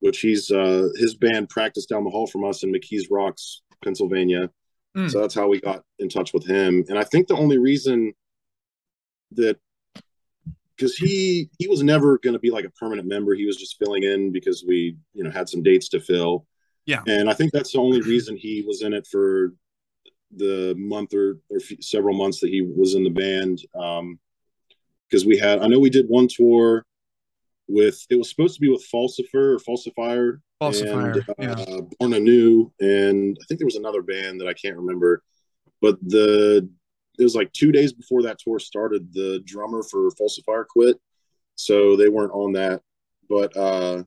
which 0.00 0.20
he's 0.20 0.50
uh, 0.50 0.88
his 0.96 1.14
band 1.14 1.48
practiced 1.48 1.88
down 1.88 2.04
the 2.04 2.10
hall 2.10 2.26
from 2.26 2.44
us 2.44 2.62
in 2.62 2.72
McKees 2.72 3.04
Rocks, 3.10 3.62
Pennsylvania. 3.82 4.50
Mm. 4.96 5.10
So 5.10 5.20
that's 5.20 5.34
how 5.34 5.48
we 5.48 5.60
got 5.60 5.82
in 5.98 6.08
touch 6.08 6.32
with 6.32 6.46
him. 6.46 6.84
And 6.88 6.98
I 6.98 7.04
think 7.04 7.28
the 7.28 7.36
only 7.36 7.58
reason 7.58 8.12
that 9.32 9.58
because 10.76 10.96
he 10.96 11.50
he 11.58 11.68
was 11.68 11.82
never 11.82 12.18
going 12.18 12.34
to 12.34 12.38
be 12.38 12.50
like 12.50 12.64
a 12.64 12.70
permanent 12.70 13.08
member, 13.08 13.34
he 13.34 13.46
was 13.46 13.56
just 13.56 13.76
filling 13.78 14.04
in 14.04 14.32
because 14.32 14.64
we 14.66 14.96
you 15.14 15.24
know 15.24 15.30
had 15.30 15.48
some 15.48 15.62
dates 15.62 15.88
to 15.90 16.00
fill. 16.00 16.46
Yeah. 16.86 17.02
And 17.06 17.28
I 17.28 17.34
think 17.34 17.52
that's 17.52 17.72
the 17.72 17.80
only 17.80 18.00
reason 18.00 18.36
he 18.36 18.64
was 18.66 18.82
in 18.82 18.94
it 18.94 19.06
for 19.06 19.52
the 20.34 20.74
month 20.78 21.12
or, 21.12 21.38
or 21.50 21.60
several 21.80 22.16
months 22.16 22.40
that 22.40 22.48
he 22.48 22.62
was 22.62 22.94
in 22.94 23.04
the 23.04 23.10
band. 23.10 23.60
Um, 23.74 24.18
because 25.08 25.24
we 25.24 25.38
had, 25.38 25.60
I 25.60 25.66
know 25.68 25.78
we 25.78 25.90
did 25.90 26.06
one 26.06 26.28
tour 26.28 26.84
with, 27.68 28.04
it 28.10 28.16
was 28.16 28.30
supposed 28.30 28.54
to 28.54 28.60
be 28.60 28.70
with 28.70 28.86
Falsifier 28.92 29.54
or 29.54 29.58
Falsifier, 29.58 30.40
Falsifier. 30.60 31.24
and, 31.38 31.58
yeah. 31.58 31.64
uh, 31.64 31.80
Born 31.98 32.14
Anew, 32.14 32.72
and 32.80 33.36
I 33.40 33.44
think 33.46 33.60
there 33.60 33.66
was 33.66 33.76
another 33.76 34.02
band 34.02 34.40
that 34.40 34.48
I 34.48 34.54
can't 34.54 34.76
remember. 34.76 35.22
But 35.80 35.98
the 36.02 36.68
it 37.18 37.22
was 37.22 37.34
like 37.34 37.52
two 37.52 37.72
days 37.72 37.92
before 37.92 38.22
that 38.22 38.38
tour 38.38 38.58
started. 38.58 39.12
The 39.12 39.42
drummer 39.44 39.82
for 39.82 40.10
Falsifier 40.10 40.66
quit, 40.66 40.96
so 41.56 41.96
they 41.96 42.08
weren't 42.08 42.32
on 42.32 42.52
that. 42.52 42.82
But 43.28 43.56
uh, 43.56 44.04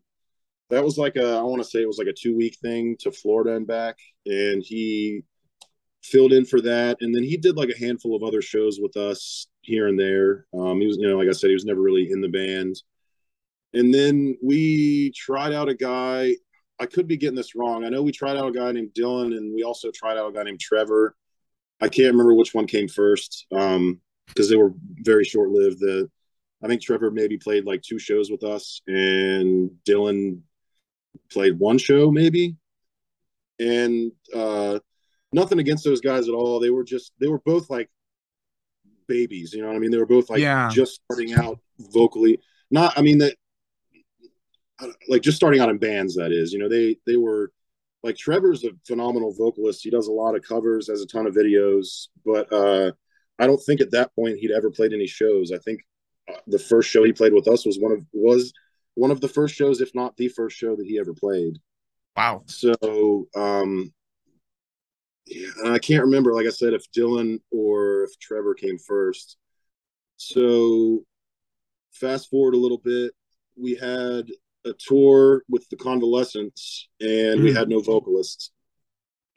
that 0.70 0.84
was 0.84 0.98
like 0.98 1.16
a 1.16 1.38
I 1.38 1.44
want 1.44 1.62
to 1.62 1.70
say 1.70 1.82
it 1.82 1.88
was 1.88 1.98
like 1.98 2.08
a 2.08 2.14
two 2.14 2.36
week 2.36 2.58
thing 2.62 2.98
to 3.02 3.12
Florida 3.12 3.56
and 3.56 3.68
back, 3.68 3.98
and 4.26 4.64
he 4.64 5.24
filled 6.04 6.34
in 6.34 6.46
for 6.46 6.62
that. 6.62 6.98
And 7.02 7.14
then 7.14 7.24
he 7.24 7.38
did 7.38 7.58
like 7.58 7.70
a 7.70 7.78
handful 7.78 8.16
of 8.16 8.24
other 8.24 8.42
shows 8.42 8.80
with 8.82 8.98
us 8.98 9.48
here 9.62 9.88
and 9.88 10.00
there. 10.00 10.46
Um, 10.54 10.82
he 10.82 10.88
was, 10.88 10.98
you 10.98 11.08
know, 11.08 11.18
like 11.18 11.30
I 11.30 11.34
said, 11.34 11.50
he 11.50 11.54
was 11.54 11.66
never 11.66 11.82
really 11.82 12.12
in 12.12 12.22
the 12.22 12.28
band. 12.28 12.82
And 13.74 13.94
then 13.94 14.38
we 14.44 15.12
tried 15.16 15.54
out 15.54 15.70
a 15.70 15.76
guy. 15.76 16.36
I 16.80 16.86
could 16.88 17.08
be 17.08 17.18
getting 17.18 17.36
this 17.36 17.56
wrong. 17.56 17.86
I 17.86 17.90
know 17.90 18.02
we 18.02 18.12
tried 18.12 18.38
out 18.38 18.50
a 18.50 18.52
guy 18.52 18.72
named 18.72 18.92
Dylan, 18.98 19.38
and 19.38 19.54
we 19.54 19.64
also 19.64 19.92
tried 19.92 20.18
out 20.18 20.30
a 20.30 20.34
guy 20.34 20.44
named 20.44 20.60
Trevor. 20.60 21.16
I 21.80 21.90
can't 21.90 22.12
remember 22.12 22.34
which 22.34 22.54
one 22.54 22.68
came 22.68 22.88
first 22.88 23.46
um, 23.52 24.02
because 24.28 24.50
they 24.50 24.56
were 24.56 24.74
very 24.98 25.24
short 25.24 25.50
lived. 25.50 25.80
The 25.80 26.10
I 26.64 26.68
think 26.68 26.82
Trevor 26.82 27.12
maybe 27.12 27.38
played 27.38 27.66
like 27.66 27.82
two 27.82 28.00
shows 28.00 28.30
with 28.30 28.44
us, 28.44 28.82
and 28.88 29.72
Dylan 29.88 30.42
played 31.32 31.58
one 31.58 31.78
show 31.78 32.12
maybe. 32.12 32.56
And 33.60 34.12
uh, 34.34 34.80
nothing 35.34 35.60
against 35.60 35.84
those 35.84 36.02
guys 36.02 36.28
at 36.28 36.34
all. 36.34 36.60
They 36.60 36.70
were 36.70 36.84
just 36.84 37.14
they 37.20 37.28
were 37.28 37.40
both 37.40 37.70
like 37.70 37.90
babies. 39.08 39.54
You 39.54 39.62
know 39.62 39.68
what 39.68 39.76
I 39.76 39.80
mean? 39.80 39.92
They 39.92 39.98
were 39.98 40.06
both 40.06 40.30
like 40.30 40.40
Yeah. 40.40 40.70
just 40.72 41.02
starting 41.06 41.34
out 41.34 41.60
vocally. 41.80 42.40
Not 42.70 42.98
I 42.98 43.02
mean 43.02 43.20
that 43.20 43.36
like 45.08 45.22
just 45.22 45.38
starting 45.38 45.60
out 45.60 45.70
in 45.70 45.78
bands. 45.78 46.16
That 46.16 46.32
is, 46.32 46.54
you 46.54 46.60
know, 46.60 46.70
they 46.70 46.98
they 47.06 47.18
were 47.18 47.52
like 48.04 48.18
Trevor's 48.18 48.64
a 48.64 48.72
phenomenal 48.86 49.34
vocalist. 49.34 49.84
He 49.84 49.90
does 49.90 50.08
a 50.08 50.12
lot 50.12 50.36
of 50.36 50.44
covers, 50.44 50.88
has 50.88 51.02
a 51.02 51.08
ton 51.08 51.28
of 51.28 51.36
videos, 51.36 52.08
but 52.26 52.52
uh, 52.52 52.92
I 53.40 53.48
don't 53.48 53.62
think 53.64 53.82
at 53.82 53.92
that 53.92 54.14
point 54.16 54.38
he'd 54.38 54.52
ever 54.52 54.72
played 54.72 54.94
any 54.94 55.08
shows. 55.08 55.52
I 55.52 55.58
think 55.60 55.82
uh, 56.30 56.38
the 56.48 56.60
first 56.60 56.90
show 56.90 57.04
he 57.04 57.14
played 57.14 57.34
with 57.34 57.48
us 57.48 57.66
was 57.66 57.80
one 57.80 57.92
of 57.92 58.06
was 58.14 58.54
one 58.96 59.12
of 59.12 59.22
the 59.22 59.28
first 59.28 59.56
shows, 59.56 59.82
if 59.82 59.94
not 59.96 60.18
the 60.18 60.28
first 60.28 60.58
show 60.58 60.76
that 60.76 60.86
he 60.86 61.00
ever 61.00 61.14
played. 61.14 61.58
Wow. 62.16 62.44
So 62.48 63.28
um, 63.36 63.94
yeah, 65.26 65.50
and 65.64 65.74
I 65.74 65.80
can't 65.80 66.04
remember, 66.04 66.34
like 66.34 66.48
I 66.48 66.52
said, 66.52 66.74
if 66.74 66.92
Dylan 66.92 67.40
or 67.52 68.04
if 68.04 68.20
Trevor 68.20 68.54
came 68.54 68.78
first. 68.78 69.38
So 70.18 71.04
fast 71.94 72.30
forward 72.30 72.54
a 72.54 72.60
little 72.60 72.78
bit, 72.78 73.14
we 73.56 73.76
had 73.76 74.30
a 74.66 74.74
tour 74.74 75.44
with 75.50 75.68
the 75.70 75.76
Convalescence, 75.76 76.88
and 77.00 77.44
we 77.44 77.52
Mhm. 77.52 77.56
had 77.56 77.70
no 77.70 77.80
vocalists. 77.80 78.52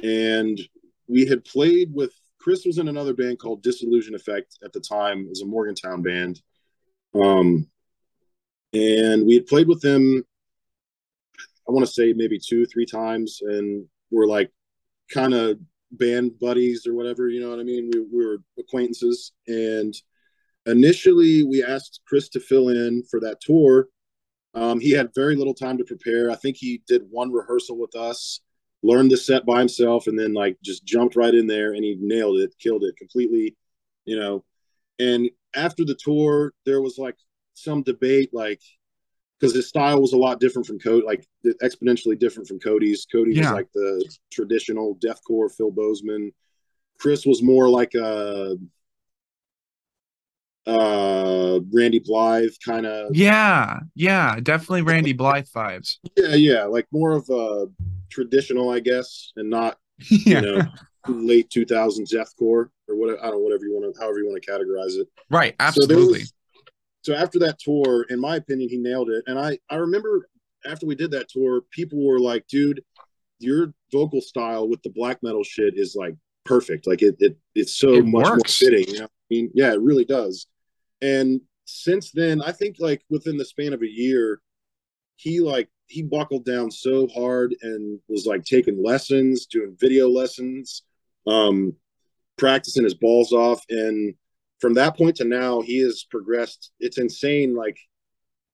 And 0.01 0.61
we 1.07 1.27
had 1.27 1.45
played 1.45 1.93
with 1.93 2.13
Chris 2.39 2.67
was 2.67 2.77
in 2.77 2.89
another 2.89 3.15
band 3.15 3.39
called 3.39 3.63
Disillusion 3.63 4.15
Effect 4.15 4.59
at 4.63 4.73
the 4.75 4.81
time, 4.81 5.21
it 5.21 5.31
was 5.31 5.41
a 5.41 5.47
Morgantown 5.47 6.03
band. 6.03 6.43
Um, 7.15 7.71
and 8.75 9.25
we 9.27 9.35
had 9.35 9.47
played 9.47 9.67
with 9.67 9.81
them. 9.81 10.25
I 11.67 11.73
want 11.73 11.87
to 11.87 11.93
say 11.93 12.13
maybe 12.13 12.39
two, 12.39 12.67
three 12.67 12.85
times, 12.85 13.41
and 13.41 13.89
we're 14.11 14.27
like 14.27 14.53
kind 15.09 15.33
of 15.33 15.59
band 15.93 16.39
buddies 16.39 16.87
or 16.87 16.93
whatever. 16.93 17.29
You 17.29 17.41
know 17.41 17.49
what 17.49 17.61
I 17.61 17.65
mean? 17.65 17.91
We, 17.91 18.01
we 18.01 18.27
were 18.27 18.43
acquaintances, 18.59 19.33
and 19.47 19.95
initially 20.67 21.45
we 21.45 21.65
asked 21.65 22.01
Chris 22.07 22.29
to 22.31 22.41
fill 22.41 22.69
in 22.69 23.05
for 23.05 23.21
that 23.21 23.41
tour. 23.41 23.89
Um, 24.55 24.81
he 24.81 24.93
had 24.93 25.15
very 25.15 25.37
little 25.37 25.55
time 25.55 25.79
to 25.79 25.85
prepare. 25.85 26.31
I 26.31 26.37
think 26.37 26.57
he 26.57 26.83
did 26.87 27.03
one 27.11 27.33
rehearsal 27.33 27.77
with 27.77 27.97
us, 27.97 28.41
learned 28.83 29.11
the 29.11 29.17
set 29.17 29.45
by 29.45 29.59
himself, 29.59 30.07
and 30.07 30.19
then 30.19 30.33
like 30.33 30.57
just 30.63 30.85
jumped 30.85 31.17
right 31.17 31.35
in 31.35 31.47
there 31.47 31.73
and 31.73 31.85
he 31.85 31.97
nailed 32.01 32.39
it, 32.39 32.55
killed 32.59 32.85
it 32.85 32.97
completely, 32.97 33.57
you 34.05 34.19
know. 34.19 34.45
And 34.99 35.29
after 35.57 35.85
the 35.85 35.97
tour, 35.97 36.53
there 36.65 36.81
was 36.81 36.99
like 36.99 37.17
some 37.55 37.83
debate, 37.83 38.31
like 38.33 38.61
because 39.41 39.55
his 39.55 39.69
style 39.69 40.01
was 40.01 40.13
a 40.13 40.19
lot 40.19 40.41
different 40.41 40.67
from 40.67 40.79
Cody, 40.79 41.05
like 41.05 41.27
exponentially 41.63 42.19
different 42.19 42.49
from 42.49 42.61
Cody's. 42.61 43.07
Cody 43.11 43.39
was 43.39 43.51
like 43.51 43.69
the 43.75 44.09
traditional 44.31 44.97
deathcore 44.97 45.53
Phil 45.53 45.73
Bozeman. 45.73 46.33
Chris 46.99 47.27
was 47.27 47.43
more 47.43 47.69
like 47.69 47.95
a 47.95 48.57
uh 50.67 51.61
Randy 51.73 51.99
Blythe 51.99 52.51
kind 52.65 52.87
of 52.87 53.15
Yeah. 53.15 53.81
Yeah. 53.95 54.39
Definitely 54.43 54.83
Randy 54.83 55.13
Blythe 55.13 55.47
vibes. 55.55 55.97
yeah 56.17 56.35
yeah 56.35 56.65
like 56.65 56.87
more 56.91 57.13
of 57.13 57.29
a 57.31 57.67
traditional 58.11 58.71
I 58.71 58.81
guess 58.81 59.33
and 59.37 59.51
not 59.51 59.79
yeah. 60.11 60.41
you 60.41 60.41
know 60.41 60.63
late 61.07 61.51
2000s 61.51 62.11
deathcore 62.13 62.69
or 62.89 62.97
whatever 62.97 63.19
I 63.21 63.25
don't 63.25 63.33
know 63.35 63.39
whatever 63.41 63.65
you 63.65 63.75
want 63.75 63.95
to 63.95 64.01
however 64.01 64.19
you 64.19 64.27
want 64.27 64.43
to 64.43 64.51
categorize 64.51 64.99
it 64.99 65.07
Right. 65.31 65.55
So 65.61 65.67
Absolutely. 65.67 66.21
was- 66.21 66.33
so 67.03 67.13
after 67.15 67.39
that 67.41 67.59
tour, 67.59 68.07
in 68.09 68.19
my 68.19 68.37
opinion, 68.37 68.71
he 68.71 68.79
nailed 68.79 69.11
it. 69.11 69.25
And 69.27 69.39
I, 69.39 69.59
I 69.69 69.75
remember 69.77 70.27
after 70.65 70.87
we 70.87 70.95
did 70.95 71.11
that 71.11 71.29
tour, 71.29 71.61
people 71.71 72.03
were 72.03 72.19
like, 72.19 72.47
dude, 72.49 72.83
your 73.41 73.75
vocal 73.93 74.23
style 74.23 74.67
with 74.71 74.83
the 74.83 74.89
black 74.89 75.23
metal 75.23 75.45
shit 75.45 75.75
is 75.77 75.95
like 75.95 76.15
perfect. 76.47 76.87
Like 76.87 77.03
it, 77.03 77.17
it 77.19 77.37
it's 77.55 77.77
so 77.77 77.97
It 77.97 78.07
much 78.07 78.25
more 78.27 78.39
fitting. 78.47 78.89
You 78.89 79.01
know? 79.01 79.05
I 79.05 79.09
mean, 79.29 79.51
yeah, 79.53 79.75
it 79.75 79.83
really 79.83 80.07
does. 80.07 80.47
And 81.03 81.41
since 81.65 82.11
then, 82.11 82.43
I 82.43 82.53
think 82.53 82.77
like 82.79 83.03
within 83.11 83.37
the 83.37 83.45
span 83.45 83.73
of 83.73 83.83
a 83.83 83.91
year, 83.91 84.41
he 85.17 85.41
like 85.41 85.69
he 85.87 86.03
buckled 86.03 86.45
down 86.45 86.71
so 86.71 87.07
hard 87.09 87.55
and 87.63 88.01
was 88.09 88.27
like 88.27 88.45
taking 88.45 88.83
lessons, 88.83 89.47
doing 89.47 89.77
video 89.79 90.09
lessons, 90.09 90.83
um, 91.27 91.75
practicing 92.37 92.85
his 92.85 92.95
balls 92.95 93.33
off. 93.33 93.63
And 93.69 94.15
from 94.61 94.75
that 94.75 94.97
point 94.97 95.17
to 95.17 95.25
now, 95.25 95.61
he 95.61 95.79
has 95.81 96.07
progressed. 96.11 96.73
It's 96.81 96.99
insane. 96.99 97.55
Like 97.55 97.79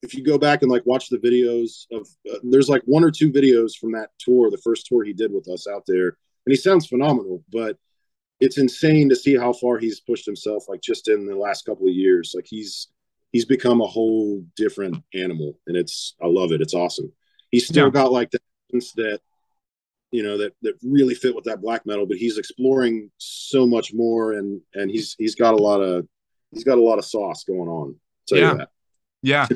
if 0.03 0.15
you 0.15 0.25
go 0.25 0.39
back 0.39 0.63
and 0.63 0.71
like 0.71 0.85
watch 0.87 1.09
the 1.09 1.19
videos 1.19 1.87
of, 1.93 2.09
uh, 2.31 2.39
there's 2.43 2.69
like 2.69 2.83
one 2.85 3.05
or 3.05 3.11
two 3.11 3.31
videos 3.31 3.77
from 3.79 3.93
that 3.93 4.11
tour, 4.19 4.51
the 4.51 4.59
first 4.59 4.87
tour 4.87 5.05
he 5.05 5.13
did 5.13 5.33
with 5.33 5.49
us 5.49 5.67
out 5.67 5.85
there, 5.87 6.09
and 6.09 6.53
he 6.53 6.57
sounds 6.57 6.87
phenomenal. 6.87 7.45
But 7.53 7.77
it's 8.41 8.59
insane 8.59 9.09
to 9.11 9.17
see 9.17 9.37
how 9.37 9.53
far 9.53 9.79
he's 9.79 10.01
pushed 10.01 10.27
himself, 10.27 10.65
like 10.69 10.81
just 10.81 11.09
in 11.09 11.27
the 11.27 11.37
last 11.37 11.65
couple 11.67 11.87
of 11.87 11.95
years. 11.95 12.33
Like 12.35 12.47
he's 12.49 12.89
he's 13.33 13.45
become 13.45 13.81
a 13.81 13.87
whole 13.87 14.45
different 14.57 15.03
animal, 15.15 15.59
and 15.67 15.77
it's 15.77 16.15
I 16.23 16.27
love 16.27 16.53
it. 16.53 16.61
It's 16.61 16.75
awesome. 16.75 17.13
He's 17.51 17.67
still 17.67 17.87
yeah. 17.87 17.93
got 17.93 18.13
like 18.13 18.31
that 18.31 18.43
that 18.97 19.21
you 20.11 20.23
know 20.23 20.39
that 20.39 20.53
that 20.63 20.75
really 20.83 21.15
fit 21.15 21.35
with 21.35 21.45
that 21.45 21.61
black 21.61 21.85
metal, 21.85 22.07
but 22.07 22.17
he's 22.17 22.39
exploring 22.39 23.11
so 23.19 23.67
much 23.67 23.93
more, 23.93 24.33
and 24.33 24.61
and 24.75 24.91
he's 24.91 25.15
he's 25.19 25.35
got 25.35 25.55
a 25.55 25.63
lot 25.63 25.81
of 25.81 26.07
he's 26.53 26.65
got 26.65 26.79
a 26.79 26.83
lot 26.83 26.99
of 26.99 27.05
sauce 27.05 27.45
going 27.45 27.69
on. 27.69 27.97
yeah. 28.31 28.65
Yeah. 29.23 29.49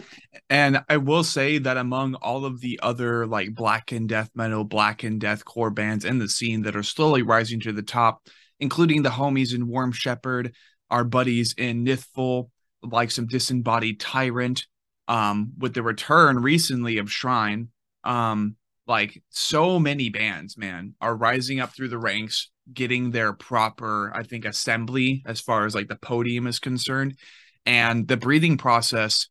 And 0.50 0.84
I 0.90 0.98
will 0.98 1.24
say 1.24 1.56
that 1.56 1.78
among 1.78 2.16
all 2.16 2.44
of 2.44 2.60
the 2.60 2.78
other 2.82 3.26
like 3.26 3.54
black 3.54 3.92
and 3.92 4.06
death 4.06 4.30
metal, 4.34 4.62
black 4.62 5.04
and 5.04 5.18
death 5.18 5.42
core 5.44 5.70
bands 5.70 6.04
in 6.04 6.18
the 6.18 6.28
scene 6.28 6.62
that 6.62 6.76
are 6.76 6.82
slowly 6.82 7.22
rising 7.22 7.60
to 7.60 7.72
the 7.72 7.82
top, 7.82 8.28
including 8.64 9.02
the 9.02 9.10
homies 9.10 9.54
in 9.54 9.68
Worm 9.68 9.92
Shepherd, 9.92 10.54
our 10.90 11.04
buddies 11.04 11.52
in 11.58 11.84
Nithful, 11.84 12.48
like 12.82 13.10
some 13.10 13.26
disembodied 13.26 14.00
tyrant, 14.00 14.64
um, 15.06 15.52
with 15.58 15.74
the 15.74 15.82
return 15.82 16.40
recently 16.40 16.96
of 16.96 17.12
Shrine, 17.12 17.68
um, 18.04 18.56
like 18.86 19.22
so 19.28 19.78
many 19.78 20.08
bands, 20.08 20.56
man, 20.56 20.94
are 20.98 21.14
rising 21.14 21.60
up 21.60 21.76
through 21.76 21.90
the 21.90 21.98
ranks, 21.98 22.50
getting 22.72 23.10
their 23.10 23.34
proper, 23.34 24.10
I 24.14 24.22
think, 24.22 24.46
assembly 24.46 25.22
as 25.26 25.42
far 25.42 25.66
as 25.66 25.74
like 25.74 25.88
the 25.88 25.96
podium 25.96 26.46
is 26.46 26.58
concerned. 26.58 27.18
And 27.66 28.08
the 28.08 28.16
breathing 28.16 28.56
process, 28.56 29.28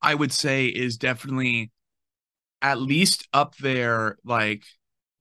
I 0.00 0.14
would 0.14 0.30
say, 0.30 0.66
is 0.66 0.98
definitely 0.98 1.72
at 2.62 2.80
least 2.80 3.26
up 3.32 3.56
there, 3.56 4.18
like 4.24 4.62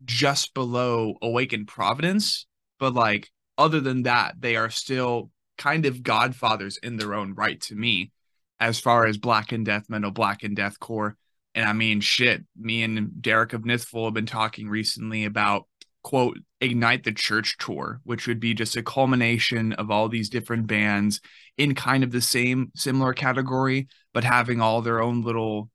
just 0.04 0.54
below 0.54 1.16
A 1.24 1.30
Wake 1.30 1.54
in 1.54 1.66
Providence. 1.66 2.46
But 2.80 2.94
like, 2.94 3.30
other 3.58 3.80
than 3.80 4.04
that, 4.04 4.36
they 4.40 4.56
are 4.56 4.70
still 4.70 5.32
kind 5.58 5.86
of 5.86 6.04
godfathers 6.04 6.78
in 6.78 6.98
their 6.98 7.14
own 7.14 7.34
right 7.34 7.60
to 7.62 7.76
me 7.76 8.12
as 8.60 8.80
far 8.80 9.06
as 9.06 9.18
black 9.18 9.52
and 9.52 9.66
death 9.66 9.90
metal, 9.90 10.12
black 10.12 10.44
and 10.44 10.56
death 10.56 10.80
core 10.80 11.18
and 11.56 11.66
I 11.66 11.72
mean, 11.72 12.02
shit, 12.02 12.44
me 12.58 12.84
and 12.84 13.22
Derek 13.22 13.54
of 13.54 13.66
Nithful 13.66 14.06
have 14.06 14.14
been 14.14 14.26
talking 14.26 14.68
recently 14.68 15.24
about, 15.24 15.68
quote, 16.04 16.38
Ignite 16.60 17.06
the 17.06 17.14
Church 17.14 17.58
tour, 17.58 18.02
which 18.04 18.28
would 18.28 18.42
be 18.42 18.54
just 18.54 18.76
a 18.76 18.84
culmination 18.84 19.72
of 19.74 19.90
all 19.90 20.10
these 20.10 20.30
different 20.30 20.68
bands 20.68 21.22
in 21.58 21.74
kind 21.74 22.04
of 22.04 22.12
the 22.12 22.22
same, 22.22 22.72
similar 22.76 23.14
category, 23.14 23.88
but 24.14 24.26
having 24.26 24.60
all 24.60 24.82
their 24.82 25.02
own 25.02 25.22
little, 25.22 25.70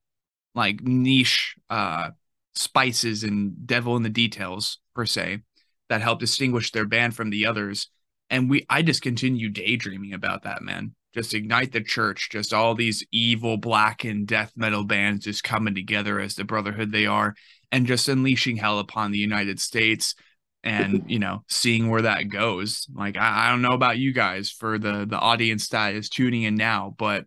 like, 0.54 0.82
niche 0.82 1.56
uh, 1.70 2.10
spices 2.54 3.24
and 3.24 3.66
devil 3.66 3.96
in 3.96 4.02
the 4.02 4.10
details, 4.10 4.80
per 4.94 5.06
se, 5.06 5.40
that 5.90 6.00
help 6.00 6.20
distinguish 6.20 6.72
their 6.72 6.86
band 6.86 7.14
from 7.14 7.28
the 7.28 7.44
others. 7.44 7.88
And 8.30 8.48
we, 8.48 8.64
I 8.70 8.80
just 8.80 9.02
continue 9.02 9.50
daydreaming 9.50 10.14
about 10.14 10.44
that, 10.44 10.62
man. 10.62 10.94
Just 11.12 11.34
ignite 11.34 11.72
the 11.72 11.82
church. 11.82 12.28
Just 12.30 12.54
all 12.54 12.74
these 12.74 13.04
evil 13.12 13.56
black 13.56 14.04
and 14.04 14.26
death 14.26 14.52
metal 14.56 14.84
bands 14.84 15.24
just 15.24 15.44
coming 15.44 15.74
together 15.74 16.20
as 16.20 16.36
the 16.36 16.44
brotherhood 16.44 16.92
they 16.92 17.04
are 17.04 17.34
and 17.72 17.86
just 17.86 18.08
unleashing 18.08 18.56
hell 18.56 18.78
upon 18.78 19.10
the 19.10 19.18
united 19.18 19.60
states 19.60 20.14
and 20.62 21.04
you 21.08 21.18
know 21.18 21.42
seeing 21.48 21.88
where 21.88 22.02
that 22.02 22.28
goes. 22.28 22.86
Like 22.94 23.16
I, 23.16 23.46
I, 23.46 23.50
don't 23.50 23.62
know 23.62 23.68
about 23.70 23.98
you 23.98 24.12
guys 24.12 24.50
for 24.50 24.78
the 24.78 25.06
the 25.08 25.18
audience 25.18 25.68
that 25.68 25.94
is 25.94 26.08
tuning 26.08 26.42
in 26.42 26.54
now 26.54 26.94
but 26.98 27.26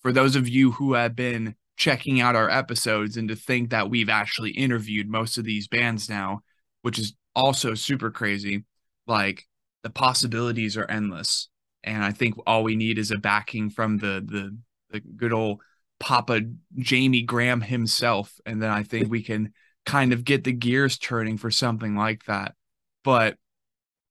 for 0.00 0.12
those 0.12 0.34
of 0.36 0.48
you 0.48 0.72
who 0.72 0.94
have 0.94 1.14
been 1.14 1.54
checking 1.76 2.20
out 2.20 2.36
our 2.36 2.50
episodes 2.50 3.16
and 3.16 3.28
to 3.28 3.36
think 3.36 3.70
that 3.70 3.88
we've 3.88 4.08
actually 4.08 4.50
interviewed 4.50 5.08
most 5.08 5.38
of 5.38 5.44
these 5.44 5.68
bands 5.68 6.08
now 6.08 6.40
which 6.82 6.98
is 6.98 7.14
also 7.34 7.74
super 7.74 8.10
crazy. 8.10 8.64
Like 9.06 9.46
the 9.82 9.90
possibilities 9.90 10.76
are 10.76 10.90
endless. 10.90 11.48
And 11.84 12.04
I 12.04 12.12
think 12.12 12.36
all 12.46 12.62
we 12.62 12.76
need 12.76 12.98
is 12.98 13.10
a 13.10 13.18
backing 13.18 13.70
from 13.70 13.98
the 13.98 14.24
the 14.24 14.56
the 14.90 15.00
good 15.00 15.32
old 15.32 15.60
Papa 15.98 16.42
Jamie 16.78 17.22
Graham 17.22 17.60
himself, 17.60 18.40
and 18.44 18.62
then 18.62 18.70
I 18.70 18.82
think 18.82 19.10
we 19.10 19.22
can 19.22 19.52
kind 19.86 20.12
of 20.12 20.24
get 20.24 20.44
the 20.44 20.52
gears 20.52 20.98
turning 20.98 21.38
for 21.38 21.50
something 21.50 21.96
like 21.96 22.24
that. 22.26 22.54
But 23.04 23.36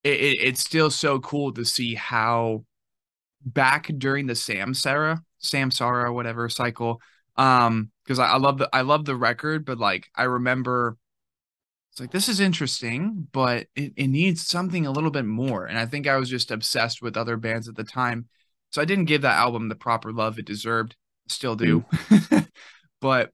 it, 0.04 0.20
it, 0.20 0.38
it's 0.42 0.62
still 0.62 0.90
so 0.90 1.20
cool 1.20 1.54
to 1.54 1.64
see 1.64 1.96
how 1.96 2.66
back 3.46 3.90
during 3.98 4.28
the 4.28 4.34
Samsara, 4.34 5.22
Samsara, 5.42 6.14
whatever 6.14 6.50
cycle, 6.50 7.02
um, 7.38 7.92
because 8.04 8.20
I, 8.20 8.28
I 8.28 8.38
love 8.38 8.58
the 8.58 8.70
I 8.74 8.82
love 8.82 9.06
the 9.06 9.16
record, 9.16 9.66
but 9.66 9.78
like 9.78 10.10
I 10.16 10.24
remember 10.24 10.98
it's 11.92 12.00
like 12.00 12.12
this 12.12 12.30
is 12.30 12.40
interesting 12.40 13.28
but 13.32 13.68
it, 13.76 13.94
it 13.96 14.08
needs 14.08 14.48
something 14.48 14.86
a 14.86 14.92
little 14.92 15.12
bit 15.12 15.26
more. 15.26 15.66
And 15.66 15.78
i 15.78 15.86
think 15.86 16.08
i 16.08 16.18
was 16.18 16.30
just 16.30 16.52
obsessed 16.52 17.02
with 17.02 17.18
other 17.18 17.38
bands 17.38 17.68
at 17.68 17.76
the 17.76 17.84
time 17.84 18.28
so 18.72 18.82
i 18.82 18.86
didn't 18.86 19.06
give 19.06 19.22
that 19.24 19.38
album 19.38 19.70
the 19.70 19.76
proper 19.76 20.12
love 20.12 20.40
it 20.40 20.46
deserved. 20.46 20.96
Still 21.28 21.56
do. 21.56 21.86
Mm. 22.10 22.48
but 23.02 23.32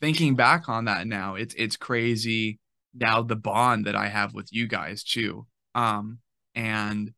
thinking 0.00 0.36
back 0.36 0.68
on 0.68 0.84
that 0.84 1.06
now 1.06 1.34
it's 1.34 1.54
it's 1.54 1.76
crazy 1.76 2.58
now 2.94 3.22
the 3.22 3.36
bond 3.36 3.86
that 3.86 3.96
i 3.96 4.08
have 4.08 4.34
with 4.34 4.52
you 4.52 4.66
guys 4.66 5.02
too. 5.02 5.46
Um 5.74 6.18
and 6.54 7.12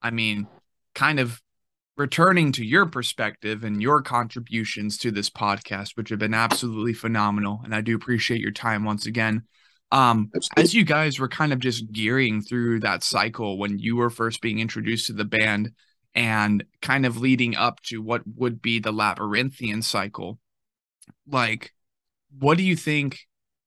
i 0.00 0.10
mean 0.10 0.46
kind 0.94 1.18
of 1.18 1.40
returning 1.96 2.50
to 2.52 2.64
your 2.64 2.86
perspective 2.86 3.62
and 3.62 3.80
your 3.80 4.02
contributions 4.02 4.98
to 4.98 5.10
this 5.10 5.30
podcast 5.30 5.96
which 5.96 6.10
have 6.10 6.18
been 6.18 6.34
absolutely 6.34 6.92
phenomenal 6.92 7.60
and 7.64 7.74
i 7.74 7.80
do 7.80 7.94
appreciate 7.94 8.40
your 8.40 8.50
time 8.50 8.84
once 8.84 9.06
again 9.06 9.44
um, 9.92 10.30
as 10.56 10.74
you 10.74 10.84
guys 10.84 11.18
were 11.18 11.28
kind 11.28 11.52
of 11.52 11.58
just 11.58 11.90
gearing 11.92 12.42
through 12.42 12.80
that 12.80 13.02
cycle 13.02 13.58
when 13.58 13.78
you 13.78 13.96
were 13.96 14.10
first 14.10 14.40
being 14.40 14.58
introduced 14.58 15.06
to 15.06 15.12
the 15.12 15.24
band 15.24 15.72
and 16.14 16.64
kind 16.80 17.06
of 17.06 17.18
leading 17.18 17.56
up 17.56 17.80
to 17.82 18.00
what 18.00 18.22
would 18.36 18.62
be 18.62 18.78
the 18.78 18.92
labyrinthian 18.92 19.82
cycle, 19.82 20.38
like, 21.28 21.72
what 22.38 22.56
do 22.58 22.64
you 22.64 22.76
think 22.76 23.20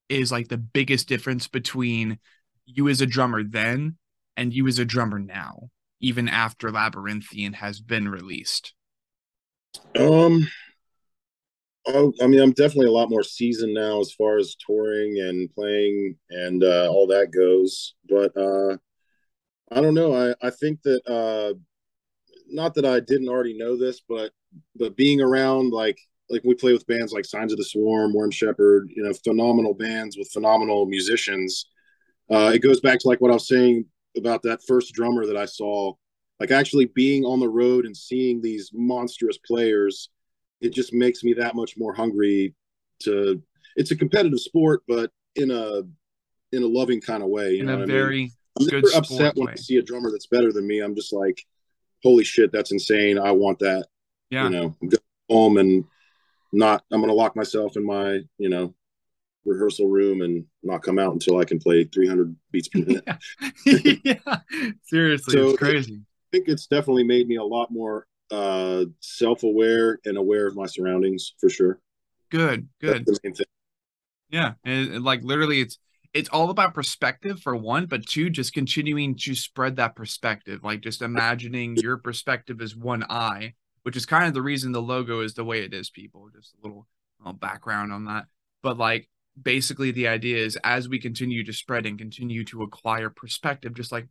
is 0.08 0.32
like 0.32 0.48
the 0.48 0.58
biggest 0.58 1.08
difference 1.08 1.48
between 1.48 2.18
you 2.66 2.88
as 2.88 3.00
a 3.00 3.06
drummer 3.06 3.42
then 3.42 3.96
and 4.36 4.52
you 4.52 4.66
as 4.66 4.78
a 4.78 4.84
drummer 4.84 5.18
now, 5.18 5.70
even 6.00 6.28
after 6.28 6.70
Labyrinthian 6.70 7.54
has 7.54 7.80
been 7.80 8.08
released? 8.08 8.74
Um, 9.98 10.48
Oh, 11.90 12.12
I 12.20 12.26
mean, 12.26 12.40
I'm 12.40 12.52
definitely 12.52 12.88
a 12.88 12.92
lot 12.92 13.08
more 13.08 13.22
seasoned 13.22 13.72
now 13.72 14.00
as 14.00 14.12
far 14.12 14.36
as 14.36 14.56
touring 14.56 15.18
and 15.20 15.52
playing 15.54 16.16
and 16.28 16.62
uh, 16.62 16.88
all 16.90 17.06
that 17.06 17.30
goes. 17.30 17.94
But 18.06 18.36
uh, 18.36 18.76
I 19.72 19.80
don't 19.80 19.94
know. 19.94 20.14
I, 20.14 20.34
I 20.46 20.50
think 20.50 20.82
that 20.82 21.00
uh, 21.06 21.54
not 22.48 22.74
that 22.74 22.84
I 22.84 23.00
didn't 23.00 23.28
already 23.28 23.56
know 23.56 23.76
this, 23.76 24.02
but 24.06 24.32
but 24.76 24.96
being 24.96 25.22
around 25.22 25.72
like 25.72 25.98
like 26.28 26.42
we 26.44 26.54
play 26.54 26.74
with 26.74 26.86
bands 26.86 27.12
like 27.12 27.24
Signs 27.24 27.52
of 27.52 27.58
the 27.58 27.64
Swarm, 27.64 28.12
Worm 28.12 28.30
Shepherd, 28.30 28.90
you 28.94 29.02
know, 29.02 29.14
phenomenal 29.24 29.72
bands 29.72 30.18
with 30.18 30.30
phenomenal 30.30 30.84
musicians. 30.84 31.70
Uh, 32.30 32.52
it 32.54 32.60
goes 32.60 32.80
back 32.80 32.98
to 33.00 33.08
like 33.08 33.22
what 33.22 33.30
I 33.30 33.34
was 33.34 33.48
saying 33.48 33.86
about 34.16 34.42
that 34.42 34.60
first 34.68 34.92
drummer 34.92 35.24
that 35.24 35.38
I 35.38 35.46
saw, 35.46 35.94
like 36.38 36.50
actually 36.50 36.86
being 36.86 37.24
on 37.24 37.40
the 37.40 37.48
road 37.48 37.86
and 37.86 37.96
seeing 37.96 38.42
these 38.42 38.70
monstrous 38.74 39.38
players 39.38 40.10
it 40.60 40.72
just 40.72 40.92
makes 40.92 41.22
me 41.22 41.32
that 41.34 41.54
much 41.54 41.74
more 41.76 41.94
hungry 41.94 42.54
to 43.00 43.42
it's 43.76 43.90
a 43.90 43.96
competitive 43.96 44.40
sport 44.40 44.82
but 44.88 45.10
in 45.36 45.50
a 45.50 45.82
in 46.52 46.62
a 46.62 46.66
loving 46.66 47.00
kind 47.00 47.22
of 47.22 47.28
way 47.28 47.52
you 47.52 47.60
in 47.60 47.66
know 47.66 47.82
a 47.82 47.86
very 47.86 48.14
I 48.14 48.18
mean? 48.18 48.32
I'm 48.58 48.66
never 48.66 48.88
upset 48.94 49.36
when 49.36 49.48
I 49.48 49.54
see 49.54 49.76
a 49.76 49.82
drummer 49.82 50.10
that's 50.10 50.26
better 50.26 50.52
than 50.52 50.66
me. 50.66 50.80
I'm 50.80 50.94
just 50.94 51.12
like, 51.12 51.44
holy 52.02 52.24
shit, 52.24 52.52
that's 52.52 52.72
insane. 52.72 53.18
I 53.18 53.30
want 53.30 53.58
that. 53.60 53.86
Yeah. 54.30 54.44
You 54.44 54.50
know, 54.50 54.76
go 54.86 54.98
home 55.28 55.58
and 55.58 55.84
not, 56.52 56.84
I'm 56.90 57.00
going 57.00 57.08
to 57.08 57.14
lock 57.14 57.36
myself 57.36 57.76
in 57.76 57.84
my, 57.84 58.20
you 58.38 58.48
know, 58.48 58.74
rehearsal 59.44 59.88
room 59.88 60.22
and 60.22 60.44
not 60.62 60.82
come 60.82 60.98
out 60.98 61.12
until 61.12 61.38
I 61.38 61.44
can 61.44 61.58
play 61.58 61.84
300 61.84 62.34
beats 62.50 62.68
per 62.68 62.80
minute. 62.80 63.04
yeah. 64.04 64.38
Seriously, 64.84 65.32
so 65.32 65.50
it's 65.50 65.58
crazy. 65.58 65.94
I 65.94 66.28
think 66.32 66.48
it's 66.48 66.66
definitely 66.66 67.04
made 67.04 67.28
me 67.28 67.36
a 67.36 67.44
lot 67.44 67.70
more 67.70 68.06
uh, 68.30 68.84
self-aware 69.00 69.98
and 70.04 70.16
aware 70.16 70.46
of 70.46 70.56
my 70.56 70.66
surroundings 70.66 71.34
for 71.38 71.48
sure. 71.48 71.80
Good, 72.30 72.68
good. 72.80 73.06
Yeah, 74.30 74.52
and, 74.64 75.02
like 75.02 75.22
literally, 75.22 75.60
it's 75.60 75.78
it's 76.12 76.28
all 76.28 76.50
about 76.50 76.74
perspective 76.74 77.40
for 77.40 77.56
one, 77.56 77.86
but 77.86 78.06
two, 78.06 78.30
just 78.30 78.52
continuing 78.52 79.16
to 79.16 79.34
spread 79.34 79.76
that 79.76 79.96
perspective. 79.96 80.62
Like 80.62 80.80
just 80.80 81.02
imagining 81.02 81.76
your 81.76 81.96
perspective 81.96 82.60
as 82.60 82.76
one 82.76 83.04
eye, 83.08 83.54
which 83.82 83.96
is 83.96 84.06
kind 84.06 84.26
of 84.26 84.34
the 84.34 84.42
reason 84.42 84.72
the 84.72 84.82
logo 84.82 85.20
is 85.20 85.34
the 85.34 85.44
way 85.44 85.62
it 85.62 85.72
is. 85.72 85.90
People, 85.90 86.28
just 86.34 86.54
a 86.54 86.66
little, 86.66 86.86
little 87.20 87.32
background 87.34 87.92
on 87.92 88.04
that. 88.06 88.26
but 88.62 88.78
like 88.78 89.08
basically 89.40 89.90
the 89.90 90.08
idea 90.08 90.36
is 90.36 90.58
as 90.64 90.88
we 90.88 90.98
continue 90.98 91.44
to 91.44 91.52
spread 91.52 91.86
and 91.86 91.98
continue 91.98 92.44
to 92.44 92.62
acquire 92.62 93.10
perspective, 93.10 93.74
just 93.74 93.92
like 93.92 94.08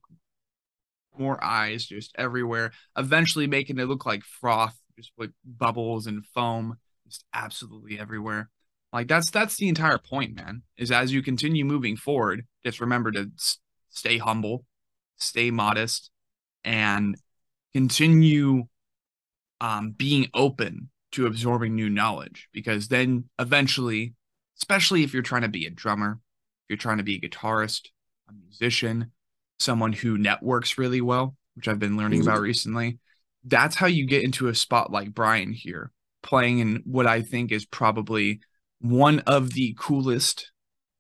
more 1.20 1.44
eyes 1.44 1.86
just 1.86 2.14
everywhere, 2.18 2.72
eventually 2.98 3.48
making 3.48 3.80
it 3.80 3.86
look 3.86 4.06
like 4.06 4.24
froth, 4.24 4.78
just 4.98 5.12
like 5.18 5.32
bubbles 5.46 6.08
and 6.08 6.26
foam, 6.26 6.78
just 7.06 7.24
absolutely 7.34 8.00
everywhere. 8.00 8.50
Like 8.94 9.08
that's 9.08 9.30
that's 9.32 9.58
the 9.58 9.68
entire 9.68 9.98
point, 9.98 10.36
man. 10.36 10.64
Is 10.78 10.92
as 10.92 11.14
you 11.14 11.22
continue 11.22 11.66
moving 11.66 11.98
forward, 11.98 12.46
just 12.66 12.80
remember 12.80 13.12
to 13.12 13.32
s- 13.38 13.60
stay 13.90 14.18
humble, 14.18 14.66
stay 15.18 15.52
modest, 15.52 16.10
and 16.64 17.16
continue 17.74 18.66
um, 19.62 19.92
being 19.92 20.30
open 20.34 20.90
to 21.12 21.26
absorbing 21.26 21.76
new 21.76 21.90
knowledge. 21.90 22.50
Because 22.54 22.88
then 22.88 23.26
eventually, 23.40 24.14
especially 24.58 25.04
if 25.04 25.14
you're 25.14 25.24
trying 25.24 25.42
to 25.44 25.48
be 25.48 25.66
a 25.66 25.72
drummer, 25.72 26.20
if 26.64 26.70
you're 26.70 26.78
trying 26.78 26.98
to 26.98 27.04
be 27.04 27.16
a 27.16 27.20
guitarist, 27.20 27.90
a 28.30 28.34
musician, 28.34 29.12
someone 29.60 29.94
who 29.94 30.18
networks 30.18 30.78
really 30.78 31.02
well, 31.02 31.36
which 31.56 31.68
I've 31.68 31.80
been 31.80 31.98
learning 31.98 32.22
about 32.22 32.42
recently, 32.42 33.00
that's 33.44 33.76
how 33.76 33.88
you 33.88 34.06
get 34.06 34.24
into 34.24 34.48
a 34.48 34.56
spot 34.56 34.92
like 34.92 35.14
Bryan 35.14 35.54
here, 35.54 35.92
playing 36.24 36.60
in 36.60 36.84
what 36.86 37.08
I 37.08 37.22
think 37.22 37.52
is 37.52 37.66
probably 37.66 38.42
one 38.80 39.20
of 39.22 39.54
the 39.54 39.76
coolest 39.80 40.52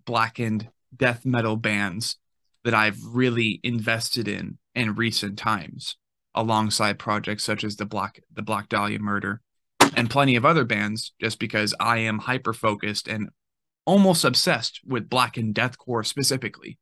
blackened 0.05 0.69
death 0.95 1.25
metal 1.25 1.57
bands 1.57 2.17
that 2.63 2.73
I've 2.73 2.97
really 3.03 3.59
invested 3.63 4.27
in 4.27 4.57
in 4.73 4.95
recent 4.95 5.37
times, 5.37 5.97
alongside 6.33 6.99
projects 6.99 7.43
such 7.43 7.63
as 7.63 7.75
the 7.75 7.85
Black 7.85 8.21
the 8.33 8.41
Black 8.41 8.69
Dahlia 8.69 8.99
Murder 8.99 9.41
and 9.95 10.09
plenty 10.09 10.35
of 10.35 10.45
other 10.45 10.63
bands, 10.65 11.13
just 11.19 11.39
because 11.39 11.73
I 11.79 11.99
am 11.99 12.19
hyper 12.19 12.53
focused 12.53 13.07
and 13.07 13.29
almost 13.85 14.25
obsessed 14.25 14.81
with 14.85 15.09
blackened 15.09 15.55
deathcore 15.55 16.05
specifically. 16.05 16.77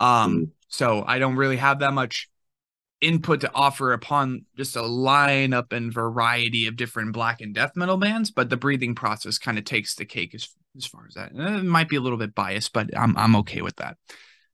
Um, 0.00 0.36
mm. 0.36 0.50
So 0.74 1.04
I 1.06 1.18
don't 1.18 1.36
really 1.36 1.56
have 1.56 1.78
that 1.78 1.92
much 1.92 2.28
input 3.00 3.42
to 3.42 3.50
offer 3.54 3.92
upon 3.92 4.44
just 4.56 4.76
a 4.76 4.80
lineup 4.80 5.72
and 5.72 5.92
variety 5.92 6.66
of 6.66 6.76
different 6.76 7.12
black 7.12 7.40
and 7.40 7.54
death 7.54 7.72
metal 7.76 7.96
bands, 7.96 8.30
but 8.30 8.50
the 8.50 8.56
breathing 8.56 8.94
process 8.94 9.38
kind 9.38 9.58
of 9.58 9.64
takes 9.64 9.94
the 9.94 10.04
cake 10.04 10.34
as, 10.34 10.48
as 10.76 10.86
far 10.86 11.06
as 11.06 11.14
that. 11.14 11.32
It 11.32 11.64
might 11.64 11.88
be 11.88 11.96
a 11.96 12.00
little 12.00 12.18
bit 12.18 12.34
biased, 12.34 12.72
but 12.72 12.96
I'm 12.96 13.16
I'm 13.16 13.36
okay 13.36 13.62
with 13.62 13.76
that. 13.76 13.96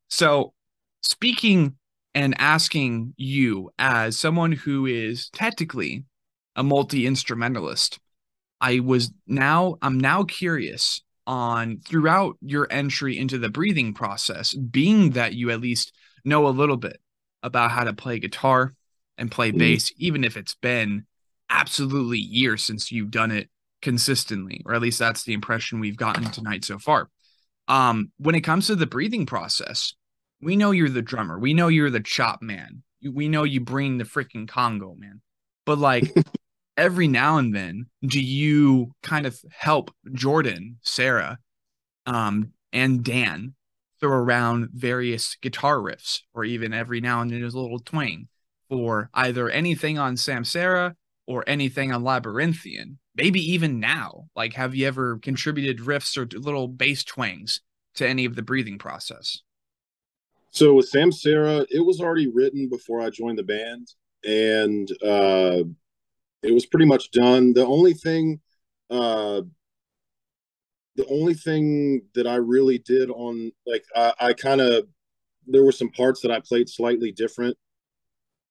So 0.09 0.53
speaking 1.03 1.77
and 2.15 2.35
asking 2.39 3.15
you 3.17 3.71
as 3.79 4.19
someone 4.19 4.53
who 4.53 4.87
is 4.87 5.31
technically 5.31 6.05
a 6.57 6.63
multi-instrumentalist, 6.63 7.99
I 8.61 8.81
was 8.81 9.13
now 9.27 9.77
I'm 9.81 9.99
now 9.99 10.25
curious 10.25 11.03
on 11.27 11.79
throughout 11.79 12.37
your 12.43 12.67
entry 12.71 13.17
into 13.17 13.39
the 13.39 13.49
breathing 13.49 13.95
process, 13.95 14.53
being 14.55 15.11
that 15.11 15.35
you 15.35 15.51
at 15.51 15.61
least 15.61 15.93
know 16.25 16.47
a 16.47 16.51
little 16.51 16.77
bit 16.77 17.01
about 17.43 17.71
how 17.71 17.85
to 17.85 17.93
play 17.93 18.19
guitar 18.19 18.73
and 19.19 19.31
play 19.31 19.51
mm-hmm. 19.51 19.59
bass, 19.59 19.93
even 19.97 20.25
if 20.25 20.37
it's 20.37 20.55
been 20.55 21.07
absolutely 21.49 22.19
years 22.19 22.65
since 22.65 22.93
you've 22.93 23.11
done 23.11 23.31
it 23.31 23.49
consistently, 23.83 24.63
or 24.65 24.75
at 24.75 24.83
least 24.83 24.99
that's 24.99 25.25
the 25.25 25.33
impression 25.33 25.81
we've 25.81 25.97
gotten 25.97 26.31
tonight 26.31 26.65
so 26.65 26.79
far. 26.79 27.09
Um, 27.69 28.13
when 28.19 28.35
it 28.35 28.41
comes 28.43 28.67
to 28.67 28.77
the 28.77 28.87
breathing 28.87 29.27
process, 29.27 29.95
we 30.41 30.57
know 30.57 30.71
you're 30.71 30.89
the 30.89 31.03
drummer, 31.03 31.39
we 31.39 31.55
know 31.55 31.69
you're 31.69 31.91
the 31.91 32.01
chop 32.01 32.43
man, 32.43 32.83
we 33.03 33.29
know 33.29 33.45
you 33.45 33.61
bring 33.61 33.99
the 33.99 34.05
freaking 34.05 34.49
Congo, 34.49 34.95
man. 34.99 35.21
But 35.67 35.79
like 35.79 36.13
every 36.77 37.09
now 37.09 37.39
and 37.39 37.55
then, 37.55 37.87
do 38.05 38.21
you 38.21 38.93
kind 39.03 39.27
of 39.27 39.39
help 39.51 39.93
Jordan, 40.13 40.79
Sarah, 40.83 41.39
um, 42.07 42.53
and 42.73 43.05
Dan 43.05 43.55
throw 44.01 44.17
around 44.17 44.71
various 44.73 45.37
guitar 45.37 45.77
riffs, 45.77 46.21
or 46.35 46.45
even 46.45 46.73
every 46.73 47.01
now 47.01 47.21
and 47.21 47.31
then 47.31 47.43
a 47.43 47.45
little 47.45 47.79
twang 47.79 48.29
for 48.69 49.11
either 49.15 49.49
anything 49.51 49.99
on 49.99 50.15
Samsara 50.15 50.95
or 51.27 51.45
anything 51.47 51.93
on 51.93 52.03
Labyrinthian. 52.03 52.99
Maybe 53.15 53.41
even 53.53 53.81
now. 53.81 54.29
Like, 54.35 54.55
have 54.55 54.75
you 54.75 54.87
ever 54.87 55.19
contributed 55.19 55.79
riffs 55.79 56.17
or 56.17 56.27
little 56.39 56.69
bass 56.69 57.05
twangs 57.05 57.61
to 57.97 58.09
any 58.09 58.25
of 58.25 58.37
the 58.37 58.43
breathing 58.43 58.79
process? 58.79 59.43
So 60.51 60.75
with 60.75 60.91
Samsara, 60.91 61.67
it 61.71 61.81
was 61.81 62.01
already 62.01 62.29
written 62.29 62.69
before 62.69 63.01
I 63.01 63.11
joined 63.11 63.39
the 63.39 63.45
band, 63.45 63.89
and 64.25 64.91
uh, 65.03 65.63
it 66.43 66.53
was 66.53 66.67
pretty 66.67 66.87
much 66.87 67.11
done. 67.11 67.53
The 67.53 67.67
only 67.67 67.95
thing 67.95 68.41
uh, 68.89 69.43
the 71.01 71.07
only 71.15 71.35
thing 71.35 72.03
that 72.15 72.27
I 72.27 72.37
really 72.37 72.79
did 72.79 73.11
on 73.11 73.53
like 73.67 73.85
I, 73.97 74.13
I 74.21 74.33
kind 74.35 74.61
of 74.61 74.87
there 75.47 75.65
were 75.65 75.73
some 75.73 75.89
parts 75.91 76.21
that 76.21 76.31
I 76.31 76.41
played 76.41 76.69
slightly 76.69 77.11
different 77.11 77.57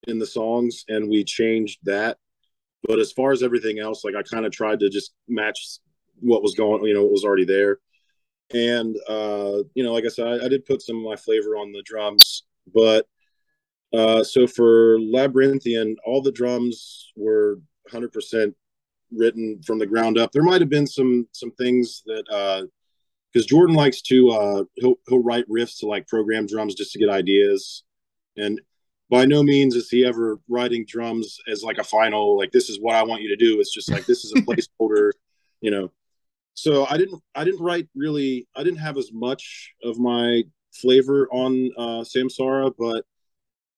in 0.08 0.18
the 0.18 0.26
songs 0.26 0.84
and 0.88 1.10
we 1.10 1.24
changed 1.24 1.80
that. 1.84 2.18
But 2.88 3.00
as 3.00 3.12
far 3.12 3.32
as 3.32 3.44
everything 3.44 3.80
else, 3.80 4.04
like 4.04 4.16
I 4.16 4.24
kind 4.24 4.46
of 4.46 4.52
tried 4.52 4.80
to 4.80 4.90
just 4.90 5.14
match 5.28 5.80
what 6.22 6.42
was 6.42 6.56
going, 6.56 6.84
you 6.86 6.94
know, 6.94 7.04
what 7.04 7.12
was 7.12 7.24
already 7.24 7.46
there. 7.46 7.78
And 8.52 8.98
uh, 9.08 9.64
you 9.76 9.84
know, 9.84 9.94
like 9.94 10.06
I 10.06 10.10
said, 10.10 10.28
I, 10.28 10.46
I 10.46 10.50
did 10.50 10.66
put 10.66 10.82
some 10.82 10.98
of 10.98 11.04
my 11.04 11.16
flavor 11.16 11.56
on 11.56 11.72
the 11.72 11.84
drums, 11.84 12.46
but 12.74 13.06
uh, 13.94 14.24
so 14.24 14.48
for 14.48 15.00
Labyrinthian, 15.00 15.98
all 16.04 16.22
the 16.22 16.32
drums 16.32 17.12
were 17.16 17.60
100% 17.92 18.54
written 19.12 19.62
from 19.64 19.80
the 19.80 19.86
ground 19.86 20.18
up. 20.18 20.32
There 20.32 20.44
might 20.44 20.62
have 20.62 20.70
been 20.70 20.88
some 20.88 21.28
some 21.32 21.52
things 21.52 22.04
that 22.06 22.24
uh 22.32 22.66
because 23.32 23.46
uh, 23.46 23.50
Jordan 23.50 23.76
likes 23.76 24.02
to 24.04 24.30
uh, 24.30 24.64
he'll 24.76 24.96
he'll 25.08 25.24
write 25.24 25.48
riffs 25.48 25.80
to 25.80 25.88
like 25.88 26.08
program 26.08 26.48
drums 26.48 26.76
just 26.76 26.92
to 26.94 27.00
get 27.00 27.10
ideas, 27.10 27.84
and 28.38 28.60
by 29.10 29.26
no 29.26 29.44
means 29.44 29.76
is 29.76 29.90
he 29.90 30.06
ever 30.06 30.40
writing 30.48 30.86
drums 30.88 31.38
as 31.48 31.64
like 31.64 31.78
a 31.78 31.84
final 31.84 32.38
like 32.38 32.52
this 32.52 32.70
is 32.70 32.80
what 32.80 32.96
I 32.96 33.04
want 33.04 33.22
you 33.22 33.30
to 33.30 33.36
do. 33.36 33.60
It's 33.60 33.74
just 33.74 33.92
like 33.92 34.06
this 34.06 34.24
is 34.24 34.34
a 34.34 34.42
placeholder, 34.42 35.12
you 35.62 35.72
know. 35.72 35.92
So 36.54 36.86
I 36.90 36.98
didn't 36.98 37.22
I 37.36 37.44
didn't 37.44 37.62
write 37.62 37.88
really 37.96 38.48
I 38.56 38.64
didn't 38.64 38.80
have 38.80 38.98
as 38.98 39.12
much 39.14 39.74
of 39.84 39.98
my 39.98 40.44
flavor 40.74 41.28
on 41.32 41.72
uh, 41.78 42.04
Samsara, 42.04 42.74
but 42.78 43.06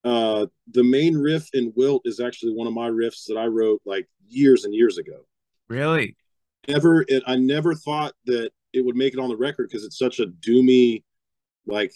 uh, 0.04 0.48
the 0.72 0.84
main 0.84 1.16
riff 1.16 1.48
in 1.54 1.74
Wilt 1.76 2.02
is 2.06 2.20
actually 2.20 2.54
one 2.54 2.68
of 2.68 2.74
my 2.74 2.90
riffs 2.90 3.26
that 3.28 3.38
I 3.38 3.46
wrote 3.46 3.82
like 3.86 4.08
years 4.28 4.66
and 4.66 4.74
years 4.74 4.98
ago. 4.98 5.26
Really? 5.70 6.16
Never, 6.68 7.06
it, 7.08 7.24
I 7.28 7.36
never 7.36 7.76
thought 7.76 8.14
that 8.26 8.52
it 8.74 8.86
would 8.86 8.96
make 8.96 9.14
it 9.14 9.20
on 9.20 9.30
the 9.30 9.38
record 9.38 9.70
because 9.70 9.86
it's 9.86 9.98
such 9.98 10.20
a 10.20 10.28
doomy, 10.28 11.04
like, 11.66 11.94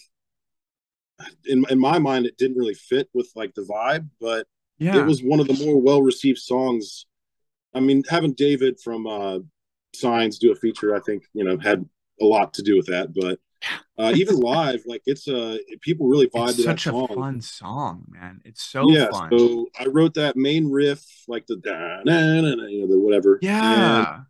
in 1.46 1.64
in 1.70 1.78
my 1.78 1.98
mind, 1.98 2.26
it 2.26 2.36
didn't 2.36 2.58
really 2.58 2.74
fit 2.74 3.08
with 3.14 3.30
like 3.34 3.54
the 3.54 3.62
vibe, 3.62 4.08
but 4.20 4.46
yeah. 4.78 4.98
it 4.98 5.06
was 5.06 5.22
one 5.22 5.40
of 5.40 5.46
the 5.46 5.64
more 5.64 5.80
well 5.80 6.02
received 6.02 6.38
songs. 6.38 7.06
I 7.74 7.80
mean, 7.80 8.02
having 8.08 8.34
David 8.34 8.78
from 8.80 9.06
uh, 9.06 9.38
Signs 9.94 10.38
do 10.38 10.52
a 10.52 10.56
feature, 10.56 10.94
I 10.94 11.00
think 11.00 11.24
you 11.32 11.44
know 11.44 11.56
had 11.58 11.84
a 12.20 12.24
lot 12.24 12.52
to 12.54 12.62
do 12.62 12.76
with 12.76 12.86
that, 12.86 13.14
but 13.14 13.38
uh, 13.98 14.12
even 14.14 14.36
live, 14.40 14.82
like 14.86 15.02
it's 15.06 15.28
a 15.28 15.54
uh, 15.54 15.58
people 15.80 16.08
really 16.08 16.28
vibe 16.28 16.48
it's 16.48 16.56
to 16.58 16.62
that 16.64 16.80
song. 16.80 17.06
Such 17.08 17.10
a 17.10 17.20
fun 17.20 17.40
song, 17.40 18.04
man. 18.08 18.40
It's 18.44 18.62
so 18.62 18.90
yeah. 18.90 19.08
Fun. 19.10 19.30
So 19.36 19.66
I 19.78 19.86
wrote 19.86 20.14
that 20.14 20.36
main 20.36 20.70
riff, 20.70 21.04
like 21.28 21.46
the 21.46 21.56
da 21.56 22.02
na 22.04 22.40
na 22.40 22.66
you 22.66 22.80
know 22.82 22.88
the 22.88 22.98
whatever. 22.98 23.38
Yeah. 23.42 24.20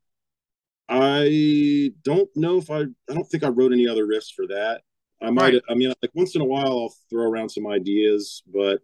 I 0.88 1.92
don't 2.02 2.28
know 2.36 2.58
if 2.58 2.70
I. 2.70 2.82
I 2.82 3.14
don't 3.14 3.28
think 3.28 3.42
I 3.42 3.48
wrote 3.48 3.72
any 3.72 3.88
other 3.88 4.06
riffs 4.06 4.32
for 4.34 4.46
that. 4.48 4.82
I 5.20 5.30
might. 5.30 5.54
Right. 5.54 5.62
I 5.68 5.74
mean, 5.74 5.92
like 6.00 6.12
once 6.14 6.34
in 6.34 6.40
a 6.40 6.44
while, 6.44 6.66
I'll 6.66 6.94
throw 7.10 7.24
around 7.24 7.48
some 7.48 7.66
ideas, 7.66 8.42
but 8.46 8.80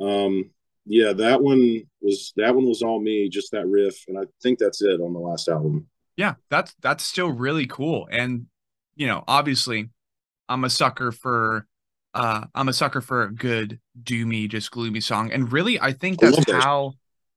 um, 0.00 0.50
yeah, 0.86 1.12
that 1.12 1.42
one 1.42 1.82
was 2.00 2.32
that 2.36 2.54
one 2.54 2.66
was 2.66 2.82
all 2.82 3.00
me, 3.00 3.28
just 3.28 3.52
that 3.52 3.66
riff, 3.66 4.04
and 4.08 4.18
I 4.18 4.22
think 4.42 4.58
that's 4.58 4.82
it 4.82 5.00
on 5.00 5.12
the 5.12 5.18
last 5.18 5.48
album. 5.48 5.88
Yeah, 6.16 6.34
that's 6.50 6.74
that's 6.80 7.04
still 7.04 7.30
really 7.30 7.66
cool, 7.66 8.08
and 8.10 8.46
you 8.96 9.06
know, 9.06 9.24
obviously, 9.26 9.90
I'm 10.48 10.64
a 10.64 10.70
sucker 10.70 11.12
for 11.12 11.66
uh 12.14 12.44
I'm 12.54 12.68
a 12.68 12.72
sucker 12.72 13.00
for 13.00 13.24
a 13.24 13.34
good 13.34 13.80
doomy, 14.02 14.48
just 14.48 14.70
gloomy 14.70 15.00
song. 15.00 15.32
And 15.32 15.52
really, 15.52 15.80
I 15.80 15.92
think 15.92 16.20
that's 16.20 16.48
I 16.48 16.60
how 16.60 16.94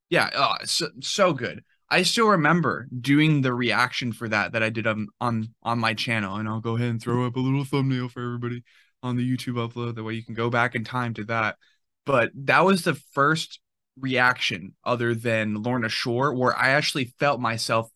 yeah, 0.10 0.30
oh, 0.36 0.54
so, 0.64 0.88
so 1.02 1.34
good. 1.34 1.64
I 1.90 2.04
still 2.04 2.28
remember 2.28 2.88
doing 3.00 3.42
the 3.42 3.54
reaction 3.54 4.12
for 4.12 4.28
that 4.30 4.54
that 4.54 4.64
I 4.64 4.70
did 4.70 4.88
on 4.88 5.08
on 5.22 5.54
on 5.64 5.80
my 5.80 5.94
channel, 5.94 6.36
and 6.36 6.48
I'll 6.48 6.60
go 6.60 6.76
ahead 6.76 6.90
and 6.90 7.02
throw 7.02 7.26
up 7.26 7.36
a 7.36 7.40
little 7.40 7.64
thumbnail 7.64 8.10
for 8.10 8.24
everybody 8.24 8.64
on 9.04 9.16
the 9.16 9.30
YouTube 9.30 9.56
upload. 9.56 9.96
That 9.96 10.04
way 10.04 10.14
you 10.14 10.24
can 10.24 10.36
go 10.36 10.50
back 10.50 10.76
in 10.76 10.84
time 10.84 11.14
to 11.16 11.24
that. 11.26 11.58
But 12.06 12.32
that 12.36 12.66
was 12.66 12.84
the 12.84 12.96
first 13.14 13.60
reaction 14.00 14.76
other 14.84 15.16
than 15.16 15.62
Lorna 15.62 15.90
Shore 15.90 16.34
where 16.34 16.56
I 16.56 16.70
actually 16.70 17.14
felt 17.20 17.40
myself 17.40 17.90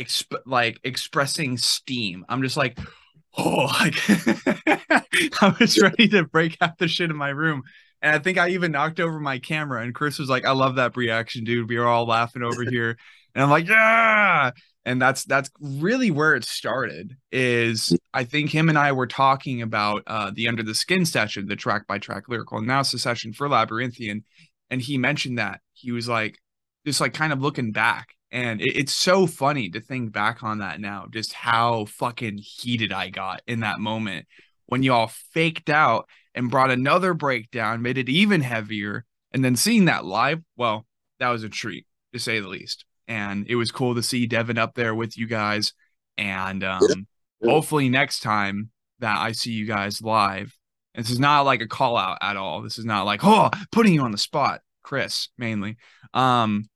exp- 0.00 0.42
like 0.46 0.80
expressing 0.84 1.56
steam. 1.56 2.24
I'm 2.28 2.42
just 2.42 2.56
like, 2.56 2.78
oh, 3.38 3.66
like 3.80 3.94
I 5.42 5.56
was 5.58 5.80
ready 5.80 6.08
to 6.08 6.24
break 6.24 6.56
out 6.60 6.78
the 6.78 6.88
shit 6.88 7.10
in 7.10 7.16
my 7.16 7.30
room. 7.30 7.62
And 8.02 8.14
I 8.14 8.18
think 8.18 8.36
I 8.36 8.50
even 8.50 8.72
knocked 8.72 9.00
over 9.00 9.18
my 9.18 9.38
camera. 9.38 9.82
And 9.82 9.94
Chris 9.94 10.18
was 10.18 10.28
like, 10.28 10.44
I 10.44 10.52
love 10.52 10.74
that 10.76 10.96
reaction, 10.96 11.44
dude. 11.44 11.68
We 11.68 11.78
were 11.78 11.86
all 11.86 12.06
laughing 12.06 12.42
over 12.42 12.62
here. 12.70 12.98
And 13.34 13.42
I'm 13.42 13.50
like, 13.50 13.66
yeah. 13.66 14.50
And 14.84 15.00
that's 15.00 15.24
that's 15.24 15.50
really 15.58 16.10
where 16.10 16.34
it 16.34 16.44
started. 16.44 17.16
Is 17.32 17.96
I 18.12 18.24
think 18.24 18.50
him 18.50 18.68
and 18.68 18.76
I 18.76 18.92
were 18.92 19.06
talking 19.06 19.62
about 19.62 20.02
uh 20.06 20.30
the 20.34 20.46
Under 20.48 20.62
the 20.62 20.74
Skin 20.74 21.06
session, 21.06 21.46
the 21.46 21.56
track 21.56 21.86
by 21.86 21.98
track 21.98 22.28
lyrical 22.28 22.58
analysis 22.58 23.02
session 23.02 23.32
for 23.32 23.48
Labyrinthian. 23.48 24.24
And 24.70 24.82
he 24.82 24.98
mentioned 24.98 25.38
that. 25.38 25.60
He 25.72 25.90
was 25.90 26.06
like, 26.06 26.38
just 26.86 27.00
like 27.00 27.14
kind 27.14 27.32
of 27.32 27.40
looking 27.40 27.72
back. 27.72 28.08
And 28.34 28.60
it, 28.60 28.76
it's 28.76 28.92
so 28.92 29.28
funny 29.28 29.70
to 29.70 29.80
think 29.80 30.12
back 30.12 30.42
on 30.42 30.58
that 30.58 30.80
now, 30.80 31.06
just 31.08 31.32
how 31.32 31.84
fucking 31.84 32.38
heated 32.38 32.92
I 32.92 33.08
got 33.08 33.40
in 33.46 33.60
that 33.60 33.78
moment 33.78 34.26
when 34.66 34.82
y'all 34.82 35.06
faked 35.06 35.70
out 35.70 36.08
and 36.34 36.50
brought 36.50 36.72
another 36.72 37.14
breakdown, 37.14 37.80
made 37.80 37.96
it 37.96 38.08
even 38.08 38.40
heavier. 38.40 39.04
And 39.32 39.44
then 39.44 39.54
seeing 39.54 39.84
that 39.84 40.04
live, 40.04 40.42
well, 40.56 40.84
that 41.20 41.28
was 41.30 41.44
a 41.44 41.48
treat 41.48 41.86
to 42.12 42.18
say 42.18 42.40
the 42.40 42.48
least. 42.48 42.84
And 43.06 43.46
it 43.48 43.54
was 43.54 43.70
cool 43.70 43.94
to 43.94 44.02
see 44.02 44.26
Devin 44.26 44.58
up 44.58 44.74
there 44.74 44.96
with 44.96 45.16
you 45.16 45.28
guys. 45.28 45.72
And 46.18 46.64
um, 46.64 46.80
yeah. 46.82 46.94
Yeah. 47.40 47.50
hopefully 47.52 47.88
next 47.88 48.20
time 48.20 48.70
that 48.98 49.18
I 49.18 49.30
see 49.30 49.52
you 49.52 49.64
guys 49.64 50.02
live, 50.02 50.56
this 50.96 51.10
is 51.10 51.20
not 51.20 51.42
like 51.42 51.60
a 51.60 51.68
call 51.68 51.96
out 51.96 52.18
at 52.20 52.36
all. 52.36 52.62
This 52.62 52.78
is 52.78 52.84
not 52.84 53.06
like, 53.06 53.20
oh, 53.22 53.50
putting 53.70 53.94
you 53.94 54.02
on 54.02 54.12
the 54.12 54.18
spot, 54.18 54.60
Chris, 54.82 55.28
mainly. 55.38 55.76
Um, 56.14 56.68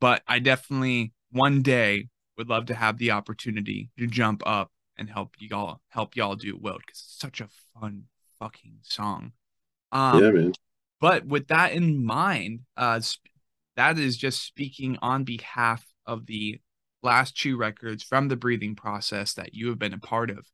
but 0.00 0.22
I 0.26 0.38
definitely 0.38 1.12
one 1.30 1.62
day 1.62 2.08
would 2.36 2.48
love 2.48 2.66
to 2.66 2.74
have 2.74 2.98
the 2.98 3.10
opportunity 3.10 3.90
to 3.98 4.06
jump 4.06 4.42
up 4.46 4.70
and 4.96 5.08
help 5.08 5.34
y'all 5.38 5.80
help 5.88 6.16
y'all 6.16 6.36
do 6.36 6.56
Wilt 6.56 6.80
because 6.86 7.00
it's 7.00 7.18
such 7.18 7.40
a 7.40 7.48
fun 7.78 8.04
fucking 8.38 8.78
song. 8.82 9.32
Um, 9.92 10.22
yeah, 10.22 10.30
man. 10.30 10.52
But 11.00 11.26
with 11.26 11.48
that 11.48 11.72
in 11.72 12.04
mind, 12.04 12.60
uh, 12.76 13.00
that 13.76 13.98
is 13.98 14.16
just 14.16 14.42
speaking 14.42 14.98
on 15.00 15.24
behalf 15.24 15.84
of 16.06 16.26
the 16.26 16.60
last 17.02 17.36
two 17.36 17.56
records 17.56 18.02
from 18.02 18.28
the 18.28 18.36
breathing 18.36 18.74
process 18.74 19.34
that 19.34 19.54
you 19.54 19.68
have 19.68 19.78
been 19.78 19.94
a 19.94 19.98
part 19.98 20.30
of. 20.30 20.46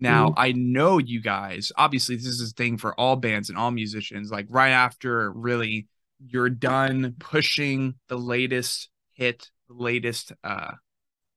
Now, 0.00 0.30
mm-hmm. 0.30 0.40
I 0.40 0.52
know 0.52 0.98
you 0.98 1.20
guys, 1.20 1.70
obviously, 1.76 2.16
this 2.16 2.26
is 2.26 2.50
a 2.50 2.54
thing 2.54 2.78
for 2.78 2.98
all 2.98 3.16
bands 3.16 3.50
and 3.50 3.58
all 3.58 3.70
musicians. 3.70 4.30
Like, 4.30 4.46
right 4.48 4.70
after 4.70 5.30
really 5.30 5.86
you're 6.26 6.50
done 6.50 7.16
pushing 7.18 7.94
the 8.08 8.16
latest 8.16 8.88
hit, 9.12 9.50
the 9.68 9.74
latest 9.74 10.32
uh, 10.44 10.72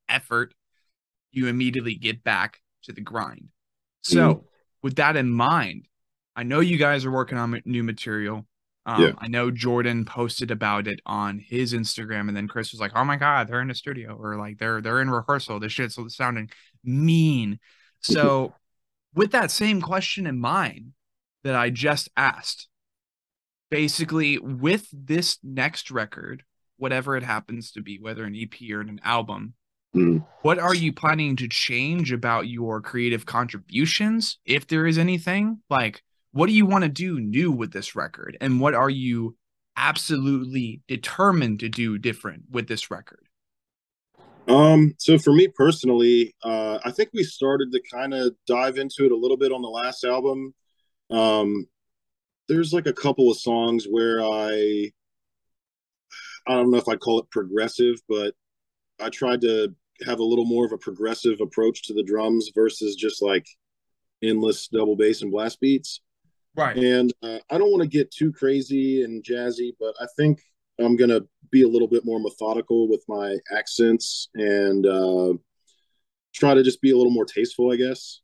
effort, 0.08 0.54
you 1.30 1.46
immediately 1.46 1.94
get 1.94 2.22
back 2.24 2.60
to 2.84 2.92
the 2.92 3.00
grind. 3.00 3.48
So, 4.02 4.34
mm-hmm. 4.34 4.46
with 4.82 4.96
that 4.96 5.16
in 5.16 5.30
mind, 5.30 5.86
I 6.34 6.42
know 6.42 6.60
you 6.60 6.76
guys 6.76 7.04
are 7.04 7.10
working 7.10 7.38
on 7.38 7.60
new 7.64 7.82
material. 7.82 8.46
Um, 8.84 9.02
yeah. 9.02 9.12
I 9.18 9.26
know 9.26 9.50
Jordan 9.50 10.04
posted 10.04 10.52
about 10.52 10.86
it 10.86 11.00
on 11.04 11.40
his 11.40 11.72
Instagram, 11.72 12.28
and 12.28 12.36
then 12.36 12.46
Chris 12.46 12.70
was 12.70 12.80
like, 12.80 12.92
"Oh 12.94 13.04
my 13.04 13.16
god, 13.16 13.48
they're 13.48 13.60
in 13.60 13.68
the 13.68 13.74
studio, 13.74 14.14
or 14.14 14.36
like 14.36 14.58
they're 14.58 14.80
they're 14.80 15.00
in 15.00 15.10
rehearsal. 15.10 15.58
This 15.58 15.72
shit's 15.72 15.98
sounding 16.14 16.50
mean." 16.84 17.58
So, 18.00 18.54
with 19.12 19.32
that 19.32 19.50
same 19.50 19.82
question 19.82 20.26
in 20.26 20.38
mind 20.38 20.92
that 21.42 21.56
I 21.56 21.70
just 21.70 22.08
asked, 22.16 22.68
basically 23.70 24.38
with 24.38 24.86
this 24.92 25.38
next 25.42 25.90
record, 25.90 26.42
whatever 26.76 27.16
it 27.16 27.22
happens 27.22 27.72
to 27.72 27.82
be, 27.82 27.98
whether 27.98 28.24
an 28.24 28.36
EP 28.36 28.70
or 28.70 28.80
an 28.80 29.00
album, 29.04 29.54
mm. 29.94 30.24
what 30.42 30.58
are 30.58 30.74
you 30.74 30.92
planning 30.92 31.36
to 31.36 31.48
change 31.48 32.12
about 32.12 32.48
your 32.48 32.80
creative 32.80 33.26
contributions, 33.26 34.38
if 34.44 34.66
there 34.66 34.86
is 34.86 34.98
anything? 34.98 35.60
Like, 35.70 36.02
what 36.36 36.48
do 36.48 36.52
you 36.52 36.66
want 36.66 36.84
to 36.84 36.90
do 36.90 37.18
new 37.18 37.50
with 37.50 37.72
this 37.72 37.96
record 37.96 38.36
and 38.42 38.60
what 38.60 38.74
are 38.74 38.90
you 38.90 39.34
absolutely 39.74 40.82
determined 40.86 41.60
to 41.60 41.68
do 41.70 41.96
different 41.96 42.42
with 42.50 42.68
this 42.68 42.90
record 42.90 43.26
um 44.46 44.94
so 44.98 45.16
for 45.16 45.32
me 45.32 45.48
personally 45.48 46.34
uh 46.44 46.78
i 46.84 46.90
think 46.90 47.08
we 47.14 47.24
started 47.24 47.72
to 47.72 47.80
kind 47.90 48.12
of 48.12 48.34
dive 48.46 48.76
into 48.76 49.06
it 49.06 49.12
a 49.12 49.16
little 49.16 49.38
bit 49.38 49.50
on 49.50 49.62
the 49.62 49.68
last 49.68 50.04
album 50.04 50.52
um 51.10 51.66
there's 52.48 52.72
like 52.72 52.86
a 52.86 52.92
couple 52.92 53.30
of 53.30 53.38
songs 53.38 53.86
where 53.88 54.22
i 54.22 54.90
i 56.46 56.52
don't 56.54 56.70
know 56.70 56.78
if 56.78 56.88
i'd 56.88 57.00
call 57.00 57.18
it 57.18 57.30
progressive 57.30 57.96
but 58.08 58.34
i 59.00 59.08
tried 59.08 59.40
to 59.40 59.74
have 60.04 60.18
a 60.18 60.24
little 60.24 60.44
more 60.44 60.66
of 60.66 60.72
a 60.72 60.78
progressive 60.78 61.40
approach 61.40 61.82
to 61.82 61.94
the 61.94 62.02
drums 62.02 62.50
versus 62.54 62.96
just 62.96 63.22
like 63.22 63.46
endless 64.22 64.68
double 64.68 64.96
bass 64.96 65.22
and 65.22 65.30
blast 65.30 65.60
beats 65.60 66.00
Right. 66.56 66.76
And 66.76 67.12
uh, 67.22 67.38
I 67.50 67.58
don't 67.58 67.70
want 67.70 67.82
to 67.82 67.88
get 67.88 68.10
too 68.10 68.32
crazy 68.32 69.04
and 69.04 69.22
jazzy, 69.22 69.72
but 69.78 69.94
I 70.00 70.06
think 70.16 70.40
I'm 70.80 70.96
going 70.96 71.10
to 71.10 71.26
be 71.50 71.62
a 71.62 71.68
little 71.68 71.86
bit 71.86 72.04
more 72.04 72.18
methodical 72.18 72.88
with 72.88 73.04
my 73.08 73.36
accents 73.54 74.30
and 74.34 74.86
uh, 74.86 75.34
try 76.34 76.54
to 76.54 76.62
just 76.62 76.80
be 76.80 76.92
a 76.92 76.96
little 76.96 77.12
more 77.12 77.26
tasteful, 77.26 77.70
I 77.70 77.76
guess. 77.76 78.20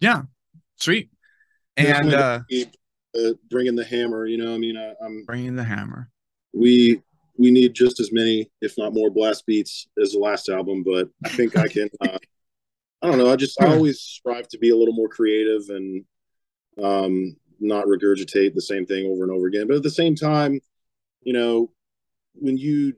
Yeah. 0.00 0.22
Sweet. 0.76 1.10
And 1.78 2.12
uh, 2.12 2.40
uh, 3.18 3.32
bringing 3.50 3.76
the 3.76 3.84
hammer, 3.84 4.26
you 4.26 4.38
know, 4.38 4.54
I 4.54 4.58
mean, 4.58 4.76
I, 4.76 4.94
am 5.04 5.24
bringing 5.26 5.56
the 5.56 5.64
hammer. 5.64 6.10
We 6.52 7.00
we 7.38 7.50
need 7.50 7.74
just 7.74 8.00
as 8.00 8.12
many, 8.12 8.50
if 8.62 8.78
not 8.78 8.94
more, 8.94 9.10
blast 9.10 9.46
beats 9.46 9.88
as 10.02 10.12
the 10.12 10.18
last 10.18 10.48
album, 10.48 10.82
but 10.82 11.08
I 11.24 11.28
think 11.28 11.56
I 11.56 11.68
can. 11.68 11.88
Uh, 12.00 12.18
I 13.02 13.08
don't 13.08 13.18
know. 13.18 13.30
I 13.30 13.36
just 13.36 13.60
I 13.60 13.66
always 13.66 14.00
strive 14.00 14.48
to 14.48 14.58
be 14.58 14.70
a 14.70 14.76
little 14.76 14.94
more 14.94 15.08
creative 15.08 15.68
and 15.68 16.04
um, 16.82 17.36
not 17.60 17.86
regurgitate 17.86 18.54
the 18.54 18.62
same 18.62 18.86
thing 18.86 19.06
over 19.06 19.22
and 19.22 19.30
over 19.30 19.46
again. 19.46 19.66
But 19.66 19.76
at 19.76 19.82
the 19.82 19.90
same 19.90 20.14
time, 20.14 20.60
you 21.22 21.34
know, 21.34 21.70
when 22.34 22.56
you 22.56 22.94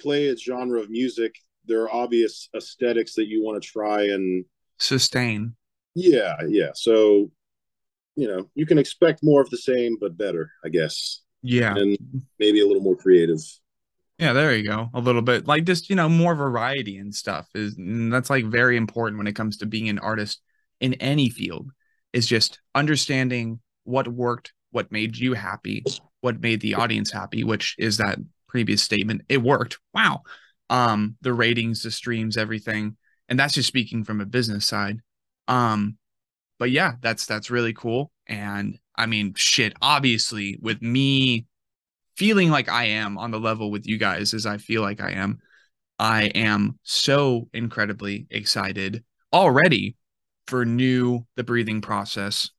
play 0.00 0.28
a 0.28 0.36
genre 0.36 0.80
of 0.80 0.90
music, 0.90 1.36
there 1.66 1.82
are 1.82 1.94
obvious 1.94 2.48
aesthetics 2.56 3.14
that 3.14 3.26
you 3.26 3.42
want 3.42 3.62
to 3.62 3.68
try 3.68 4.02
and 4.08 4.44
sustain. 4.78 5.54
Yeah, 5.94 6.34
yeah. 6.48 6.70
So, 6.74 7.30
you 8.16 8.28
know, 8.28 8.48
you 8.54 8.66
can 8.66 8.78
expect 8.78 9.22
more 9.22 9.40
of 9.40 9.50
the 9.50 9.58
same, 9.58 9.96
but 10.00 10.16
better, 10.16 10.50
I 10.64 10.68
guess. 10.68 11.22
Yeah. 11.42 11.74
And 11.74 11.98
maybe 12.38 12.60
a 12.60 12.66
little 12.66 12.82
more 12.82 12.96
creative. 12.96 13.40
Yeah, 14.18 14.32
there 14.32 14.54
you 14.54 14.66
go. 14.66 14.90
A 14.94 15.00
little 15.00 15.22
bit 15.22 15.46
like 15.46 15.64
just, 15.64 15.90
you 15.90 15.96
know, 15.96 16.08
more 16.08 16.34
variety 16.34 16.98
and 16.98 17.14
stuff 17.14 17.48
is 17.54 17.76
and 17.76 18.12
that's 18.12 18.30
like 18.30 18.44
very 18.44 18.76
important 18.76 19.18
when 19.18 19.26
it 19.26 19.34
comes 19.34 19.56
to 19.58 19.66
being 19.66 19.88
an 19.88 19.98
artist 19.98 20.40
in 20.80 20.94
any 20.94 21.28
field 21.28 21.70
is 22.12 22.26
just 22.26 22.60
understanding 22.74 23.60
what 23.82 24.06
worked, 24.06 24.52
what 24.70 24.92
made 24.92 25.16
you 25.16 25.34
happy, 25.34 25.84
what 26.20 26.40
made 26.40 26.60
the 26.60 26.74
audience 26.74 27.10
happy, 27.10 27.42
which 27.42 27.74
is 27.78 27.96
that 27.96 28.18
previous 28.48 28.82
statement. 28.82 29.22
It 29.28 29.42
worked. 29.42 29.78
Wow. 29.92 30.22
Um, 30.70 31.16
the 31.20 31.34
ratings, 31.34 31.82
the 31.82 31.90
streams, 31.90 32.36
everything. 32.36 32.96
And 33.28 33.38
that's 33.38 33.54
just 33.54 33.68
speaking 33.68 34.04
from 34.04 34.20
a 34.20 34.26
business 34.26 34.64
side. 34.64 35.00
Um, 35.48 35.98
but 36.58 36.70
yeah, 36.70 36.94
that's 37.00 37.26
that's 37.26 37.50
really 37.50 37.72
cool. 37.72 38.10
And 38.26 38.78
I 38.96 39.06
mean, 39.06 39.34
shit, 39.36 39.74
obviously, 39.82 40.58
with 40.62 40.80
me 40.82 41.46
feeling 42.16 42.50
like 42.50 42.68
I 42.68 42.84
am 42.84 43.18
on 43.18 43.30
the 43.30 43.40
level 43.40 43.70
with 43.70 43.86
you 43.86 43.98
guys 43.98 44.34
as 44.34 44.46
I 44.46 44.58
feel 44.58 44.82
like 44.82 45.00
I 45.00 45.12
am, 45.12 45.40
I 45.98 46.24
am 46.26 46.78
so 46.84 47.48
incredibly 47.52 48.26
excited 48.30 49.04
already 49.32 49.96
for 50.46 50.64
new 50.64 51.26
the 51.36 51.44
breathing 51.44 51.80
process 51.80 52.50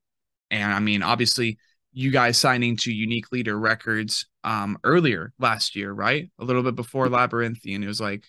and 0.51 0.73
I 0.73 0.80
mean, 0.80 1.03
obviously, 1.03 1.57
you 1.91 2.11
guys 2.11 2.38
signing 2.38 2.77
to 2.77 2.91
Unique 2.93 3.31
Leader 3.31 3.57
Records 3.57 4.27
um, 4.43 4.77
earlier 4.84 5.34
last 5.39 5.76
year, 5.76 5.91
right? 5.91 6.30
A 6.39 6.43
little 6.45 6.63
bit 6.63 6.76
before 6.76 7.09
Labyrinthian. 7.09 7.84
It 7.84 7.88
was 7.88 8.01
like 8.01 8.26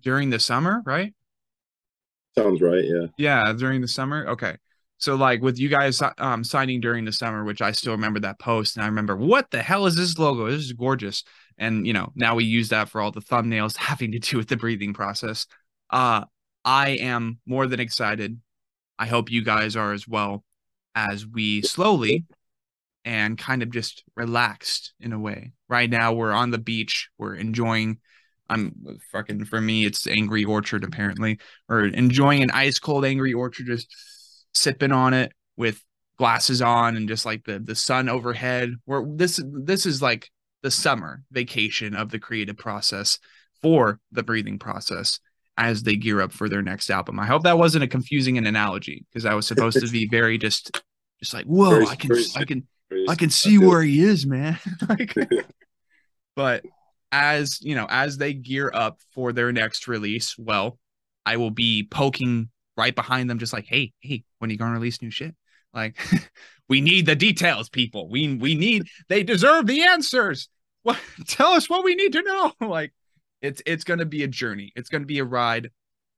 during 0.00 0.30
the 0.30 0.38
summer, 0.38 0.82
right? 0.84 1.14
Sounds 2.36 2.60
right. 2.60 2.84
Yeah. 2.84 3.06
Yeah, 3.18 3.52
during 3.52 3.80
the 3.80 3.88
summer. 3.88 4.28
Okay. 4.28 4.56
So 5.00 5.14
like 5.14 5.40
with 5.40 5.58
you 5.58 5.70
guys 5.70 6.02
um, 6.18 6.44
signing 6.44 6.80
during 6.80 7.06
the 7.06 7.12
summer, 7.12 7.42
which 7.42 7.62
I 7.62 7.72
still 7.72 7.92
remember 7.92 8.20
that 8.20 8.38
post, 8.38 8.76
and 8.76 8.84
I 8.84 8.86
remember 8.88 9.16
what 9.16 9.50
the 9.50 9.62
hell 9.62 9.86
is 9.86 9.96
this 9.96 10.18
logo? 10.18 10.46
This 10.50 10.60
is 10.60 10.72
gorgeous. 10.74 11.24
And 11.58 11.86
you 11.86 11.94
know, 11.94 12.12
now 12.14 12.34
we 12.34 12.44
use 12.44 12.68
that 12.68 12.90
for 12.90 13.00
all 13.00 13.10
the 13.10 13.20
thumbnails 13.20 13.76
having 13.78 14.12
to 14.12 14.18
do 14.18 14.36
with 14.36 14.48
the 14.48 14.58
breathing 14.58 14.92
process. 14.92 15.46
Uh, 15.88 16.24
I 16.64 16.90
am 16.90 17.40
more 17.46 17.66
than 17.66 17.80
excited. 17.80 18.38
I 18.98 19.06
hope 19.06 19.30
you 19.30 19.42
guys 19.42 19.74
are 19.74 19.94
as 19.94 20.06
well 20.06 20.44
as 20.94 21.26
we 21.26 21.62
slowly 21.62 22.26
and 23.06 23.38
kind 23.38 23.62
of 23.62 23.70
just 23.70 24.04
relaxed 24.14 24.92
in 25.00 25.14
a 25.14 25.18
way. 25.18 25.52
Right 25.68 25.88
now, 25.88 26.12
we're 26.12 26.32
on 26.32 26.50
the 26.50 26.58
beach, 26.58 27.08
we're 27.16 27.34
enjoying. 27.34 27.98
I'm 28.50 28.98
fucking 29.12 29.46
for 29.46 29.60
me, 29.60 29.86
it's 29.86 30.06
Angry 30.06 30.44
Orchard 30.44 30.84
apparently, 30.84 31.38
or 31.70 31.84
enjoying 31.84 32.42
an 32.42 32.50
ice 32.50 32.78
cold 32.78 33.06
Angry 33.06 33.32
Orchard, 33.32 33.66
just 33.66 33.88
sipping 34.54 34.92
on 34.92 35.14
it 35.14 35.32
with 35.56 35.82
glasses 36.18 36.60
on 36.60 36.96
and 36.96 37.08
just 37.08 37.24
like 37.24 37.44
the 37.44 37.58
the 37.58 37.74
sun 37.74 38.08
overhead. 38.08 38.74
Where 38.84 39.04
this 39.06 39.40
this 39.44 39.86
is 39.86 40.02
like 40.02 40.30
the 40.62 40.70
summer 40.70 41.22
vacation 41.30 41.94
of 41.94 42.10
the 42.10 42.18
creative 42.18 42.56
process 42.56 43.18
for 43.62 44.00
the 44.12 44.22
breathing 44.22 44.58
process 44.58 45.20
as 45.56 45.82
they 45.82 45.96
gear 45.96 46.20
up 46.20 46.32
for 46.32 46.48
their 46.48 46.62
next 46.62 46.90
album. 46.90 47.20
I 47.20 47.26
hope 47.26 47.42
that 47.42 47.58
wasn't 47.58 47.84
a 47.84 47.88
confusing 47.88 48.38
an 48.38 48.46
analogy 48.46 49.04
because 49.10 49.26
I 49.26 49.34
was 49.34 49.46
supposed 49.46 49.80
to 49.80 49.88
be 49.88 50.06
very 50.10 50.38
just 50.38 50.80
just 51.20 51.34
like 51.34 51.46
whoa, 51.46 51.70
very, 51.70 51.86
I 51.86 51.96
can 51.96 52.12
I 52.36 52.44
can 52.44 52.66
I 53.08 53.14
can 53.14 53.30
see 53.30 53.58
where 53.58 53.82
he 53.82 54.02
is, 54.02 54.26
man. 54.26 54.58
like, 54.88 55.14
but 56.36 56.64
as 57.12 57.60
you 57.60 57.74
know, 57.74 57.86
as 57.88 58.16
they 58.16 58.32
gear 58.32 58.70
up 58.72 58.98
for 59.14 59.32
their 59.32 59.52
next 59.52 59.88
release, 59.88 60.36
well, 60.38 60.78
I 61.24 61.36
will 61.36 61.50
be 61.50 61.86
poking 61.88 62.50
right 62.80 62.94
behind 62.94 63.28
them, 63.28 63.38
just 63.38 63.52
like, 63.52 63.66
hey, 63.66 63.92
hey, 64.00 64.24
when 64.38 64.48
are 64.48 64.52
you 64.52 64.58
gonna 64.58 64.72
release 64.72 65.02
new 65.02 65.10
shit? 65.10 65.36
Like, 65.74 65.98
we 66.68 66.80
need 66.80 67.04
the 67.04 67.14
details, 67.14 67.68
people. 67.68 68.08
We 68.08 68.34
we 68.34 68.54
need 68.54 68.88
they 69.08 69.22
deserve 69.22 69.66
the 69.66 69.82
answers. 69.82 70.48
What 70.82 70.98
tell 71.26 71.52
us 71.52 71.68
what 71.68 71.84
we 71.84 71.94
need 71.94 72.14
to 72.14 72.22
know. 72.22 72.52
like, 72.66 72.92
it's 73.42 73.60
it's 73.66 73.84
gonna 73.84 74.06
be 74.06 74.22
a 74.22 74.28
journey. 74.28 74.72
It's 74.74 74.88
gonna 74.88 75.04
be 75.04 75.18
a 75.18 75.24
ride. 75.24 75.70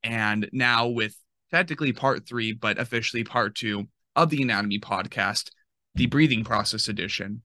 And 0.05 0.49
now 0.53 0.87
with 0.87 1.17
technically 1.51 1.93
part 1.93 2.27
three, 2.27 2.53
but 2.53 2.79
officially 2.79 3.25
part 3.25 3.57
two 3.57 3.89
of 4.15 4.31
the 4.31 4.43
Anatomy 4.43 4.79
podcast, 4.79 5.51
the 5.95 6.07
breathing 6.07 6.45
process 6.45 6.89
edition. 6.89 7.43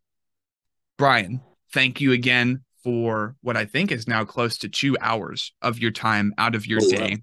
Bryan, 0.98 1.42
thank 1.74 2.02
you 2.02 2.12
again 2.12 2.64
for 2.84 3.36
what 3.42 3.58
I 3.58 3.66
think 3.66 3.92
is 3.92 4.08
now 4.08 4.26
close 4.26 4.58
to 4.60 4.70
two 4.70 4.96
hours 5.02 5.54
of 5.62 5.80
your 5.80 5.92
time 5.92 6.34
out 6.38 6.56
of 6.56 6.66
your 6.66 6.80
oh, 6.82 6.90
day. 6.90 7.10
Wow. 7.12 7.22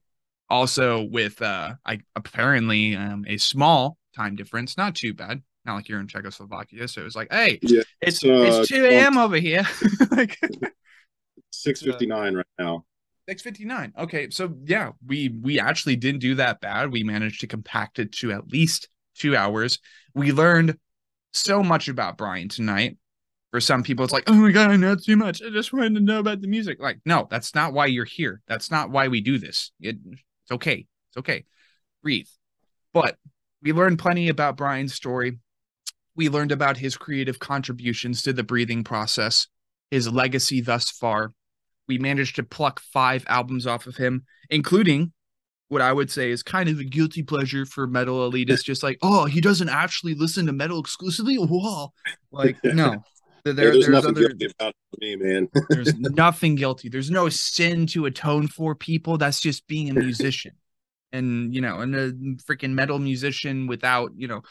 Also, 0.50 1.02
with 1.02 1.40
uh, 1.40 1.74
I 1.84 2.00
apparently 2.16 2.96
um, 2.96 3.24
a 3.26 3.38
small 3.38 3.98
time 4.14 4.36
difference, 4.36 4.76
not 4.76 4.94
too 4.94 5.14
bad. 5.14 5.42
Not 5.64 5.76
like 5.76 5.88
you're 5.88 6.00
in 6.00 6.08
Czechoslovakia, 6.08 6.86
so 6.88 7.00
it 7.00 7.04
was 7.04 7.16
like, 7.16 7.32
hey, 7.32 7.58
yeah, 7.62 7.82
it's 8.02 8.22
uh, 8.22 8.28
it's 8.60 8.68
two 8.68 8.84
a.m. 8.84 9.16
over 9.16 9.36
here. 9.36 9.66
like 10.10 10.38
six 11.50 11.80
fifty 11.80 12.06
nine 12.06 12.34
right 12.34 12.46
now. 12.58 12.84
Six 13.26 13.40
fifty 13.40 13.64
nine. 13.64 13.92
Okay, 13.98 14.28
so 14.28 14.54
yeah, 14.64 14.92
we 15.06 15.30
we 15.40 15.58
actually 15.58 15.96
didn't 15.96 16.20
do 16.20 16.34
that 16.34 16.60
bad. 16.60 16.92
We 16.92 17.02
managed 17.02 17.40
to 17.40 17.46
compact 17.46 17.98
it 17.98 18.12
to 18.16 18.32
at 18.32 18.48
least 18.48 18.88
two 19.14 19.34
hours. 19.34 19.78
We 20.14 20.32
learned 20.32 20.76
so 21.32 21.62
much 21.62 21.88
about 21.88 22.18
Bryan 22.18 22.48
tonight. 22.48 22.98
For 23.50 23.60
some 23.60 23.84
people, 23.84 24.04
it's 24.04 24.12
like, 24.12 24.24
oh 24.26 24.34
my 24.34 24.50
god, 24.50 24.72
I 24.72 24.76
know 24.76 24.96
too 24.96 25.16
much. 25.16 25.40
I 25.40 25.48
just 25.48 25.72
wanted 25.72 25.94
to 25.94 26.00
know 26.00 26.18
about 26.18 26.40
the 26.40 26.48
music. 26.48 26.80
Like, 26.80 26.98
no, 27.06 27.28
that's 27.30 27.54
not 27.54 27.72
why 27.72 27.86
you're 27.86 28.04
here. 28.04 28.42
That's 28.48 28.68
not 28.68 28.90
why 28.90 29.06
we 29.06 29.20
do 29.20 29.38
this. 29.38 29.70
It, 29.80 29.96
it's 30.44 30.52
okay. 30.52 30.86
It's 31.10 31.16
okay. 31.18 31.44
Breathe. 32.02 32.28
But 32.92 33.16
we 33.62 33.72
learned 33.72 33.98
plenty 33.98 34.28
about 34.28 34.56
Bryan's 34.56 34.94
story. 34.94 35.38
We 36.14 36.28
learned 36.28 36.52
about 36.52 36.76
his 36.76 36.96
creative 36.96 37.38
contributions 37.38 38.22
to 38.22 38.32
the 38.32 38.44
breathing 38.44 38.84
process, 38.84 39.48
his 39.90 40.10
legacy 40.10 40.60
thus 40.60 40.90
far. 40.90 41.32
We 41.88 41.98
managed 41.98 42.36
to 42.36 42.42
pluck 42.42 42.80
five 42.80 43.24
albums 43.28 43.66
off 43.66 43.86
of 43.86 43.96
him, 43.96 44.24
including 44.48 45.12
what 45.68 45.82
I 45.82 45.92
would 45.92 46.10
say 46.10 46.30
is 46.30 46.42
kind 46.42 46.68
of 46.68 46.78
a 46.78 46.84
guilty 46.84 47.22
pleasure 47.22 47.66
for 47.66 47.86
metal 47.86 48.30
elitists, 48.30 48.64
just 48.64 48.82
like, 48.82 48.98
oh, 49.02 49.24
he 49.24 49.40
doesn't 49.40 49.68
actually 49.68 50.14
listen 50.14 50.46
to 50.46 50.52
metal 50.52 50.78
exclusively. 50.78 51.36
Whoa. 51.36 51.92
Like, 52.30 52.56
no, 52.62 53.02
there, 53.44 53.52
there's, 53.52 53.74
there's 53.74 53.88
nothing 53.88 54.10
other, 54.10 54.28
guilty 54.28 54.54
about 54.58 54.74
me, 54.98 55.16
man. 55.16 55.48
there's 55.68 55.94
nothing 55.94 56.54
guilty. 56.54 56.88
There's 56.88 57.10
no 57.10 57.28
sin 57.28 57.86
to 57.88 58.06
atone 58.06 58.48
for 58.48 58.74
people. 58.74 59.18
That's 59.18 59.40
just 59.40 59.66
being 59.66 59.90
a 59.90 59.94
musician. 59.94 60.52
And 61.12 61.54
you 61.54 61.60
know, 61.60 61.80
and 61.80 61.94
a 61.94 62.12
freaking 62.42 62.72
metal 62.72 62.98
musician 62.98 63.66
without, 63.66 64.12
you 64.16 64.26
know, 64.26 64.42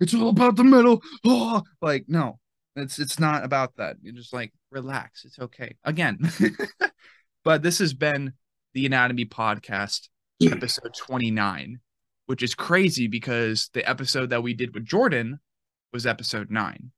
it's 0.00 0.14
all 0.14 0.30
about 0.30 0.56
the 0.56 0.64
metal. 0.64 1.02
Oh, 1.24 1.62
like 1.82 2.04
no, 2.08 2.38
it's 2.76 2.98
it's 2.98 3.18
not 3.18 3.44
about 3.44 3.76
that. 3.76 3.96
You're 4.00 4.14
just 4.14 4.32
like 4.32 4.52
relax. 4.70 5.24
It's 5.24 5.38
okay. 5.38 5.74
Again, 5.84 6.18
but 7.44 7.62
this 7.62 7.80
has 7.80 7.94
been 7.94 8.32
the 8.74 8.86
Anatomy 8.86 9.26
Podcast, 9.26 10.08
episode 10.40 10.94
29, 10.96 11.80
which 12.26 12.42
is 12.42 12.54
crazy 12.54 13.08
because 13.08 13.70
the 13.74 13.86
episode 13.88 14.30
that 14.30 14.42
we 14.42 14.54
did 14.54 14.72
with 14.72 14.86
Jordan 14.86 15.40
was 15.92 16.06
episode 16.06 16.50
nine. 16.50 16.92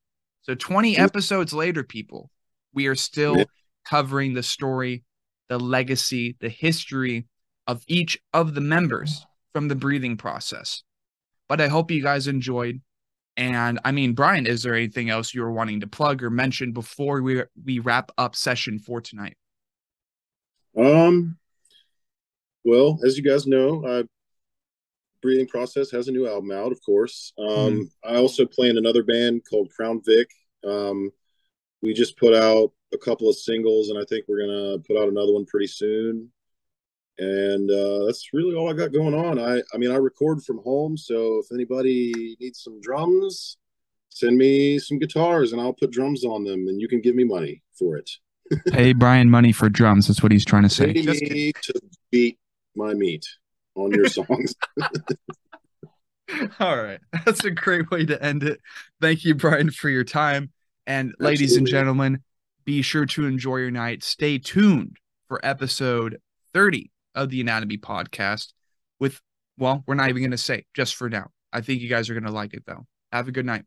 So 0.49 0.55
20 0.55 0.97
episodes 0.97 1.53
later, 1.53 1.85
people, 1.85 2.31
we 2.73 2.87
are 2.87 2.95
still 2.95 3.45
covering 3.85 4.33
the 4.33 4.43
story, 4.43 5.05
the 5.51 5.59
legacy, 5.59 6.37
the 6.41 6.49
history 6.49 7.27
of 7.67 7.85
each 7.87 8.19
of 8.33 8.55
the 8.55 8.63
members 8.63 9.27
from 9.53 9.69
the 9.69 9.75
breathing 9.75 10.17
process. 10.17 10.85
But 11.51 11.61
I 11.61 11.69
hope 11.69 11.91
you 11.91 12.03
guys 12.03 12.27
enjoyed. 12.29 12.81
And 13.37 13.79
I 13.85 13.93
mean, 13.93 14.15
Bryan, 14.15 14.47
is 14.47 14.63
there 14.63 14.75
anything 14.75 15.11
else 15.11 15.35
you 15.35 15.43
were 15.43 15.53
wanting 15.53 15.81
to 15.81 15.87
plug 15.87 16.23
or 16.23 16.31
mention 16.31 16.73
before 16.73 17.21
we 17.21 17.43
we 17.63 17.79
wrap 17.79 18.11
up 18.17 18.35
session 18.35 18.79
for 18.79 19.03
tonight? 19.03 19.37
Um, 20.75 21.37
well, 22.65 22.99
as 23.05 23.19
you 23.19 23.23
guys 23.23 23.47
know, 23.47 23.85
I 23.87 24.05
breathing 25.21 25.47
process 25.47 25.91
has 25.91 26.09
a 26.09 26.13
new 26.13 26.29
album 26.29 26.51
out 26.51 26.73
of 26.73 26.81
course. 26.83 27.33
Um, 27.39 27.49
mm 27.49 27.85
i 28.05 28.17
also 28.17 28.47
play 28.47 28.69
in 28.71 28.79
another 28.79 29.03
band 29.03 29.43
called 29.49 29.71
crown 29.71 30.01
vic. 30.05 30.31
Um, 30.67 31.11
we 31.83 31.93
just 31.93 32.17
put 32.17 32.35
out 32.35 32.73
a 32.93 32.99
couple 32.99 33.29
of 33.29 33.37
singles 33.37 33.91
and 33.91 33.99
i 33.99 34.05
think 34.09 34.25
we're 34.27 34.41
gonna 34.41 34.79
put 34.79 34.97
out 34.97 35.09
another 35.09 35.33
one 35.33 35.45
pretty 35.47 35.67
soon. 35.67 36.31
And 37.19 37.69
uh, 37.71 38.07
that's 38.07 38.31
really 38.33 38.55
all 38.55 38.71
i 38.71 38.73
got 38.73 38.93
going 38.93 39.15
on. 39.15 39.39
I 39.39 39.63
i 39.75 39.79
mean 39.79 39.91
i 39.91 39.97
record 39.97 40.43
from 40.43 40.59
home 40.59 40.97
so 40.97 41.41
if 41.41 41.47
anybody 41.53 42.37
needs 42.41 42.63
some 42.63 42.81
drums 42.81 43.59
send 44.11 44.37
me 44.37 44.79
some 44.79 44.99
guitars 44.99 45.53
and 45.53 45.61
i'll 45.61 45.73
put 45.75 45.91
drums 45.91 46.25
on 46.25 46.45
them 46.45 46.67
and 46.69 46.81
you 46.81 46.89
can 46.89 47.01
give 47.01 47.15
me 47.15 47.25
money 47.25 47.63
for 47.79 47.97
it. 47.97 48.11
Pay 48.69 48.93
bryan 48.93 49.29
money 49.29 49.53
for 49.53 49.69
drums 49.69 50.07
that's 50.07 50.23
what 50.23 50.33
he's 50.33 50.45
trying 50.45 50.63
to 50.63 50.71
say. 50.71 50.93
Pay 50.93 51.03
me 51.03 51.53
to 51.53 51.75
beat 52.11 52.39
my 52.75 52.95
meat 52.95 53.27
on 53.79 53.93
your 53.93 54.09
songs. 54.09 54.55
All 56.61 56.77
right. 56.77 57.01
That's 57.25 57.45
a 57.45 57.51
great 57.51 57.91
way 57.91 58.05
to 58.07 58.23
end 58.23 58.43
it. 58.43 58.61
Thank 59.01 59.25
you, 59.25 59.35
Bryan, 59.35 59.71
for 59.71 59.89
your 59.89 60.05
time. 60.05 60.53
And 60.87 61.11
Absolutely. 61.11 61.27
ladies 61.27 61.57
and 61.57 61.67
gentlemen, 61.67 62.23
be 62.65 62.83
sure 62.83 63.07
to 63.07 63.27
enjoy 63.27 63.57
your 63.59 63.71
night. 63.71 64.03
Stay 64.03 64.39
tuned 64.39 64.99
for 65.27 65.41
episode 65.45 66.21
30 66.53 66.91
of 67.15 67.31
the 67.31 67.41
Anatomy 67.41 67.79
Podcast 67.79 68.53
with, 69.01 69.21
well, 69.57 69.85
we're 69.87 69.95
not 69.95 70.09
even 70.11 70.23
going 70.23 70.31
to 70.33 70.39
say 70.39 70.65
just 70.75 70.95
for 70.95 71.09
now. 71.09 71.29
I 71.53 71.63
think 71.63 71.81
you 71.81 71.89
guys 71.89 72.11
are 72.11 72.15
going 72.15 72.25
to 72.25 72.33
like 72.33 72.55
it, 72.55 72.65
though. 72.67 72.87
Have 73.13 73.29
a 73.29 73.33
good 73.33 73.47
night. 73.47 73.65